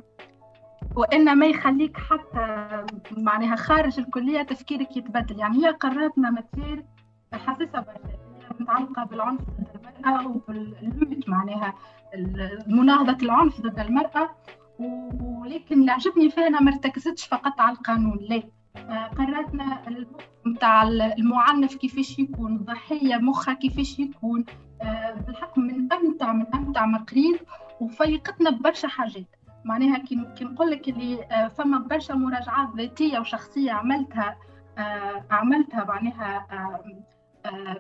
وإنما 0.97 1.47
يخليك 1.47 1.97
حتى 1.97 2.69
معناها 3.17 3.57
خارج 3.57 3.99
الكلية 3.99 4.43
تفكيرك 4.43 4.97
يتبدل. 4.97 5.39
يعني 5.39 5.67
هي 5.67 5.71
قررتنا 5.71 6.31
ماتير 6.31 6.85
حساسة 7.33 7.81
برشا 7.81 8.19
متعلقة 8.61 9.05
بالعنف 9.05 9.41
ضد 9.41 9.87
المرأة 10.05 10.27
وباللوت 10.29 11.29
معناها. 11.29 11.75
مناهضة 12.67 13.19
العنف 13.23 13.61
ضد 13.61 13.79
المرأة 13.81 14.31
ولكن 15.21 15.81
اللي 15.81 15.91
عجبني 15.91 16.31
فيها 16.31 16.49
ما 16.49 16.73
ارتكزتش 16.73 17.27
فقط 17.27 17.61
على 17.61 17.77
القانون. 17.77 18.19
لا. 18.21 18.43
قررتنا 19.19 19.83
نتاع 20.47 20.83
المعنف 20.83 21.75
كيفاش 21.75 22.19
يكون 22.19 22.59
ضحية 22.59 23.17
مخها 23.17 23.55
كيفاش 23.55 23.99
يكون 23.99 24.45
بالحق 25.27 25.59
من 25.59 25.93
أمتع 25.93 26.33
من 26.33 26.47
أمتع 26.55 26.87
ما 26.87 26.99
قريت 26.99 27.41
وفيقتنا 27.81 28.51
ببرشا 28.51 28.89
حاجات. 28.89 29.37
معناها 29.65 29.99
كي 29.99 30.45
نقول 30.45 30.71
لك 30.71 30.89
اللي 30.89 31.49
فما 31.57 31.79
برشا 31.79 32.13
مراجعات 32.13 32.69
ذاتية 32.77 33.19
وشخصية 33.19 33.73
عملتها 33.73 34.37
عملتها 35.31 35.85
معناها 35.85 36.47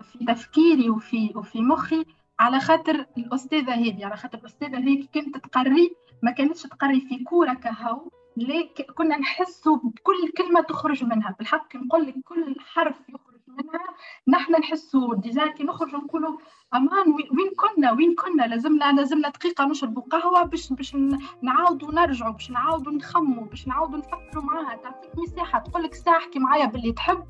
في 0.02 0.24
تفكيري 0.24 0.90
وفي 0.90 1.32
وفي 1.36 1.60
مخي 1.60 2.04
على 2.42 2.60
خاطر 2.60 3.06
الأستاذة 3.18 3.74
هذه 3.74 4.06
على 4.06 4.16
خاطر 4.16 4.38
الأستاذة 4.38 4.78
هذه 4.78 5.06
كانت 5.12 5.36
تقري 5.36 5.96
ما 6.22 6.30
كانتش 6.30 6.62
تقري 6.62 7.00
في 7.00 7.24
كورة 7.24 7.52
كهو 7.52 8.08
ليك 8.36 8.86
كنا 8.94 9.16
نحسوا 9.16 9.76
بكل 9.76 10.32
كلمة 10.38 10.60
تخرج 10.60 11.04
منها 11.04 11.36
بالحق 11.38 11.76
نقول 11.76 12.06
لك 12.06 12.14
كل 12.24 12.56
حرف 12.60 12.96
يخرج 13.08 13.40
منها 13.48 13.86
نحن 14.28 14.52
نحسوا 14.52 15.14
déjà 15.14 15.46
كي 15.46 15.64
نخرج 15.64 15.94
نقولوا 15.94 16.38
أمان 16.74 17.12
وين 17.12 17.50
كنا 17.56 17.92
وين 17.92 18.14
كنا 18.14 18.42
لازمنا 18.42 18.92
لازمنا 18.92 19.28
دقيقة 19.28 19.64
نشربوا 19.64 20.02
قهوة 20.02 20.42
باش 20.42 20.72
باش 20.72 20.96
نعاودوا 21.42 21.92
نرجعوا 21.92 22.32
باش 22.32 22.50
نعاودوا 22.50 22.92
نخموا 22.92 23.46
باش 23.46 23.68
نعاودوا 23.68 23.98
نفكروا 23.98 24.44
معاها 24.44 24.76
تعطيك 24.76 25.10
مساحة 25.18 25.58
تقول 25.58 25.82
لك 25.82 25.94
ساعه 25.94 26.16
احكي 26.18 26.38
معايا 26.38 26.66
باللي 26.66 26.92
تحب. 26.92 27.24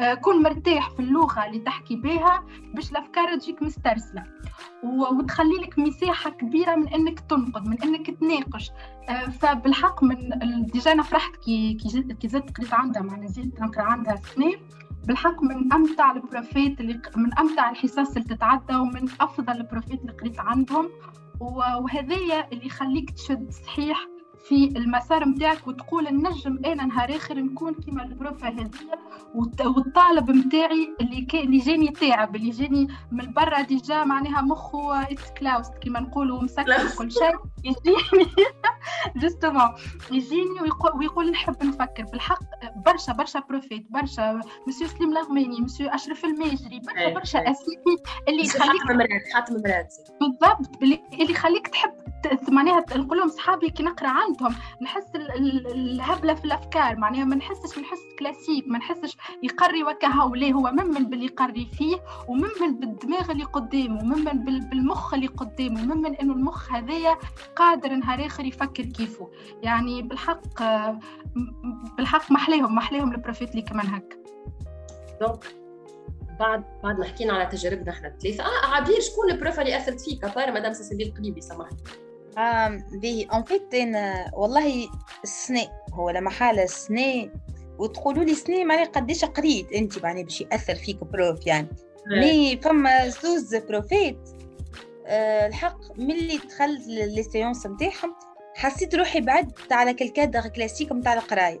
آه، 0.00 0.14
كون 0.14 0.42
مرتاح 0.42 0.90
في 0.90 1.00
اللغة 1.00 1.46
اللي 1.46 1.58
تحكي 1.58 1.96
بها 1.96 2.44
باش 2.74 2.90
الأفكار 2.92 3.38
تجيك 3.38 3.62
مسترسلة. 3.62 4.24
وتخلي 4.84 5.54
لك 5.54 5.78
مساحة 5.78 6.30
كبيرة 6.30 6.74
من 6.74 6.88
أنك 6.88 7.20
تنقد 7.20 7.66
من 7.66 7.82
أنك 7.82 8.10
تناقش. 8.10 8.70
آه، 9.08 9.26
فبالحق 9.30 10.02
من 10.04 10.16
ديجا 10.72 10.92
أنا 10.92 11.02
فرحت 11.02 11.36
كي 11.36 11.74
كي 12.20 12.28
زدت 12.28 12.56
قريت 12.58 12.74
عندها 12.74 13.02
معناها 13.02 13.26
زدت 13.26 13.60
نقرا 13.60 13.82
عندها 13.82 14.16
سنة. 14.16 14.52
بالحق 15.06 15.42
من 15.42 15.72
أمتع 15.72 16.12
البروفيت 16.12 16.80
اللي 16.80 17.00
من 17.16 17.38
أمتع 17.38 17.70
الحصص 17.70 18.16
اللي 18.16 18.28
تتعدى 18.28 18.76
ومن 18.76 19.08
أفضل 19.20 19.52
البروفيت 19.56 20.00
اللي 20.00 20.12
قريت 20.12 20.40
عندهم. 20.40 20.88
وهذايا 21.40 22.52
اللي 22.52 22.66
يخليك 22.66 23.10
تشد 23.10 23.50
صحيح 23.50 24.06
في 24.48 24.72
المسار 24.76 25.28
نتاعك 25.28 25.66
وتقول 25.68 26.04
نجم 26.04 26.58
أنا 26.66 26.84
نهار 26.84 27.16
آخر 27.16 27.34
نكون 27.34 27.74
كيما 27.74 28.02
البروفا 28.02 28.48
هذه 28.48 28.70
والطالب 29.64 30.30
نتاعي 30.30 30.94
اللي 31.00 31.20
كي 31.20 31.40
اللي 31.40 31.58
جاني 31.58 31.88
تعب 31.88 32.36
اللي 32.36 32.50
جاني 32.50 32.88
من 33.12 33.32
برا 33.32 33.62
déjà 33.62 34.04
معناها 34.04 34.42
مخه 34.42 35.02
it's 35.02 35.30
closed 35.40 35.74
كيما 35.74 36.00
نقولوا 36.00 36.42
مسكر 36.42 36.88
كل 36.98 37.12
شيء. 37.12 37.36
يجيني 37.64 38.30
justement 39.20 39.74
يجيني 40.10 40.60
ويقول 40.94 41.30
نحب 41.30 41.64
نفكر. 41.64 42.04
بالحق 42.04 42.38
برشا 42.86 43.12
برشا 43.12 43.40
بروفيت 43.40 43.86
برشا 43.90 44.40
مسيو 44.66 44.88
سليم 44.88 45.16
الغماني 45.16 45.60
مسيو 45.60 45.88
اشرف 45.88 46.24
الماجري 46.24 46.80
برشا 46.80 46.98
إيه، 47.00 47.14
برشا 47.14 47.38
إيه. 47.38 47.50
أسامي 47.50 47.96
اللي 48.28 48.42
يخليك 48.44 48.86
مرات 48.86 49.22
خاتم 49.34 49.54
مرات 49.54 49.94
بالضبط 50.20 50.82
اللي 50.82 51.32
يخليك 51.32 51.68
تحب 51.68 52.07
معناها 52.48 52.84
نقول 52.96 53.18
لهم 53.18 53.28
صحابي 53.28 53.70
كي 53.70 53.82
نقرا 53.82 54.08
عندهم 54.08 54.54
نحس 54.82 55.06
الهبلة 55.14 56.34
في 56.34 56.44
الأفكار 56.44 56.96
معناها 56.96 57.24
ما 57.24 57.36
نحسش 57.36 57.78
نحس 57.78 57.98
كلاسيك 58.18 58.68
ما 58.68 58.78
نحسش 58.78 59.16
يقري 59.42 59.84
وكها 59.84 60.24
وليه 60.24 60.52
هو 60.52 60.70
ممن 60.70 61.10
باللي 61.10 61.24
يقري 61.24 61.68
فيه 61.72 61.96
وممن 62.28 62.80
بالدماغ 62.80 63.30
اللي 63.30 63.44
قدامه 63.44 64.02
وممن 64.02 64.44
بالمخ 64.44 65.14
اللي 65.14 65.26
قدامه 65.26 65.82
وممن 65.82 66.14
إنه 66.14 66.32
المخ 66.32 66.72
هذايا 66.72 67.16
قادر 67.56 67.94
نهار 67.94 68.26
آخر 68.26 68.44
يفكر 68.44 68.82
كيفه 68.82 69.30
يعني 69.62 70.02
بالحق 70.02 70.62
بالحق 71.96 72.32
محليهم 72.32 72.74
محليهم 72.74 73.12
البروفيت 73.12 73.50
اللي 73.50 73.62
كمان 73.62 73.86
هكا. 73.86 74.16
donc 75.20 75.44
بعد 76.40 76.64
بعد 76.82 76.98
ما 76.98 77.04
حكينا 77.04 77.32
على 77.32 77.46
تجاربنا 77.46 77.90
إحنا 77.90 78.08
الثلاثة. 78.08 78.44
آه 78.44 78.66
عبير 78.74 79.00
شكون 79.00 79.30
ال 79.30 79.36
prof 79.36 79.60
اللي 79.60 79.76
أثرت 79.76 80.00
فيك؟ 80.00 80.24
à 80.24 80.30
part 80.30 80.52
مدام 80.52 80.72
سلسبيل 80.72 81.04
القليبي 81.04 81.40
سامحني. 81.40 81.76
باهي 82.92 83.24
en 83.32 83.44
fait 83.44 83.74
أنا 83.74 84.30
والله 84.34 84.88
السنة 85.24 85.68
هو 85.92 86.10
لما 86.10 86.30
حالة 86.30 86.62
السنة 86.62 87.30
وتقولوا 87.78 88.24
لي 88.24 88.34
سنة 88.34 88.64
معني 88.64 88.84
قديش 88.84 89.24
قريت 89.24 89.72
أنت 89.72 90.02
معني 90.02 90.24
باش 90.24 90.40
يأثر 90.40 90.74
فيك 90.74 91.04
prof 91.04 91.46
يعني. 91.46 91.68
mais 92.06 92.60
فما 92.62 93.08
زوز 93.08 93.56
بروفيت 93.56 94.18
أه 95.06 95.46
الحق 95.46 95.98
ملي 95.98 96.38
دخلت 96.48 96.86
لي 96.86 97.22
séances 97.22 97.66
نتاعهم 97.66 98.14
حسيت 98.56 98.94
روحي 98.94 99.20
بعدت 99.20 99.72
على 99.72 99.94
هاك 99.94 100.08
ال 100.08 100.14
cadre 100.14 100.48
classique 100.48 100.92
نتاع 100.92 101.12
القراية. 101.14 101.60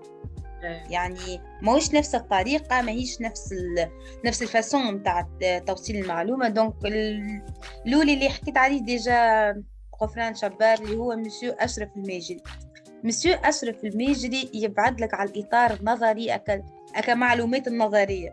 يعني 0.90 1.40
ماهوش 1.62 1.94
نفس 1.94 2.14
الطريقة 2.14 2.82
ماهيش 2.82 3.20
نفس 3.20 3.52
ال... 3.52 3.90
نفس 4.24 4.42
ال 4.42 4.51
façon 4.51 4.94
نتاع 4.94 5.28
توصيل 5.66 5.96
المعلومة. 5.96 6.48
donc 6.48 6.74
الاولي 7.86 8.14
اللي 8.14 8.28
حكيت 8.28 8.56
عليه 8.56 8.82
déjà 8.82 9.54
غفران 10.02 10.34
شبار 10.34 10.78
اللي 10.78 10.96
هو 10.96 11.16
مسيو 11.16 11.52
أشرف 11.52 11.88
الماجري 11.96 12.42
مسيو 13.04 13.34
أشرف 13.34 13.84
الماجري 13.84 14.50
يبعد 14.54 15.00
لك 15.00 15.14
على 15.14 15.30
الإطار 15.30 15.72
النظري 15.72 16.34
أكا, 16.34 16.62
أكا 16.96 17.14
معلومات 17.14 17.68
النظرية. 17.68 18.30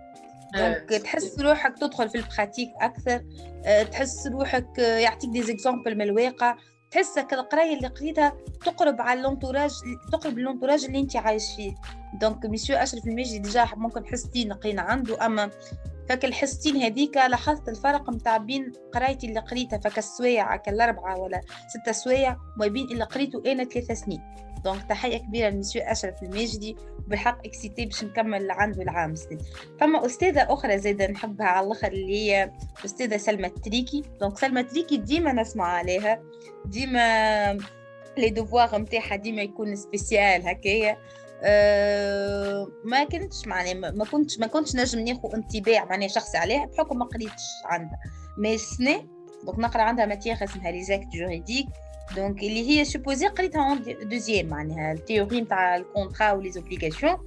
donc 0.58 0.90
تحس 0.90 1.40
روحك 1.40 1.78
تدخل 1.78 2.10
في 2.10 2.18
ال 2.18 2.23
pratique 2.23 2.70
أكثر 2.82 3.24
آه، 3.66 3.84
تحس 3.84 4.28
روحك 4.28 4.80
آه، 4.80 4.98
يعطيك 4.98 5.30
des 5.30 5.44
exemples 5.44 5.96
من 5.96 6.02
الواقع. 6.02 6.58
تحسك 6.92 7.34
القراية 7.34 7.76
اللي 7.78 7.88
قريتها 7.88 8.34
تقرب 8.66 9.02
على 9.02 9.20
l'entourage 9.20 9.72
تقرب 10.12 10.38
l'entourage 10.38 10.86
اللي 10.86 11.00
أنت 11.00 11.16
عايش 11.16 11.44
فيه. 11.56 11.76
donc 12.22 12.46
مسيو 12.46 12.76
أشرف 12.78 13.08
الماجري 13.08 13.40
déjà 13.40 13.68
ممكن 13.76 14.06
حستين 14.06 14.54
قرينا 14.54 14.82
عنده 14.82 15.26
أما 15.26 15.50
فك 16.10 16.26
الحصتين 16.26 16.77
هذيك 16.77 17.18
لاحظت 17.18 17.69
الفرق 17.69 18.10
متاع 18.10 18.38
بين 18.38 18.72
قرايتي 18.94 19.27
اللي 19.27 19.40
قريتها 19.40 19.80
فك 19.80 19.98
السوايع 19.98 20.56
كالأربعة 20.56 21.19
ولا 21.19 21.41
ستة 21.68 21.91
سوايع 21.91 22.38
وما 22.57 22.68
بين 22.68 22.86
اللي 22.91 23.03
قريته 23.03 23.44
أنا 23.52 23.64
ثلاثة 23.64 23.94
سنين. 23.94 24.22
donc 24.64 24.84
تحية 24.90 25.18
كبيرة 25.18 25.49
لمسيو 25.49 25.82
أشرف 25.82 26.23
الماجري 26.24 26.76
وبالحق 26.99 27.45
excitée 27.46 27.86
باش 27.86 28.03
نكمل 28.03 28.52
عنده 28.52 28.82
العام 28.82 29.15
سنين 29.15 29.40
فما 29.80 30.06
أستاذة 30.06 30.53
أخرى 30.53 30.77
زايدة 30.77 31.07
نحبها 31.07 31.48
على 31.48 31.68
الآخر 31.68 31.88
اللي 31.88 32.15
هي 32.15 32.52
أستاذة 32.86 33.18
سلمى 33.18 33.48
التريكي. 33.48 34.03
donc 34.22 34.38
سلمى 34.38 34.60
التريكي 34.60 34.98
ديما 34.98 35.34
نسمع 35.34 35.65
عليها. 35.65 36.22
ديما 36.65 37.57
les 38.18 38.30
devoirs 38.30 38.78
نتاعها 38.77 39.15
ديما 39.15 39.41
يكون 39.41 39.76
spécial 39.76 40.48
هكايا. 40.48 40.98
أه 41.44 42.68
ما 42.84 43.03
كنتش 43.03 43.48
معني 43.48 43.74
ما 43.74 44.06
كنتش 44.06 44.40
ما 44.40 44.48
كنتش 44.48 44.76
نجم 44.76 44.99
ناخذ 44.99 45.34
انطباع 45.34 45.86
معني 45.86 46.10
شخصي 46.10 46.38
عليها 46.38 46.66
بحكم 46.66 46.98
ما 46.99 47.06
قريتش 47.06 47.44
عندها. 47.66 47.99
mais 48.38 48.56
السنة 48.56 49.07
donc 49.44 49.60
نقرأ 49.60 49.82
عندها 49.82 50.06
matière 50.06 50.44
اسمها 50.44 50.72
les 50.72 50.84
actes 50.84 51.08
juridiques 51.08 51.68
donc 52.16 52.40
اللي 52.40 52.70
هي 52.70 52.86
supposée 52.86 53.28
قريتها 53.28 53.76
deuxième 54.04 54.48
معناها 54.48 54.91
ال 54.92 54.98
théorie 54.98 55.42
نتاع 55.41 55.76
ال 55.76 55.83
contrat 55.83 56.32
و 56.32 56.52
les 56.52 56.66
obligations 56.66 57.18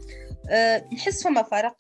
أه 0.50 0.84
نحس 0.92 1.22
فما 1.22 1.42
فرق. 1.42 1.76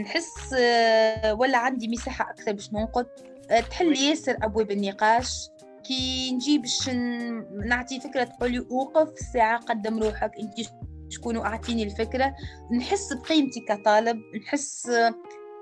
نحس 0.00 0.52
أه 0.58 1.34
ولا 1.34 1.58
عندي 1.58 1.88
مساحة 1.88 2.30
أكثر 2.30 2.52
باش 2.52 2.72
ننقد. 2.72 3.06
أه 3.50 3.60
تحل 3.60 3.96
ياسر 3.96 4.36
أبواب 4.42 4.70
النقاش. 4.70 5.48
كي 5.84 6.32
نجي 6.32 6.58
باش 6.58 6.88
نعطي 7.66 8.00
فكرة 8.00 8.24
تقولي 8.24 8.66
أوقف 8.70 9.18
ساعة 9.32 9.60
قدم 9.60 10.02
روحك 10.02 10.30
أنت 10.40 10.68
شكون 11.08 11.36
أعطيني 11.36 11.82
الفكرة. 11.82 12.34
نحس 12.78 13.12
بقيمتي 13.12 13.60
كطالب 13.60 14.20
نحس 14.44 14.90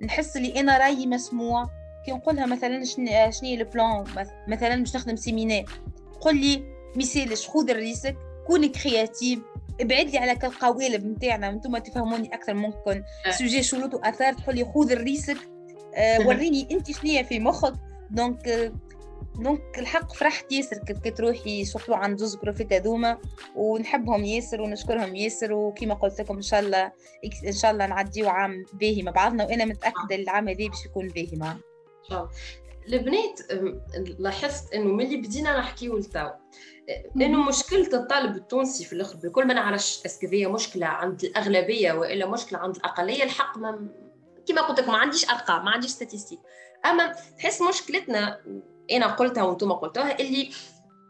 نحس 0.02 0.36
اللي 0.36 0.60
أنا 0.60 0.78
رأيي 0.78 1.06
مسموع. 1.06 1.66
كي 2.06 2.12
نقولها 2.12 2.46
مثلا 2.46 2.84
شنو 2.84 3.10
ال 3.44 3.56
plan 3.56 4.04
مثلا 4.48 4.76
باش 4.76 4.96
نخدم 4.96 5.16
séminaire. 5.16 5.64
قول 6.20 6.36
لي 6.36 6.62
مثالش 6.96 7.48
خذ 7.48 7.70
ال 7.70 7.77
risque 7.77 8.16
كون 8.46 8.66
créative 8.66 9.38
ابعد 9.80 10.10
لي 10.10 10.18
على 10.18 10.32
القوالب 10.32 11.06
نتاعنا 11.06 11.48
أنتم 11.48 11.78
تفهموني 11.78 12.34
أكثر 12.34 12.54
ممكن 12.54 13.02
sujet 13.30 13.62
شروط 13.62 13.94
وآثار 13.94 14.32
تقول 14.32 14.54
لي 14.54 14.64
خذ 14.64 14.92
ال 14.92 14.99
risque 14.99 15.36
آه 15.94 16.26
وريني 16.26 16.68
أنت 16.70 16.90
شنو 16.90 17.24
في 17.24 17.38
مخك. 17.38 17.72
donc 18.10 18.72
donc 19.38 19.78
الحق 19.78 20.12
فرحت 20.12 20.52
ياسر 20.52 20.76
كي 20.78 21.10
تروحي 21.10 21.64
surtout 21.64 21.94
عند 21.94 22.18
زوز 22.18 22.34
بروفيت 22.36 22.72
هذوما 22.72 23.18
ونحبهم 23.56 24.24
ياسر 24.24 24.62
ونشكرهم 24.62 25.16
ياسر 25.16 25.52
وكيما 25.52 25.94
قلت 25.94 26.20
لكم 26.20 26.36
إن 26.36 26.42
شاء 26.42 26.60
الله 26.60 26.92
إن 27.46 27.52
شاء 27.52 27.70
الله 27.70 27.86
نعديو 27.86 28.28
عام 28.28 28.64
باهي. 28.72 29.02
مع 29.02 29.12
بعضنا 29.12 29.44
وأنا 29.44 29.64
متأكدة 29.64 30.16
العام 30.16 30.48
هذا 30.48 30.68
باش 30.68 30.86
يكون 30.86 31.08
باهي 31.08 31.36
معنا 31.36 31.60
ان 32.04 32.10
شاء 32.10 32.18
الله. 32.18 32.30
البنات 32.88 33.40
لاحظت 34.18 34.72
إنه 34.74 34.92
ملي 34.92 35.16
بدينا 35.16 35.58
نحكيو 35.58 35.98
لتو 35.98 36.28
إنه 37.16 37.48
مشكلة 37.48 37.88
الطالب 37.92 38.36
التونسي 38.36 38.84
في 38.84 38.92
الأخر 38.92 39.16
بكل 39.16 39.46
ما 39.46 39.54
نعرفش 39.54 40.02
est-ce 40.06 40.20
que 40.20 40.26
هي 40.26 40.46
مشكلة 40.46 40.86
عند 40.86 41.24
الأغلبية 41.24 41.92
وإلا 41.92 42.26
مشكلة 42.26 42.58
عند 42.58 42.76
الأقلية 42.76 43.22
الحق 43.22 43.58
ما 43.58 43.88
كما 44.48 44.62
قلت 44.62 44.80
لك 44.80 44.88
ما 44.88 44.96
عنديش 44.96 45.30
أرقام 45.30 45.64
ما 45.64 45.70
عنديش 45.70 45.90
statistiques 45.90 46.38
أما 46.86 47.12
تحس 47.38 47.62
مشكلتنا 47.62 48.40
أنا 48.92 49.06
قلتها 49.06 49.42
وأنتم 49.42 49.72
قلتوها 49.72 50.20
اللي 50.20 50.50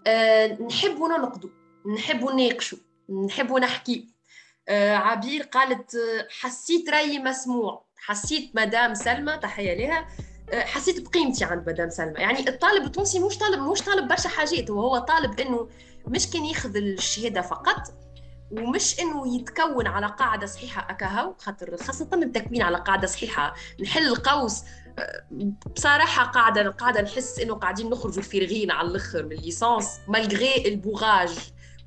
آه 0.07 0.47
نحبوا 0.47 1.09
ننقدوا 1.09 1.51
نحبوا 1.95 2.33
نناقشوا 2.33 2.79
نحبوا 3.27 3.61
نحكي. 3.61 4.09
آه 4.69 4.95
عبير 4.95 5.43
قالت 5.43 5.95
آه، 5.95 6.27
حسيت 6.41 6.91
رأيي 6.91 7.19
مسموع. 7.19 7.87
حسيت 7.97 8.51
مدام 8.55 8.95
سلمى 8.95 9.37
تحية 9.37 9.75
لها 9.75 10.09
آه، 10.53 10.65
حسيت 10.65 11.09
بقيمتي 11.09 11.45
عند 11.45 11.69
مدام 11.71 11.91
سلمى. 11.91 12.15
يعني 12.21 12.49
الطالب 12.49 12.85
التونسي 12.85 13.19
مش 13.19 13.39
طالب 13.39 13.61
مش 13.61 13.83
طالب 13.83 14.09
برشا 14.09 14.29
حاجات. 14.29 14.71
وهو 14.71 14.99
طالب 14.99 15.41
إنه 15.41 15.69
مش 16.07 16.31
كان 16.31 16.45
ياخذ 16.45 16.77
الشهادة 16.77 17.41
فقط 17.41 17.83
ومش 18.51 19.01
إنه 19.01 19.37
يتكون 19.37 19.87
على 19.87 20.07
قاعدة 20.07 20.47
صحيحة 20.47 20.91
أكاهو 20.91 21.35
خاطر 21.39 21.77
خاصة 21.77 22.09
التكوين 22.15 22.63
على 22.63 22.79
قاعدة 22.79 23.07
صحيحة. 23.07 23.55
نحل 23.81 24.07
القوس 24.07 24.63
بصراحة 25.77 26.25
قاعدة 26.25 26.71
قاعدة 26.71 27.03
نحس 27.03 27.39
إنه 27.39 27.55
قاعدين 27.55 27.91
نخرجوا 27.91 28.23
فارغين 28.23 28.71
على 28.71 28.89
الأخر 28.89 29.23
من 29.23 29.33
ال 29.33 29.41
licence 29.41 30.01
malgré 30.09 30.69
ال 30.69 30.76
bourrage 30.76 31.31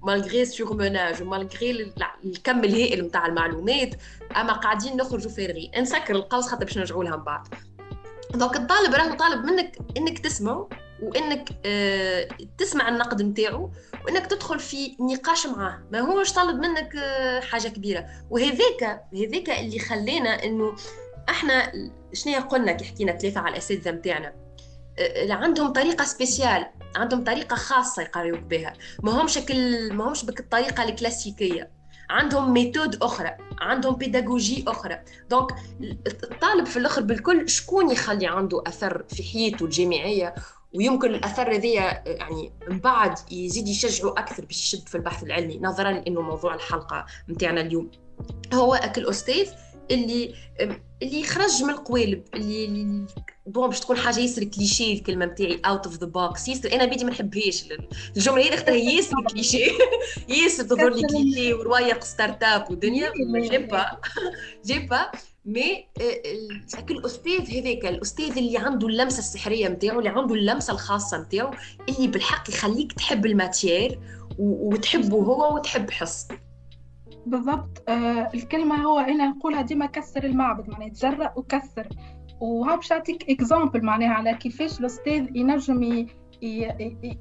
malgré 0.04 0.46
surmenage 0.46 1.22
و 1.22 1.32
malgré 1.32 1.94
الكم 2.26 2.64
الهائل 2.64 3.06
نتاع 3.06 3.26
المعلومات 3.26 3.96
أما 4.36 4.54
قاعدين 4.54 4.98
نخرجوا 4.98 5.32
فارغين. 5.32 5.72
نسكر 5.78 6.16
القوس 6.16 6.48
خاطر 6.48 6.66
باش 6.66 6.78
نرجعوا 6.78 7.04
لها 7.04 7.16
من 7.16 7.24
بعد. 7.24 7.48
donc 8.34 8.56
الطالب 8.56 8.94
راهو 8.94 9.16
طالب 9.16 9.46
منك 9.46 9.78
إنك 9.98 10.20
تسمع 10.20 10.68
وإنك 11.02 11.50
آه 11.66 12.28
تسمع 12.58 12.90
النقد 12.90 13.22
نتاعو 13.22 13.72
وإنك 14.06 14.26
تدخل 14.26 14.60
في 14.60 14.98
نقاش 15.00 15.48
معاه. 15.48 15.80
ما 15.92 16.00
هوش 16.00 16.34
طالب 16.34 16.60
منك 16.60 16.96
آه 16.96 17.40
حاجة 17.40 17.68
كبيرة. 17.68 18.06
وهذاك 18.30 18.84
هذاك 19.14 19.50
اللي 19.50 19.80
خلينا 19.80 20.44
إنه 20.44 20.76
إحنا 21.30 21.72
شنو 22.14 22.40
قلنا 22.40 22.72
كي 22.72 22.86
حكينا 22.86 23.18
ثلاثة 23.18 23.40
على 23.40 23.52
الأساتذة 23.52 23.92
نتاعنا 23.92 24.34
عندهم 25.30 25.74
طريقة 25.74 26.06
spéciale 26.06 26.66
عندهم 26.96 27.24
طريقة 27.24 27.56
خاصة 27.56 28.02
يقريوك 28.02 28.40
بها. 28.40 28.74
ما 29.04 29.22
همش 29.22 29.38
كل 29.38 29.94
ما 29.94 30.08
همش 30.08 30.26
بك 30.26 30.40
الطريقة 30.40 30.84
الكلاسيكية. 30.84 31.72
عندهم 32.10 32.54
méthode 32.54 33.04
أخرى 33.04 33.38
عندهم 33.62 33.96
pédagogie 33.96 34.66
أخرى. 34.68 35.00
donc 35.30 35.56
الطالب 36.08 36.66
في 36.66 36.78
الأخر 36.78 37.02
بالكل 37.02 37.50
شكون 37.50 37.92
يخلي 37.92 38.28
عنده 38.28 38.64
أثر 38.68 39.06
في 39.10 39.24
حياته 39.24 39.66
الجامعية؟ 39.66 40.36
ويمكن 40.76 41.08
الأثر 41.08 41.56
هذيا 41.56 42.04
يعني 42.06 42.54
من 42.70 42.80
بعد 42.80 43.20
يزيد 43.32 43.68
يشجعه 43.68 44.12
أكثر 44.12 44.46
باش 44.46 44.60
يشد 44.60 44.88
في 44.88 44.96
البحث 44.96 45.24
العلمي 45.24 45.60
نظرا 45.60 46.04
انه 46.08 46.22
موضوع 46.22 46.56
الحلقة 46.56 47.06
نتاعنا 47.30 47.62
اليوم. 47.62 47.92
هو 48.54 48.76
هاك 48.76 49.06
الأستاذ 49.06 49.50
اللي 49.92 50.34
اللي 51.02 51.20
يخرج 51.20 51.64
من 51.64 51.70
القوالب 51.70 52.24
اللي 52.36 53.06
bon 53.46 53.68
باش 53.68 53.80
تكون 53.80 53.98
حاجة 53.98 54.20
ياسر 54.20 54.44
كليشيه 54.44 54.94
الكلمة 54.94 55.26
نتاعي 55.26 55.62
out 55.66 55.86
of 55.86 55.98
the 55.98 56.08
box 56.08 56.48
ياسر 56.48 56.74
أنا 56.74 56.86
بيدي 56.86 57.04
ما 57.04 57.12
نحبهاش 57.12 57.66
الجملة 58.18 58.48
هذه 58.48 58.54
اختها 58.54 58.76
ياسر 58.76 59.16
كليشيه 59.32 59.72
ياسر 60.44 60.64
تظهر 60.64 60.94
لي 60.94 61.08
كليشيه 61.08 61.54
وروايق 61.60 62.04
start-up 62.04 62.72
ودنيا 62.72 63.12
جيبا 63.50 63.86
جيبا 64.66 65.12
mais 65.46 65.86
الأستاذ 66.92 67.52
هذاك 67.52 67.86
الأستاذ 67.86 68.38
اللي 68.38 68.58
عنده 68.58 68.88
اللمسة 68.88 69.20
السحرية 69.20 69.68
نتاعو 69.68 70.00
اللي 70.00 70.10
عنده 70.10 70.36
اللمسة 70.36 70.74
الخاصة 70.74 71.18
نتاعو 71.18 71.52
اللي 71.90 72.08
بالحق 72.08 72.50
يخليك 72.50 72.94
تحب 72.94 73.26
ال 73.26 73.35
matière 73.35 74.00
وتحبه 74.40 75.18
هو 75.18 75.56
وتحب 75.56 75.92
حصته 75.92 76.49
بالضبط. 77.30 77.84
آه 77.90 78.30
الكلمة 78.34 78.76
هو 78.76 79.00
أنا 79.00 79.28
نقولها 79.28 79.62
ديما 79.62 79.86
كسر 79.86 80.24
المعبد 80.24 80.70
معناها 80.70 80.90
تجرأ 80.90 81.34
وكسر. 81.36 81.88
وها 82.42 82.76
باش 82.76 82.92
نعطيك 82.94 83.30
exemple 83.30 83.86
معناها 83.86 84.10
على 84.14 84.34
كيفاش 84.34 84.80
الأستاذ 84.80 85.36
ينجم 85.36 86.08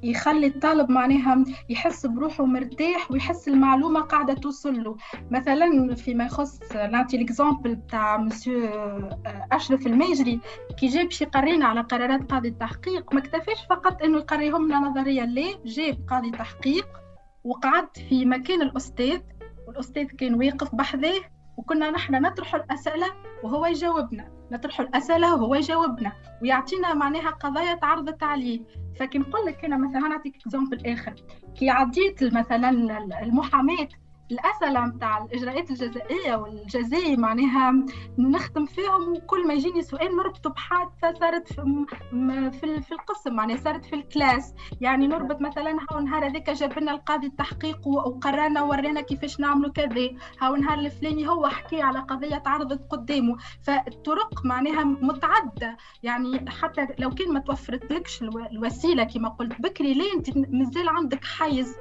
يخلي 0.03 0.47
الطالب 0.47 0.89
معناها 0.91 1.43
يحس 1.69 2.05
بروحه 2.05 2.45
مرتاح 2.45 3.11
ويحس 3.11 3.47
المعلومة 3.47 3.99
قاعدة 3.99 4.33
توصل 4.33 4.83
له. 4.83 4.95
مثلا 5.31 5.95
فيما 5.95 6.25
يخص 6.25 6.59
نعطي 6.75 7.17
ال 7.17 7.24
exemple 7.24 7.75
بتاع 7.75 8.17
مسيو 8.17 8.65
آه، 8.65 9.47
أشرف 9.51 9.87
الماجري 9.87 10.39
كي 10.79 10.87
جاب 10.87 11.05
باش 11.05 11.21
يقرينا 11.21 11.65
على 11.65 11.81
قرارات 11.81 12.31
قاضي 12.31 12.47
التحقيق 12.47 13.13
ما 13.13 13.19
اكتفاش 13.19 13.65
فقط 13.69 14.01
إنه 14.03 14.17
يقريهم 14.17 14.65
لنا 14.65 14.79
نظريا 14.79 15.25
لا 15.25 15.47
جاب 15.65 15.97
قاضي 16.09 16.31
تحقيق 16.31 16.87
وقعد 17.43 17.87
في 18.09 18.25
مكان 18.25 18.61
الأستاذ 18.61 19.19
والأستاذ 19.69 20.05
كان 20.05 20.33
واقف 20.33 20.75
بحذاه 20.75 21.21
وكنا 21.57 21.91
نحن 21.91 22.21
نطرح 22.21 22.55
الأسئلة 22.55 23.05
وهو 23.43 23.65
يجاوبنا 23.65 24.31
نطرح 24.51 24.79
الأسئلة 24.79 25.35
وهو 25.35 25.55
يجاوبنا 25.55 26.11
ويعطينا 26.41 26.93
معناها 26.93 27.29
قضايا 27.29 27.75
تعرضت 27.75 28.23
عليه 28.23 28.61
فكي 28.99 29.17
نقول 29.17 29.45
لك 29.45 29.65
أنا 29.65 29.77
مثلا 29.77 29.99
نعطيك 29.99 30.35
exemple 30.35 30.87
آخر. 30.87 31.13
كي 31.55 31.69
عديت 31.69 32.23
مثلا 32.23 32.69
المحاماة 33.23 33.87
الأسئلة 34.31 34.81
متاع 34.85 35.23
الإجراءات 35.23 35.71
الجزائية 35.71 36.35
والجزائي 36.35 37.17
معناها 37.17 37.85
نخدم 38.17 38.65
فيهم 38.65 39.13
وكل 39.13 39.47
ما 39.47 39.53
يجيني 39.53 39.81
سؤال 39.81 40.17
نربطه 40.17 40.49
بحادثة 40.49 41.13
صارت 41.19 41.53
في, 41.53 41.85
في, 42.51 42.81
في 42.81 42.91
القسم 42.91 43.33
معناها 43.33 43.57
صارت 43.57 43.85
في 43.85 43.95
ال 43.95 44.02
classe. 44.02 44.53
يعني 44.81 45.07
نربط 45.07 45.41
مثلا 45.41 45.77
هاو 45.91 45.99
نهار 45.99 46.27
هذاك 46.27 46.49
جاب 46.49 46.79
لنا 46.79 46.91
القاضي 46.91 47.27
التحقيق 47.27 47.87
وقرانا 47.87 48.61
ورانا 48.61 49.01
كيفاش 49.01 49.39
نعملوا 49.39 49.71
كذا. 49.71 50.09
هاو 50.41 50.55
نهار 50.55 50.79
الفلاني 50.79 51.29
هو 51.29 51.47
حكي 51.47 51.81
على 51.81 51.99
قضية 51.99 52.37
تعرضت 52.37 52.81
قدامه. 52.91 53.37
فالطرق 53.63 54.45
معناها 54.45 54.83
متعددة. 54.83 55.77
يعني 56.03 56.49
حتى 56.49 56.87
لو 56.99 57.09
كان 57.09 57.33
ما 57.33 57.39
توفرتلكش 57.39 58.23
الوسيلة 58.51 59.03
كما 59.03 59.29
قلت 59.29 59.61
بكري 59.61 59.93
ليه 59.93 60.13
أنت 60.13 60.37
مازال 60.37 60.89
عندك 60.89 61.25
حيز 61.25 61.75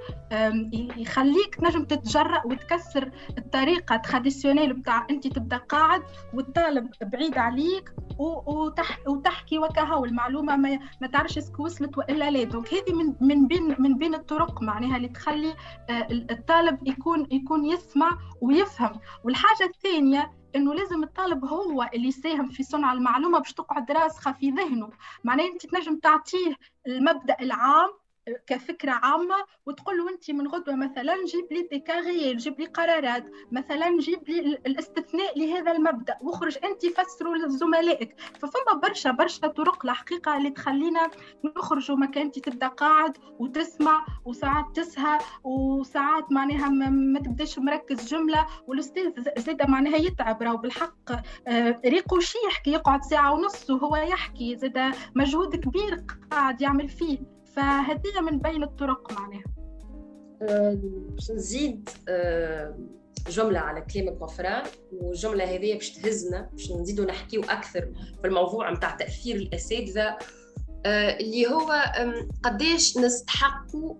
يخليك 0.97 1.55
تنجم 1.55 1.85
تتجرأ 1.85 2.38
وتكسر 2.45 3.11
الطريقة 3.39 3.97
traditionnelle 3.97 4.73
بتاع 4.73 5.07
أنت 5.11 5.27
تبدأ 5.27 5.57
قاعد 5.57 6.03
والطالب 6.35 6.91
بعيد 7.03 7.39
عليك 7.39 7.93
وتح 8.19 8.99
وتحكي 9.09 9.59
وكها 9.59 9.95
والمعلومة 9.95 10.57
ما, 10.57 10.79
ما 11.01 11.07
تعرفش 11.07 11.39
est-ce 11.39 11.56
que 11.56 11.65
وصلت 11.65 11.99
وإلا 11.99 12.31
لا. 12.31 12.45
donc 12.45 12.75
هذه 12.75 12.93
من 12.93 13.15
من 13.21 13.47
بين 13.47 13.77
من 13.79 13.99
بين 13.99 14.15
الطرق 14.15 14.63
معناها 14.63 14.97
اللي 14.97 15.09
تخلي 15.09 15.55
آه، 15.91 16.07
الطالب 16.11 16.87
يكون 16.89 17.27
يكون 17.31 17.65
يسمع 17.65 18.19
ويفهم. 18.41 19.01
والحاجة 19.25 19.69
الثانية 19.69 20.33
إنه 20.57 20.75
لازم 20.75 21.03
الطالب 21.03 21.45
هو 21.45 21.91
اللي 21.95 22.09
يساهم 22.09 22.49
في 22.49 22.63
صنع 22.63 22.93
المعلومة 22.93 23.39
باش 23.39 23.53
تقعد 23.53 23.91
راسخة 23.93 24.33
في 24.33 24.51
ذهنه. 24.51 24.91
معناها 25.25 25.47
أنت 25.47 25.67
تنجم 25.67 25.99
تعطيه 25.99 26.55
المبدأ 26.87 27.37
العام 27.41 27.89
كفكرة 28.47 28.91
عامة 28.91 29.35
وتقول 29.67 29.99
له 29.99 30.11
أنت 30.11 30.31
من 30.31 30.49
غدوة 30.49 30.75
مثلا 30.75 31.15
جيب 31.27 31.47
لي 31.51 31.69
ديكاغي 31.71 32.35
جيب 32.35 32.61
لي 32.61 32.67
قرارات 32.67 33.25
مثلا 33.53 33.99
جيب 33.99 34.29
لي 34.29 34.41
الاستثناء 34.67 35.39
لهذا 35.39 35.73
المبدأ 35.73 36.19
واخرج 36.23 36.59
أنت 36.65 36.87
فسروا 36.87 37.37
لزملائك 37.37 38.21
ففما 38.21 38.81
برشا 38.83 39.11
برشا 39.11 39.47
طرق 39.47 39.85
الحقيقة 39.87 40.37
اللي 40.37 40.51
تخلينا 40.51 41.11
نخرجوا. 41.45 41.97
مكان 41.97 42.23
أنت 42.23 42.39
تبدأ 42.39 42.67
قاعد 42.69 43.17
وتسمع 43.39 44.07
وساعات 44.25 44.65
تسهى 44.77 45.19
وساعات 45.45 46.33
معناها 46.33 46.69
ما 46.91 47.21
تبداش 47.21 47.59
مركز 47.59 48.09
جملة. 48.09 48.47
والأستاذ 48.67 49.13
زاد 49.39 49.69
معناها 49.69 49.97
يتعب. 49.97 50.43
راهو 50.43 50.57
بالحق 50.57 51.13
آه، 51.49 51.81
ريقه 51.85 52.21
شي 52.21 52.39
يحكي 52.47 52.71
يقعد 52.71 53.03
ساعة 53.03 53.33
ونص 53.35 53.71
وهو 53.71 53.97
يحكي. 53.97 54.57
زاد 54.57 54.95
مجهود 55.15 55.57
كبير 55.57 56.05
قاعد 56.31 56.63
يعمل 56.63 56.89
فيه. 56.89 57.38
فهذه 57.59 58.21
من 58.31 58.39
بين 58.39 58.63
الطرق 58.63 59.13
معناها. 59.13 59.45
باش 61.11 61.31
نزيد 61.31 61.89
جملة 63.29 63.59
على 63.59 63.81
كلامك 63.81 64.23
غفران 64.23 64.63
والجملة 64.93 65.45
هذه 65.45 65.75
باش 65.75 65.91
تهزنا 65.91 66.51
باش 66.53 66.73
نزيدوا 66.73 67.05
نحكيو 67.05 67.43
أكثر 67.43 67.81
في 68.23 68.27
الموضوع 68.27 68.71
متاع 68.71 68.91
تأثير 68.91 69.37
الأساتذة. 69.37 70.19
آه، 70.87 71.19
اللي 71.21 71.47
هو 71.47 71.85
قديش 72.43 72.99
نستحقوا 72.99 73.95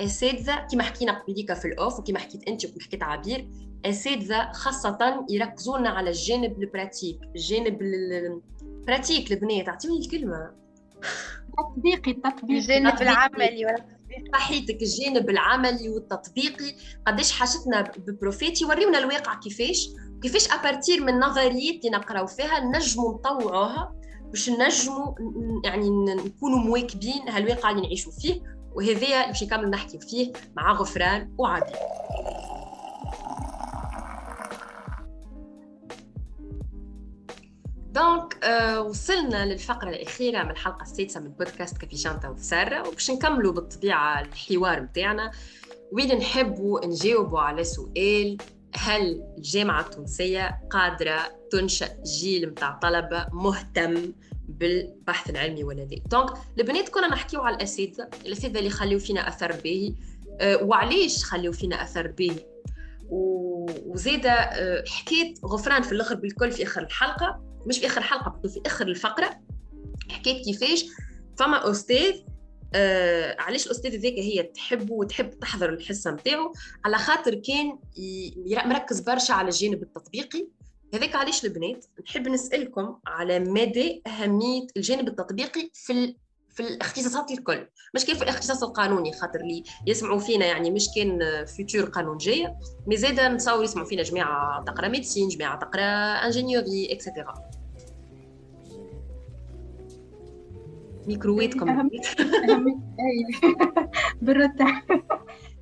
أساتذة 0.00 0.66
كما 0.72 0.82
حكينا 0.82 1.18
قبيليك 1.18 1.52
في 1.52 1.64
الأوف 1.64 1.98
وكما 1.98 2.18
حكيت 2.18 2.48
أنت 2.48 2.64
وكما 2.64 2.80
حكيت 2.80 3.02
عبير 3.02 3.48
أساتذة 3.84 4.52
خاصة 4.52 5.26
يركزوا 5.30 5.78
لنا 5.78 5.90
على 5.90 6.10
الجانب 6.10 6.62
ال 6.62 6.68
pratique 6.68 7.18
الجانب 7.36 7.82
ال 7.82 7.99
pratique 7.99 9.32
البنات 9.32 9.68
اعطيني 9.68 9.98
الكلمة. 9.98 10.50
تطبيقي 11.58 12.10
التطبيقي 12.10 12.58
الجانب 12.58 13.02
العملي 13.02 13.66
ولا 13.66 13.84
صحيتك 14.32 14.82
الجانب 14.82 15.30
العملي 15.30 15.88
والتطبيقي 15.88 16.74
قديش 17.06 17.32
حاجتنا 17.32 17.92
ببروفيت؟ 17.96 18.62
يوريونا 18.62 18.98
الواقع 18.98 19.34
كيفاش. 19.34 19.88
كيفاش 20.22 20.52
à 20.52 20.59
partir 20.59 21.04
من 21.04 21.20
نظريات 21.20 21.84
اللي 21.84 21.90
نقراو 21.90 22.26
فيها 22.26 22.60
نجموا 22.60 23.14
نطوعوها 23.14 23.94
باش 24.30 24.50
نجموا 24.50 25.14
يعني 25.64 25.90
نكونوا 26.14 26.58
مواكبين 26.58 27.28
هالواقع 27.28 27.70
اللي 27.70 27.82
نعيشوا 27.82 28.12
فيه. 28.12 28.42
وهذايا 28.74 29.26
باش 29.26 29.42
نكمل 29.44 29.70
نحكي 29.70 29.98
فيه 29.98 30.32
مع 30.56 30.72
غفران 30.72 31.34
وعادي 31.38 31.72
donc 37.92 38.44
آه 38.44 38.80
وصلنا 38.80 39.46
للفقرة 39.46 39.90
الأخيرة 39.90 40.42
من 40.42 40.50
الحلقة 40.50 40.82
السادسة 40.82 41.20
من 41.20 41.28
بودكاست 41.28 41.78
كافي 41.78 41.96
شانتا 41.96 42.28
وسارة 42.28 42.88
وباش 42.88 43.10
نكملوا 43.10 43.52
بالطبيعة 43.52 44.20
الحوار 44.20 44.80
متاعنا 44.80 45.30
وين 45.92 46.18
نحبوا 46.18 46.86
نجاوبوا 46.86 47.40
على 47.40 47.64
سؤال 47.64 48.36
هل 48.76 49.22
الجامعة 49.38 49.80
التونسية 49.80 50.60
قادرة 50.70 51.18
تنشأ 51.52 51.88
جيل 52.20 52.50
متاع 52.50 52.78
طلبة 52.82 53.26
مهتم 53.32 54.12
بالبحث 54.48 55.30
العلمي 55.30 55.64
ولا 55.64 55.80
لا 55.82 55.98
donc 56.06 56.30
البنات 56.58 56.88
كنا 56.88 57.08
نحكيو 57.08 57.40
على 57.40 57.56
الأساتذة 57.56 58.08
الأساتذة 58.26 58.58
اللي 58.58 58.70
خليو 58.70 58.98
فينا 58.98 59.28
أثر 59.28 59.52
باهي 59.52 59.94
أه 60.40 60.64
وعليش 60.64 61.24
خليو 61.24 61.52
فينا 61.52 61.82
أثر 61.82 62.06
باهي 62.06 62.46
وزيدا 63.86 64.32
أه 64.32 64.84
حكيت 64.88 65.38
غفران 65.44 65.82
في 65.82 65.92
الآخر 65.92 66.14
بالكل 66.14 66.52
في 66.52 66.62
آخر 66.62 66.82
الحلقة. 66.82 67.49
مش 67.66 67.78
في 67.78 67.86
آخر 67.86 67.98
الحلقة 68.00 68.48
في 68.48 68.60
آخر 68.66 68.88
الفقرة. 68.88 69.40
حكيت 70.10 70.44
كيفاش. 70.44 70.84
فما 71.38 71.70
أستاذ 71.70 72.14
آه 72.74 73.36
علاش 73.38 73.66
الاستاذ 73.66 73.96
ذاك 73.96 74.12
هي 74.12 74.42
تحبه 74.42 74.94
وتحب 74.94 75.30
تحضر 75.30 75.68
الحصة 75.68 76.10
نتاعو؟ 76.10 76.52
على 76.84 76.98
خاطر 76.98 77.34
كان 77.34 77.78
مركز 78.68 79.00
برشا 79.00 79.34
على 79.34 79.48
الجانب 79.48 79.82
التطبيقي. 79.82 80.48
هذاك 80.94 81.14
علاش 81.16 81.44
البنات؟ 81.44 81.84
نحب 82.06 82.28
نسألكم 82.28 82.98
على 83.06 83.38
مدى 83.38 84.02
أهمية 84.06 84.66
الجانب 84.76 85.08
التطبيقي 85.08 85.70
في 85.74 86.14
في 86.62 86.68
الاختصاصات 86.68 87.30
الكل. 87.30 87.66
مش 87.94 88.04
في 88.04 88.22
الاختصاص 88.22 88.62
القانوني 88.62 89.12
خاطر 89.12 89.38
لي 89.38 89.62
يسمعوا 89.86 90.18
فينا 90.18 90.46
يعني 90.46 90.70
مش 90.70 90.86
كان 90.96 91.44
فيتور 91.44 91.84
قانون 91.84 92.16
جاية 92.16 92.56
مي 92.86 92.96
زاد 92.96 93.20
نتصور 93.20 93.64
يسمعوا 93.64 93.88
فينا 93.88 94.02
جماعة 94.02 94.64
تقرا 94.64 94.88
ميديسين 94.88 95.28
جماعة 95.28 95.58
تقرا 95.58 95.82
انجينيوري 96.26 96.92
اكسيتيرا 96.92 97.34
ميكروويتكم 101.06 101.68
بالرتاح 104.22 104.86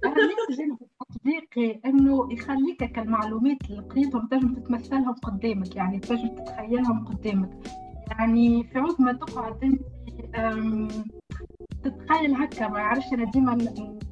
أهمية 0.05 0.77
التطبيقي 0.83 1.81
إنه 1.85 2.33
يخليك 2.33 2.85
كالمعلومات 2.85 3.59
اللي 3.71 3.83
قريتهم 3.83 4.27
تنجم 4.27 4.55
تتمثلهم 4.55 5.15
قدامك 5.15 5.77
يعني 5.77 5.99
تنجم 5.99 6.29
تتخيلهم 6.29 7.05
قدامك. 7.05 7.51
يعني 8.11 8.65
في 8.65 8.79
عوض 8.79 9.01
ما 9.01 9.13
تقعد 9.13 9.65
انت 9.65 9.81
تتخيل 11.85 12.35
هكا 12.35 12.69
ما 12.69 12.79
يعرفش 12.79 13.13
أنا 13.13 13.31
ديما 13.31 13.59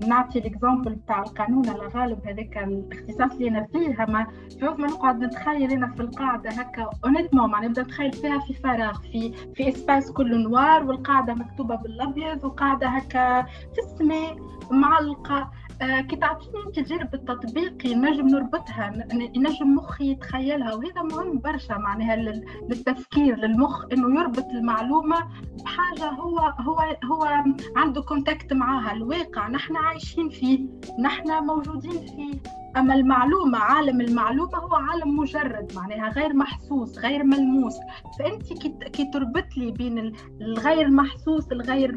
نعطي 0.06 0.38
ال 0.38 0.45
exemple 0.45 0.94
بتاع 0.94 1.22
القانون 1.22 1.68
على 1.68 1.86
غالب 1.86 2.26
هذاك 2.26 2.58
الاختصاص 2.58 3.32
اللي 3.32 3.48
أنا 3.48 3.66
فيه 3.72 3.88
ما 4.08 4.26
في 4.60 4.64
ما 4.82 4.86
نقعد 4.88 5.18
نتخيل 5.24 5.70
أنا 5.70 5.92
في 5.92 6.00
القاعدة 6.00 6.50
هكا. 6.50 6.90
honnêtement 7.04 7.50
ما 7.50 7.60
نبدأ 7.60 7.82
نتخيل 7.82 8.12
فيها 8.12 8.38
في 8.38 8.54
فراغ 8.54 8.92
في 9.02 9.32
في 9.54 9.68
espace 9.68 10.12
كله 10.12 10.36
noir 10.36 10.84
والقاعدة 10.84 11.34
مكتوبة 11.34 11.74
بالأبيض 11.76 12.44
وقاعده 12.44 12.88
هكا 12.88 13.42
في 13.42 13.78
السماء 13.78 14.36
معلقه 14.70 15.50
كي 15.80 16.16
تعطيني 16.16 16.72
تجربة 16.74 17.10
التطبيقي 17.14 17.94
نجم 17.94 18.28
نربطها 18.28 18.92
نجم 19.36 19.74
مخي 19.74 20.10
يتخيلها 20.10 20.74
وهذا 20.74 21.02
مهم 21.02 21.38
برشا 21.38 21.72
معناها 21.74 22.16
للتفكير 22.16 23.36
للمخ 23.38 23.84
إنه 23.92 24.20
يربط 24.20 24.44
المعلومة 24.44 25.16
بحاجة 25.64 26.10
هو 26.10 26.38
هو 26.38 26.96
هو 27.04 27.44
عنده 27.76 28.02
كونتاكت 28.02 28.52
معاها 28.52 28.92
الواقع 28.92 29.48
نحن 29.48 29.76
عايشين 29.76 30.28
فيه 30.28 30.66
نحن 31.00 31.44
موجودين 31.44 32.06
فيه. 32.06 32.40
أما 32.76 32.94
المعلومة 32.94 33.58
عالم 33.58 34.00
المعلومة 34.00 34.58
هو 34.58 34.74
عالم 34.74 35.16
مجرد 35.18 35.72
معناها 35.76 36.10
غير 36.10 36.34
محسوس 36.34 36.98
غير 36.98 37.24
ملموس. 37.24 37.74
فأنت 38.18 38.52
كي 38.84 39.10
تربط 39.12 39.56
لي 39.56 39.70
بين 39.70 40.12
الغير 40.40 40.90
محسوس 40.90 41.52
الغير 41.52 41.94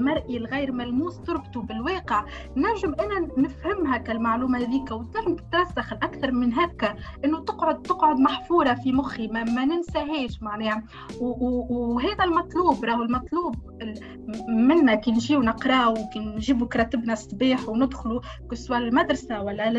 مرئي 0.00 0.36
الغير 0.36 0.72
ملموس 0.72 1.20
تربطه 1.20 1.62
بالواقع. 1.62 2.24
نجم 2.56 2.94
أنا 3.00 3.28
نفهمها 3.38 3.98
كالمعلومة 3.98 4.58
هذيك 4.58 4.90
وتنجم 4.90 5.36
تترسخ 5.36 5.92
أكثر 5.92 6.32
من 6.32 6.54
هكا 6.54 6.94
إنه 7.24 7.44
تقعد 7.44 7.82
تقعد 7.82 8.20
محفورة 8.20 8.74
في 8.74 8.92
مخي 8.92 9.28
ما, 9.28 9.44
ما 9.44 9.64
ننساهاش 9.64 10.42
معناها. 10.42 10.82
وهذا 11.20 12.24
المطلوب 12.24 12.84
راهو 12.84 13.02
المطلوب 13.02 13.56
منا 14.48 14.94
كي 14.94 15.12
نجيو 15.12 15.42
نقراو 15.42 15.94
كي 16.12 16.18
نجيبو 16.18 16.68
كراتبنا 16.68 17.12
الصباح 17.12 17.68
وندخلوا 17.68 18.20
كسوا 18.50 18.76
المدرسة 18.76 19.42
ولا 19.42 19.70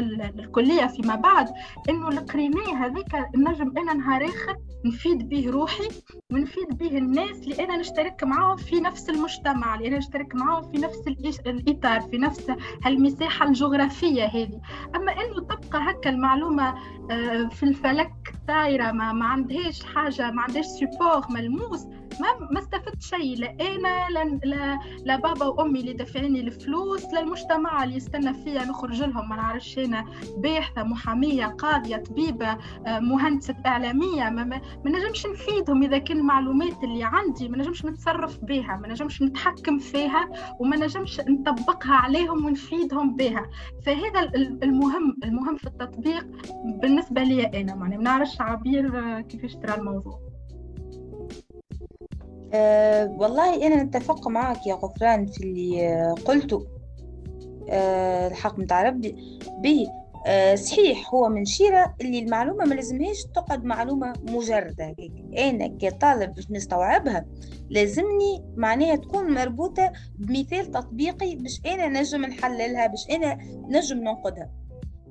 الكلية 0.44 0.86
فيما 0.88 1.16
بعد 1.16 1.48
إنه 1.90 2.08
القرينيه 2.10 2.86
هذيك 2.86 3.16
نجم 3.36 3.74
أنا 3.78 3.94
نهار 3.94 4.26
اخر 4.26 4.58
نفيد 4.86 5.30
به 5.30 5.50
روحي 5.52 5.88
ونفيد 6.32 6.78
به 6.78 6.98
الناس 6.98 7.40
اللي 7.40 7.64
أنا 7.64 7.78
نشترك 7.78 8.24
معاهم 8.24 8.58
في 8.58 8.80
نفس 8.82 9.10
المجتمع 9.10 9.76
اللي 9.76 9.88
أنا 9.88 9.98
نشترك 9.98 10.36
معاهم 10.36 10.72
في 10.72 10.78
نفس 10.78 11.08
الإطار 11.48 12.02
في 12.02 12.18
نفس 12.18 12.52
هالمساحة 12.86 13.48
الجغرافية 13.48 14.26
هذه. 14.26 14.62
أما 14.96 15.12
إنه 15.12 15.40
تبقى 15.40 15.92
هكا 15.92 16.10
المعلومة 16.10 16.76
آه، 17.12 17.48
في 17.52 17.64
الفلك 17.64 18.12
طايرة 18.48 18.92
ما, 18.92 19.14
ما 19.14 19.26
عندهاش 19.26 19.84
حاجة 19.84 20.32
ما 20.32 20.42
عندهاش 20.42 20.66
سيبور 20.66 21.22
ملموس 21.30 21.88
ما 22.22 22.48
ما 22.52 22.60
استفدت 22.60 23.02
شيء 23.02 23.38
لا 23.38 23.52
أنا 23.62 24.10
لا, 24.44 24.80
لا, 25.06 25.16
بابا 25.16 25.46
وأمي 25.46 25.80
اللي 25.80 25.94
دافعيني 25.94 26.40
الفلوس 26.40 27.06
لا 27.14 27.20
المجتمع 27.20 27.84
اللي 27.84 27.96
يستنى 27.96 28.34
فيا 28.34 28.66
نخرج 28.66 29.04
لهم. 29.04 29.30
ما 29.30 29.36
نعرفش 29.36 29.78
أنا 29.80 30.06
باحثة 30.38 30.84
محامية 30.84 31.46
قاضية 31.46 31.98
طبيبة 31.98 32.58
آه، 32.88 33.00
مهندسة 33.00 33.56
إعلامية. 33.66 34.30
ما, 34.30 34.44
ما, 34.44 34.62
نجمش 34.86 35.26
نفيدهم 35.26 35.84
إذا 35.84 35.98
كان 35.98 36.18
المعلومات 36.18 36.84
اللي 36.84 37.04
عندي 37.04 37.50
ما 37.50 37.58
نجمش 37.58 37.86
نتصرف 37.86 38.40
بها 38.44 38.80
ما 38.82 38.88
نجمش 38.88 39.22
نتحكم 39.22 39.80
فيها 39.80 40.30
وما 40.60 40.76
نجمش 40.78 41.20
نطبقها 41.20 41.96
عليهم 41.96 42.46
ونفيدهم 42.46 43.16
بها. 43.16 43.50
فهذا 43.86 44.32
المهم 44.64 45.18
المهم 45.24 45.56
في 45.56 45.68
التطبيق 45.68 46.28
بالنسبة 46.82 47.24
لي 47.24 47.62
أنا. 47.62 47.76
ما 47.76 47.88
نعرفش 47.88 48.42
عبير 48.42 49.00
آه، 49.00 49.22
كيفاش 49.22 49.56
ترى 49.56 49.76
الموضوع. 49.76 50.33
أه 52.54 53.16
والله 53.20 53.68
أنا 53.68 53.84
نتفق 53.84 54.28
معك 54.28 54.68
يا 54.68 54.74
غفران 54.74 55.26
في 55.26 55.44
اللي 55.44 56.14
قلته. 56.26 56.68
أه 57.70 58.28
الحق 58.28 58.60
متاع 58.60 58.84
ربي. 58.84 59.40
به 59.64 59.88
آه 60.28 60.56
صحيح 60.56 61.14
هو 61.14 61.30
من 61.30 61.46
شيرة 61.46 61.96
اللي 62.02 62.20
المعلومة 62.20 62.66
ما 62.66 62.74
لازمهاش 62.76 63.24
تقعد 63.36 63.64
معلومة 63.64 64.14
مجردة. 64.30 64.96
أنا 65.38 65.68
كطالب 65.68 66.34
باش 66.34 66.52
نستوعبها 66.52 67.26
لازمني 67.70 68.44
معناها 68.56 68.96
تكون 68.96 69.34
مربوطة 69.34 69.92
بمثال 70.20 70.72
تطبيقي 70.72 71.36
باش 71.36 71.62
أنا 71.66 71.88
نجم 72.02 72.22
نحللها 72.26 72.88
باش 72.88 73.10
أنا 73.12 73.38
نجم 73.70 73.98
ننقدها. 73.98 74.50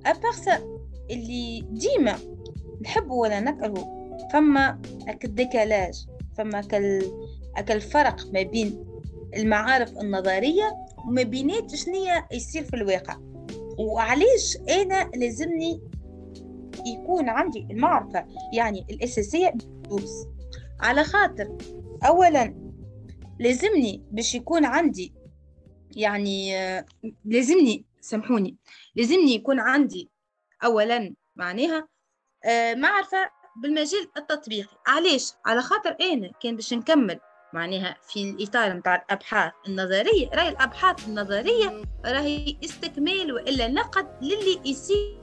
أبارسا 0.07 0.59
اللي 1.11 1.65
ديما 1.71 2.15
نحبه 2.83 3.15
ولا 3.15 3.41
نكرهه 3.41 4.09
فما 4.33 4.79
الديكالاج 5.25 6.07
فما 6.39 6.61
كال 6.61 7.03
أكل 7.57 7.81
فرق 7.81 8.27
ما 8.33 8.43
بين 8.43 8.85
المعارف 9.37 9.91
النظرية 9.99 10.73
وما 11.09 11.23
بينات 11.23 11.75
شنية 11.75 12.29
يصير 12.33 12.65
في 12.65 12.77
الواقع. 12.77 13.17
وعليش 13.79 14.57
أنا 14.57 15.11
لازمني 15.15 15.81
يكون 16.87 17.29
عندي 17.29 17.67
المعرفة 17.71 18.27
يعني 18.53 18.87
الأساسية 18.91 19.53
بدوس 19.55 20.27
على 20.81 21.05
خاطر 21.05 21.59
أولا 22.07 22.55
لازمني 23.41 24.03
باش 24.11 24.35
يكون 24.35 24.65
عندي 24.65 25.15
يعني 25.97 26.53
لازمني 27.25 27.85
سامحوني 28.01 28.57
لازمني 28.97 29.35
يكون 29.35 29.61
عندي 29.61 30.11
أولا 30.65 31.15
معناها 31.37 31.89
آه، 32.45 32.75
معرفة 32.75 33.31
بالمجال 33.63 34.09
التطبيقي. 34.17 34.77
علاش 34.87 35.33
على 35.47 35.63
خاطر 35.63 35.97
أنا 36.01 36.31
كان 36.43 36.57
باش 36.57 36.75
نكمل 36.75 37.21
معناها 37.55 37.97
في 38.09 38.31
الإطار 38.31 38.75
متاع 38.75 38.95
الأبحاث 38.95 39.53
النظرية 39.69 40.31
راهي 40.35 40.49
الأبحاث 40.49 41.09
النظرية 41.09 41.83
راهي 42.07 42.57
استكمال 42.65 43.33
وإلا 43.33 43.69
نقد 43.69 44.07
للي 44.23 44.61
يصير 44.65 45.23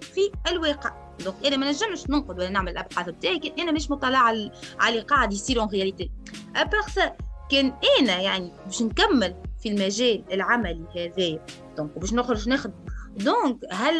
في 0.00 0.32
الواقع. 0.50 1.08
donc 1.24 1.46
أنا 1.46 1.56
ما 1.56 1.70
نجمش 1.70 2.10
ننقد 2.10 2.38
ولا 2.38 2.48
نعمل 2.48 2.72
الأبحاث 2.72 3.08
بتاعي 3.08 3.54
أنا 3.58 3.72
مش 3.72 3.90
مطلعة 3.90 4.22
على 4.22 4.50
اللي 4.88 5.00
قاعد 5.00 5.32
يصير 5.32 5.60
en 5.60 5.68
réalité. 5.68 6.10
à 6.56 6.65
part 6.65 6.99
ça 6.99 7.16
كان 7.50 7.72
أنا 8.00 8.20
يعني 8.20 8.52
باش 8.66 8.82
نكمل 8.82 9.36
في 9.62 9.68
المجال 9.68 10.24
العملي 10.32 10.84
هذايا 10.96 11.46
donc 11.76 11.98
باش 11.98 12.12
نخرج 12.12 12.48
ناخذ 12.48 12.70
donc 13.16 13.56
هل 13.72 13.94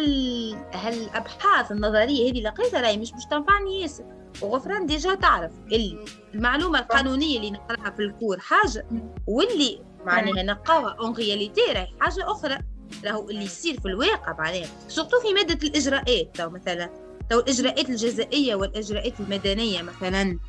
هل 0.71 0.93
الابحاث 0.93 1.71
النظرية 1.71 2.31
هذه 2.31 2.41
لقيتها 2.41 2.81
راهي 2.81 2.97
مش 2.97 3.11
باش 3.11 3.25
تنفعني 3.31 3.81
ياسر. 3.81 4.18
وغفران 4.41 4.85
déjà 4.85 5.15
تعرف 5.15 5.51
اللي 5.71 6.05
المعلومة 6.33 6.79
القانونية 6.79 7.37
اللي 7.37 7.51
نقراها 7.51 7.89
في 7.89 7.99
ال 7.99 8.06
cours 8.06 8.39
حاجة 8.39 8.87
واللي 9.27 9.81
معناها 10.05 10.43
نلقاوها 10.43 10.95
en 10.99 11.13
réalité 11.13 11.61
راهي 11.61 11.87
حاجة 11.99 12.31
أخرى. 12.31 12.57
راهو 13.05 13.29
اللي 13.29 13.43
يصير 13.43 13.79
في 13.79 13.85
الواقع 13.85 14.33
معناها. 14.33 14.67
surtout 14.87 15.19
في 15.19 15.33
مادة 15.33 15.67
الإجراءات 15.67 16.29
تو 16.33 16.49
مثلا 16.49 16.89
تو 17.29 17.39
الإجراءات 17.39 17.89
الجزائية 17.89 18.55
والإجراءات 18.55 19.19
المدنية 19.19 19.81
مثلا. 19.81 20.39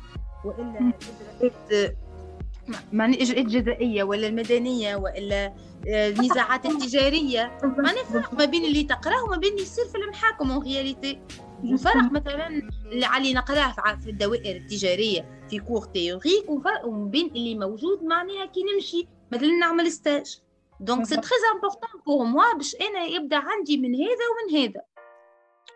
وإلا 0.45 0.93
الاجراءات 1.41 1.95
معناها 2.93 3.15
الاجراءات 3.15 3.45
الجزائيه 3.45 4.03
ولا 4.03 4.27
المدنية 4.27 4.95
وإلا 4.95 5.53
النزاعات 5.87 6.65
التجارية. 6.65 7.57
ما 7.63 7.91
نفرق 7.91 8.33
ما 8.33 8.45
بين 8.45 8.65
اللي 8.65 8.83
تقراه 8.83 9.23
وما 9.23 9.37
بين 9.37 9.51
اللي 9.51 9.63
يصير 9.63 9.85
في 9.85 9.97
المحاكم 9.97 10.51
en 10.51 10.63
réalité 10.63 11.19
الفرق 11.63 12.11
مثلا 12.11 12.47
اللي 12.85 13.05
علي 13.05 13.33
نقراه 13.33 13.95
في 14.03 14.09
الدوائر 14.09 14.55
التجارية 14.55 15.45
في 15.49 15.59
cours 15.59 15.81
théorique 15.85 16.49
وفرق 16.49 16.89
بين 16.89 17.27
اللي 17.27 17.55
موجود 17.55 18.03
معناها 18.03 18.45
كي 18.45 18.63
نمشي 18.73 19.07
مثلا 19.31 19.51
نعمل 19.51 19.91
stage 19.91 20.41
donc 20.79 21.05
c'est 21.05 21.15
très 21.15 21.29
important 21.53 22.01
pour 22.05 22.25
moi 22.25 22.53
باش 22.53 22.75
أنا 22.75 23.03
يبدأ 23.03 23.37
عندي 23.37 23.77
من 23.77 23.95
هذا 23.95 24.25
ومن 24.31 24.57
هذا. 24.57 24.81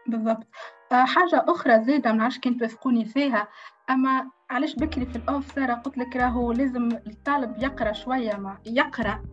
بالضبط. 0.07 0.47
آه، 0.91 1.05
حاجة 1.05 1.45
أخرى 1.47 1.83
زيادة 1.83 2.11
ما 2.11 2.17
نعرفش 2.17 2.39
كان 2.39 2.57
توافقوني 2.57 3.05
فيها. 3.05 3.47
أما 3.89 4.29
علاش 4.49 4.75
بكري 4.75 5.05
في 5.05 5.15
ال 5.15 5.24
off 5.24 5.51
سارة 5.51 5.73
قلت 5.73 5.97
لك 5.97 6.15
راهو 6.15 6.51
لازم 6.51 6.89
الطالب 7.07 7.63
يقرأ 7.63 7.91
شوية 7.91 8.33
ما 8.35 8.57
يقرأ 8.65 9.23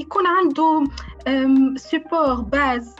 يكون 0.00 0.26
عنده 0.26 0.84
support 1.76 2.34
base 2.40 2.96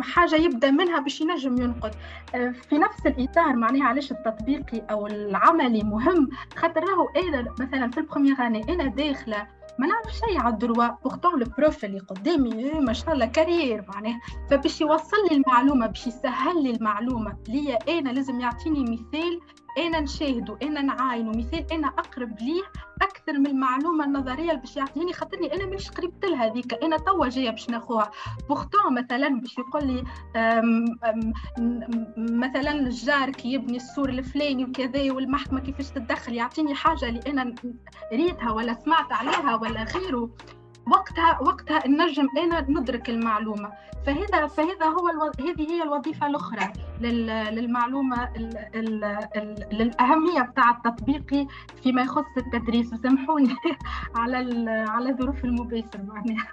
حاجة 0.00 0.36
يبدأ 0.36 0.70
منها 0.70 1.00
باش 1.00 1.20
ينجم 1.20 1.62
ينقد. 1.62 1.94
آه، 2.34 2.54
في 2.68 2.78
نفس 2.78 3.06
الإطار 3.06 3.56
معناها 3.56 3.84
علاش 3.84 4.12
التطبيقي 4.12 4.82
أو 4.90 5.06
العملي 5.06 5.82
مهم؟ 5.82 6.28
خاطر 6.56 6.80
راهو 6.84 7.08
أنا 7.16 7.54
مثلا 7.60 7.90
في 7.90 7.98
ال 8.00 8.04
première 8.04 8.38
أنا 8.38 8.60
أنا 8.68 8.86
داخلة 8.86 9.46
ما 9.78 9.86
نعرف 9.86 10.12
شيء 10.12 10.40
على 10.40 10.54
ال 10.54 10.60
droit 10.60 10.88
pourtant 11.04 11.42
ال 11.42 11.50
prof 11.50 11.84
اللي 11.84 11.98
قدامي 11.98 12.52
إيه، 12.52 12.80
ما 12.80 12.92
شاء 12.92 13.12
الله 13.14 13.26
carrière 13.26 13.84
معناها. 13.94 14.20
فباش 14.50 14.80
يوصل 14.80 15.16
لي 15.30 15.36
المعلومة 15.36 15.86
باش 15.86 16.06
يسهل 16.06 16.62
لي 16.62 16.70
المعلومة 16.70 17.36
ليا 17.48 17.98
أنا 17.98 18.10
لازم 18.10 18.40
يعطيني 18.40 18.82
مثال 18.82 19.40
أنا 19.78 20.00
نشاهده 20.00 20.58
أنا 20.62 20.82
نعاينه. 20.82 21.30
مثال 21.30 21.72
أنا 21.72 21.88
أقرب 21.88 22.38
ليه 22.40 22.62
أكثر 23.02 23.32
من 23.32 23.46
المعلومة 23.46 24.04
النظرية 24.04 24.50
اللي 24.50 24.60
باش 24.60 24.76
يعطيني 24.76 25.12
خاطرني 25.12 25.54
أنا 25.54 25.66
مش 25.66 25.90
قريبت 25.90 26.24
لها 26.24 26.52
ذيك 26.52 26.74
أنا 26.84 26.96
توا 26.96 27.28
جاية 27.28 27.50
باش 27.50 27.68
ناخوها 27.70 28.10
pourtant 28.48 28.94
مثلا 28.94 29.28
باش 29.40 29.58
يقول 29.58 29.86
لي 29.86 30.04
مثلا 32.18 32.70
الجار 32.72 33.30
كي 33.30 33.52
يبني 33.52 33.76
السور 33.76 34.08
الفلاني 34.08 34.64
وكذا 34.64 35.12
والمحكمة 35.12 35.60
كيفاش 35.60 35.90
تتدخل 35.90 36.34
يعطيني 36.34 36.74
حاجة 36.74 37.08
اللي 37.08 37.20
أنا 37.26 37.54
ريتها 38.12 38.50
ولا 38.50 38.74
سمعت 38.74 39.12
عليها 39.12 39.54
ولا 39.56 39.84
غيره. 39.84 40.30
وقتها 40.86 41.40
وقتها 41.42 41.88
نجم 41.88 42.28
أنا 42.38 42.60
ندرك 42.60 43.10
المعلومة. 43.10 43.72
فهذا 44.06 44.46
فهذا 44.46 44.86
هو 44.86 45.08
ألو... 45.08 45.48
هذه 45.48 45.70
هي 45.70 45.82
الوظيفة 45.82 46.26
الأخرى 46.26 46.72
لل... 47.00 47.26
للمعلومة 47.26 48.24
ال... 48.36 48.56
ال... 48.74 49.04
ال... 49.36 49.66
للأهمية 49.72 50.42
بتاع 50.42 50.70
التطبيقي 50.70 51.46
فيما 51.82 52.02
يخص 52.02 52.24
التدريس. 52.36 52.92
وسامحوني 52.92 53.56
على 54.16 54.40
ال... 54.40 54.68
على 54.68 55.12
ظروف 55.12 55.44
المباشر 55.44 56.02
معناها. 56.06 56.48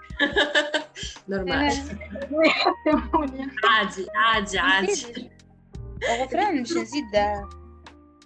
normal. 1.29 1.73
عادي 3.69 4.07
عادي 4.15 4.59
عادي. 4.59 5.31
غفران 6.21 6.61
مش 6.61 6.71
نزيد 6.71 7.05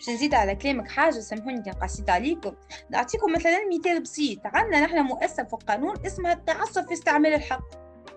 باش 0.05 0.15
نزيد 0.15 0.33
على 0.33 0.55
كلامك 0.55 0.87
حاجة 0.87 1.19
سامحوني 1.19 1.61
كان 1.61 1.73
قصيت 1.73 2.09
عليكم. 2.09 2.53
نعطيكم 2.89 3.31
مثلا 3.31 3.59
مثال 3.73 4.01
بسيط. 4.01 4.39
عندنا 4.45 4.79
نحن 4.79 4.99
مؤسسة 4.99 5.43
في 5.43 5.53
القانون 5.53 5.95
اسمها 6.05 6.33
التعسف 6.33 6.87
في 6.87 6.93
استعمال 6.93 7.33
الحق. 7.33 7.63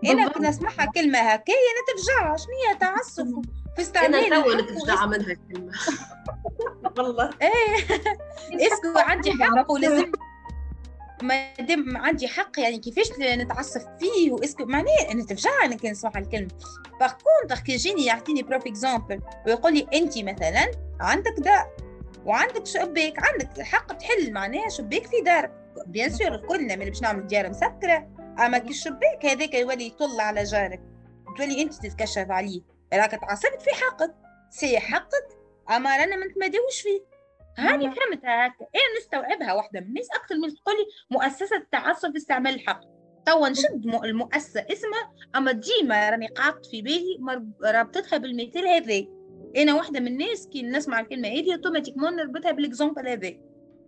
انا 0.04 0.28
كنا 0.28 0.48
نسمعها 0.48 0.86
كلمة 0.94 1.18
هكايا 1.18 1.56
أنا 1.56 1.96
تفجع 1.96 2.36
شنو 2.36 2.52
هي 2.68 2.78
تعسف 2.78 3.44
في 3.76 3.82
استعمال 3.82 4.14
أنا 4.14 4.42
تو 4.42 4.52
نتفجع 4.52 5.06
منها 5.06 5.34
كلمة. 5.34 5.72
والله. 6.98 7.30
إيه. 7.42 7.84
est-ce 8.66 8.88
que 8.88 8.98
عندي 8.98 9.32
حق 9.32 9.72
ولازم 9.72 10.12
ما 11.22 11.54
دام 11.60 11.96
عندي 11.96 12.28
حق 12.28 12.60
يعني 12.60 12.78
كيفاش 12.78 13.06
نتعسف 13.20 13.80
فيه؟ 14.00 14.32
و 14.32 14.36
est-ce 14.36 14.55
que 14.55 14.64
معناه 14.64 15.10
أنا 15.10 15.24
تفجع 15.24 15.64
أنا 15.64 15.76
كان 15.76 15.90
نسمع 15.90 16.12
الكلمة 16.16 16.48
par 17.00 17.12
contre 17.12 17.64
كي 17.64 17.72
يجيني 17.72 18.04
يعطيني 18.04 18.42
prof 18.42 18.66
exemple 18.66 19.20
ويقول 19.46 19.74
لي 19.74 19.86
انت 19.94 20.18
مثلا 20.18 20.87
عندك 21.00 21.34
دار 21.38 21.76
وعندك 22.24 22.66
شباك 22.66 23.14
عندك 23.18 23.58
الحق 23.58 23.92
تحل 23.92 24.32
معناها 24.32 24.68
شباك 24.68 25.06
في 25.06 25.20
دارك 25.24 25.52
bien 25.86 26.10
sûr 26.10 26.36
كلنا 26.36 26.76
من 26.76 26.84
باش 26.84 27.02
نعمل 27.02 27.26
ديار 27.26 27.50
مسكرة. 27.50 28.08
أما 28.38 28.58
كي 28.58 28.70
الشباك 28.70 29.26
هذاك 29.26 29.54
يولي 29.54 29.86
يطل 29.86 30.20
على 30.20 30.44
جارك. 30.44 30.80
تولي 31.36 31.62
أنت 31.62 31.74
تتكشف 31.74 32.30
عليه. 32.30 32.60
راك 32.94 33.10
تعسفت 33.10 33.62
في 33.62 33.70
حقك. 33.70 34.14
c'est 34.50 34.78
حقك. 34.78 35.28
أما 35.70 35.96
رانا 35.96 36.16
ما 36.16 36.26
نتماداوش 36.26 36.80
فيه. 36.80 37.00
هاني 37.58 37.84
فهمتها 37.84 38.46
هكا 38.46 38.66
أنا 38.74 38.98
نستوعبها 39.00 39.52
واحدة 39.52 39.80
من 39.80 39.86
الناس. 39.86 40.08
أكثر 40.14 40.34
من 40.34 40.54
تقول 40.54 40.74
لي 40.76 40.86
مؤسسة 41.10 41.56
التعسف 41.56 42.10
في 42.10 42.16
استعمال 42.16 42.54
الحق. 42.54 42.80
توا 43.26 43.48
نشد 43.48 43.86
المؤسسة 44.04 44.66
اسمها 44.72 45.12
أما 45.36 45.52
ديما 45.52 46.10
راني 46.10 46.26
قعدت 46.26 46.66
في 46.66 46.82
بالي 46.82 47.18
رابطتها 47.64 48.16
بالمثال 48.16 48.68
هذا 48.68 49.06
أنا 49.56 49.74
واحدة 49.74 50.00
من 50.00 50.06
الناس 50.06 50.48
كي 50.48 50.62
نسمع 50.62 51.00
الكلمة 51.00 51.28
هذه 51.28 51.54
automatiquement 51.54 52.16
نربطها 52.16 52.52
بال 52.52 52.65
exemple 52.65 53.08
هذا 53.08 53.32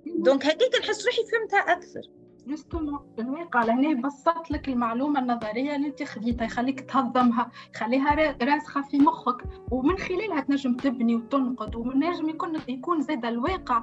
donc 0.07 0.47
هكاك 0.47 0.81
نحس 0.81 1.07
روحي 1.07 1.23
فهمتها 1.33 1.73
أكثر. 1.73 2.03
justement 2.47 3.01
الواقع 3.19 3.65
لهنا 3.65 4.01
بسط 4.01 4.51
لك 4.51 4.69
المعلومة 4.69 5.21
النظرية 5.21 5.77
اللي 5.77 5.87
أنت 5.87 6.03
خديتها 6.03 6.45
يخليك 6.45 6.81
تهضمها 6.81 7.51
يخليها 7.75 8.37
راسخة 8.43 8.83
في 8.83 8.99
مخك 8.99 9.45
ومن 9.71 9.99
خلالها 9.99 10.41
تنجم 10.41 10.75
تبني 10.77 11.15
وتنقد 11.17 11.77
ونجم 11.77 12.29
يكون 12.29 12.53
يكون 12.69 13.01
زاد 13.01 13.25
الواقع 13.25 13.83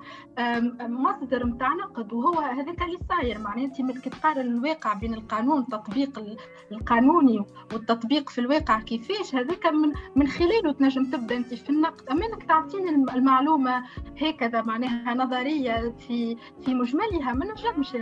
مصدر 0.81 1.45
متاع 1.45 1.73
نقد 1.73 2.13
وهو 2.13 2.39
هذاك 2.39 2.81
اللي 2.81 2.97
صاير. 3.09 3.39
معناها 3.39 3.65
أنت 3.65 3.81
ملك 3.81 4.03
تقارن 4.09 4.41
الواقع 4.41 4.93
بين 4.93 5.13
القانون 5.13 5.59
التطبيق 5.59 6.23
القانوني 6.71 7.45
والتطبيق 7.73 8.29
في 8.29 8.41
الواقع 8.41 8.79
كيفاش 8.79 9.35
هذاك 9.35 9.65
من 9.65 9.93
من 10.15 10.27
خلاله 10.27 10.71
تنجم 10.71 11.05
تبدأ 11.11 11.37
أنت 11.37 11.53
في 11.53 11.69
النقد. 11.69 12.09
أما 12.09 12.25
إنك 12.25 12.43
تعطيني 12.43 12.89
المعلومة 12.89 13.83
هكذا 14.21 14.61
معناها 14.61 15.13
نظرية 15.13 15.95
في 16.07 16.37
في 16.65 16.73
مجملها 16.73 17.33
ما 17.33 17.45
نجمش 17.45 17.95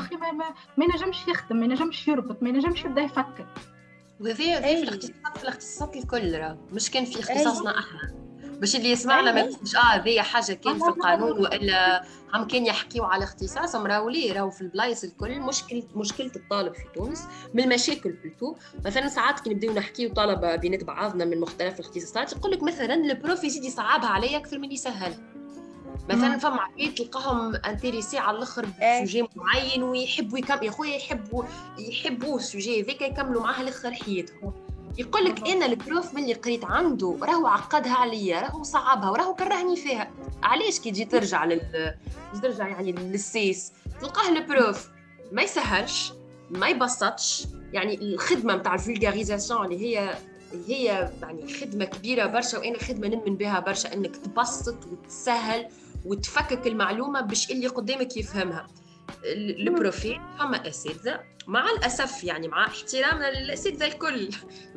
مخي 0.00 0.16
ما, 0.16 0.32
ما, 0.32 0.44
ما 0.76 0.84
ينجمش 0.84 1.28
يخدم 1.28 1.56
ما 1.56 1.64
ينجمش 1.64 2.08
يربط 2.08 2.42
ما 2.42 2.48
ينجمش 2.48 2.84
يبدأ 2.84 3.02
يفكر. 3.02 3.46
وهذا 4.20 4.34
في 4.34 4.82
الاختصاصات 4.82 5.36
في 5.36 5.42
الاختصاصات 5.42 5.96
الكل 5.96 6.54
مش 6.72 6.90
كان 6.90 7.04
في 7.04 7.20
اختصاصنا 7.20 7.78
أحنا. 7.78 8.20
باش 8.60 8.76
اللي 8.76 8.90
يسمعنا 8.90 9.32
ما 9.32 9.40
يقولش 9.40 9.76
آه 9.76 9.80
هذه 9.80 10.22
حاجة 10.22 10.52
كان 10.52 10.78
في 10.78 10.88
القانون 10.88 11.32
وإلا 11.32 12.04
هم 12.34 12.46
كان 12.46 12.66
يحكيوا 12.66 13.06
على 13.06 13.24
اختصاصهم 13.24 13.86
راهو 13.86 14.08
ليه؟ 14.08 14.32
راهو 14.32 14.50
في 14.50 14.60
البلايص 14.60 15.04
الكل. 15.04 15.40
مشكل 15.40 15.82
مشكلة 15.94 16.30
الطالب 16.36 16.74
في 16.74 16.84
تونس 16.94 17.24
من 17.54 17.64
المشاكل 17.64 18.12
plutôt 18.12 18.56
مثلا 18.84 19.08
ساعات 19.08 19.40
كي 19.40 19.50
نبداو 19.50 19.74
نحكيو 19.74 20.12
طلبة 20.14 20.56
بينات 20.56 20.84
بعضنا 20.84 21.24
من 21.24 21.40
مختلف 21.40 21.80
الاختصاصات 21.80 22.32
يقول 22.32 22.52
لك 22.52 22.62
مثلا 22.62 22.94
ال 22.94 23.04
prof 23.04 23.44
يزيد 23.44 23.64
يصعبها 23.64 24.08
عليا 24.08 24.36
أكثر 24.36 24.58
من 24.58 24.72
يسهل. 24.72 25.14
مثلا 26.08 26.38
فما 26.38 26.60
عباد 26.60 26.94
تلقاهم 26.94 27.54
intéressés 27.54 28.18
على 28.18 28.36
الآخر 28.36 28.66
ب 28.66 28.76
sujet 28.76 29.28
معين 29.36 29.82
ويحبوا 29.82 30.38
يكملوا 30.38 30.64
يا 30.64 30.70
خويا 30.70 30.96
يحبوا 30.96 31.44
يحبوا 31.78 32.38
ال 32.38 32.45
sujet 32.45 32.82
هذاك 32.82 33.02
يكملوا 33.02 33.42
معاه 33.42 33.62
لآخر 33.62 33.92
حياتهم. 33.92 34.52
يقول 34.98 35.24
لك 35.24 35.48
أنا 35.48 35.66
ال 35.66 35.76
prof 35.76 36.14
من 36.14 36.22
اللي 36.22 36.34
قريت 36.34 36.64
عنده 36.64 37.18
راهو 37.22 37.46
عقدها 37.46 37.94
عليا 37.94 38.40
راهو 38.40 38.62
صعبها 38.62 39.10
وراهو 39.10 39.34
كرهني 39.34 39.76
فيها. 39.76 40.10
علاش 40.42 40.80
كي 40.80 40.90
تجي 40.90 41.04
ترجع 41.04 41.44
لل 41.44 41.94
ترجع 42.42 42.68
يعني 42.68 42.92
للسيس 42.92 43.72
تلقاه 44.00 44.28
ال 44.28 44.40
prof 44.40 44.88
ما 45.32 45.42
يسهلش 45.42 46.12
ما 46.50 46.68
يبسطش. 46.68 47.46
يعني 47.72 47.94
الخدمة 47.94 48.54
نتاع 48.54 48.74
ال 48.74 48.80
vulgarisation 48.80 49.64
اللي 49.64 49.86
هي 49.86 50.14
هي 50.66 51.10
يعني 51.22 51.54
خدمة 51.54 51.84
كبيرة 51.84 52.26
برشا 52.26 52.58
وأنا 52.58 52.78
خدمة 52.78 53.08
نؤمن 53.08 53.36
بها 53.36 53.60
برشا 53.60 53.92
إنك 53.94 54.16
تبسط 54.16 54.76
وتسهل 54.86 55.68
وتفكك 56.04 56.66
المعلومة 56.66 57.20
باش 57.20 57.50
اللي 57.50 57.66
قدامك 57.66 58.16
يفهمها. 58.16 58.66
البروفيل 59.24 60.20
فما 60.38 60.68
أساتذة 60.68 61.20
مع 61.46 61.70
الأسف 61.70 62.24
يعني 62.24 62.48
مع 62.48 62.66
احترامنا 62.66 63.40
للأساتذة 63.40 63.86
الكل. 63.86 64.32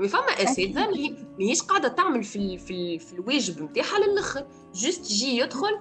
فما 0.09 0.43
أساتذة 0.43 0.89
اللي 0.89 1.15
ماهيش 1.39 1.61
قاعدة 1.61 1.87
تعمل 1.87 2.23
في 2.23 2.35
ال 2.35 2.59
في, 2.59 2.73
ال 2.73 2.99
في 2.99 3.13
الواجب 3.13 3.61
نتاعها 3.61 3.99
للآخر. 3.99 4.47
جوست 4.73 5.11
يجي 5.11 5.37
يدخل 5.37 5.79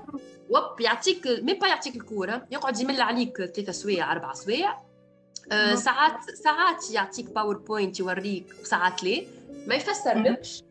وب 0.51 0.81
يعطيك 0.81 1.27
مي 1.27 1.55
با 1.55 1.67
يعطيك 1.67 1.97
الكورة 1.97 2.47
يقعد 2.51 2.81
يمل 2.81 3.01
عليك 3.01 3.37
ثلاثة 3.37 3.73
سوايع 3.73 4.13
أربع 4.13 4.33
سوايع. 4.33 4.79
آه 5.53 5.75
ساعات 5.75 6.31
ساعات 6.45 6.91
يعطيك 6.91 7.31
باوربوينت 7.31 8.01
يوريك 8.01 8.47
وساعات 8.63 9.03
ليه 9.03 9.27
ما 9.67 9.75
يفسرلكش. 9.75 10.63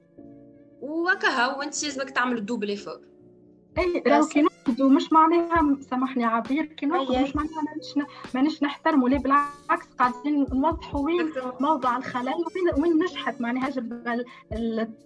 وكها 0.81 1.57
وانت 1.57 1.83
لازمك 1.83 2.09
تعمل 2.09 2.37
الدوبل 2.37 2.77
فوق. 2.77 3.01
اي 3.77 4.03
لو 4.07 4.25
كي 4.27 4.41
نقدوا 4.41 4.89
مش 4.89 5.13
معناها 5.13 5.77
سامحني 5.89 6.23
عبير 6.25 6.65
كي 6.65 6.85
نقدوا 6.85 7.19
مش 7.19 7.35
معناها 7.35 7.61
مانيش 7.61 8.07
مانيش 8.35 8.63
نحترموا 8.63 9.09
لا 9.09 9.17
بالعكس 9.17 9.85
قاعدين 9.99 10.45
نوضحوا 10.53 11.01
وين 11.05 11.31
موضع 11.59 11.97
الخلل 11.97 12.27
وين 12.27 12.83
وين 12.83 13.03
نجحت. 13.03 13.41
معناها 13.41 13.69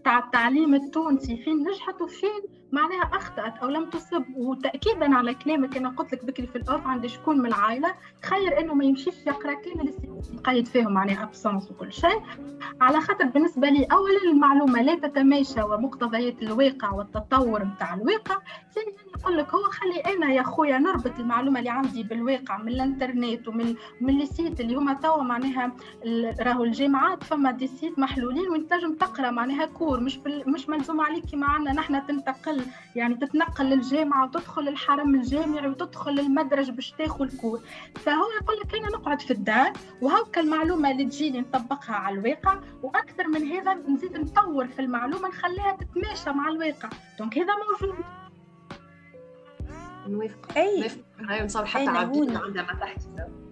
التعليم 0.08 0.76
التونسي 0.76 1.38
فين 1.38 1.70
نجحت 1.70 2.02
وفين 2.02 2.42
معناها 2.76 3.10
أخطأت 3.14 3.58
أو 3.58 3.70
لم 3.70 3.90
تصب 3.90 4.24
وتاكيدا 4.36 5.16
على 5.16 5.34
كلامك 5.34 5.78
أنا 5.78 5.90
قلت 5.90 6.14
لك 6.14 6.26
بكري 6.26 6.48
في 6.48 6.56
ال 6.56 6.64
off 6.64 6.88
عندي 6.88 7.08
شكون 7.10 7.38
من 7.40 7.46
العائله 7.46 7.94
خير 8.24 8.60
إنه 8.60 8.74
ما 8.74 8.86
يمشيش 8.86 9.28
يقرأ 9.28 9.54
كامل 9.54 9.94
يقيد 10.34 10.68
فيهم 10.68 10.94
معناها 10.94 11.24
absence 11.24 11.72
وكل 11.72 11.94
شيء 11.94 12.22
على 12.82 13.02
خاطر 13.02 13.26
بالنسبة 13.26 13.70
لي 13.70 13.84
اولا 13.92 14.24
المعلومة 14.32 14.82
لا 14.82 14.96
تتماشى 14.96 15.62
ومقتضيات 15.62 16.42
الواقع 16.42 16.92
والتطور 16.92 17.64
نتاع 17.64 17.94
الواقع 17.94 18.38
ثانيا 18.76 18.94
يقول 19.20 19.38
لك 19.38 19.54
هو 19.54 19.64
خلي 19.64 20.00
أنا 20.00 20.34
يا 20.34 20.44
خويا 20.44 20.78
نربط 20.78 21.20
المعلومة 21.20 21.60
اللي 21.60 21.70
عندي 21.70 22.04
بالواقع 22.04 22.58
من 22.58 22.68
الإنترنت 22.68 23.48
ومن 23.48 23.76
من 24.02 24.22
ال 24.22 24.30
site 24.30 24.62
اللي 24.62 24.76
هما 24.76 24.94
توا 24.94 25.24
معناها 25.24 25.72
راهو 26.42 26.64
الجامعات 26.64 27.24
فما 27.24 27.52
des 27.52 27.68
sites 27.68 28.00
محلولين 28.00 28.50
وانت 28.50 28.74
تقرأ 29.00 29.32
معناها 29.32 29.66
cours 29.66 30.00
مش. 30.00 30.20
مش 30.48 30.70
ملزوم 30.70 31.02
عليك 31.02 31.26
كيما 31.26 31.48
عندنا 31.48 31.74
نحن 31.74 32.06
تنتقل 32.08 32.65
يعني 32.96 33.16
تتنقل 33.16 33.66
للجامعة 33.66 34.26
وتدخل 34.26 34.68
الحرم 34.68 35.16
الجامعي 35.16 35.68
وتدخل 35.68 36.20
المدرج 36.20 36.70
باش 36.70 36.92
تاخذ 36.92 37.38
cours 37.38 37.60
فهو 37.96 38.26
يقول 38.42 38.56
لك 38.64 38.76
أنا 38.76 38.88
نقعد 38.98 39.22
في 39.22 39.32
الدار 39.32 39.74
وهوكا 40.02 40.42
المعلومة 40.42 40.92
اللي 40.92 41.06
تجيني 41.06 41.40
نطبقها 41.42 41.96
على 41.96 42.20
الواقع 42.20 42.60
وأكثر 42.84 43.28
من 43.28 43.44
هذا 43.44 43.74
نزيد 43.74 44.18
نطور 44.18 44.68
في 44.68 44.80
المعلومة 44.80 45.28
نخليها 45.28 45.78
تتماشى 45.80 46.30
مع 46.30 46.50
الواقع. 46.50 46.90
دونك 47.20 47.38
هذا 47.38 47.54
موجود. 47.56 47.96
نوافق 50.08 50.58
أي. 50.58 50.80
نوافق 50.80 51.00
هاي 51.20 51.44
نصور 51.46 51.66
حتى 51.66 51.90
عبد 51.90 52.36
عندها 52.36 52.64
ما 52.64 52.74
تحكي. 52.80 53.45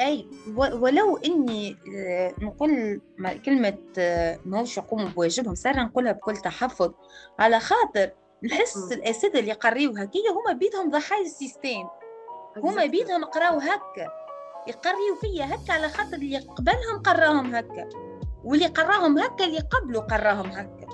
أي 0.00 0.26
ولو 0.56 1.16
إني 1.16 1.76
آه، 1.96 2.34
نقول 2.40 3.00
كلمة 3.44 3.78
آه، 3.98 4.38
ماهوش 4.44 4.76
يقوموا 4.76 5.08
بواجبهم 5.08 5.54
ساره 5.54 5.82
نقولها 5.82 6.12
بكل 6.12 6.36
تحفظ. 6.36 6.92
على 7.38 7.60
خاطر 7.60 8.10
نحس 8.44 8.92
الأساتذة 8.92 9.38
اللي 9.38 9.50
يقريوا 9.50 9.92
هكيا 9.92 10.30
هما 10.30 10.58
بيدهم 10.58 10.90
ضحايا 10.90 11.22
ال 11.22 11.29
système. 11.29 11.88
هما 12.56 12.86
بيدهم 12.86 13.24
قراو 13.24 13.58
هكا. 13.58 14.08
يقريوا 14.68 15.16
فيا 15.20 15.44
هكا 15.54 15.72
على 15.72 15.88
خاطر 15.88 16.14
اللي 16.14 16.38
قبلهم 16.38 17.02
قراهم 17.04 17.54
هكا. 17.54 17.88
واللي 18.44 18.66
قراهم 18.66 19.18
هكا 19.18 19.44
اللي 19.44 19.58
قبله 19.58 20.00
قراهم 20.00 20.46
هكا. 20.46 20.86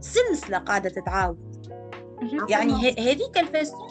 سلسلة 0.00 0.58
قاعدة 0.58 0.90
تتعاود. 0.90 1.54
يعني 2.48 2.72
هذيك 2.90 3.38
ال 3.38 3.46
façon 3.46 3.88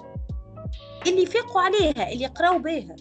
اللي 1.07 1.25
فيقوا 1.25 1.61
عليها 1.61 2.11
اللي 2.11 2.25
قراو 2.25 2.59
بها 2.59 2.95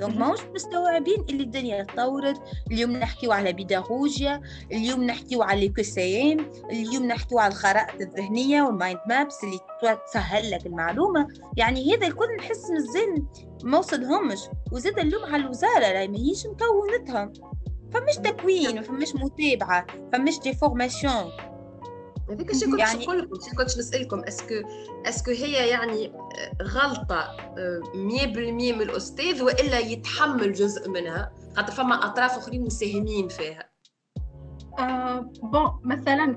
دونك 0.00 0.16
ماهوش 0.16 0.40
مستوعبين 0.54 1.24
اللي 1.30 1.42
الدنيا 1.42 1.82
تطورت. 1.82 2.42
اليوم 2.70 2.90
نحكيو 2.90 3.32
على 3.32 3.52
بيداغوجيا 3.52 4.40
اليوم 4.72 5.04
نحكيو 5.04 5.42
على 5.42 5.66
ال 5.66 5.75
quotient 5.75 6.50
اليوم 6.70 7.06
نحكيو 7.06 7.38
على 7.38 7.52
الخرائط 7.52 8.00
الذهنية 8.00 8.62
وال 8.62 8.70
en: 8.70 8.83
mind 8.83 9.00
maps 9.08 9.44
اللي 9.44 9.58
تسهل 10.06 10.50
لك 10.50 10.66
المعلومة. 10.66 11.28
يعني 11.56 11.94
هذا 11.94 12.06
الكل 12.06 12.36
نحس 12.38 12.70
مازال 12.70 13.24
ما 13.64 13.78
وصلهمش. 13.78 14.38
وزاد 14.72 14.98
اللوم 14.98 15.24
على 15.24 15.42
الوزارة 15.42 15.92
راهي 15.92 16.08
ماهيش 16.08 16.46
مكونتها. 16.46 17.32
فماش 17.94 18.16
تكوين 18.16 18.74
ما 18.74 18.82
فماش 18.82 19.14
متابعة 19.14 19.86
فماش 20.12 20.38
des 20.38 20.54
formations. 20.54 21.32
هذيك 22.30 22.50
الشيء 22.50 22.70
كنت 22.70 22.80
يعني... 22.80 23.04
نقول 23.04 23.18
لكم 23.18 23.56
كنت 23.56 23.78
نسالكم 23.78 24.20
est-ce 24.20 24.43
que 24.43 24.54
est-ce 25.06 25.22
que 25.22 25.30
هي 25.30 25.68
يعني 25.68 26.06
آه، 26.06 26.62
غلطة 26.62 27.36
100% 27.36 27.58
آه، 27.58 28.52
من 28.52 28.82
الأستاذ 28.82 29.42
وإلا 29.42 29.78
يتحمل 29.78 30.52
جزء 30.52 30.88
منها؟ 30.88 31.32
خاطر 31.56 31.72
فما 31.72 32.06
أطراف 32.06 32.38
أخرين 32.38 32.62
مساهمين 32.62 33.28
فيها. 33.28 33.70
آه 34.78 35.30
bon 35.42 35.80
مثلا 35.84 36.36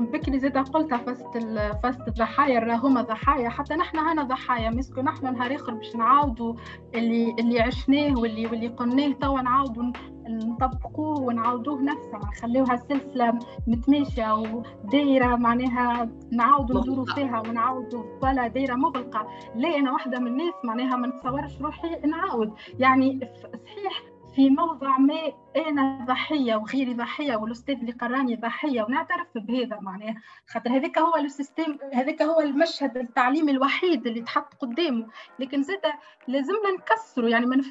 بكري 0.00 0.38
زيد 0.38 0.58
قلتها 0.58 0.98
فست 0.98 1.38
فست 1.82 2.08
الضحايا 2.08 2.60
راهما 2.60 3.02
ضحايا 3.02 3.48
حتى 3.48 3.74
نحن 3.74 3.98
هنا 3.98 4.22
ضحايا 4.22 4.70
parce 4.70 4.89
que 4.89 5.00
نحن 5.00 5.32
نهار 5.32 5.54
آخر 5.54 5.74
باش 5.74 5.96
نعاودوا 5.96 6.54
اللي 6.94 7.36
اللي 7.38 7.60
عشناه 7.60 8.18
واللي 8.18 8.46
واللي 8.46 8.68
قلناه 8.68 9.12
توا 9.12 9.40
نعاودوا 9.40 9.92
نطبقوه 10.28 11.20
ونعاودوه 11.20 11.82
نفسه 11.82 12.18
نخليوها 12.18 12.76
سلسلة 12.76 13.38
متماشية 13.66 14.34
ودايره 14.34 15.36
معناها 15.36 16.08
نعاودوا 16.32 16.80
ندوروا 16.80 17.04
فيها 17.14 17.40
ونعاودوا 17.40 18.04
ولا 18.22 18.48
دايرة 18.48 18.74
مغلقة. 18.74 19.26
لا 19.54 19.78
أنا 19.78 19.92
واحدة 19.92 20.18
من 20.18 20.26
الناس 20.26 20.54
معناها 20.64 20.96
ما 20.96 21.06
نتصورش 21.06 21.60
روحي 21.60 21.96
نعاود. 22.06 22.54
يعني 22.78 23.20
صحيح 23.42 24.02
في 24.34 24.50
موضع 24.50 24.98
ما 24.98 25.14
أنا 25.56 26.04
ضحية 26.08 26.56
وغيري 26.56 26.94
ضحية 26.94 27.36
والأستاذ 27.36 27.74
اللي 27.74 27.92
قراني 27.92 28.36
ضحية 28.36 28.82
ونعترف 28.82 29.26
بهذا 29.34 29.78
معناها. 29.80 30.14
خاطر 30.48 30.70
هذاك 30.70 30.98
هو 30.98 31.16
السيستم 31.16 31.78
هذاك 31.92 32.22
هو 32.22 32.40
المشهد 32.40 32.96
التعليمي 32.96 33.52
الوحيد 33.52 34.06
اللي 34.06 34.20
تحط 34.20 34.54
قدامه. 34.54 35.06
لكن 35.38 35.62
زاد 35.62 35.80
لازمنا 36.28 36.70
نكسره 36.78 37.28
يعني 37.28 37.46
من 37.46 37.62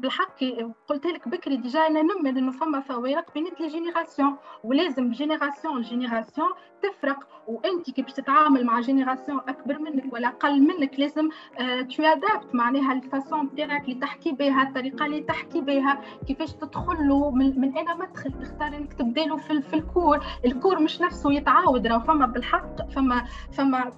بالحق 0.00 0.44
قلت 0.88 1.06
لك 1.06 1.28
بكري 1.28 1.56
déjà 1.56 1.86
أنا 1.86 2.02
نؤمن 2.02 2.36
انه 2.38 2.52
فما 2.52 2.80
فوارق 2.80 3.34
بين 3.34 3.44
les 3.60 3.68
générations. 3.68 4.36
ولازم 4.64 5.10
génération 5.10 5.80
ل 5.80 5.86
génération 5.86 6.48
تفرق. 6.82 7.28
وأنت 7.48 7.90
كي 7.90 8.02
باش 8.02 8.12
تتعامل 8.12 8.66
مع 8.66 8.80
génération 8.80 9.40
أكبر 9.48 9.78
منك 9.78 10.12
ولا 10.12 10.28
أقل 10.28 10.60
منك 10.60 11.00
لازم 11.00 11.28
تو 11.58 12.02
آه 12.02 12.12
adapter 12.12 12.54
معناها 12.54 12.92
ال 12.92 13.02
façon 13.02 13.54
تاعك 13.54 13.84
اللي 13.84 13.94
تحكي 13.94 14.32
بها 14.32 14.62
الطريقة 14.62 15.06
اللي 15.06 15.20
تحكي 15.20 15.60
بها 15.60 16.00
كيفاش 16.26 16.52
تدخل 16.52 17.08
له 17.08 17.27
من, 17.30 17.60
من 17.60 17.78
أنا 17.78 17.94
مدخل 17.94 18.32
تختار 18.32 18.68
إنك 18.76 18.92
تبدأ 18.92 19.24
له 19.24 19.36
في, 19.36 19.62
في 19.62 19.74
ال 19.76 19.82
cours. 19.82 20.20
ال 20.44 20.50
cours 20.50 20.80
مش 20.80 21.00
نفسه 21.00 21.32
يتعاود 21.32 21.86
راه 21.86 21.98
فما 21.98 22.26
بالحق 22.26 22.90
فما 22.90 23.24
فما 23.52 23.92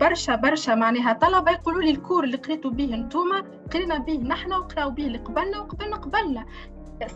برشا 0.00 0.34
برشا 0.36 0.72
معناها 0.72 1.12
طلبة 1.12 1.50
يقولوا 1.50 1.82
لي 1.82 1.90
ال 1.90 1.96
cours 1.96 2.24
اللي 2.24 2.36
قريتوا 2.36 2.70
به 2.70 2.94
انتوما 2.94 3.42
قرينا 3.72 3.98
به 3.98 4.18
نحن 4.18 4.52
وقراو 4.52 4.90
به 4.90 5.06
اللي 5.06 5.18
قبلنا 5.18 5.58
وقبلنا 5.60 5.96
قبلنا 5.96 6.44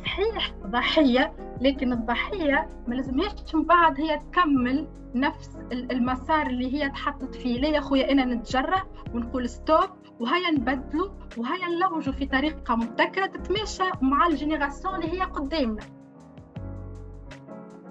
صحيح 0.05 0.53
ضحية 0.66 1.33
لكن 1.61 1.93
الضحية 1.93 2.69
ما 2.87 2.95
لازمهاش 2.95 3.55
من 3.55 3.62
بعد 3.65 4.01
هي 4.01 4.19
تكمل 4.19 4.89
نفس 5.15 5.51
المسار 5.73 6.47
اللي 6.47 6.74
هي 6.74 6.91
تحطت 6.91 7.35
فيه. 7.35 7.61
ليه 7.61 7.69
يا 7.69 7.81
خويا 7.81 8.12
أنا 8.12 8.24
نتجرأ 8.24 8.83
ونقول 9.15 9.49
stop 9.48 9.90
وهيا 10.20 10.51
نبدلوا 10.51 11.09
وهيا 11.36 11.68
نلوجوا 11.68 12.12
في 12.12 12.26
طريقة 12.26 12.76
مبتكرة 12.76 13.26
تتماشى 13.26 13.82
مع 14.01 14.26
ال 14.27 14.33
génération 14.33 14.94
اللي 14.94 15.12
هي 15.12 15.22
قدامنا. 15.24 15.82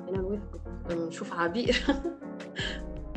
أنا 0.09 0.17
نوافقك 0.17 0.61
نشوف 0.91 1.33
عبير. 1.33 1.85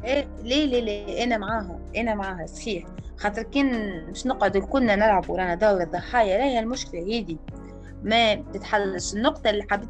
إيه 0.04 0.28
ليه 0.42 0.66
ليه 0.66 0.80
ليه؟ 0.80 1.24
أنا 1.24 1.38
معاها 1.38 1.80
أنا 1.96 2.14
معاها 2.14 2.46
صحيح. 2.46 2.84
خاطر 3.16 3.42
كان 3.42 4.00
مش 4.10 4.26
نقعد 4.26 4.56
كلنا 4.58 4.96
نلعب 4.96 5.30
ورانا 5.30 5.54
دور 5.54 5.82
الضحايا 5.82 6.38
راهي 6.38 6.58
المشكلة 6.58 7.00
هذه 7.00 7.36
ما 8.02 8.34
تتحلش. 8.34 9.14
النقطة 9.14 9.50
اللي 9.50 9.64
حبيت 9.70 9.88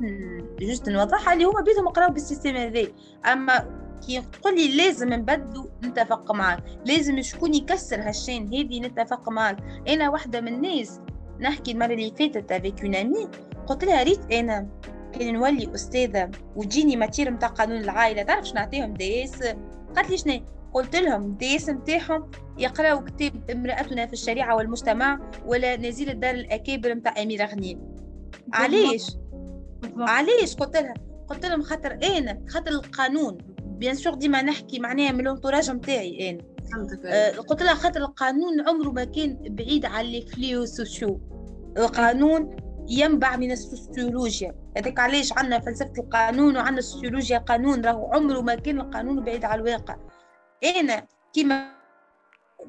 juste 0.61 0.89
نوضحها 0.89 1.33
اللي 1.33 1.45
هما 1.45 1.61
بيدهم 1.61 1.89
قراو 1.89 2.11
بال 2.11 2.21
système 2.21 2.57
هذا. 2.57 2.87
أما 3.33 3.88
كي 4.07 4.21
تقول 4.21 4.55
لي 4.55 4.77
لازم 4.77 5.13
نبدلو 5.13 5.71
نتفق 5.85 6.33
معاك. 6.33 6.63
لازم 6.87 7.23
شكون 7.23 7.55
يكسر 7.55 8.01
هال 8.01 8.12
chaîne 8.12 8.47
هذه 8.47 8.81
نتفق 8.81 9.29
معاك. 9.29 9.57
أنا 9.89 10.11
واحدة 10.11 10.41
من 10.41 10.55
الناس 10.55 11.01
نحكي 11.41 11.73
المرة 11.73 11.93
اللي 11.93 12.13
فاتت 12.19 12.53
avec 12.53 12.85
une 12.85 13.29
قلت 13.67 13.85
لها 13.85 14.03
ريت 14.03 14.33
أنا 14.33 14.69
كان 15.13 15.35
نولي 15.35 15.75
أستاذة 15.75 16.31
وتجيني 16.57 16.97
matière 16.97 17.31
متاع 17.31 17.49
قانون 17.49 17.79
العائلة 17.79 18.23
تعرف 18.23 18.45
شنو 18.45 18.55
نعطيهم 18.55 18.95
ديس 18.95 19.43
قالت 19.97 20.11
لي 20.11 20.19
شنو؟ 20.19 20.41
قلت 20.75 20.97
لهم 20.97 21.35
ديس 21.35 21.69
متاعهم 21.69 22.31
يقراوا 22.59 23.01
كتاب 23.01 23.51
امرأتنا 23.51 24.07
في 24.07 24.13
الشريعة 24.13 24.57
والمجتمع 24.57 25.21
ولا 25.47 25.77
نزيل 25.77 26.11
الدار 26.11 26.35
الأكابر 26.35 26.95
متاع 26.95 27.23
أميرة 27.23 27.47
غنيم. 27.47 27.81
علاش؟ 28.53 29.17
علاش؟ 29.99 30.57
قلت 30.57 30.77
لها 30.77 30.95
قلت 31.29 31.47
لهم 31.47 31.63
خاطر 31.63 31.93
أنا 31.93 32.41
خاطر 32.49 32.71
القانون. 32.71 33.39
bien 33.79 33.95
sûr 33.95 34.15
ديما 34.15 34.43
نحكي 34.43 34.79
معناها 34.79 35.13
من 35.13 35.21
ال 35.21 35.26
entourage 35.26 35.71
نتاعي 35.71 36.31
أنا. 36.31 36.45
آه 37.05 37.31
قلت 37.31 37.63
لها 37.63 37.75
خاطر 37.75 38.01
القانون 38.01 38.69
عمره 38.69 38.91
ما 38.91 39.05
كان 39.05 39.39
بعيد 39.43 39.85
على 39.85 40.11
les 40.11 40.27
faits 40.27 40.67
sociaux. 40.67 41.21
القانون 41.77 42.57
ينبع 42.89 43.37
من 43.37 43.53
السوسيولوجيا. 43.53 44.55
هذاك 44.77 44.99
علاش 44.99 45.33
عندنا 45.33 45.61
فلسفة 45.61 45.93
القانون 45.99 46.57
وعندنا 46.57 46.79
السوسيولوجيا 46.79 47.39
قانون 47.39 47.85
راهو 47.85 48.13
عمره 48.13 48.41
ما 48.41 48.55
كان 48.55 48.81
القانون 48.81 49.25
بعيد 49.25 49.45
على 49.45 49.61
الواقع. 49.61 49.97
أنا 50.65 51.07
كيما 51.33 51.71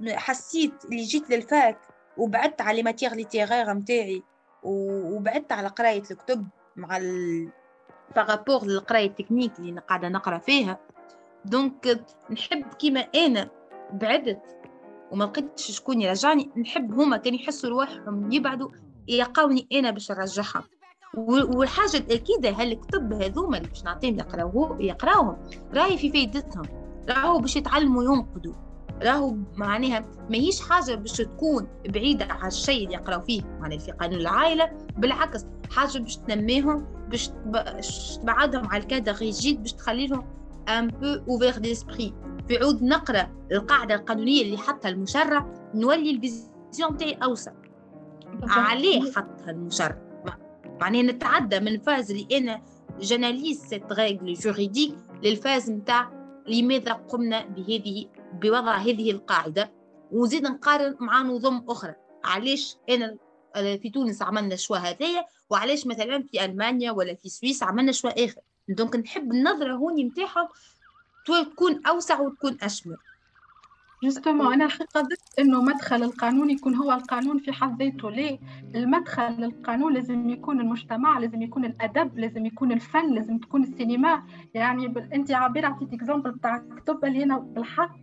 حسيت 0.09 0.73
اللي 0.85 1.03
جيت 1.03 1.29
لل 1.29 1.48
fac 1.48 1.77
وبعدت 2.17 2.61
على 2.61 2.83
matière 2.83 3.13
littéraire 3.13 3.73
نتاعي 3.73 4.23
وبعدت 4.63 5.51
على 5.51 5.67
قراية 5.67 6.03
الكتب 6.11 6.47
مع 6.75 6.97
ال 6.97 7.49
par 8.15 8.30
rapport 8.30 8.65
للقراية 8.65 9.07
التكنيك 9.07 9.59
اللي 9.59 9.81
قاعدة 9.81 10.09
نقرأ 10.09 10.37
فيها. 10.37 10.79
donc 11.45 12.05
نحب 12.31 12.73
كيما 12.73 12.99
أنا 12.99 13.49
بعدت 13.93 14.41
وما 15.11 15.23
لقيتش 15.23 15.71
شكون 15.71 16.01
يرجعني 16.01 16.49
نحب 16.57 16.99
هما 16.99 17.17
كان 17.17 17.33
يحسوا 17.33 17.69
رواحهم 17.69 18.31
يبعدوا 18.31 18.69
يلقاوني 19.07 19.67
أنا 19.73 19.91
باش 19.91 20.11
نرجعهم. 20.11 20.63
والحاجة 21.17 21.97
الأكيدة 21.97 22.49
هالكتب 22.49 23.13
هذوما 23.13 23.57
اللي 23.57 23.69
باش 23.69 23.83
نعطيهم 23.83 24.19
يقراوه 24.19 24.77
يقراوهم 24.81 25.37
راهي 25.73 25.97
في 25.97 26.11
فايدتهم. 26.11 26.65
راهو 27.09 27.39
باش 27.39 27.55
يتعلموا 27.55 28.03
ينقدوا. 28.03 28.53
راهو 29.03 29.35
معناها 29.55 30.05
ماهيش 30.29 30.61
حاجة 30.61 30.95
باش 30.95 31.17
تكون 31.17 31.67
بعيدة 31.89 32.25
على 32.25 32.47
الشيء 32.47 32.85
اللي 32.85 32.95
يقراو 32.95 33.21
فيه. 33.21 33.41
معناها 33.59 33.79
في 33.79 33.91
قانون 33.91 34.19
العائلة 34.19 34.71
بالعكس 34.97 35.45
حاجة 35.71 35.99
باش 35.99 36.17
تنميهم 36.17 36.85
باش 37.09 37.31
تبعدهم 38.21 38.67
على 38.67 38.83
الكادر 38.83 39.15
ريجيد 39.15 39.61
باش 39.61 39.73
تخليهم 39.73 40.38
un 40.69 40.87
peu 40.87 41.33
ouvert 41.33 41.57
d'esprit 41.57 42.13
في 42.47 42.57
عود 42.57 42.83
نقرأ 42.83 43.31
القاعدة 43.51 43.95
القانونية 43.95 44.41
اللي 44.41 44.57
حطها 44.57 44.89
المشرع 44.89 45.71
نولي 45.75 46.11
ال 46.11 46.24
vision 46.24 46.97
تاعي 46.97 47.13
أوسع 47.23 47.51
عليه 48.43 49.11
حطها 49.11 49.49
المشرع. 49.51 49.97
معناها 50.81 51.01
نتعدى 51.01 51.59
من 51.59 51.79
phase 51.79 52.11
اللي 52.11 52.37
أنا 52.37 52.61
j'analyse 52.99 53.61
cette 53.65 53.93
règle 53.93 54.33
juridique 54.33 54.95
لل 55.23 55.37
phase 55.37 55.71
نتاع 55.71 56.11
لماذا 56.47 56.93
قمنا 56.93 57.45
بهذه 57.45 58.05
بوضع 58.33 58.75
هذه 58.77 59.11
القاعدة. 59.11 59.71
وزيد 60.11 60.43
نقارن 60.43 60.95
مع 60.99 61.21
نظم 61.21 61.63
أخرى. 61.69 61.93
علاش 62.23 62.77
أنا 62.89 63.17
في 63.55 63.89
تونس 63.93 64.21
عملنا 64.21 64.55
choix 64.55 64.77
هذايا؟ 64.77 65.25
وعلاش 65.49 65.87
مثلا 65.87 66.23
في 66.23 66.45
ألمانيا 66.45 66.91
ولا 66.91 67.15
في 67.15 67.29
سويس 67.29 67.63
عملنا 67.63 67.91
choix 67.91 68.25
آخر؟ 68.25 68.41
donc 68.73 68.95
نحب 68.95 69.31
النظرة 69.31 69.73
هوني 69.73 70.03
متاعهم 70.03 70.47
تكون 71.25 71.85
أوسع 71.87 72.19
وتكون 72.19 72.57
أشمل. 72.61 72.97
justement 74.03 74.53
أنا 74.53 74.69
ضد 74.97 75.07
إنه 75.39 75.61
مدخل 75.61 76.03
القانون 76.03 76.49
يكون 76.49 76.75
هو 76.75 76.91
القانون 76.91 77.39
في 77.39 77.51
حد 77.51 77.83
ذاته. 77.83 78.11
ليه 78.11 78.39
المدخل 78.75 79.31
للقانون 79.31 79.93
لازم 79.93 80.29
يكون 80.29 80.59
المجتمع 80.59 81.19
لازم 81.19 81.41
يكون 81.41 81.65
الأدب 81.65 82.19
لازم 82.19 82.45
يكون 82.45 82.71
الفن 82.71 83.13
لازم 83.13 83.37
تكون 83.37 83.63
السينما. 83.63 84.23
يعني 84.53 84.87
ب... 84.87 84.97
أنت 84.97 85.31
عبير 85.31 85.65
عطيت 85.65 85.93
exemple 85.93 86.31
بتاع 86.31 86.57
كتب 86.77 87.05
اللي 87.05 87.23
هنا 87.23 87.37
بالحق 87.37 87.97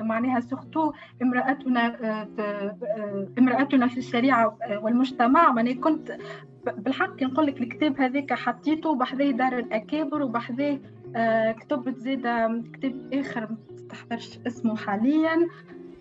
معناها 0.00 0.40
surtout 0.40 0.92
امرأتنا 1.22 1.86
آه، 1.86 2.28
آه، 2.38 3.28
امرأتنا 3.38 3.88
في 3.88 3.98
الشريعة 3.98 4.58
والمجتمع. 4.82 5.52
ماني 5.52 5.74
كنت 5.74 6.18
بالحق 6.72 7.22
نقول 7.22 7.46
لك 7.46 7.60
الكتاب 7.60 8.00
هذاك 8.00 8.32
حطيته 8.32 8.94
بحذاه 8.94 9.30
دار 9.30 9.58
الأكابر 9.58 10.22
وبحذاه 10.22 10.78
آه، 11.16 11.52
كتبت 11.52 11.98
زيد 11.98 12.20
كتاب 12.72 13.14
آخر 13.14 13.48
تحضرش 13.88 14.38
اسمه 14.46 14.76
حاليا. 14.76 15.48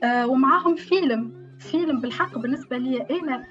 آه 0.04 0.28
ومعاهم 0.28 0.76
فيلم 0.76 1.46
فيلم 1.60 2.02
بالحق 2.02 2.38
بالنسبة 2.38 2.78
لي 2.78 3.02
أنا 3.02 3.44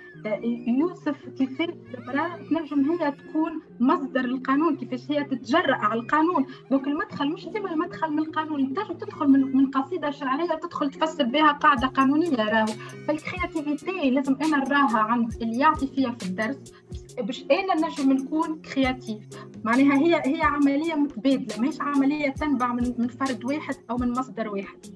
يوسف 0.66 1.28
كيفاش 1.38 1.68
المرأة 1.94 2.36
تنجم 2.36 2.90
هي 2.90 3.12
تكون 3.12 3.62
مصدر 3.80 4.24
القانون 4.24 4.76
كيفاش 4.76 5.10
هي 5.10 5.24
تتجرأ 5.24 5.74
على 5.74 6.00
القانون. 6.00 6.46
دونك 6.70 6.86
المدخل 6.86 7.32
مش 7.32 7.48
ديما 7.48 7.72
المدخل 7.72 8.10
من 8.10 8.18
القانون. 8.18 8.74
تنجم 8.74 8.94
تدخل 8.94 9.28
من, 9.28 9.56
من 9.56 9.70
قصيدة 9.70 10.10
شرعية 10.10 10.54
تدخل 10.62 10.90
تفسر 10.90 11.24
بها 11.24 11.52
قاعدة 11.52 11.86
قانونية 11.86 12.36
راهو. 12.36 12.66
فال 13.08 13.25
créativité 13.25 14.10
لازم 14.10 14.36
أنا 14.42 14.56
نراها 14.56 14.98
عند 14.98 15.32
اللي 15.42 15.58
يعطي 15.58 15.86
فيها 15.86 16.10
في 16.10 16.26
الدرس. 16.26 16.72
باش 17.20 17.44
أنا 17.50 17.88
نجم 17.88 18.12
نكون 18.12 18.62
créatif. 18.62 19.18
معناها 19.64 19.98
هي 19.98 20.22
هي 20.24 20.42
عملية 20.42 20.94
متبادلة 20.94 21.60
ماهيش 21.60 21.80
عملية 21.80 22.30
تنبع 22.30 22.72
من 22.72 22.94
من 22.98 23.08
فرد 23.08 23.44
واحد 23.44 23.74
أو 23.90 23.96
من 23.96 24.10
مصدر 24.10 24.48
واحد. 24.48 24.86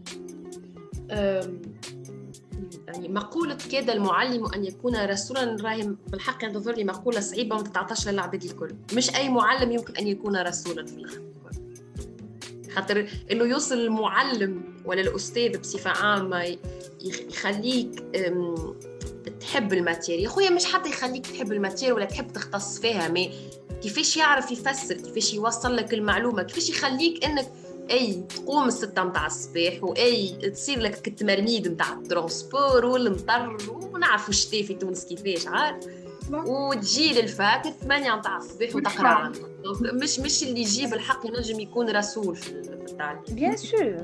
يعني 2.89 3.09
مقولة 3.09 3.59
كاد 3.73 3.91
المعلم 3.91 4.47
أن 4.55 4.65
يكون 4.65 4.97
رسولا 4.97 5.57
راهي 5.63 5.95
بالحق 6.09 6.49
تظهر 6.49 6.75
لي 6.75 6.85
مقولة 6.85 7.21
صعيبة 7.21 7.57
وما 7.57 7.65
تتعطاش 7.65 8.09
للعباد 8.09 8.45
الكل. 8.45 8.75
مش 8.95 9.15
أي 9.15 9.29
معلم 9.29 9.73
يمكن 9.73 9.97
أن 9.97 10.07
يكون 10.09 10.37
رسولا 10.37 10.87
في 10.87 10.97
الآخر 10.97 11.23
خاطر 12.75 13.09
إنه 13.31 13.45
يوصل 13.45 13.75
المعلم 13.79 14.63
ولا 14.85 15.01
الأستاذ 15.01 15.59
بصفة 15.59 15.91
عامة 15.91 16.59
يخليك 17.01 18.05
تحب 19.41 19.73
ال 19.73 19.78
matière 19.79 20.19
يا 20.19 20.29
خويا 20.29 20.51
مش 20.51 20.65
حتى 20.65 20.89
يخليك 20.89 21.27
تحب 21.27 21.53
ال 21.53 21.58
matière 21.58 21.95
ولا 21.95 22.05
تحب 22.05 22.33
تختص 22.33 22.79
فيها 22.79 23.09
mais 23.09 23.33
كيفاش 23.83 24.17
يعرف 24.17 24.53
يفسر 24.53 24.95
كيفاش 24.95 25.35
يوصل 25.35 25.77
لك 25.77 25.95
المعلومة 25.95 26.43
كيفاش 26.43 26.71
يخليك 26.71 27.25
إنك 27.25 27.49
أي 27.91 28.25
تقوم 28.37 28.69
الستة 28.69 29.05
متاع 29.05 29.27
الصباح 29.27 29.85
واي 29.85 30.51
تصير 30.53 30.79
لك 30.79 31.03
كتمرميد 31.03 31.69
متاع 31.69 31.93
ال 31.93 32.02
transport 32.02 32.85
والمطر 32.85 33.57
ونعرفوا 33.71 34.29
الشتاء 34.29 34.63
في 34.63 34.75
تونس 34.75 35.05
كيفاش 35.05 35.47
عارف؟ 35.47 35.87
وتجي 36.31 37.13
لل 37.13 37.34
fac 37.34 37.67
الثمانية 37.67 38.15
متاع 38.15 38.37
الصباح 38.37 38.77
وتقرأ 38.77 39.09
عنه 39.09 39.39
مش 39.81 40.21
مش 40.21 40.43
اللي 40.43 40.61
يجيب 40.61 40.95
الحق 40.95 41.27
ينجم 41.27 41.61
يكون 41.61 41.91
رسول 41.91 42.37
في 42.37 42.51
التعليم. 42.51 43.23
bien 43.29 43.57
sûr 43.57 43.97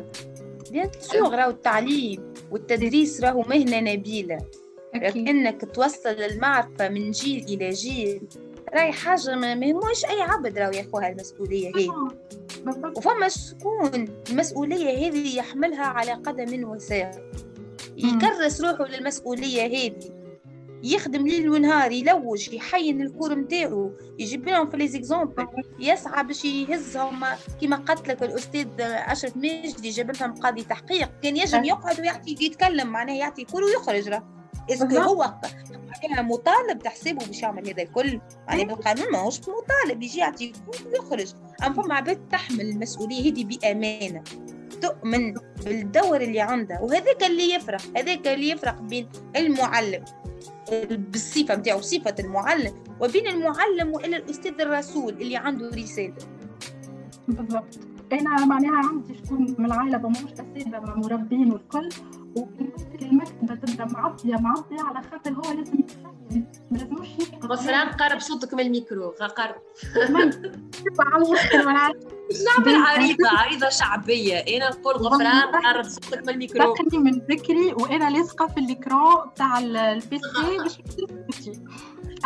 bien 0.71 0.91
sûr 1.01 1.35
راهو 1.35 1.51
التعليم 1.51 2.35
والتدريس 2.51 3.21
راهو 3.21 3.43
مهنة 3.43 3.81
نبيلة. 3.81 4.39
انك 4.95 5.75
توصل 5.75 6.09
المعرفة 6.09 6.89
من 6.89 7.11
جيل 7.11 7.45
إلى 7.45 7.71
جيل. 7.71 8.23
راهي 8.75 8.93
حاجة 8.93 9.35
ما 9.35 9.55
مش 9.55 10.05
أي 10.11 10.23
عبد 10.23 10.59
راهو 10.59 10.73
ياخوها 10.73 11.09
المسؤولية 11.09 11.73
هي 11.77 11.89
وفما 12.97 13.29
شكون 13.29 14.09
المسؤولية 14.31 15.09
هذه 15.09 15.37
يحملها 15.37 15.85
على 15.85 16.13
قدم 16.13 16.69
وساق 16.69 17.11
يكرس 17.97 18.61
روحه 18.61 18.85
للمسؤولية 18.87 19.67
هذه. 19.67 20.25
يخدم 20.83 21.27
ليل 21.27 21.51
ونهار 21.51 21.93
يلوج 21.93 22.55
يحين 22.55 23.03
ال 23.03 23.08
cours 23.08 23.35
نتاعو 23.35 23.93
يجيب 24.19 24.49
لهم 24.49 24.71
في 24.71 24.77
les 24.77 24.96
exemples 24.96 25.47
يسعى 25.79 26.25
باش 26.25 26.45
يهزهم 26.45 27.25
كيما 27.61 27.77
قالت 27.77 28.09
لك 28.09 28.23
الأستاذ 28.23 28.69
أشرف 28.81 29.37
ماجدي 29.37 29.91
جاب 29.91 30.11
لهم 30.17 30.35
قاضي 30.35 30.63
تحقيق. 30.65 31.11
كان 31.23 31.37
يجم 31.37 31.65
يقعد 31.65 32.01
ويعطي 32.01 32.37
يتكلم 32.41 32.89
معناه 32.89 33.15
يعطي 33.15 33.45
كل 33.45 33.63
ويخرج 33.65 34.09
راه. 34.09 34.44
اسكو 34.71 34.97
هو 34.97 35.35
مطالب 36.23 36.79
تحسبه 36.83 37.27
باش 37.27 37.43
يعمل 37.43 37.69
هذا 37.69 37.83
الكل 37.83 38.21
يعني 38.49 38.65
بالقانون 38.65 39.13
ماهوش 39.13 39.41
مطالب 39.41 40.03
يجي 40.03 40.19
يعطي 40.19 40.53
ويخرج. 40.93 41.33
أما 41.67 41.83
فما 41.83 41.95
عباد 41.95 42.29
تحمل 42.29 42.61
المسؤولية 42.61 43.33
هذه 43.33 43.45
بأمانة 43.45 44.23
تؤمن 44.83 45.35
بالدور 45.65 46.21
اللي 46.21 46.41
عندها 46.41 46.81
وهذاك 46.81 47.25
اللي 47.25 47.55
يفرق 47.55 47.81
هذاك 47.97 48.27
اللي 48.29 48.49
يفرق 48.49 48.81
بين 48.81 49.09
المعلم 49.37 50.05
بالصفة 50.91 51.55
نتاعو 51.55 51.81
صفة 51.81 52.15
المعلم 52.21 52.85
وبين 53.01 53.27
المعلم 53.27 53.93
وإلى 53.93 54.17
الأستاذ 54.17 54.61
الرسول 54.61 55.13
اللي 55.13 55.37
عنده 55.37 55.69
رسالة. 55.69 56.15
بالضبط. 57.29 57.94
أنا 58.21 58.45
معناها 58.45 58.89
عندي 58.89 59.15
شكون 59.15 59.55
من 59.59 59.67
العائلة 59.67 59.99
بموش 59.99 60.33
اساتذه 60.33 60.81
مربين 60.97 61.53
والكل. 61.53 61.89
المكتبه 63.03 63.55
تبدأ 63.55 63.85
معطيه 63.85 64.37
معطيه 64.37 64.81
على 64.81 65.03
خاطر 65.11 65.33
هو 65.33 65.53
لازم 65.53 65.79
ما 66.71 66.79
لازموش 66.79 67.09
غفران 67.45 67.89
قرب 67.89 68.21
صوتك 68.21 68.55
من 68.55 68.61
الميكرو 68.61 69.09
قرب 69.11 69.55
نعمل 72.45 72.83
عريضة 72.83 73.29
عريضة 73.29 73.69
شعبية. 73.69 74.35
أنا 74.37 74.71
نقول 74.71 74.95
غفران 74.95 75.65
قرب 75.65 75.85
صوتك 75.85 76.23
من 76.23 76.29
الميكرو. 76.29 76.75
من 76.93 77.13
بكري 77.13 77.73
وأنا 77.73 78.11
لاصقة 78.11 78.47
في 78.47 78.61
الكرو 78.61 79.25
تاع 79.37 79.59
ال 79.59 80.19
PC 80.19 80.59
باش 80.59 80.79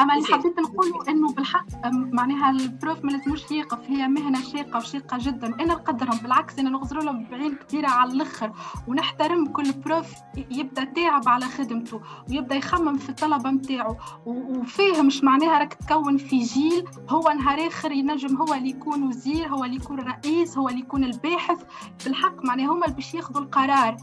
أما 0.00 0.14
اللي 0.14 0.26
حبيت 0.26 0.58
نقوله 0.60 1.08
إنه 1.08 1.32
بالحق 1.32 1.66
معناها 1.92 2.50
ال 2.50 2.61
prof 2.61 3.04
ما 3.04 3.10
لازموش 3.10 3.50
يقف 3.50 3.90
هي 3.90 4.08
مهنة 4.08 4.42
شاقه 4.42 4.76
وشاقه 4.76 5.18
جدا. 5.20 5.46
أنا 5.46 5.64
نقدرهم 5.64 6.18
بالعكس 6.18 6.58
أنا 6.58 6.70
نغزر 6.70 7.02
لهم 7.02 7.24
بعين 7.30 7.54
كثيره 7.54 7.88
على 7.88 8.12
الأخر. 8.12 8.52
ونحترم 8.88 9.46
كل 9.46 9.72
prof 9.72 10.06
يبدأ 10.50 10.84
تعب 10.84 11.28
على 11.28 11.44
خدمته 11.44 12.00
ويبدأ 12.30 12.54
يخمم 12.54 12.96
في 12.98 13.08
الطلبه 13.08 13.50
نتاعو 13.50 13.96
وفاهم 14.26 15.06
مش 15.06 15.24
معناها 15.24 15.58
راك 15.58 15.74
تكون 15.74 16.16
في 16.16 16.38
جيل 16.38 16.84
هو 17.10 17.30
نهار 17.30 17.66
آخر 17.66 17.92
ينجم 17.92 18.36
هو 18.36 18.54
اللي 18.54 18.68
يكون 18.70 19.02
وزير 19.02 19.48
هو 19.48 19.64
اللي 19.64 19.76
يكون 19.76 20.00
رئيس 20.00 20.58
هو 20.58 20.68
اللي 20.68 20.80
يكون 20.80 21.04
الباحث. 21.04 21.62
بالحق 22.04 22.44
معناها 22.44 22.72
هما 22.72 22.84
اللي 22.84 22.94
باش 22.96 23.14
ياخذوا 23.14 23.42
القرار. 23.42 23.96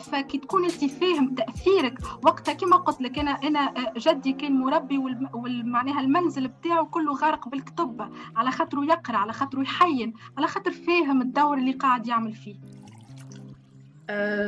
فكي 0.00 0.38
تكون 0.38 0.64
أنت 0.64 0.84
فاهم 0.84 1.34
تأثيرك 1.34 1.98
وقتها 2.22 2.54
كما 2.54 2.76
قلت 2.76 3.00
لك 3.00 3.18
أنا 3.18 3.30
أنا 3.30 3.74
جدي 3.96 4.32
كان 4.32 4.60
مربي 4.60 5.03
ومعناها 5.34 6.00
المنزل 6.00 6.48
بتاعه 6.48 6.84
كله 6.84 7.14
غارق 7.14 7.48
بالكتب 7.48 8.10
على 8.36 8.50
خاطره 8.50 8.84
يقرأ 8.84 9.16
على 9.16 9.32
خاطره 9.32 9.62
يحين 9.62 10.14
على 10.38 10.46
خاطر 10.46 10.70
فاهم 10.70 11.22
الدور 11.22 11.58
اللي 11.58 11.72
قاعد 11.72 12.06
يعمل 12.06 12.32
فيه. 12.32 12.54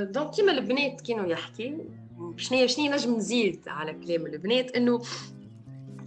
دونك 0.05 0.31
كيما 0.31 0.53
البنات 0.53 1.01
كانوا 1.01 1.27
يحكي 1.27 1.79
شنو 2.37 2.67
شنو 2.67 2.93
نجم 2.93 3.15
نزيد 3.17 3.69
على 3.69 3.93
كلام 3.93 4.27
البنات 4.27 4.71
إنه 4.77 5.03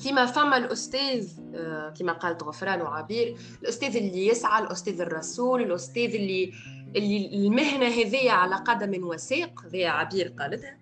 كما 0.06 0.26
فما 0.26 0.58
الأستاذ 0.58 1.28
أه 1.56 1.94
كما 2.00 2.14
قالت 2.14 2.44
غفران 2.44 2.82
وعبير 2.82 3.38
الأستاذ 3.62 3.98
اللي 3.98 4.28
يسعى 4.28 4.64
الأستاذ 4.64 5.02
الرسول 5.02 5.62
الأستاذ 5.62 6.16
اللي 6.16 6.54
اللي 6.96 7.48
المهنة 7.48 7.86
هذه 7.86 8.32
على 8.32 8.56
قدم 8.56 9.08
وساق 9.08 9.66
ذي 9.68 9.86
عبير 9.86 10.28
قالتها 10.40 10.78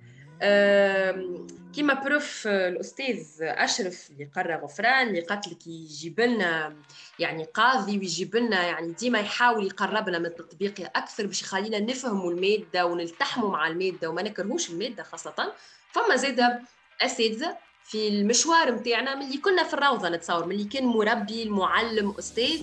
كيما 1.73 1.93
بروف 1.93 2.47
الأستاذ 2.47 3.25
أشرف 3.41 4.09
اللي 4.11 4.29
قرا 4.35 4.57
غفران 4.57 5.07
اللي 5.07 5.21
قالت 5.21 5.47
لك 5.47 5.67
يجيب 5.67 6.19
لنا 6.19 6.75
يعني 7.19 7.43
قاضي 7.43 7.97
ويجيب 7.97 8.35
لنا 8.35 8.63
يعني 8.63 8.91
ديما 8.91 9.19
يحاول 9.19 9.65
يقربنا 9.65 10.19
من 10.19 10.25
التطبيق 10.25 10.73
أكثر 10.95 11.25
باش 11.27 11.41
يخلينا 11.41 11.79
نفهموا 11.79 12.31
المادة 12.31 12.85
ونلتحموا 12.85 13.49
مع 13.49 13.67
المادة 13.67 14.09
وما 14.09 14.21
نكرهوش 14.21 14.69
المادة 14.69 15.03
خاصة. 15.03 15.53
فما 15.91 16.15
زاده 16.15 16.61
أساتذة 17.01 17.57
في 17.83 18.07
المشوار 18.07 18.71
نتاعنا 18.71 19.15
ملي 19.15 19.37
كنا 19.37 19.63
في 19.63 19.73
الروضة 19.73 20.09
نتصور 20.09 20.45
ملي 20.45 20.63
كان 20.63 20.85
مربي 20.85 21.43
المعلم 21.43 22.15
أستاذ 22.19 22.61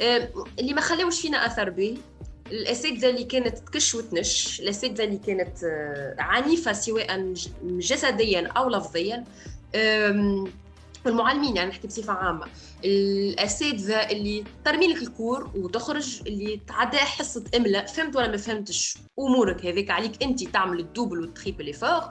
آه، 0.00 0.28
اللي 0.58 0.72
ما 0.74 0.80
خلاوش 0.80 1.20
فينا 1.20 1.46
أثر 1.46 1.70
به 1.70 1.98
الاساتذه 2.50 3.10
اللي 3.10 3.24
كانت 3.24 3.58
تكش 3.58 3.94
وتنش. 3.94 4.60
الاساتذه 4.60 5.04
اللي 5.04 5.18
كانت 5.18 5.64
آه، 5.64 6.14
عنيفة 6.18 6.72
سواء 6.72 7.34
جسديا 7.64 8.46
أو 8.46 8.68
لفظيا. 8.68 9.24
والمعلمين 11.06 11.56
يعني 11.56 11.70
نحكي 11.70 11.86
بصفة 11.86 12.12
عامة. 12.12 12.46
الاساتذه 12.84 13.96
اللي 13.96 14.44
ترمي 14.64 14.86
لك 14.86 15.02
الكور 15.02 15.50
وتخرج 15.54 16.20
اللي 16.26 16.60
تعدى 16.68 16.96
حصة 16.96 17.44
إملاء 17.56 17.86
فهمت 17.86 18.16
ولا 18.16 18.28
ما 18.28 18.36
فهمتش؟ 18.36 18.98
أمورك 19.18 19.66
هذيك 19.66 19.90
عليك 19.90 20.22
أنت 20.22 20.44
تعمل 20.44 20.80
الدوبل 20.80 21.20
وتخيب 21.20 21.70
فوق 21.70 22.04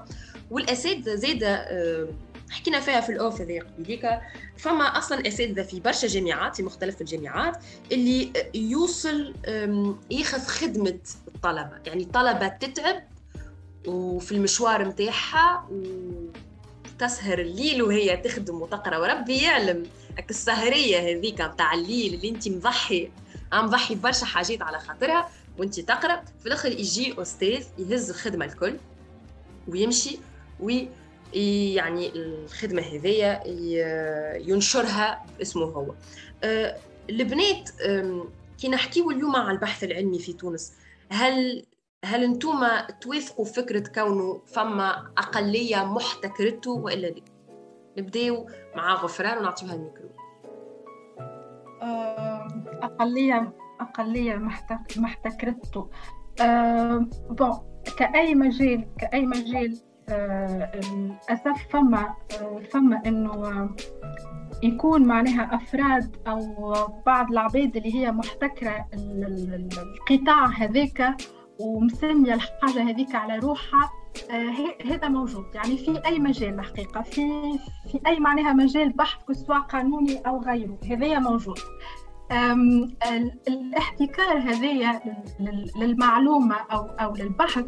والاساتذه 0.51 1.15
زاده 1.15 1.67
حكينا 2.51 2.79
فيها 2.79 3.01
في 3.01 3.11
الاوف 3.11 3.41
هذه 3.41 3.59
قبيليك 3.59 4.09
فما 4.57 4.97
أصلا 4.97 5.27
أساتذة 5.27 5.63
في 5.63 5.79
برشا 5.79 6.07
جامعات 6.07 6.55
في 6.55 6.63
مختلف 6.63 7.01
الجامعات 7.01 7.57
اللي 7.91 8.33
يوصل 8.55 9.33
ياخذ 10.11 10.39
خدمة 10.39 10.99
الطلبة. 11.27 11.79
يعني 11.85 12.03
الطلبة 12.03 12.47
تتعب 12.47 13.03
وفي 13.87 14.31
المشوار 14.31 14.87
نتاعها 14.87 15.69
وتسهر 16.95 17.39
الليل 17.39 17.81
وهي 17.83 18.17
تخدم 18.17 18.61
وتقرأ. 18.61 18.97
وربي 18.97 19.37
يعلم 19.37 19.85
السهرية 20.29 20.99
هذيك 20.99 21.41
نتاع 21.41 21.73
الليل 21.73 22.13
اللي 22.13 22.29
انت 22.29 22.47
مضحي. 22.47 23.11
مضحي 23.53 23.95
برشا 23.95 24.25
حاجات 24.25 24.61
على 24.61 24.79
خاطرها 24.79 25.29
وانت 25.57 25.79
تقرأ. 25.79 26.23
في 26.39 26.45
الآخر 26.45 26.71
يجي 26.71 27.21
أستاذ 27.21 27.65
يهز 27.77 28.09
الخدمة 28.09 28.45
الكل 28.45 28.77
ويمشي 29.67 30.19
وي 30.59 30.87
يعني 31.33 32.11
الخدمة 32.15 32.81
هذية 32.81 33.43
ينشرها 34.49 35.25
باسمه 35.37 35.65
هو. 35.65 35.93
أه، 36.43 36.77
البنات 37.09 37.69
كي 38.57 38.69
نحكيو 38.69 39.11
اليوم 39.11 39.35
على 39.35 39.51
البحث 39.51 39.83
العلمي 39.83 40.19
في 40.19 40.33
تونس 40.33 40.73
هل 41.11 41.65
هل 42.05 42.23
أنتم 42.23 42.59
توافقوا 43.01 43.45
فكرة 43.45 43.87
كونه 43.95 44.41
فما 44.45 45.11
أقلية 45.17 45.85
محتكرته 45.85 46.71
وإلا 46.71 47.07
لا؟ 47.07 47.21
نبداو 47.97 48.49
مع 48.75 48.93
غفران 48.93 49.37
ونعطيوها 49.37 49.75
الميكرو. 49.75 50.09
أقلية 52.83 53.53
أقلية 53.81 54.35
محتكرته. 54.97 55.89
أه 56.41 57.07
بون 57.29 57.59
كأي 57.97 58.35
مجال 58.35 58.87
كأي 58.99 59.25
مجال 59.25 59.77
للأسف 60.11 61.67
فما 61.69 62.13
فما 62.71 63.01
إنه 63.05 63.69
يكون 64.63 65.05
معناها 65.05 65.55
أفراد 65.55 66.15
أو 66.27 66.73
بعض 67.05 67.31
العباد 67.31 67.77
اللي 67.77 67.95
هي 67.95 68.11
محتكرة 68.11 68.85
القطاع 68.93 70.45
هذاك 70.45 71.15
ومسمية 71.59 72.33
الحاجة 72.33 72.89
هذيك 72.89 73.15
على 73.15 73.39
روحها 73.39 73.91
هذا 74.85 75.07
موجود. 75.07 75.45
يعني 75.55 75.77
في 75.77 76.05
أي 76.05 76.19
مجال 76.19 76.59
الحقيقة؟ 76.59 77.01
في 77.01 77.21
في 77.91 77.99
أي 78.07 78.19
معناها 78.19 78.53
مجال 78.53 78.89
بحث 78.89 79.31
سواء 79.31 79.59
قانوني 79.59 80.17
أو 80.17 80.41
غيره 80.41 80.77
هذايا 80.89 81.19
موجود. 81.19 81.59
الاحتكار 83.47 84.37
هذايا 84.37 85.01
للمعلومة 85.79 86.55
أو 86.55 86.85
أو 86.85 87.15
للبحث 87.15 87.65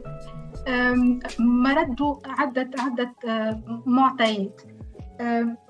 مرده 1.40 2.20
عدة 2.26 2.70
عدة 2.80 3.16
معطيات 3.86 4.62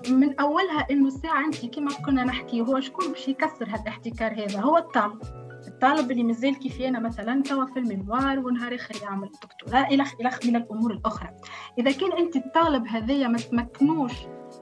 من 0.08 0.40
أولها 0.40 0.86
إنه 0.90 1.06
الساعة 1.06 1.44
انت 1.44 1.66
كما 1.66 1.90
كنا 2.06 2.24
نحكي 2.24 2.60
هو 2.60 2.80
شكون 2.80 3.08
باش 3.08 3.28
يكسر 3.28 3.68
هالاحتكار 3.68 4.32
هذا؟ 4.32 4.60
هو 4.60 4.76
الطالب. 4.76 5.22
الطالب 5.68 6.10
اللي 6.10 6.22
مازال 6.22 6.58
كيف 6.58 6.80
أنا 6.80 7.00
مثلا 7.00 7.42
توا 7.42 7.64
في 7.64 7.78
المنوار 7.78 8.38
ونهار 8.38 8.74
اخر 8.74 8.94
يعمل 9.02 9.30
دكتوراه 9.42 9.86
إلى 9.86 10.02
الخ 10.02 10.46
من 10.46 10.56
الأمور 10.56 10.92
الأخرى. 10.92 11.30
إذا 11.78 11.90
كان 11.90 12.12
أنت 12.12 12.36
الطالب 12.36 12.86
هذايا 12.86 13.28
ما 13.28 13.38
تمكنوش 13.38 14.12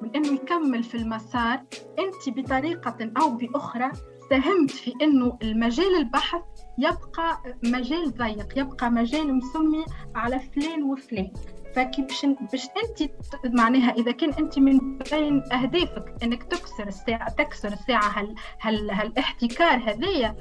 من 0.02 0.10
إنه 0.16 0.32
يكمل 0.32 0.82
في 0.82 0.94
المسار 0.94 1.62
أنت 1.98 2.38
بطريقة 2.38 3.12
أو 3.20 3.30
بأخرى 3.30 3.90
ساهمت 4.30 4.70
في 4.70 4.94
إنه 5.02 5.38
المجال 5.42 5.96
البحث 5.96 6.42
يبقى 6.78 7.42
مجال 7.64 8.14
ضيق 8.14 8.58
يبقى 8.58 8.90
مجال 8.90 9.34
مسمي 9.34 9.84
على 10.14 10.40
فلان 10.40 10.82
وفلان. 10.82 11.32
فكي 11.76 12.02
باش 12.02 12.26
باش 12.52 12.66
أنت 12.66 13.10
معناها 13.44 13.92
إذا 13.92 14.12
كان 14.12 14.30
أنت 14.32 14.58
من 14.58 14.98
بين 14.98 15.42
أهدافك 15.52 16.14
إنك 16.22 16.42
تكسر 16.42 16.86
الساعة 16.86 17.30
تكسر 17.30 17.68
الساعة 17.68 18.18
هال 18.18 18.34
هال 18.60 18.90
هالاحتكار 18.90 19.78
هذايا 19.90 20.36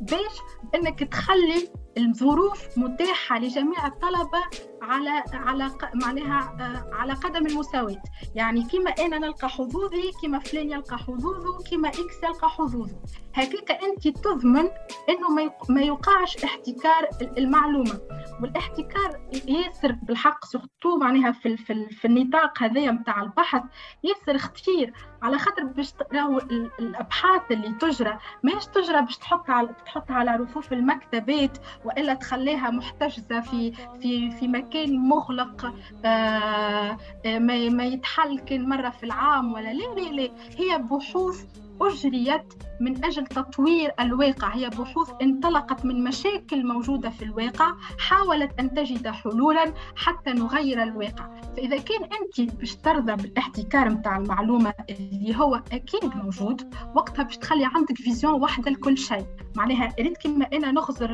باش 0.00 0.36
إنك 0.74 1.04
تخلي 1.04 1.68
الظروف 1.98 2.78
متاحة 2.78 3.38
لجميع 3.38 3.86
الطلبة 3.86 4.42
على 4.82 5.22
على 5.32 5.70
معناها 5.94 6.56
آه، 6.60 6.94
على 6.94 7.12
قدم 7.12 7.46
المساواة 7.46 8.02
يعني 8.34 8.62
كما 8.62 8.90
أنا 8.90 9.18
نلقى 9.18 9.48
حظوظي 9.48 10.12
كما 10.22 10.38
فلان 10.38 10.70
يلقى 10.70 10.98
حظوظه 10.98 11.64
كما 11.70 11.88
X 11.88 12.22
يلقى 12.24 12.48
حظوظه. 12.48 12.96
هكاك 13.34 13.70
أنت 13.70 14.08
تضمن 14.08 14.68
أنه 15.08 15.50
ما 15.68 15.82
يوقعش 15.82 16.44
احتكار 16.44 17.08
المعلومة. 17.38 18.00
والاحتكار 18.42 19.28
ياسر 19.48 19.92
بالحق 19.92 20.44
surtout 20.44 20.96
معناها 21.00 21.32
في, 21.32 21.56
في, 21.56 21.86
في 21.90 22.04
النطاق 22.04 22.62
هذايا 22.62 22.90
نتاع 22.90 23.22
البحث 23.22 23.62
ياسر 24.04 24.38
خطير. 24.38 25.11
على 25.22 25.38
خاطر 25.38 25.64
باش 25.64 25.92
راهو 26.12 26.38
الأبحاث 26.80 27.42
اللي 27.50 27.74
تجرى 27.80 28.18
ماهيش 28.42 28.66
تجرى 28.66 29.02
باش 29.02 29.16
تحطها 29.18 29.54
على 29.54 29.68
تحطها 29.86 30.16
على 30.16 30.36
رفوف 30.36 30.72
المكتبات 30.72 31.58
وإلا 31.84 32.14
تخليها 32.14 32.70
محتجزة 32.70 33.40
في 33.40 33.72
في 33.72 34.30
في 34.30 34.48
مكان 34.48 34.98
مغلق 34.98 35.74
آه 36.04 36.96
ما 37.24 37.68
ما 37.68 37.84
يتحل 37.84 38.38
كان 38.38 38.68
مرة 38.68 38.90
في 38.90 39.04
العام 39.04 39.52
ولا 39.52 39.72
لا 39.72 39.94
لا 39.94 40.10
لا. 40.10 40.30
هي 40.58 40.78
بحوث 40.78 41.44
أجريت 41.80 42.54
من 42.80 43.04
أجل 43.04 43.26
تطوير 43.26 43.90
الواقع. 44.00 44.48
هي 44.48 44.70
بحوث 44.70 45.10
انطلقت 45.22 45.84
من 45.84 46.04
مشاكل 46.04 46.66
موجودة 46.66 47.10
في 47.10 47.24
الواقع 47.24 47.74
حاولت 47.98 48.50
أن 48.60 48.74
تجد 48.74 49.08
حلولا 49.08 49.74
حتى 49.96 50.30
نغير 50.30 50.82
الواقع. 50.82 51.40
فإذا 51.56 51.76
كان 51.76 52.02
أنت 52.04 52.54
باش 52.54 52.76
ترضى 52.76 53.16
بالاحتكار 53.22 53.90
متاع 53.90 54.16
المعلومة 54.16 54.74
اللي 54.90 55.36
هو 55.36 55.62
أكيد 55.72 56.16
موجود 56.16 56.74
وقتها 56.94 57.22
باش 57.22 57.36
تخلي 57.36 57.64
عندك 57.74 57.96
فيزيون 57.96 58.34
واحدة 58.34 58.70
لكل 58.70 58.98
شيء. 58.98 59.26
معناها 59.56 59.94
ريت 60.00 60.18
كما 60.18 60.48
أنا 60.52 60.72
نخزر 60.72 61.10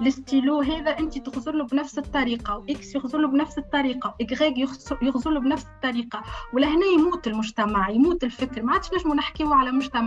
للستيلو 0.00 0.60
هذا 0.60 0.98
أنت 0.98 1.18
تخزر 1.18 1.52
له 1.54 1.64
بنفس 1.64 1.98
الطريقة 1.98 2.56
و 2.58 2.76
X 2.76 2.94
يخزر 2.94 3.18
له 3.18 3.28
بنفس 3.28 3.58
الطريقة 3.58 4.14
Y 4.20 4.58
يخزر 5.02 5.30
له 5.30 5.40
بنفس 5.40 5.66
الطريقة. 5.66 6.22
ولهنا 6.52 6.86
يموت 6.86 7.26
المجتمع 7.26 7.90
يموت 7.90 8.24
الفكر. 8.24 8.62
ما 8.62 8.72
عادش 8.72 8.94
نجمو 8.94 9.14
نحكيو 9.14 9.52
على 9.52 9.70
مجتمع 9.70 9.97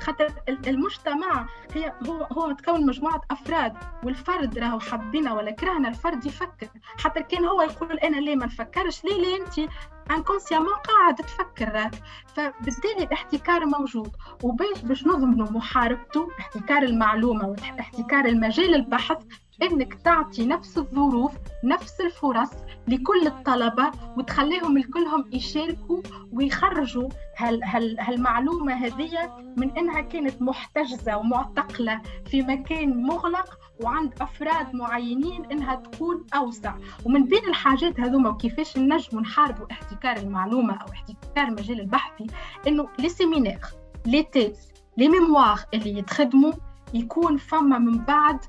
خاطر 0.00 0.28
المجتمع 0.48 1.46
هي 1.74 1.92
هو 2.08 2.24
هو 2.32 2.46
متكون 2.46 2.86
مجموعة 2.86 3.20
أفراد 3.30 3.76
والفرد 4.04 4.58
راهو 4.58 4.80
حبينا 4.80 5.32
ولا 5.32 5.50
كرهنا 5.50 5.88
الفرد 5.88 6.26
يفكر. 6.26 6.68
حتى 7.04 7.22
كان 7.22 7.44
هو 7.44 7.62
يقول 7.62 7.98
أنا 7.98 8.16
ليه 8.16 8.36
ما 8.36 8.46
نفكرش؟ 8.46 9.04
ليه 9.04 9.16
ليه 9.22 9.36
أنت 9.36 9.70
inconsciemment 10.10 10.74
قاعد 10.74 11.14
تفكر؟ 11.14 11.90
فبالتالي 12.34 13.04
الاحتكار 13.04 13.66
موجود. 13.66 14.12
وباش 14.42 14.82
باش 14.82 15.06
نضمنوا 15.06 15.50
محاربته 15.50 16.28
احتكار 16.40 16.82
المعلومة 16.82 17.48
واحتكار 17.48 18.24
المجال 18.24 18.74
البحث 18.74 19.18
إنك 19.62 19.94
تعطي 19.94 20.46
نفس 20.46 20.78
الظروف 20.78 21.32
نفس 21.64 22.00
الفرص 22.00 22.50
لكل 22.88 23.26
الطلبة 23.26 23.90
وتخليهم 24.16 24.76
الكلهم 24.76 25.24
يشاركوا 25.32 26.02
ويخرجوا 26.32 27.08
هال 27.36 27.64
هال 27.64 28.00
هالمعلومة 28.00 28.72
هذه 28.74 29.34
من 29.56 29.70
إنها 29.78 30.00
كانت 30.00 30.42
محتجزة 30.42 31.16
ومعتقلة 31.16 32.00
في 32.26 32.42
مكان 32.42 33.02
مغلق 33.02 33.58
وعند 33.82 34.14
أفراد 34.20 34.74
معينين 34.74 35.44
إنها 35.44 35.74
تكون 35.74 36.26
أوسع. 36.34 36.74
ومن 37.04 37.24
بين 37.24 37.44
الحاجات 37.48 38.00
هذوما 38.00 38.30
وكيفاش 38.30 38.78
نجموا 38.78 39.22
نحاربوا 39.22 39.66
احتكار 39.70 40.16
المعلومة 40.16 40.74
أو 40.74 40.86
احتكار 40.92 41.48
المجال 41.48 41.80
البحثي 41.80 42.26
إنه 42.66 42.88
les 42.98 43.08
séminaires 43.08 43.60
les 44.06 44.22
thèses 44.22 44.72
les 44.96 45.08
mémoires 45.08 45.60
اللي 45.74 45.98
يتخدموا 45.98 46.52
يكون 46.94 47.36
فما 47.36 47.78
من 47.78 47.98
بعد 47.98 48.40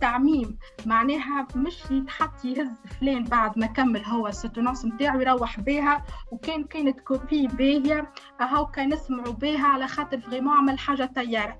تعميم. 0.00 0.58
معناها 0.86 1.46
مش 1.56 1.90
يتحط 1.90 2.44
يهز 2.44 2.70
فلان 3.00 3.24
بعد 3.24 3.58
ما 3.58 3.66
كمل 3.66 4.04
هو. 4.04 4.26
ال 4.26 4.31
soutenance 4.31 4.84
نتاعو 4.84 5.20
يروح 5.20 5.60
بها 5.60 6.04
وكان 6.30 6.64
كانت 6.64 7.00
copie 7.00 7.46
باهية. 7.46 8.12
هاو 8.40 8.66
كان 8.66 8.88
نسمعوا 8.88 9.32
بها 9.32 9.66
على 9.66 9.88
خاطر 9.88 10.20
vraiment 10.20 10.56
عمل 10.56 10.78
حاجة 10.78 11.10
طيارة. 11.16 11.58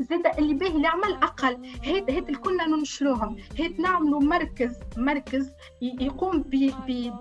زاد 0.00 0.38
اللي 0.38 0.54
باهي 0.54 0.76
اللي 0.76 0.88
عمل 0.88 1.12
أقل. 1.12 1.58
هيت 1.82 2.10
هيت 2.10 2.36
كلنا 2.36 2.66
ننشروهم. 2.66 3.36
هيت 3.56 3.80
نعملوا 3.80 4.20
مركز 4.20 4.76
مركز 4.96 5.52
يقوم 5.82 6.44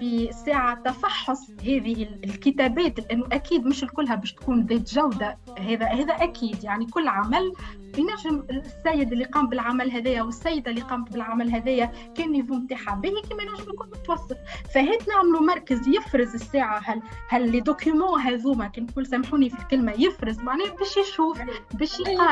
بساعه 0.01 0.83
تفحص 0.83 1.51
هذه 1.61 2.07
الكتابات 2.23 2.99
لأنه 2.99 3.25
أكيد 3.31 3.65
مش 3.65 3.83
الكلها 3.83 4.15
باش 4.15 4.33
تكون 4.33 4.65
ذات 4.65 4.93
جودة. 4.93 5.37
هذا 5.59 5.85
هذا 5.85 6.13
أكيد. 6.13 6.63
يعني 6.63 6.85
كل 6.85 7.07
عمل 7.07 7.53
ينجم 7.97 8.43
السيد 8.49 9.11
اللي 9.11 9.23
قام 9.25 9.49
بالعمل 9.49 9.91
هذايا 9.91 10.21
والسيدة 10.21 10.71
اللي 10.71 10.81
قامت 10.81 11.13
بالعمل 11.13 11.51
هذايا 11.51 11.91
كان 12.15 12.31
niveau 12.31 12.55
نتاعها 12.55 12.95
باهي 12.95 13.21
كيما 13.21 13.43
نجم 13.43 13.73
يكون 13.73 13.87
متوسط. 13.87 14.37
فهيت 14.73 15.07
نعملوا 15.07 15.41
مركز 15.41 15.87
يفرز 15.87 16.33
الساعة. 16.33 16.81
هل 16.85 17.01
هل 17.29 17.51
les 17.51 17.59
documents 17.59 18.21
هذوما 18.21 18.67
كي 18.67 18.81
نقول 18.81 19.05
سامحوني 19.05 19.49
في 19.49 19.59
الكلمة 19.59 19.91
يفرز 19.91 20.39
معناه 20.39 20.69
باش 20.69 20.97
يشوف 20.97 21.41
باش 21.73 21.99
يقارن 21.99 22.26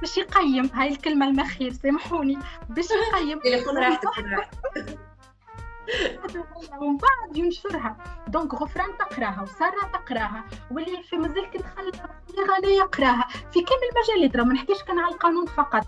باش 0.00 0.16
يقيم 0.18 0.70
هاي 0.74 0.88
الكلمة 0.88 1.26
المخير 1.28 1.72
سامحوني. 1.72 2.38
باش 2.68 2.86
يقيم 2.90 3.40
ومن 6.80 6.96
بعد 6.96 7.36
ينشرها 7.36 7.96
donc 8.28 8.54
غفران 8.54 8.98
تقراها 8.98 9.42
وسارة 9.42 9.90
تقراها. 9.92 10.44
واللي 10.70 11.02
في 11.02 11.16
مازال 11.16 11.50
كتدخل 11.50 11.92
صغيره 12.28 12.58
لا 12.62 12.68
يقراها. 12.68 13.28
في 13.52 13.60
كامل 13.62 13.80
المجالات 13.92 14.36
راه 14.36 14.44
ما 14.44 14.54
نحكيش 14.54 14.82
كان 14.82 14.98
على 14.98 15.14
القانون 15.14 15.46
فقط. 15.46 15.86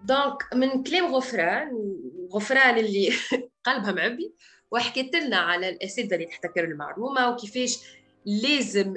donc 0.00 0.54
من 0.54 0.82
كلام 0.82 1.14
غفران 1.14 1.96
غفران 2.32 2.78
اللي 2.78 3.12
قلبها 3.66 3.92
معبي 3.92 4.34
وحكيت 4.76 5.16
لنا 5.16 5.36
على 5.36 5.68
الاساتذه 5.68 6.14
اللي 6.14 6.26
تحتكر 6.26 6.64
المعلومة 6.64 7.30
وكيفاش 7.30 7.78
لازم 8.26 8.94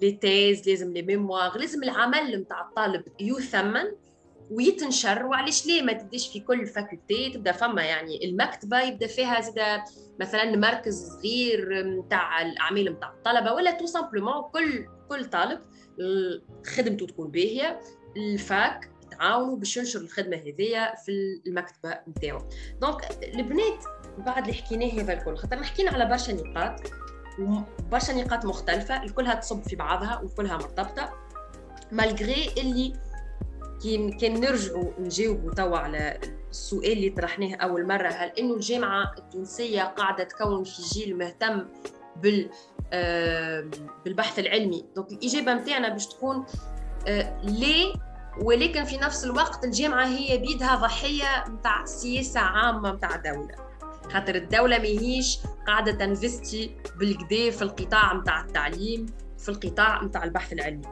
les 0.00 0.12
thèses 0.12 0.68
لازم 0.68 0.92
les 0.92 1.02
mémoires 1.02 1.58
لازم 1.58 1.82
العمل 1.82 2.40
نتاع 2.40 2.60
الطالب 2.60 3.04
يثمن 3.20 3.84
ويتنشر. 4.50 5.26
وعلاش 5.26 5.66
ليه؟ 5.66 5.82
ما 5.82 5.92
تبداش 5.92 6.28
في 6.28 6.40
كل 6.40 6.66
faculté 6.66 7.30
تبدأ 7.30 7.52
فما 7.52 7.82
يعني 7.82 8.24
المكتبة 8.24 8.82
يبدأ 8.82 9.06
فيها 9.06 9.40
زاد 9.40 9.80
مثلا 10.20 10.56
مركز 10.56 11.08
صغير 11.08 11.86
نتاع 11.86 12.42
الأعمال 12.42 12.92
نتاع 12.92 13.12
الطلبة 13.12 13.52
ولا 13.52 13.70
tout 13.70 13.86
simplement 13.86 14.42
كل 14.52 14.86
كل 15.08 15.24
طالب 15.24 15.60
خدمته 16.66 17.06
تكون 17.06 17.30
باهية. 17.30 17.80
ال 18.16 18.35
fac 18.35 18.90
يتعاونوا 19.04 19.56
باش 19.56 19.76
ينشر 19.76 20.00
الخدمة 20.00 20.36
هذيا 20.36 20.94
في 20.94 21.40
المكتبة 21.46 21.98
نتاعو 22.08 22.38
donc 22.80 23.00
البنات 23.22 23.84
بعد 24.18 24.48
اللي 24.48 24.62
حكيناه 24.62 25.02
هذا 25.02 25.12
الكل. 25.12 25.36
خاطر 25.36 25.62
حكينا 25.62 25.90
على 25.90 26.06
برشا 26.06 26.32
نقاط 26.32 26.80
وبرشا 27.38 28.12
نقاط 28.12 28.44
مختلفة 28.44 29.02
الكلها 29.02 29.34
تصب 29.34 29.62
في 29.62 29.76
بعضها 29.76 30.20
وكلها 30.24 30.56
مرتبطة. 30.56 31.12
مالغري 31.92 32.50
اللي 32.58 32.92
كان 34.20 34.40
نرجعوا 34.40 34.92
نجاوبوا 34.98 35.54
توا 35.54 35.78
على 35.78 36.18
السؤال 36.50 36.92
اللي 36.92 37.10
طرحناه 37.10 37.56
أول 37.56 37.86
مرة 37.86 38.08
هل 38.08 38.28
إنه 38.38 38.54
الجامعة 38.54 39.14
التونسية 39.18 39.82
قاعدة 39.82 40.24
تكون 40.24 40.64
في 40.64 40.82
جيل 40.82 41.18
مهتم 41.18 41.68
بال 42.16 42.50
بالبحث 44.04 44.38
العلمي؟ 44.38 44.84
دونك 44.96 45.12
الإجابة 45.12 45.54
متاعنا 45.54 45.88
باش 45.88 46.06
تكون 46.06 46.46
آه، 47.08 47.40
ليه؟ 47.42 47.94
ولكن 48.42 48.84
في 48.84 48.96
نفس 48.96 49.24
الوقت 49.24 49.64
الجامعة 49.64 50.06
هي 50.06 50.38
بيدها 50.38 50.74
ضحية 50.74 51.44
متاع 51.48 51.84
سياسة 51.84 52.40
عامة 52.40 52.92
متاع 52.92 53.16
دولة. 53.16 53.54
خاطر 54.12 54.34
الدولة 54.34 54.78
ماهيش 54.78 55.38
قاعدة 55.66 55.92
تنفستي 55.92 56.76
بالكدا 56.98 57.50
في 57.50 57.62
القطاع 57.62 58.14
متاع 58.14 58.40
التعليم 58.40 59.06
في 59.38 59.48
القطاع 59.48 60.02
متاع 60.02 60.24
البحث 60.24 60.52
العلمي 60.52 60.86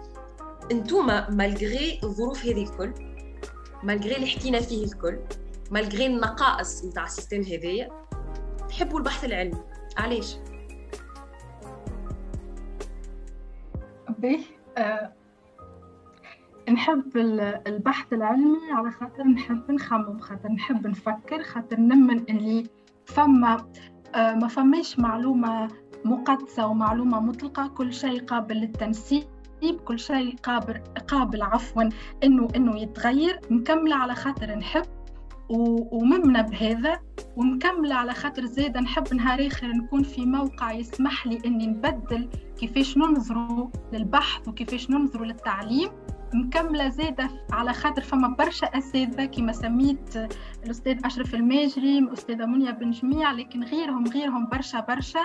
انتوما 0.72 1.30
malgré 1.30 2.00
الظروف 2.04 2.46
هذه 2.46 2.62
الكل 2.62 2.92
malgré 3.82 4.16
اللي 4.16 4.26
حكينا 4.26 4.60
فيه 4.60 4.84
الكل 4.84 5.18
malgré 5.70 6.06
النقائص 6.06 6.84
متاع 6.84 7.04
ال 7.04 7.09
système 7.09 7.40
هذايا 7.40 7.88
تحبوا 8.68 8.98
البحث 8.98 9.24
العلمي 9.24 9.62
علاش؟ 9.96 10.36
به 14.18 14.40
آه 14.78 15.12
نحب 16.72 17.16
البحث 17.66 18.12
العلمي 18.12 18.72
على 18.72 18.90
خاطر 18.90 19.24
نحب 19.24 19.70
نخمم 19.70 20.20
خاطر 20.20 20.48
نحب 20.48 20.86
نفكر 20.86 21.42
خاطر 21.42 21.80
نمن 21.80 22.18
اللي 22.18 22.66
فما 23.06 23.66
آه، 24.14 24.34
ما 24.34 24.48
فماش 24.48 24.98
معلومة 24.98 25.68
مقدسة 26.04 26.66
ومعلومة 26.66 27.20
مطلقة. 27.20 27.68
كل 27.68 27.92
شيء 27.92 28.24
قابل 28.24 28.56
للتنسيب 28.56 29.24
كل 29.84 29.98
شيء 29.98 30.36
قابل 30.36 30.80
قابل 31.08 31.42
عفوا 31.42 31.82
إنه 32.24 32.48
إنه 32.56 32.78
يتغير. 32.80 33.40
مكملة 33.50 33.96
على 33.96 34.14
خاطر 34.14 34.54
نحب. 34.54 34.82
وممنة 35.52 36.42
بهذا. 36.42 37.00
ومكملة 37.36 37.94
على 37.94 38.14
خاطر 38.14 38.44
زيادة 38.46 38.80
نحب 38.80 39.14
نهار 39.14 39.46
آخر 39.46 39.66
نكون 39.66 40.02
في 40.02 40.26
موقع 40.26 40.72
يسمح 40.72 41.26
لي 41.26 41.38
إني 41.46 41.66
نبدل 41.66 42.28
كيفاش 42.58 42.96
ننظروا 42.96 43.68
للبحث 43.92 44.48
وكيفاش 44.48 44.90
ننظروا 44.90 45.26
للتعليم. 45.26 45.88
مكمله 46.34 46.88
زاده 46.88 47.30
على 47.52 47.72
خاطر 47.72 48.02
فما 48.02 48.28
برشا 48.28 48.66
أساتذة 48.66 49.24
كما 49.24 49.52
سميت 49.52 50.16
الأستاذ 50.64 50.98
أشرف 51.04 51.34
الماجري 51.34 51.98
الأستاذة 51.98 52.46
منيا 52.46 52.70
بن 52.70 52.90
جميع 52.90 53.32
لكن 53.32 53.64
غيرهم 53.64 54.06
غيرهم 54.06 54.46
برشا 54.46 54.80
برشا. 54.80 55.20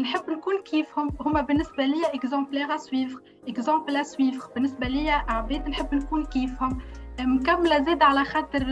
نحب 0.00 0.30
نكون 0.30 0.62
كيفهم. 0.64 1.10
هما 1.20 1.40
بالنسبة 1.40 1.86
لي 1.86 2.06
exemplaire 2.14 2.76
à 2.76 2.82
suivre 2.82 3.20
exemple 3.48 4.06
à 4.06 4.12
suivre 4.12 4.48
بالنسبة 4.54 4.88
لي 4.88 5.10
عباد 5.10 5.68
نحب 5.68 5.94
نكون 5.94 6.24
كيفهم. 6.24 6.78
مكملة 7.20 7.84
زاد 7.84 8.02
على 8.02 8.24
خاطر 8.24 8.64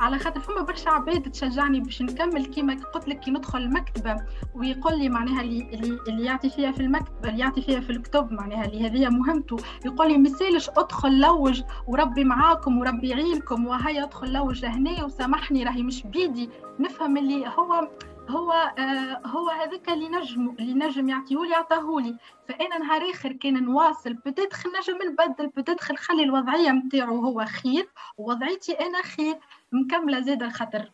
على 0.00 0.18
خاطر 0.18 0.40
فما 0.40 0.62
برشا 0.62 0.90
عباد 0.90 1.30
تشجعني 1.30 1.80
باش 1.80 2.02
نكمل 2.02 2.46
كيما 2.46 2.76
قلت 2.94 3.08
لك 3.08 3.20
كي 3.20 3.30
ندخل 3.30 3.58
المكتبه 3.58 4.16
ويقول 4.54 4.98
لي 4.98 5.08
معناها 5.08 5.40
اللي 5.42 5.98
اللي 6.08 6.24
يعطي 6.24 6.50
فيها 6.50 6.72
في 6.72 6.80
المكتبة 6.80 7.28
اللي 7.28 7.40
يعطي 7.40 7.62
فيها 7.62 7.80
في 7.80 7.90
الكتب 7.90 8.32
معناها 8.32 8.64
اللي 8.64 8.86
هذه 8.86 9.08
مهمته. 9.08 9.56
يقول 9.84 10.08
لي 10.12 10.18
مسالش 10.18 10.70
ادخل 10.76 11.20
لوج 11.20 11.62
وربي 11.86 12.24
معاكم 12.24 12.78
وربي 12.78 13.08
يعينكم 13.08 13.66
وهيا 13.66 14.04
ادخل 14.04 14.32
لوج 14.32 14.62
لهنا 14.62 15.04
وسامحني 15.04 15.64
راهي 15.64 15.82
مش 15.82 16.06
بيدي. 16.06 16.50
نفهم 16.80 17.16
اللي 17.16 17.46
هو 17.58 17.88
هو 18.30 18.52
آه 18.52 19.22
هو 19.26 19.48
هذاك 19.50 19.88
اللي 19.88 20.08
نجم 20.08 20.50
اللي 20.60 20.74
نجم 20.74 21.08
يعطيهولي 21.08 21.50
يعطيهولي 21.50 22.16
فأنا 22.48 22.78
نهار 22.78 23.10
آخر 23.10 23.32
كان 23.32 23.64
نواصل 23.64 24.14
بتدخل 24.14 24.70
نجم 24.78 24.98
نبدل 25.12 25.46
بتدخل 25.48 25.96
خلي 25.96 26.22
الوضعية 26.22 26.70
نتاعو 26.70 27.16
هو 27.24 27.44
خير 27.44 27.88
ووضعيتي 28.18 28.72
أنا 28.72 29.02
خير. 29.02 29.38
مكملة 29.72 30.20
زادة 30.20 30.48
خاطر 30.50 30.90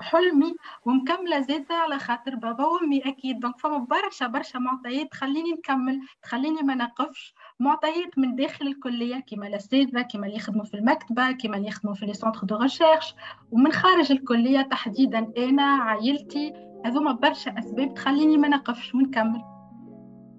حلمي 0.00 0.54
ومكملة 0.84 1.40
زادة 1.40 1.74
على 1.74 1.98
خاطر 1.98 2.34
بابا 2.34 2.64
وأمي 2.66 2.98
أكيد. 3.08 3.40
donc 3.40 3.58
فما 3.58 3.78
برشا 3.78 4.26
برشا 4.26 4.58
معطيات 4.58 5.10
تخليني 5.10 5.52
نكمل 5.52 6.00
تخليني 6.22 6.62
ما 6.62 6.74
نقفش. 6.74 7.34
معطيات 7.62 8.18
من 8.18 8.36
داخل 8.36 8.66
الكلية 8.66 9.24
كما 9.26 9.46
الاساتذه 9.46 10.02
كما 10.02 10.26
اللي 10.26 10.36
يخدموا 10.36 10.64
في 10.64 10.74
المكتبة 10.74 11.32
كما 11.32 11.56
اللي 11.56 11.68
يخدموا 11.68 11.94
في 11.94 12.06
les 12.06 12.14
centres 12.14 12.40
de 12.44 12.56
recherche. 12.56 13.14
ومن 13.50 13.72
خارج 13.72 14.12
الكلية 14.12 14.62
تحديدا 14.62 15.32
أنا 15.38 15.62
عائلتي 15.62 16.52
هذوما 16.84 17.12
برشا 17.12 17.58
أسباب 17.58 17.94
تخليني 17.94 18.36
ما 18.36 18.48
نقفش 18.48 18.94
ونكمل. 18.94 19.42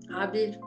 عبير 0.09 0.59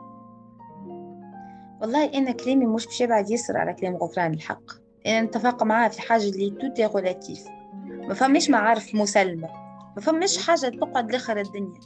والله 1.81 2.17
أنا 2.17 2.31
كلامي 2.31 2.65
مش 2.65 2.85
باش 2.85 3.01
يبعد 3.01 3.29
يسر 3.29 3.57
على 3.57 3.73
كلام 3.73 3.95
غفران 3.95 4.33
الحق. 4.33 4.71
أنا 5.07 5.21
نتفق 5.21 5.63
معاه 5.63 5.87
في 5.87 6.01
حاجة 6.01 6.29
اللي 6.29 6.49
توتي 6.49 6.85
غولاتيف 6.85 7.43
ما 7.85 8.13
فماش 8.13 8.49
معارف 8.49 8.95
مسلمة. 8.95 9.49
ما 9.95 10.01
فماش 10.01 10.47
حاجة 10.47 10.69
تقعد 10.69 11.11
لآخر 11.11 11.39
الدنيا. 11.39 11.79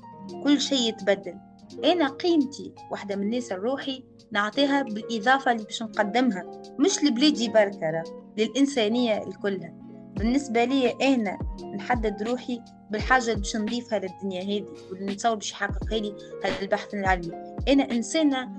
كل 0.44 0.62
شيء 0.62 0.90
يتبدل. 0.90 1.36
أنا 1.84 2.08
قيمتي 2.08 2.74
واحدة 2.92 3.16
من 3.16 3.24
الناس 3.24 3.52
الروحي 3.52 4.04
نعطيها 4.32 4.82
بالإضافة 4.82 5.52
اللي 5.52 5.64
باش 5.64 5.84
نقدمها 5.84 6.52
مش 6.80 7.04
لبلادي 7.04 7.50
بركة 7.50 8.04
للإنسانية 8.38 9.24
الكلها. 9.28 9.74
بالنسبة 10.18 10.64
لي 10.64 10.92
أنا 10.92 11.38
نحدد 11.76 12.24
روحي 12.24 12.62
بالحاجة 12.92 13.24
اللي 13.24 13.36
باش 13.36 13.56
نضيفها 13.56 14.00
للدنيا 14.00 14.42
هذه 14.42 14.66
واللي 14.92 15.14
نتصور 15.14 15.36
باش 15.36 15.52
يحققها 15.52 16.00
لي 16.00 16.16
البحث 16.62 16.94
العلمي. 16.94 17.56
أنا 17.68 17.92
إنسانة 17.92 18.50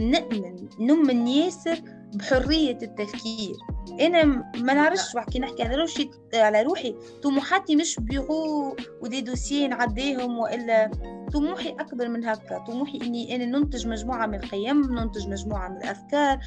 نؤمن 0.00 0.68
نؤمن 0.80 1.28
ياسر 1.28 1.80
بحرية 2.14 2.78
التفكير. 2.82 3.56
أنا 4.00 4.24
ما 4.56 4.74
نعرفش 4.74 5.16
كي 5.32 5.38
نحكي 5.38 5.62
على 5.62 5.74
روحي 5.76 6.10
على 6.34 6.62
روحي. 6.62 6.94
طموحاتي 7.22 7.76
مش 7.76 7.96
بيغو 8.00 8.76
ودي 9.00 9.20
دوسيين 9.20 9.70
نعديهم 9.70 10.38
وإلا 10.38 10.90
طموحي 11.32 11.68
أكبر 11.68 12.08
من 12.08 12.24
هكا. 12.24 12.58
طموحي 12.58 12.98
إني 13.02 13.36
أنا 13.36 13.44
ننتج 13.44 13.86
مجموعة 13.86 14.26
من 14.26 14.34
القيم 14.34 14.98
ننتج 14.98 15.28
مجموعة 15.28 15.68
من 15.68 15.76
الأفكار 15.76 16.38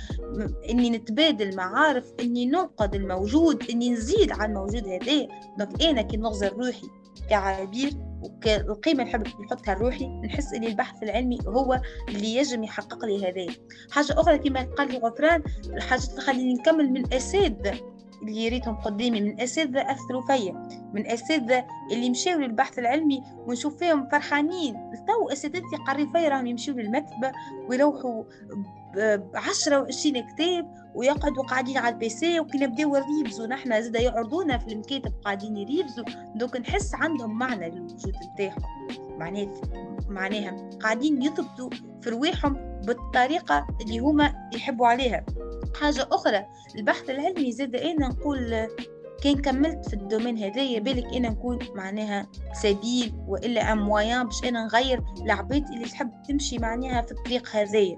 إني 0.70 0.90
نتبادل 0.90 1.56
معارف 1.56 2.14
إني 2.20 2.45
ننقذ 2.45 2.95
الموجود 2.95 3.70
إني 3.70 3.90
نزيد 3.90 4.32
على 4.32 4.45
الموجود 4.45 4.88
هذا. 4.88 5.28
donc 5.57 5.84
أنا 5.84 6.02
كي 6.02 6.18
نغزر 6.18 6.53
روحي 6.53 6.88
كعبير 7.30 7.94
والقيمة 8.68 9.04
اللي 9.04 9.34
نحطها 9.44 9.76
لروحي 9.76 10.08
نحس 10.08 10.54
إن 10.54 10.64
البحث 10.64 11.04
العلمي 11.04 11.40
هو 11.48 11.82
اللي 12.10 12.36
يجب 12.36 12.64
يحقق 12.64 13.06
لي 13.06 13.30
هذا 13.30 13.54
حاجة 13.91 14.20
أخرى 14.20 14.38
كما 14.38 14.62
قال 14.78 15.06
غفران 15.06 15.44
حاجة 15.80 16.02
تخليني 16.02 16.54
نكمل 16.54 16.90
من 16.90 17.14
أساتذة 17.14 17.94
اللي 18.22 18.50
ريتهم 18.50 18.76
قدامي 18.76 19.22
من 19.22 19.41
أساتذة 19.41 19.91
أثروا 19.91 20.22
فيا 20.22 20.70
من 20.94 21.08
أساتذة 21.08 21.66
اللي 21.91 22.10
مشاو 22.10 22.40
للبحث 22.40 22.80
العلمي 22.80 23.24
ونشوف 23.48 23.78
فيهم 23.78 24.10
فرحانين. 24.10 24.74
تو 25.08 25.30
أساتذتي 25.30 25.76
قراو 25.88 26.10
فيا 26.14 26.30
راهم 26.30 26.48
يمشيو 26.48 26.76
للمكتبة 26.76 27.32
ويروحوا 27.70 28.24
بعشرة 29.34 29.82
وعشرين 29.82 30.28
كتاب 30.28 30.82
ويقعدوا 30.95 31.44
قاعدين 31.44 31.78
على 31.78 31.94
ال 31.94 32.09
PC 32.09 32.40
وكي 32.40 32.57
نبداو 32.57 32.95
نريفيزوا 32.95 33.48
نحنا 33.48 33.82
زادا 33.82 33.99
يعرضونا 33.99 34.57
في 34.57 34.74
المكاتب 34.74 35.14
قاعدين 35.26 35.57
يريفيزوا 35.57 36.06
donc 36.36 36.57
نحس 36.57 36.95
عندهم 36.95 37.38
معنى 37.38 37.70
للوجود 37.70 38.14
نتاعهم. 38.34 38.88
معنات 39.18 39.57
معناها 40.07 40.70
قاعدين 40.82 41.22
يثبتوا 41.22 41.70
في 42.02 42.10
رواحهم 42.10 42.53
بالطريقة 42.86 43.68
اللي 43.82 43.99
هما 43.99 44.49
يحبوا 44.56 44.88
عليها. 44.88 45.26
حاجة 45.82 46.07
أخرى 46.11 46.45
البحث 46.76 47.10
العلمي 47.10 47.52
زاد 47.52 47.76
أنا 47.76 48.07
نقول 48.07 48.68
كان 49.24 49.41
كملت 49.41 49.90
في 49.90 49.94
ال 49.94 49.99
domaine 49.99 50.38
هذايا 50.38 50.80
بالك 50.80 51.15
أنا 51.15 51.30
نكون 51.30 51.60
معناها 51.76 52.28
سبيل 52.53 53.14
وإلا 53.28 53.74
أم 53.74 53.90
باش 54.24 54.44
أنا 54.44 54.65
نغير 54.65 55.03
العباد 55.22 55.70
اللي 55.70 55.86
تحب 55.86 56.11
تمشي 56.28 56.57
معناها 56.57 57.02
في 57.02 57.11
الطريق 57.11 57.56
هذايا. 57.56 57.98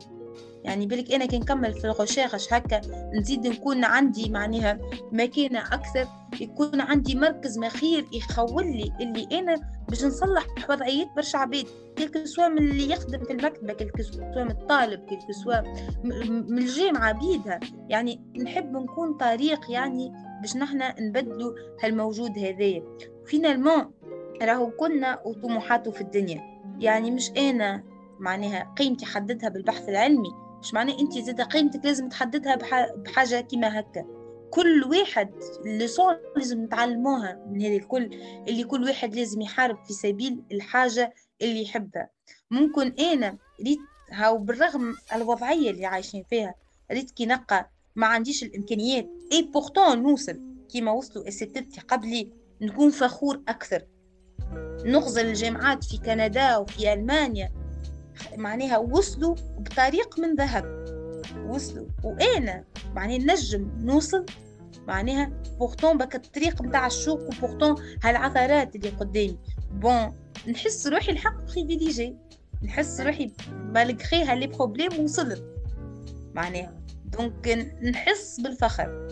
يعني 0.65 0.85
بالك 0.85 1.11
إنا 1.13 1.25
كي 1.25 1.39
نكمل 1.39 1.73
في 1.73 1.85
الغشاغش 1.85 2.53
هكا 2.53 2.81
نزيد 3.13 3.47
نكون 3.47 3.83
عندي 3.83 4.29
معناها 4.29 4.79
مكانة 5.11 5.59
أكثر 5.59 6.07
يكون 6.41 6.81
عندي 6.81 7.15
مركز 7.15 7.59
مخير 7.59 8.05
يخول 8.13 8.65
لي 8.65 8.91
اللي 9.01 9.39
إنا 9.39 9.55
باش 9.89 10.05
نصلح 10.05 10.45
وضعيات 10.69 11.07
برشا 11.15 11.37
عباد. 11.37 11.65
كل 12.13 12.27
سوا 12.27 12.47
من 12.47 12.57
اللي 12.57 12.91
يخدم 12.91 13.23
في 13.23 13.33
المكتبة 13.33 13.73
كل 13.73 14.03
سوا 14.03 14.43
من 14.43 14.51
الطالب 14.51 14.99
كل 15.05 15.33
سوا 15.33 15.61
من 16.49 16.57
الجامعة 16.57 17.11
بيدها 17.11 17.59
يعني 17.89 18.21
نحب 18.43 18.77
نكون 18.77 19.13
طريق 19.13 19.71
يعني 19.71 20.13
باش 20.41 20.55
نحنا 20.57 21.01
نبدلوا 21.01 21.51
هالموجود 21.83 22.39
هذايا. 22.39 22.83
finalement 23.26 23.91
راهو 24.41 24.71
كنا 24.71 25.19
وطموحاته 25.25 25.91
في 25.91 26.01
الدنيا. 26.01 26.41
يعني 26.79 27.11
مش 27.11 27.31
إنا 27.37 27.83
معناها 28.19 28.73
قيمتي 28.77 29.05
حددها 29.05 29.49
بالبحث 29.49 29.89
العلمي. 29.89 30.44
مش 30.65 30.73
معناه 30.73 30.99
أنت 30.99 31.17
زاد 31.17 31.41
قيمتك 31.41 31.85
لازم 31.85 32.09
تحددها 32.09 32.55
بحاجة 32.95 33.41
كيما 33.41 33.79
هكا. 33.79 34.05
كل 34.51 34.83
واحد 34.83 35.29
ال 35.65 35.74
leçon 35.74 36.15
لازم 36.37 36.63
نتعلموها 36.63 37.45
من 37.51 37.61
هذه 37.61 37.77
الكل 37.77 38.09
اللي 38.47 38.63
كل 38.63 38.83
واحد 38.83 39.15
لازم 39.15 39.41
يحارب 39.41 39.85
في 39.85 39.93
سبيل 39.93 40.43
الحاجة 40.51 41.13
اللي 41.41 41.61
يحبها. 41.63 42.09
ممكن 42.51 42.93
أنا 42.99 43.37
ريت 43.65 43.79
هاو 44.11 44.37
بالرغم 44.37 44.95
الوضعية 45.15 45.71
اللي 45.71 45.85
عايشين 45.85 46.23
فيها 46.29 46.55
ريت 46.91 47.11
كي 47.11 47.25
نقى 47.25 47.69
ما 47.95 48.07
عنديش 48.07 48.43
الإمكانيات. 48.43 49.09
et 49.31 49.41
pourtant 49.41 50.03
نوصل 50.03 50.41
كيما 50.71 50.91
وصلوا 50.91 51.27
أساتذتي 51.27 51.81
قبلي 51.81 52.29
نكون 52.61 52.89
فخور 52.89 53.41
أكثر. 53.47 53.85
نغزر 54.85 55.26
الجامعات 55.25 55.83
في 55.83 55.97
كندا 55.97 56.57
وفي 56.57 56.93
ألمانيا. 56.93 57.64
معناها 58.37 58.77
وصلوا 58.77 59.35
بطريق 59.57 60.19
من 60.19 60.35
ذهب. 60.35 60.85
وصلوا. 61.47 61.87
وأنا 62.03 62.63
معناها 62.95 63.17
نجم 63.17 63.71
نوصل 63.79 64.25
معناها 64.87 65.31
pourtant 65.59 65.97
بك 65.97 66.15
الطريق 66.15 66.61
متاع 66.61 66.87
الشوك 66.88 67.19
و 67.19 67.26
pourtant 67.26 67.76
هالعثرات 68.03 68.75
اللي 68.75 68.89
قدامي. 68.89 69.37
bon 69.72 70.13
نحس 70.47 70.87
روحي 70.87 71.11
الحق 71.11 71.41
privilégiée 71.41 72.15
نحس 72.63 73.01
روحي 73.01 73.31
malgré 73.49 74.23
ها 74.23 74.30
les 74.30 74.47
problèmes 74.47 75.03
وصلت. 75.03 75.43
معناها. 76.33 76.81
donc 77.05 77.47
نحس 77.83 78.39
بالفخر. 78.39 79.07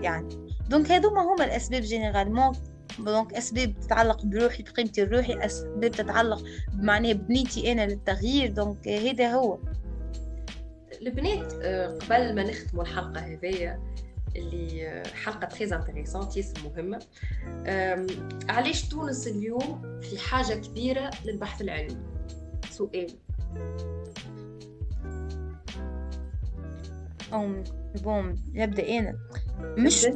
يعني. 0.00 0.44
donc 0.68 0.92
هذوما 0.92 1.22
هما 1.22 1.44
الأسباب 1.44 1.82
généralement 1.82 2.52
donc 2.98 3.34
أسباب 3.34 3.74
تتعلق 3.80 4.24
بروحي 4.24 4.62
بقيمتي 4.62 5.02
الروحي 5.02 5.46
أسباب 5.46 5.90
تتعلق 5.90 6.42
معناها 6.74 7.12
بنيتي 7.12 7.72
أنا 7.72 7.86
للتغيير. 7.86 8.50
donc 8.50 8.88
هذا 8.88 9.32
هو. 9.34 9.58
البنات 11.02 11.52
آه، 11.62 11.98
قبل 11.98 12.34
ما 12.34 12.42
نختموا 12.42 12.82
الحلقة 12.82 13.20
هذيا 13.20 13.80
اللي 14.36 14.88
آه، 14.88 15.06
حلقة 15.08 15.46
très 15.46 15.76
intéressante 15.76 16.36
ياسر 16.36 16.54
مهمه 16.64 16.98
علاش 18.48 18.88
تونس 18.88 19.26
اليوم 19.26 20.00
في 20.00 20.18
حاجة 20.18 20.54
كبيرة 20.54 21.10
للبحث 21.24 21.60
العلمي؟ 21.60 21.96
سؤال. 22.70 23.06
أم 27.34 27.64
بوم 28.04 28.34
يبدا 28.54 28.98
أنا 28.98 29.18
مش 29.62 30.06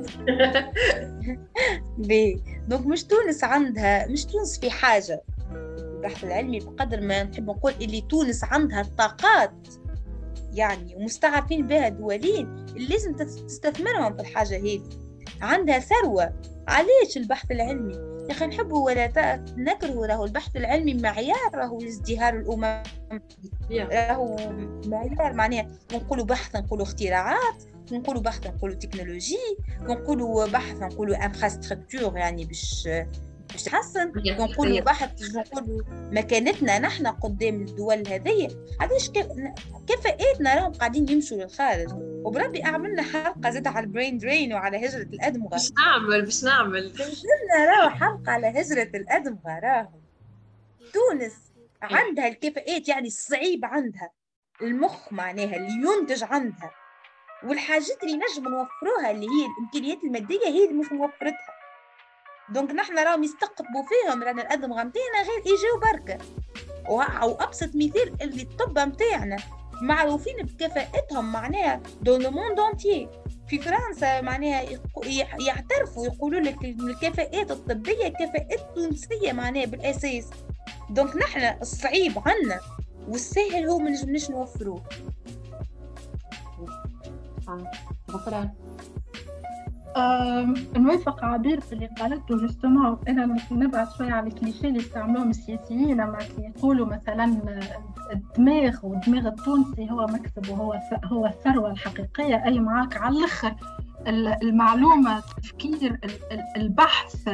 بي. 1.98 2.42
دونك 2.68 2.86
مش 2.86 3.04
تونس 3.04 3.44
عندها 3.44 4.06
مش 4.08 4.24
تونس 4.24 4.58
في 4.60 4.70
حاجة. 4.70 5.22
البحث 5.52 6.24
العلمي 6.24 6.58
بقدر 6.60 7.00
ما 7.00 7.22
نحب 7.22 7.50
نقول 7.50 7.72
اللي 7.80 8.00
تونس 8.00 8.44
عندها 8.44 8.80
الطاقات 8.80 9.68
يعني 10.52 10.96
ومستعرفين 10.96 11.66
بها 11.66 11.88
دولين 11.88 12.66
اللي 12.76 12.86
لازم 12.88 13.12
تستثمرهم 13.16 14.16
في 14.16 14.20
الحاجة 14.22 14.56
هذه. 14.56 14.82
عندها 15.42 15.78
ثروة. 15.78 16.32
علاش 16.68 17.16
البحث 17.16 17.50
العلمي؟ 17.50 18.07
يا 18.28 18.32
أخي 18.32 18.46
نحبه 18.46 18.76
ولا 18.76 19.06
نكره 19.56 20.06
راهو 20.06 20.24
البحث 20.24 20.56
العلمي 20.56 20.94
معيار 20.94 21.50
راهو 21.54 21.78
ازدهار 21.78 22.34
الأمم. 22.34 22.82
راهو 23.70 24.36
معيار 24.86 25.32
معناها 25.32 25.66
نقولوا 25.92 26.24
بحث 26.24 26.56
نقولوا 26.56 26.84
اختراعات 26.84 27.62
نقولوا 27.92 28.22
بحث 28.22 28.46
نقولوا 28.46 28.76
تكنولوجي 28.76 29.38
نقولوا 29.80 30.46
بحث 30.46 30.76
نقولوا 30.82 31.24
infrastructure 31.24 32.16
يعني 32.16 32.44
باش 32.44 32.88
باش 33.52 33.62
تحسن 33.62 34.12
نقولوا 34.26 34.80
بحث 34.80 35.22
نقولوا 35.34 35.82
مكانتنا 35.88 36.78
نحن 36.78 37.06
قدام 37.06 37.54
الدول 37.54 38.08
هذه 38.08 38.66
علاش 38.80 39.10
كفاءاتنا 39.88 40.54
راهم 40.54 40.72
قاعدين 40.72 41.08
يمشوا 41.08 41.36
للخارج. 41.36 41.88
وبربي 42.24 42.64
أعملنا 42.64 43.02
حلقة 43.02 43.50
زاد 43.50 43.66
على 43.66 43.86
ال 43.86 43.92
brain 43.92 44.18
drain 44.18 44.52
وعلى 44.54 44.86
هجرة 44.86 45.02
الادمغه 45.02 45.48
باش 45.48 45.72
نعمل 45.72 46.28
باش 46.28 46.44
نعمل. 46.44 46.92
راهو 47.68 47.90
حلقة 47.90 48.32
على 48.32 48.46
هجرة 48.46 48.90
الادمغه 48.94 49.58
راهو 49.62 49.98
تونس 50.92 51.34
عندها 51.82 52.28
الكفاءات 52.28 52.88
يعني 52.88 53.06
الصعيب 53.06 53.64
عندها. 53.64 54.10
المخ 54.62 55.12
معناها 55.12 55.56
اللي 55.56 55.72
ينتج 55.88 56.24
عندها. 56.24 56.70
والحاجات 57.44 58.02
اللي 58.02 58.14
نجم 58.14 58.42
نوفروها 58.48 59.10
اللي 59.10 59.26
هي 59.26 59.46
الإمكانيات 59.46 60.04
المادية 60.04 60.46
هي 60.46 60.64
اللي 60.64 60.78
مش 60.78 60.92
موفرتها. 60.92 61.57
donc 62.50 62.70
نحن 62.70 62.98
راهم 62.98 63.24
يستقطبوا 63.24 63.82
فيهم 63.82 64.22
رانا 64.22 64.42
الادمغه 64.42 64.82
نتاعنا 64.82 65.22
غير 65.22 65.38
يجيو 65.40 65.80
بركه 65.82 66.18
وابسط 66.88 67.70
مثال 67.74 68.22
اللي 68.22 68.42
الطب 68.42 68.78
نتاعنا 68.78 69.36
معروفين 69.82 70.36
بكفاءتهم 70.36 71.32
معناها 71.32 71.80
dans 72.02 72.22
le 72.22 72.30
monde 72.30 72.60
في 73.48 73.58
فرنسا 73.58 74.20
معناها 74.20 74.62
يعترفوا 75.40 76.06
يقولوا 76.06 76.40
لك 76.40 76.64
الكفاءات 76.64 77.50
الطبية 77.50 78.08
كفاءات 78.08 78.60
تونسية 78.74 79.32
معناها 79.32 79.66
بالأساس. 79.66 80.26
donc 80.90 81.16
نحن 81.16 81.60
الصعيب 81.60 82.18
عنا 82.26 82.60
والسهل 83.08 83.68
هو 83.68 83.78
ما 83.78 83.90
نجمناش 83.90 84.30
نوفروه 84.30 84.82
نوافق 90.76 91.24
عبير 91.24 91.60
اللي 91.72 91.86
قالته 91.86 92.36
justement 92.36 92.98
أنا 93.08 93.36
نبعد 93.50 93.88
شوية 93.98 94.12
على 94.12 94.26
الكليشيه 94.28 94.68
اللي 94.68 94.78
استعملوهم 94.80 95.30
السياسيين 95.30 96.00
اما 96.00 96.18
يقولوا 96.38 96.86
مثلا 96.86 97.24
الدماغ 98.12 98.76
والدماغ 98.82 99.26
التونسي 99.26 99.90
هو 99.90 100.06
مكسب 100.06 100.50
وهو 100.50 100.80
هو 101.04 101.26
الثروة 101.26 101.70
الحقيقية. 101.70 102.44
أي 102.44 102.60
معاك 102.60 102.96
على 102.96 103.18
الأخر. 103.18 103.54
المعلومة 104.06 105.18
التفكير 105.18 106.00
البحث 106.56 107.28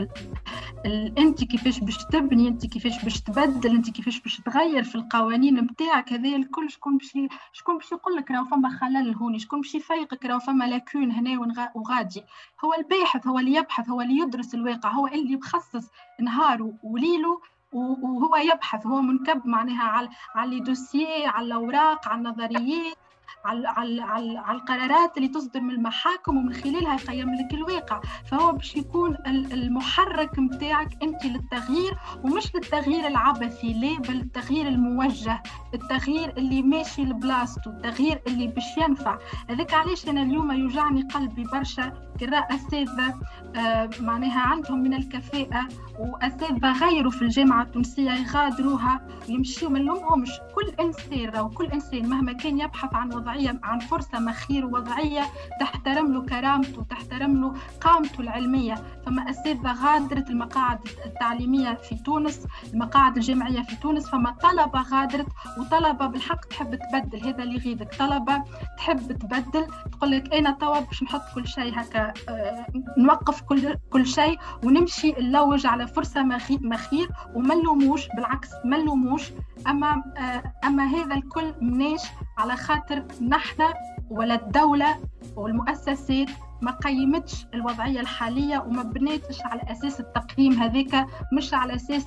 أنت 1.18 1.44
كيفاش 1.44 1.80
باش 1.80 2.04
تبني 2.04 2.48
أنت 2.48 2.66
كيفاش 2.66 3.04
باش 3.04 3.20
تبدل 3.20 3.70
أنت 3.70 3.90
كيفاش 3.90 4.20
باش 4.20 4.40
تغير 4.40 4.82
في 4.82 4.94
القوانين 4.94 5.60
نتاعك 5.60 6.12
هذا 6.12 6.36
الكل 6.36 6.70
شكون 6.70 6.98
باش 6.98 7.18
شكون 7.52 7.78
باش 7.78 7.92
يقول 7.92 8.16
لك 8.16 8.30
راهو 8.30 8.44
فما 8.44 8.68
خلل 8.68 9.14
هوني 9.14 9.38
شكون 9.38 9.60
باش 9.60 9.74
يفيقك 9.74 10.26
راهو 10.26 10.38
فما 10.38 10.64
لاكون 10.64 11.10
هنا 11.12 11.40
وغادي. 11.74 12.22
هو 12.64 12.74
الباحث 12.74 13.26
هو 13.26 13.38
اللي 13.38 13.54
يبحث 13.54 13.88
هو 13.88 14.00
اللي 14.00 14.18
يدرس 14.18 14.54
الواقع 14.54 14.90
هو 14.90 15.06
اللي 15.06 15.36
مخصص 15.36 15.90
نهاره 16.20 16.72
وليلة 16.82 17.40
وهو 17.72 18.36
يبحث 18.36 18.86
هو 18.86 19.00
منكب 19.00 19.46
معناها 19.46 19.82
على 19.82 20.08
على 20.34 20.60
دوسييه 20.60 21.28
على 21.28 21.46
الأوراق 21.46 22.08
على 22.08 22.18
النظريات. 22.18 22.96
على 23.44 23.68
على 23.68 24.02
على, 24.02 24.38
على 24.38 24.58
القرارات 24.58 25.16
اللي 25.16 25.28
تصدر 25.28 25.60
من 25.60 25.70
المحاكم 25.70 26.36
ومن 26.36 26.52
خلالها 26.52 26.94
يقيم 26.94 27.34
لك 27.34 27.54
الواقع. 27.54 28.00
فهو 28.30 28.52
باش 28.52 28.76
يكون 28.76 29.16
المحرك 29.26 30.38
نتاعك 30.38 31.02
انت 31.02 31.24
للتغيير 31.24 31.98
ومش 32.24 32.54
للتغيير 32.54 33.06
العبثي 33.06 33.72
لا 33.72 33.98
بل 33.98 34.20
التغيير 34.20 34.68
الموجه 34.68 35.42
التغيير 35.74 36.34
اللي 36.38 36.62
ماشي 36.62 37.02
لبلاصته 37.04 37.70
التغيير 37.70 38.22
اللي 38.26 38.46
باش 38.46 38.78
ينفع. 38.78 39.18
هذاك 39.50 39.74
علاش 39.74 40.08
أنا 40.08 40.22
اليوم 40.22 40.52
يوجعني 40.52 41.02
قلبي 41.02 41.44
برشا 41.52 41.92
كراء 42.20 42.54
اساتذه 42.54 43.14
آه 43.56 43.90
معناها 44.00 44.40
عندهم 44.40 44.78
من 44.82 44.94
الكفاءة 44.94 45.68
واساتذه 45.98 46.72
غيروا 46.84 47.10
في 47.10 47.22
الجامعة 47.22 47.62
التونسية 47.62 48.10
يغادروها 48.10 49.00
يمشيوا 49.28 49.70
ما 49.70 49.78
نلومهمش 49.78 50.30
كل 50.54 50.82
إنسان 50.84 51.40
وكل 51.40 51.64
إنسان 51.66 52.08
مهما 52.08 52.32
كان 52.32 52.60
يبحث 52.60 52.94
عن 52.94 53.12
وضعية 53.34 53.60
عن 53.62 53.78
فرصة 53.78 54.18
مخير 54.18 54.66
ووضعيه 54.66 55.22
تحترم 55.60 56.12
له 56.12 56.22
كرامته 56.22 56.82
تحترم 56.90 57.40
له 57.40 57.54
قامته 57.80 58.20
العلمية. 58.20 58.74
فما 59.06 59.30
اساتذه 59.30 59.72
غادرت 59.84 60.30
المقاعد 60.30 60.78
التعليمية 61.06 61.74
في 61.74 61.94
تونس 61.94 62.46
المقاعد 62.74 63.16
الجامعية 63.16 63.62
في 63.62 63.76
تونس. 63.76 64.08
فما 64.08 64.30
طلبة 64.30 64.82
غادرت 64.82 65.26
وطلبة 65.58 66.06
بالحق 66.06 66.44
تحب 66.44 66.74
تبدل. 66.74 67.20
هذا 67.28 67.42
اللي 67.42 67.54
يغيظك. 67.54 67.94
طلبة 67.98 68.44
تحب 68.76 69.12
تبدل. 69.12 69.66
تقول 69.92 70.10
لك 70.10 70.34
أنا 70.34 70.50
توا 70.50 70.80
باش 70.80 71.02
نحط 71.02 71.22
كل 71.34 71.46
شيء 71.46 71.80
هكا 71.80 72.12
آه 72.28 72.66
نوقف 72.98 73.40
كل 73.40 73.74
كل 73.90 74.06
شيء 74.06 74.38
ونمشي 74.64 75.12
نلوج 75.12 75.66
على 75.66 75.86
فرصة 75.86 76.22
مخير. 76.22 77.08
وما 77.34 77.54
نلوموش 77.54 78.08
بالعكس 78.16 78.48
ما 78.64 78.76
نلوموش. 78.76 79.32
أما 79.66 80.02
آه 80.18 80.42
أما 80.64 80.84
هذا 80.84 81.14
الكل 81.14 81.54
مناش 81.60 82.02
على 82.38 82.56
خاطر 82.56 83.04
نحن 83.28 83.62
ولا 84.10 84.34
الدولة 84.34 85.00
والمؤسسات 85.36 86.30
ما 86.62 86.70
قيمتش 86.70 87.46
الوضعية 87.54 88.00
الحالية 88.00 88.58
وما 88.58 88.82
بنيتش 88.82 89.40
على 89.42 89.62
أساس 89.72 90.00
التقييم 90.00 90.52
هذاك 90.52 91.06
مش 91.36 91.54
على 91.54 91.74
أساس 91.74 92.06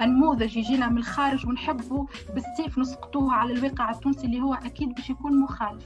النموذج 0.00 0.56
يجينا 0.56 0.88
من 0.88 0.98
الخارج 0.98 1.46
ونحبه 1.46 2.06
بالسيف 2.34 2.78
نسقطوه 2.78 3.32
على 3.32 3.52
الواقع 3.52 3.90
التونسي 3.90 4.26
اللي 4.26 4.40
هو 4.40 4.54
أكيد 4.54 4.94
باش 4.94 5.10
يكون 5.10 5.40
مخالف. 5.40 5.84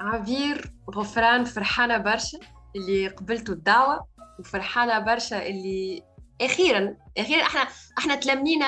عبير 0.00 0.72
غفران 0.94 1.44
فرحانة 1.44 1.98
برشا 1.98 2.38
اللي 2.76 3.08
قبلتوا 3.08 3.54
الدعوة 3.54 4.06
وفرحانة 4.38 4.98
برشا 4.98 5.46
اللي 5.46 6.02
أخيرا 6.40 6.96
أخيرا 7.18 7.42
إحنا 7.42 7.68
إحنا 7.98 8.14
تلمينا 8.14 8.66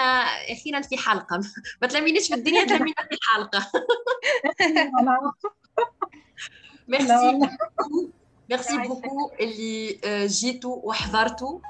أخيرا 0.53 0.81
في 0.81 0.99
حلقة. 0.99 1.41
ما 1.83 1.89
تلميناش 1.89 2.29
في 2.29 2.35
الدنيا 2.35 2.65
تلمينا 2.65 3.03
في 3.11 3.19
حلقة. 3.33 3.71
merci 6.89 7.39
merci 8.51 8.79
beaucoup 8.79 9.31
اللي 9.41 10.01
جيتوا 10.27 10.77
وحضرتوا. 10.83 11.61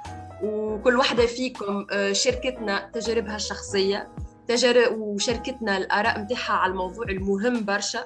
وكل 0.43 0.97
واحدة 0.97 1.27
فيكم 1.27 1.86
شاركتنا 2.12 2.90
تجاربها 2.94 3.36
الشخصية. 3.36 4.09
تجارب 4.48 4.98
وشاركتنا 4.98 5.77
الآراء 5.77 6.20
متاعها 6.20 6.52
على 6.52 6.70
الموضوع 6.70 7.05
المهم 7.09 7.64
برشا. 7.64 8.05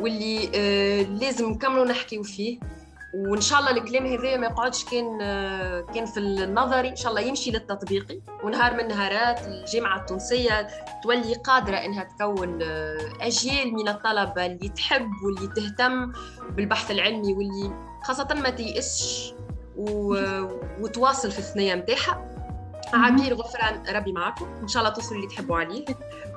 واللي 0.00 0.46
لازم 1.20 1.50
نكملوا 1.50 1.84
نحكيو 1.86 2.22
فيه. 2.22 2.58
وإن 3.14 3.40
شاء 3.40 3.58
الله 3.58 3.70
الكلام 3.70 4.06
هذا 4.06 4.36
ما 4.36 4.46
يقعدش 4.46 4.84
كان 4.84 5.18
كان 5.94 6.06
في 6.06 6.20
النظري. 6.20 6.88
إن 6.88 6.96
شاء 6.96 7.10
الله 7.10 7.22
يمشي 7.22 7.50
للتطبيقي. 7.50 8.20
ونهار 8.44 8.74
من 8.74 8.88
نهارات 8.88 9.40
الجامعة 9.46 10.00
التونسية 10.00 10.68
تولي 11.02 11.34
قادرة 11.34 11.76
إنها 11.76 12.04
تكون 12.04 12.62
أجيال 13.20 13.72
من 13.74 13.88
الطلبة 13.88 14.46
اللي 14.46 14.68
تحب 14.68 15.10
واللي 15.24 15.54
تهتم 15.56 16.12
بالبحث 16.50 16.90
العلمي 16.90 17.34
واللي 17.34 17.70
خاصة 18.04 18.28
ما 18.34 18.50
تيأسش 18.50 19.34
و... 19.76 20.16
وتواصل 20.80 21.30
في 21.30 21.38
الثنية 21.38 21.74
نتاعها 21.74 22.24
عبير 22.94 23.34
غفران 23.34 23.82
ربي 23.96 24.12
معكم. 24.12 24.46
إن 24.62 24.68
شاء 24.68 24.82
الله 24.82 24.94
توصلوا 24.94 25.20
اللي 25.20 25.34
تحبوا 25.34 25.56
عليه. 25.56 25.84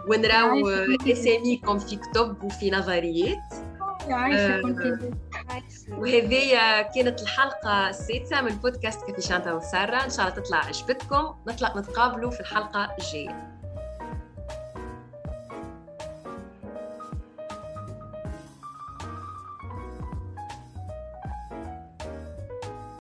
ونراو 0.09 0.69
أساميكم 1.11 1.79
في 1.79 1.95
كتب 1.95 2.43
وفي 2.43 2.71
نظريات. 2.71 3.53
عايشة 4.09 4.61
وهذه 5.89 6.51
كانت 6.95 7.21
الحلقة 7.21 7.89
السادسة 7.89 8.41
من 8.41 8.51
بودكاست 8.51 9.07
كافي 9.07 9.21
شانتا 9.21 9.53
وسارة. 9.53 10.05
إن 10.05 10.09
شاء 10.09 10.27
الله 10.27 10.39
تطلع 10.39 10.57
عجبتكم. 10.57 11.35
نطلع 11.47 11.77
نتقابلوا 11.77 12.31
في 12.31 12.39
الحلقة 12.39 12.95
الجاية. 12.99 13.50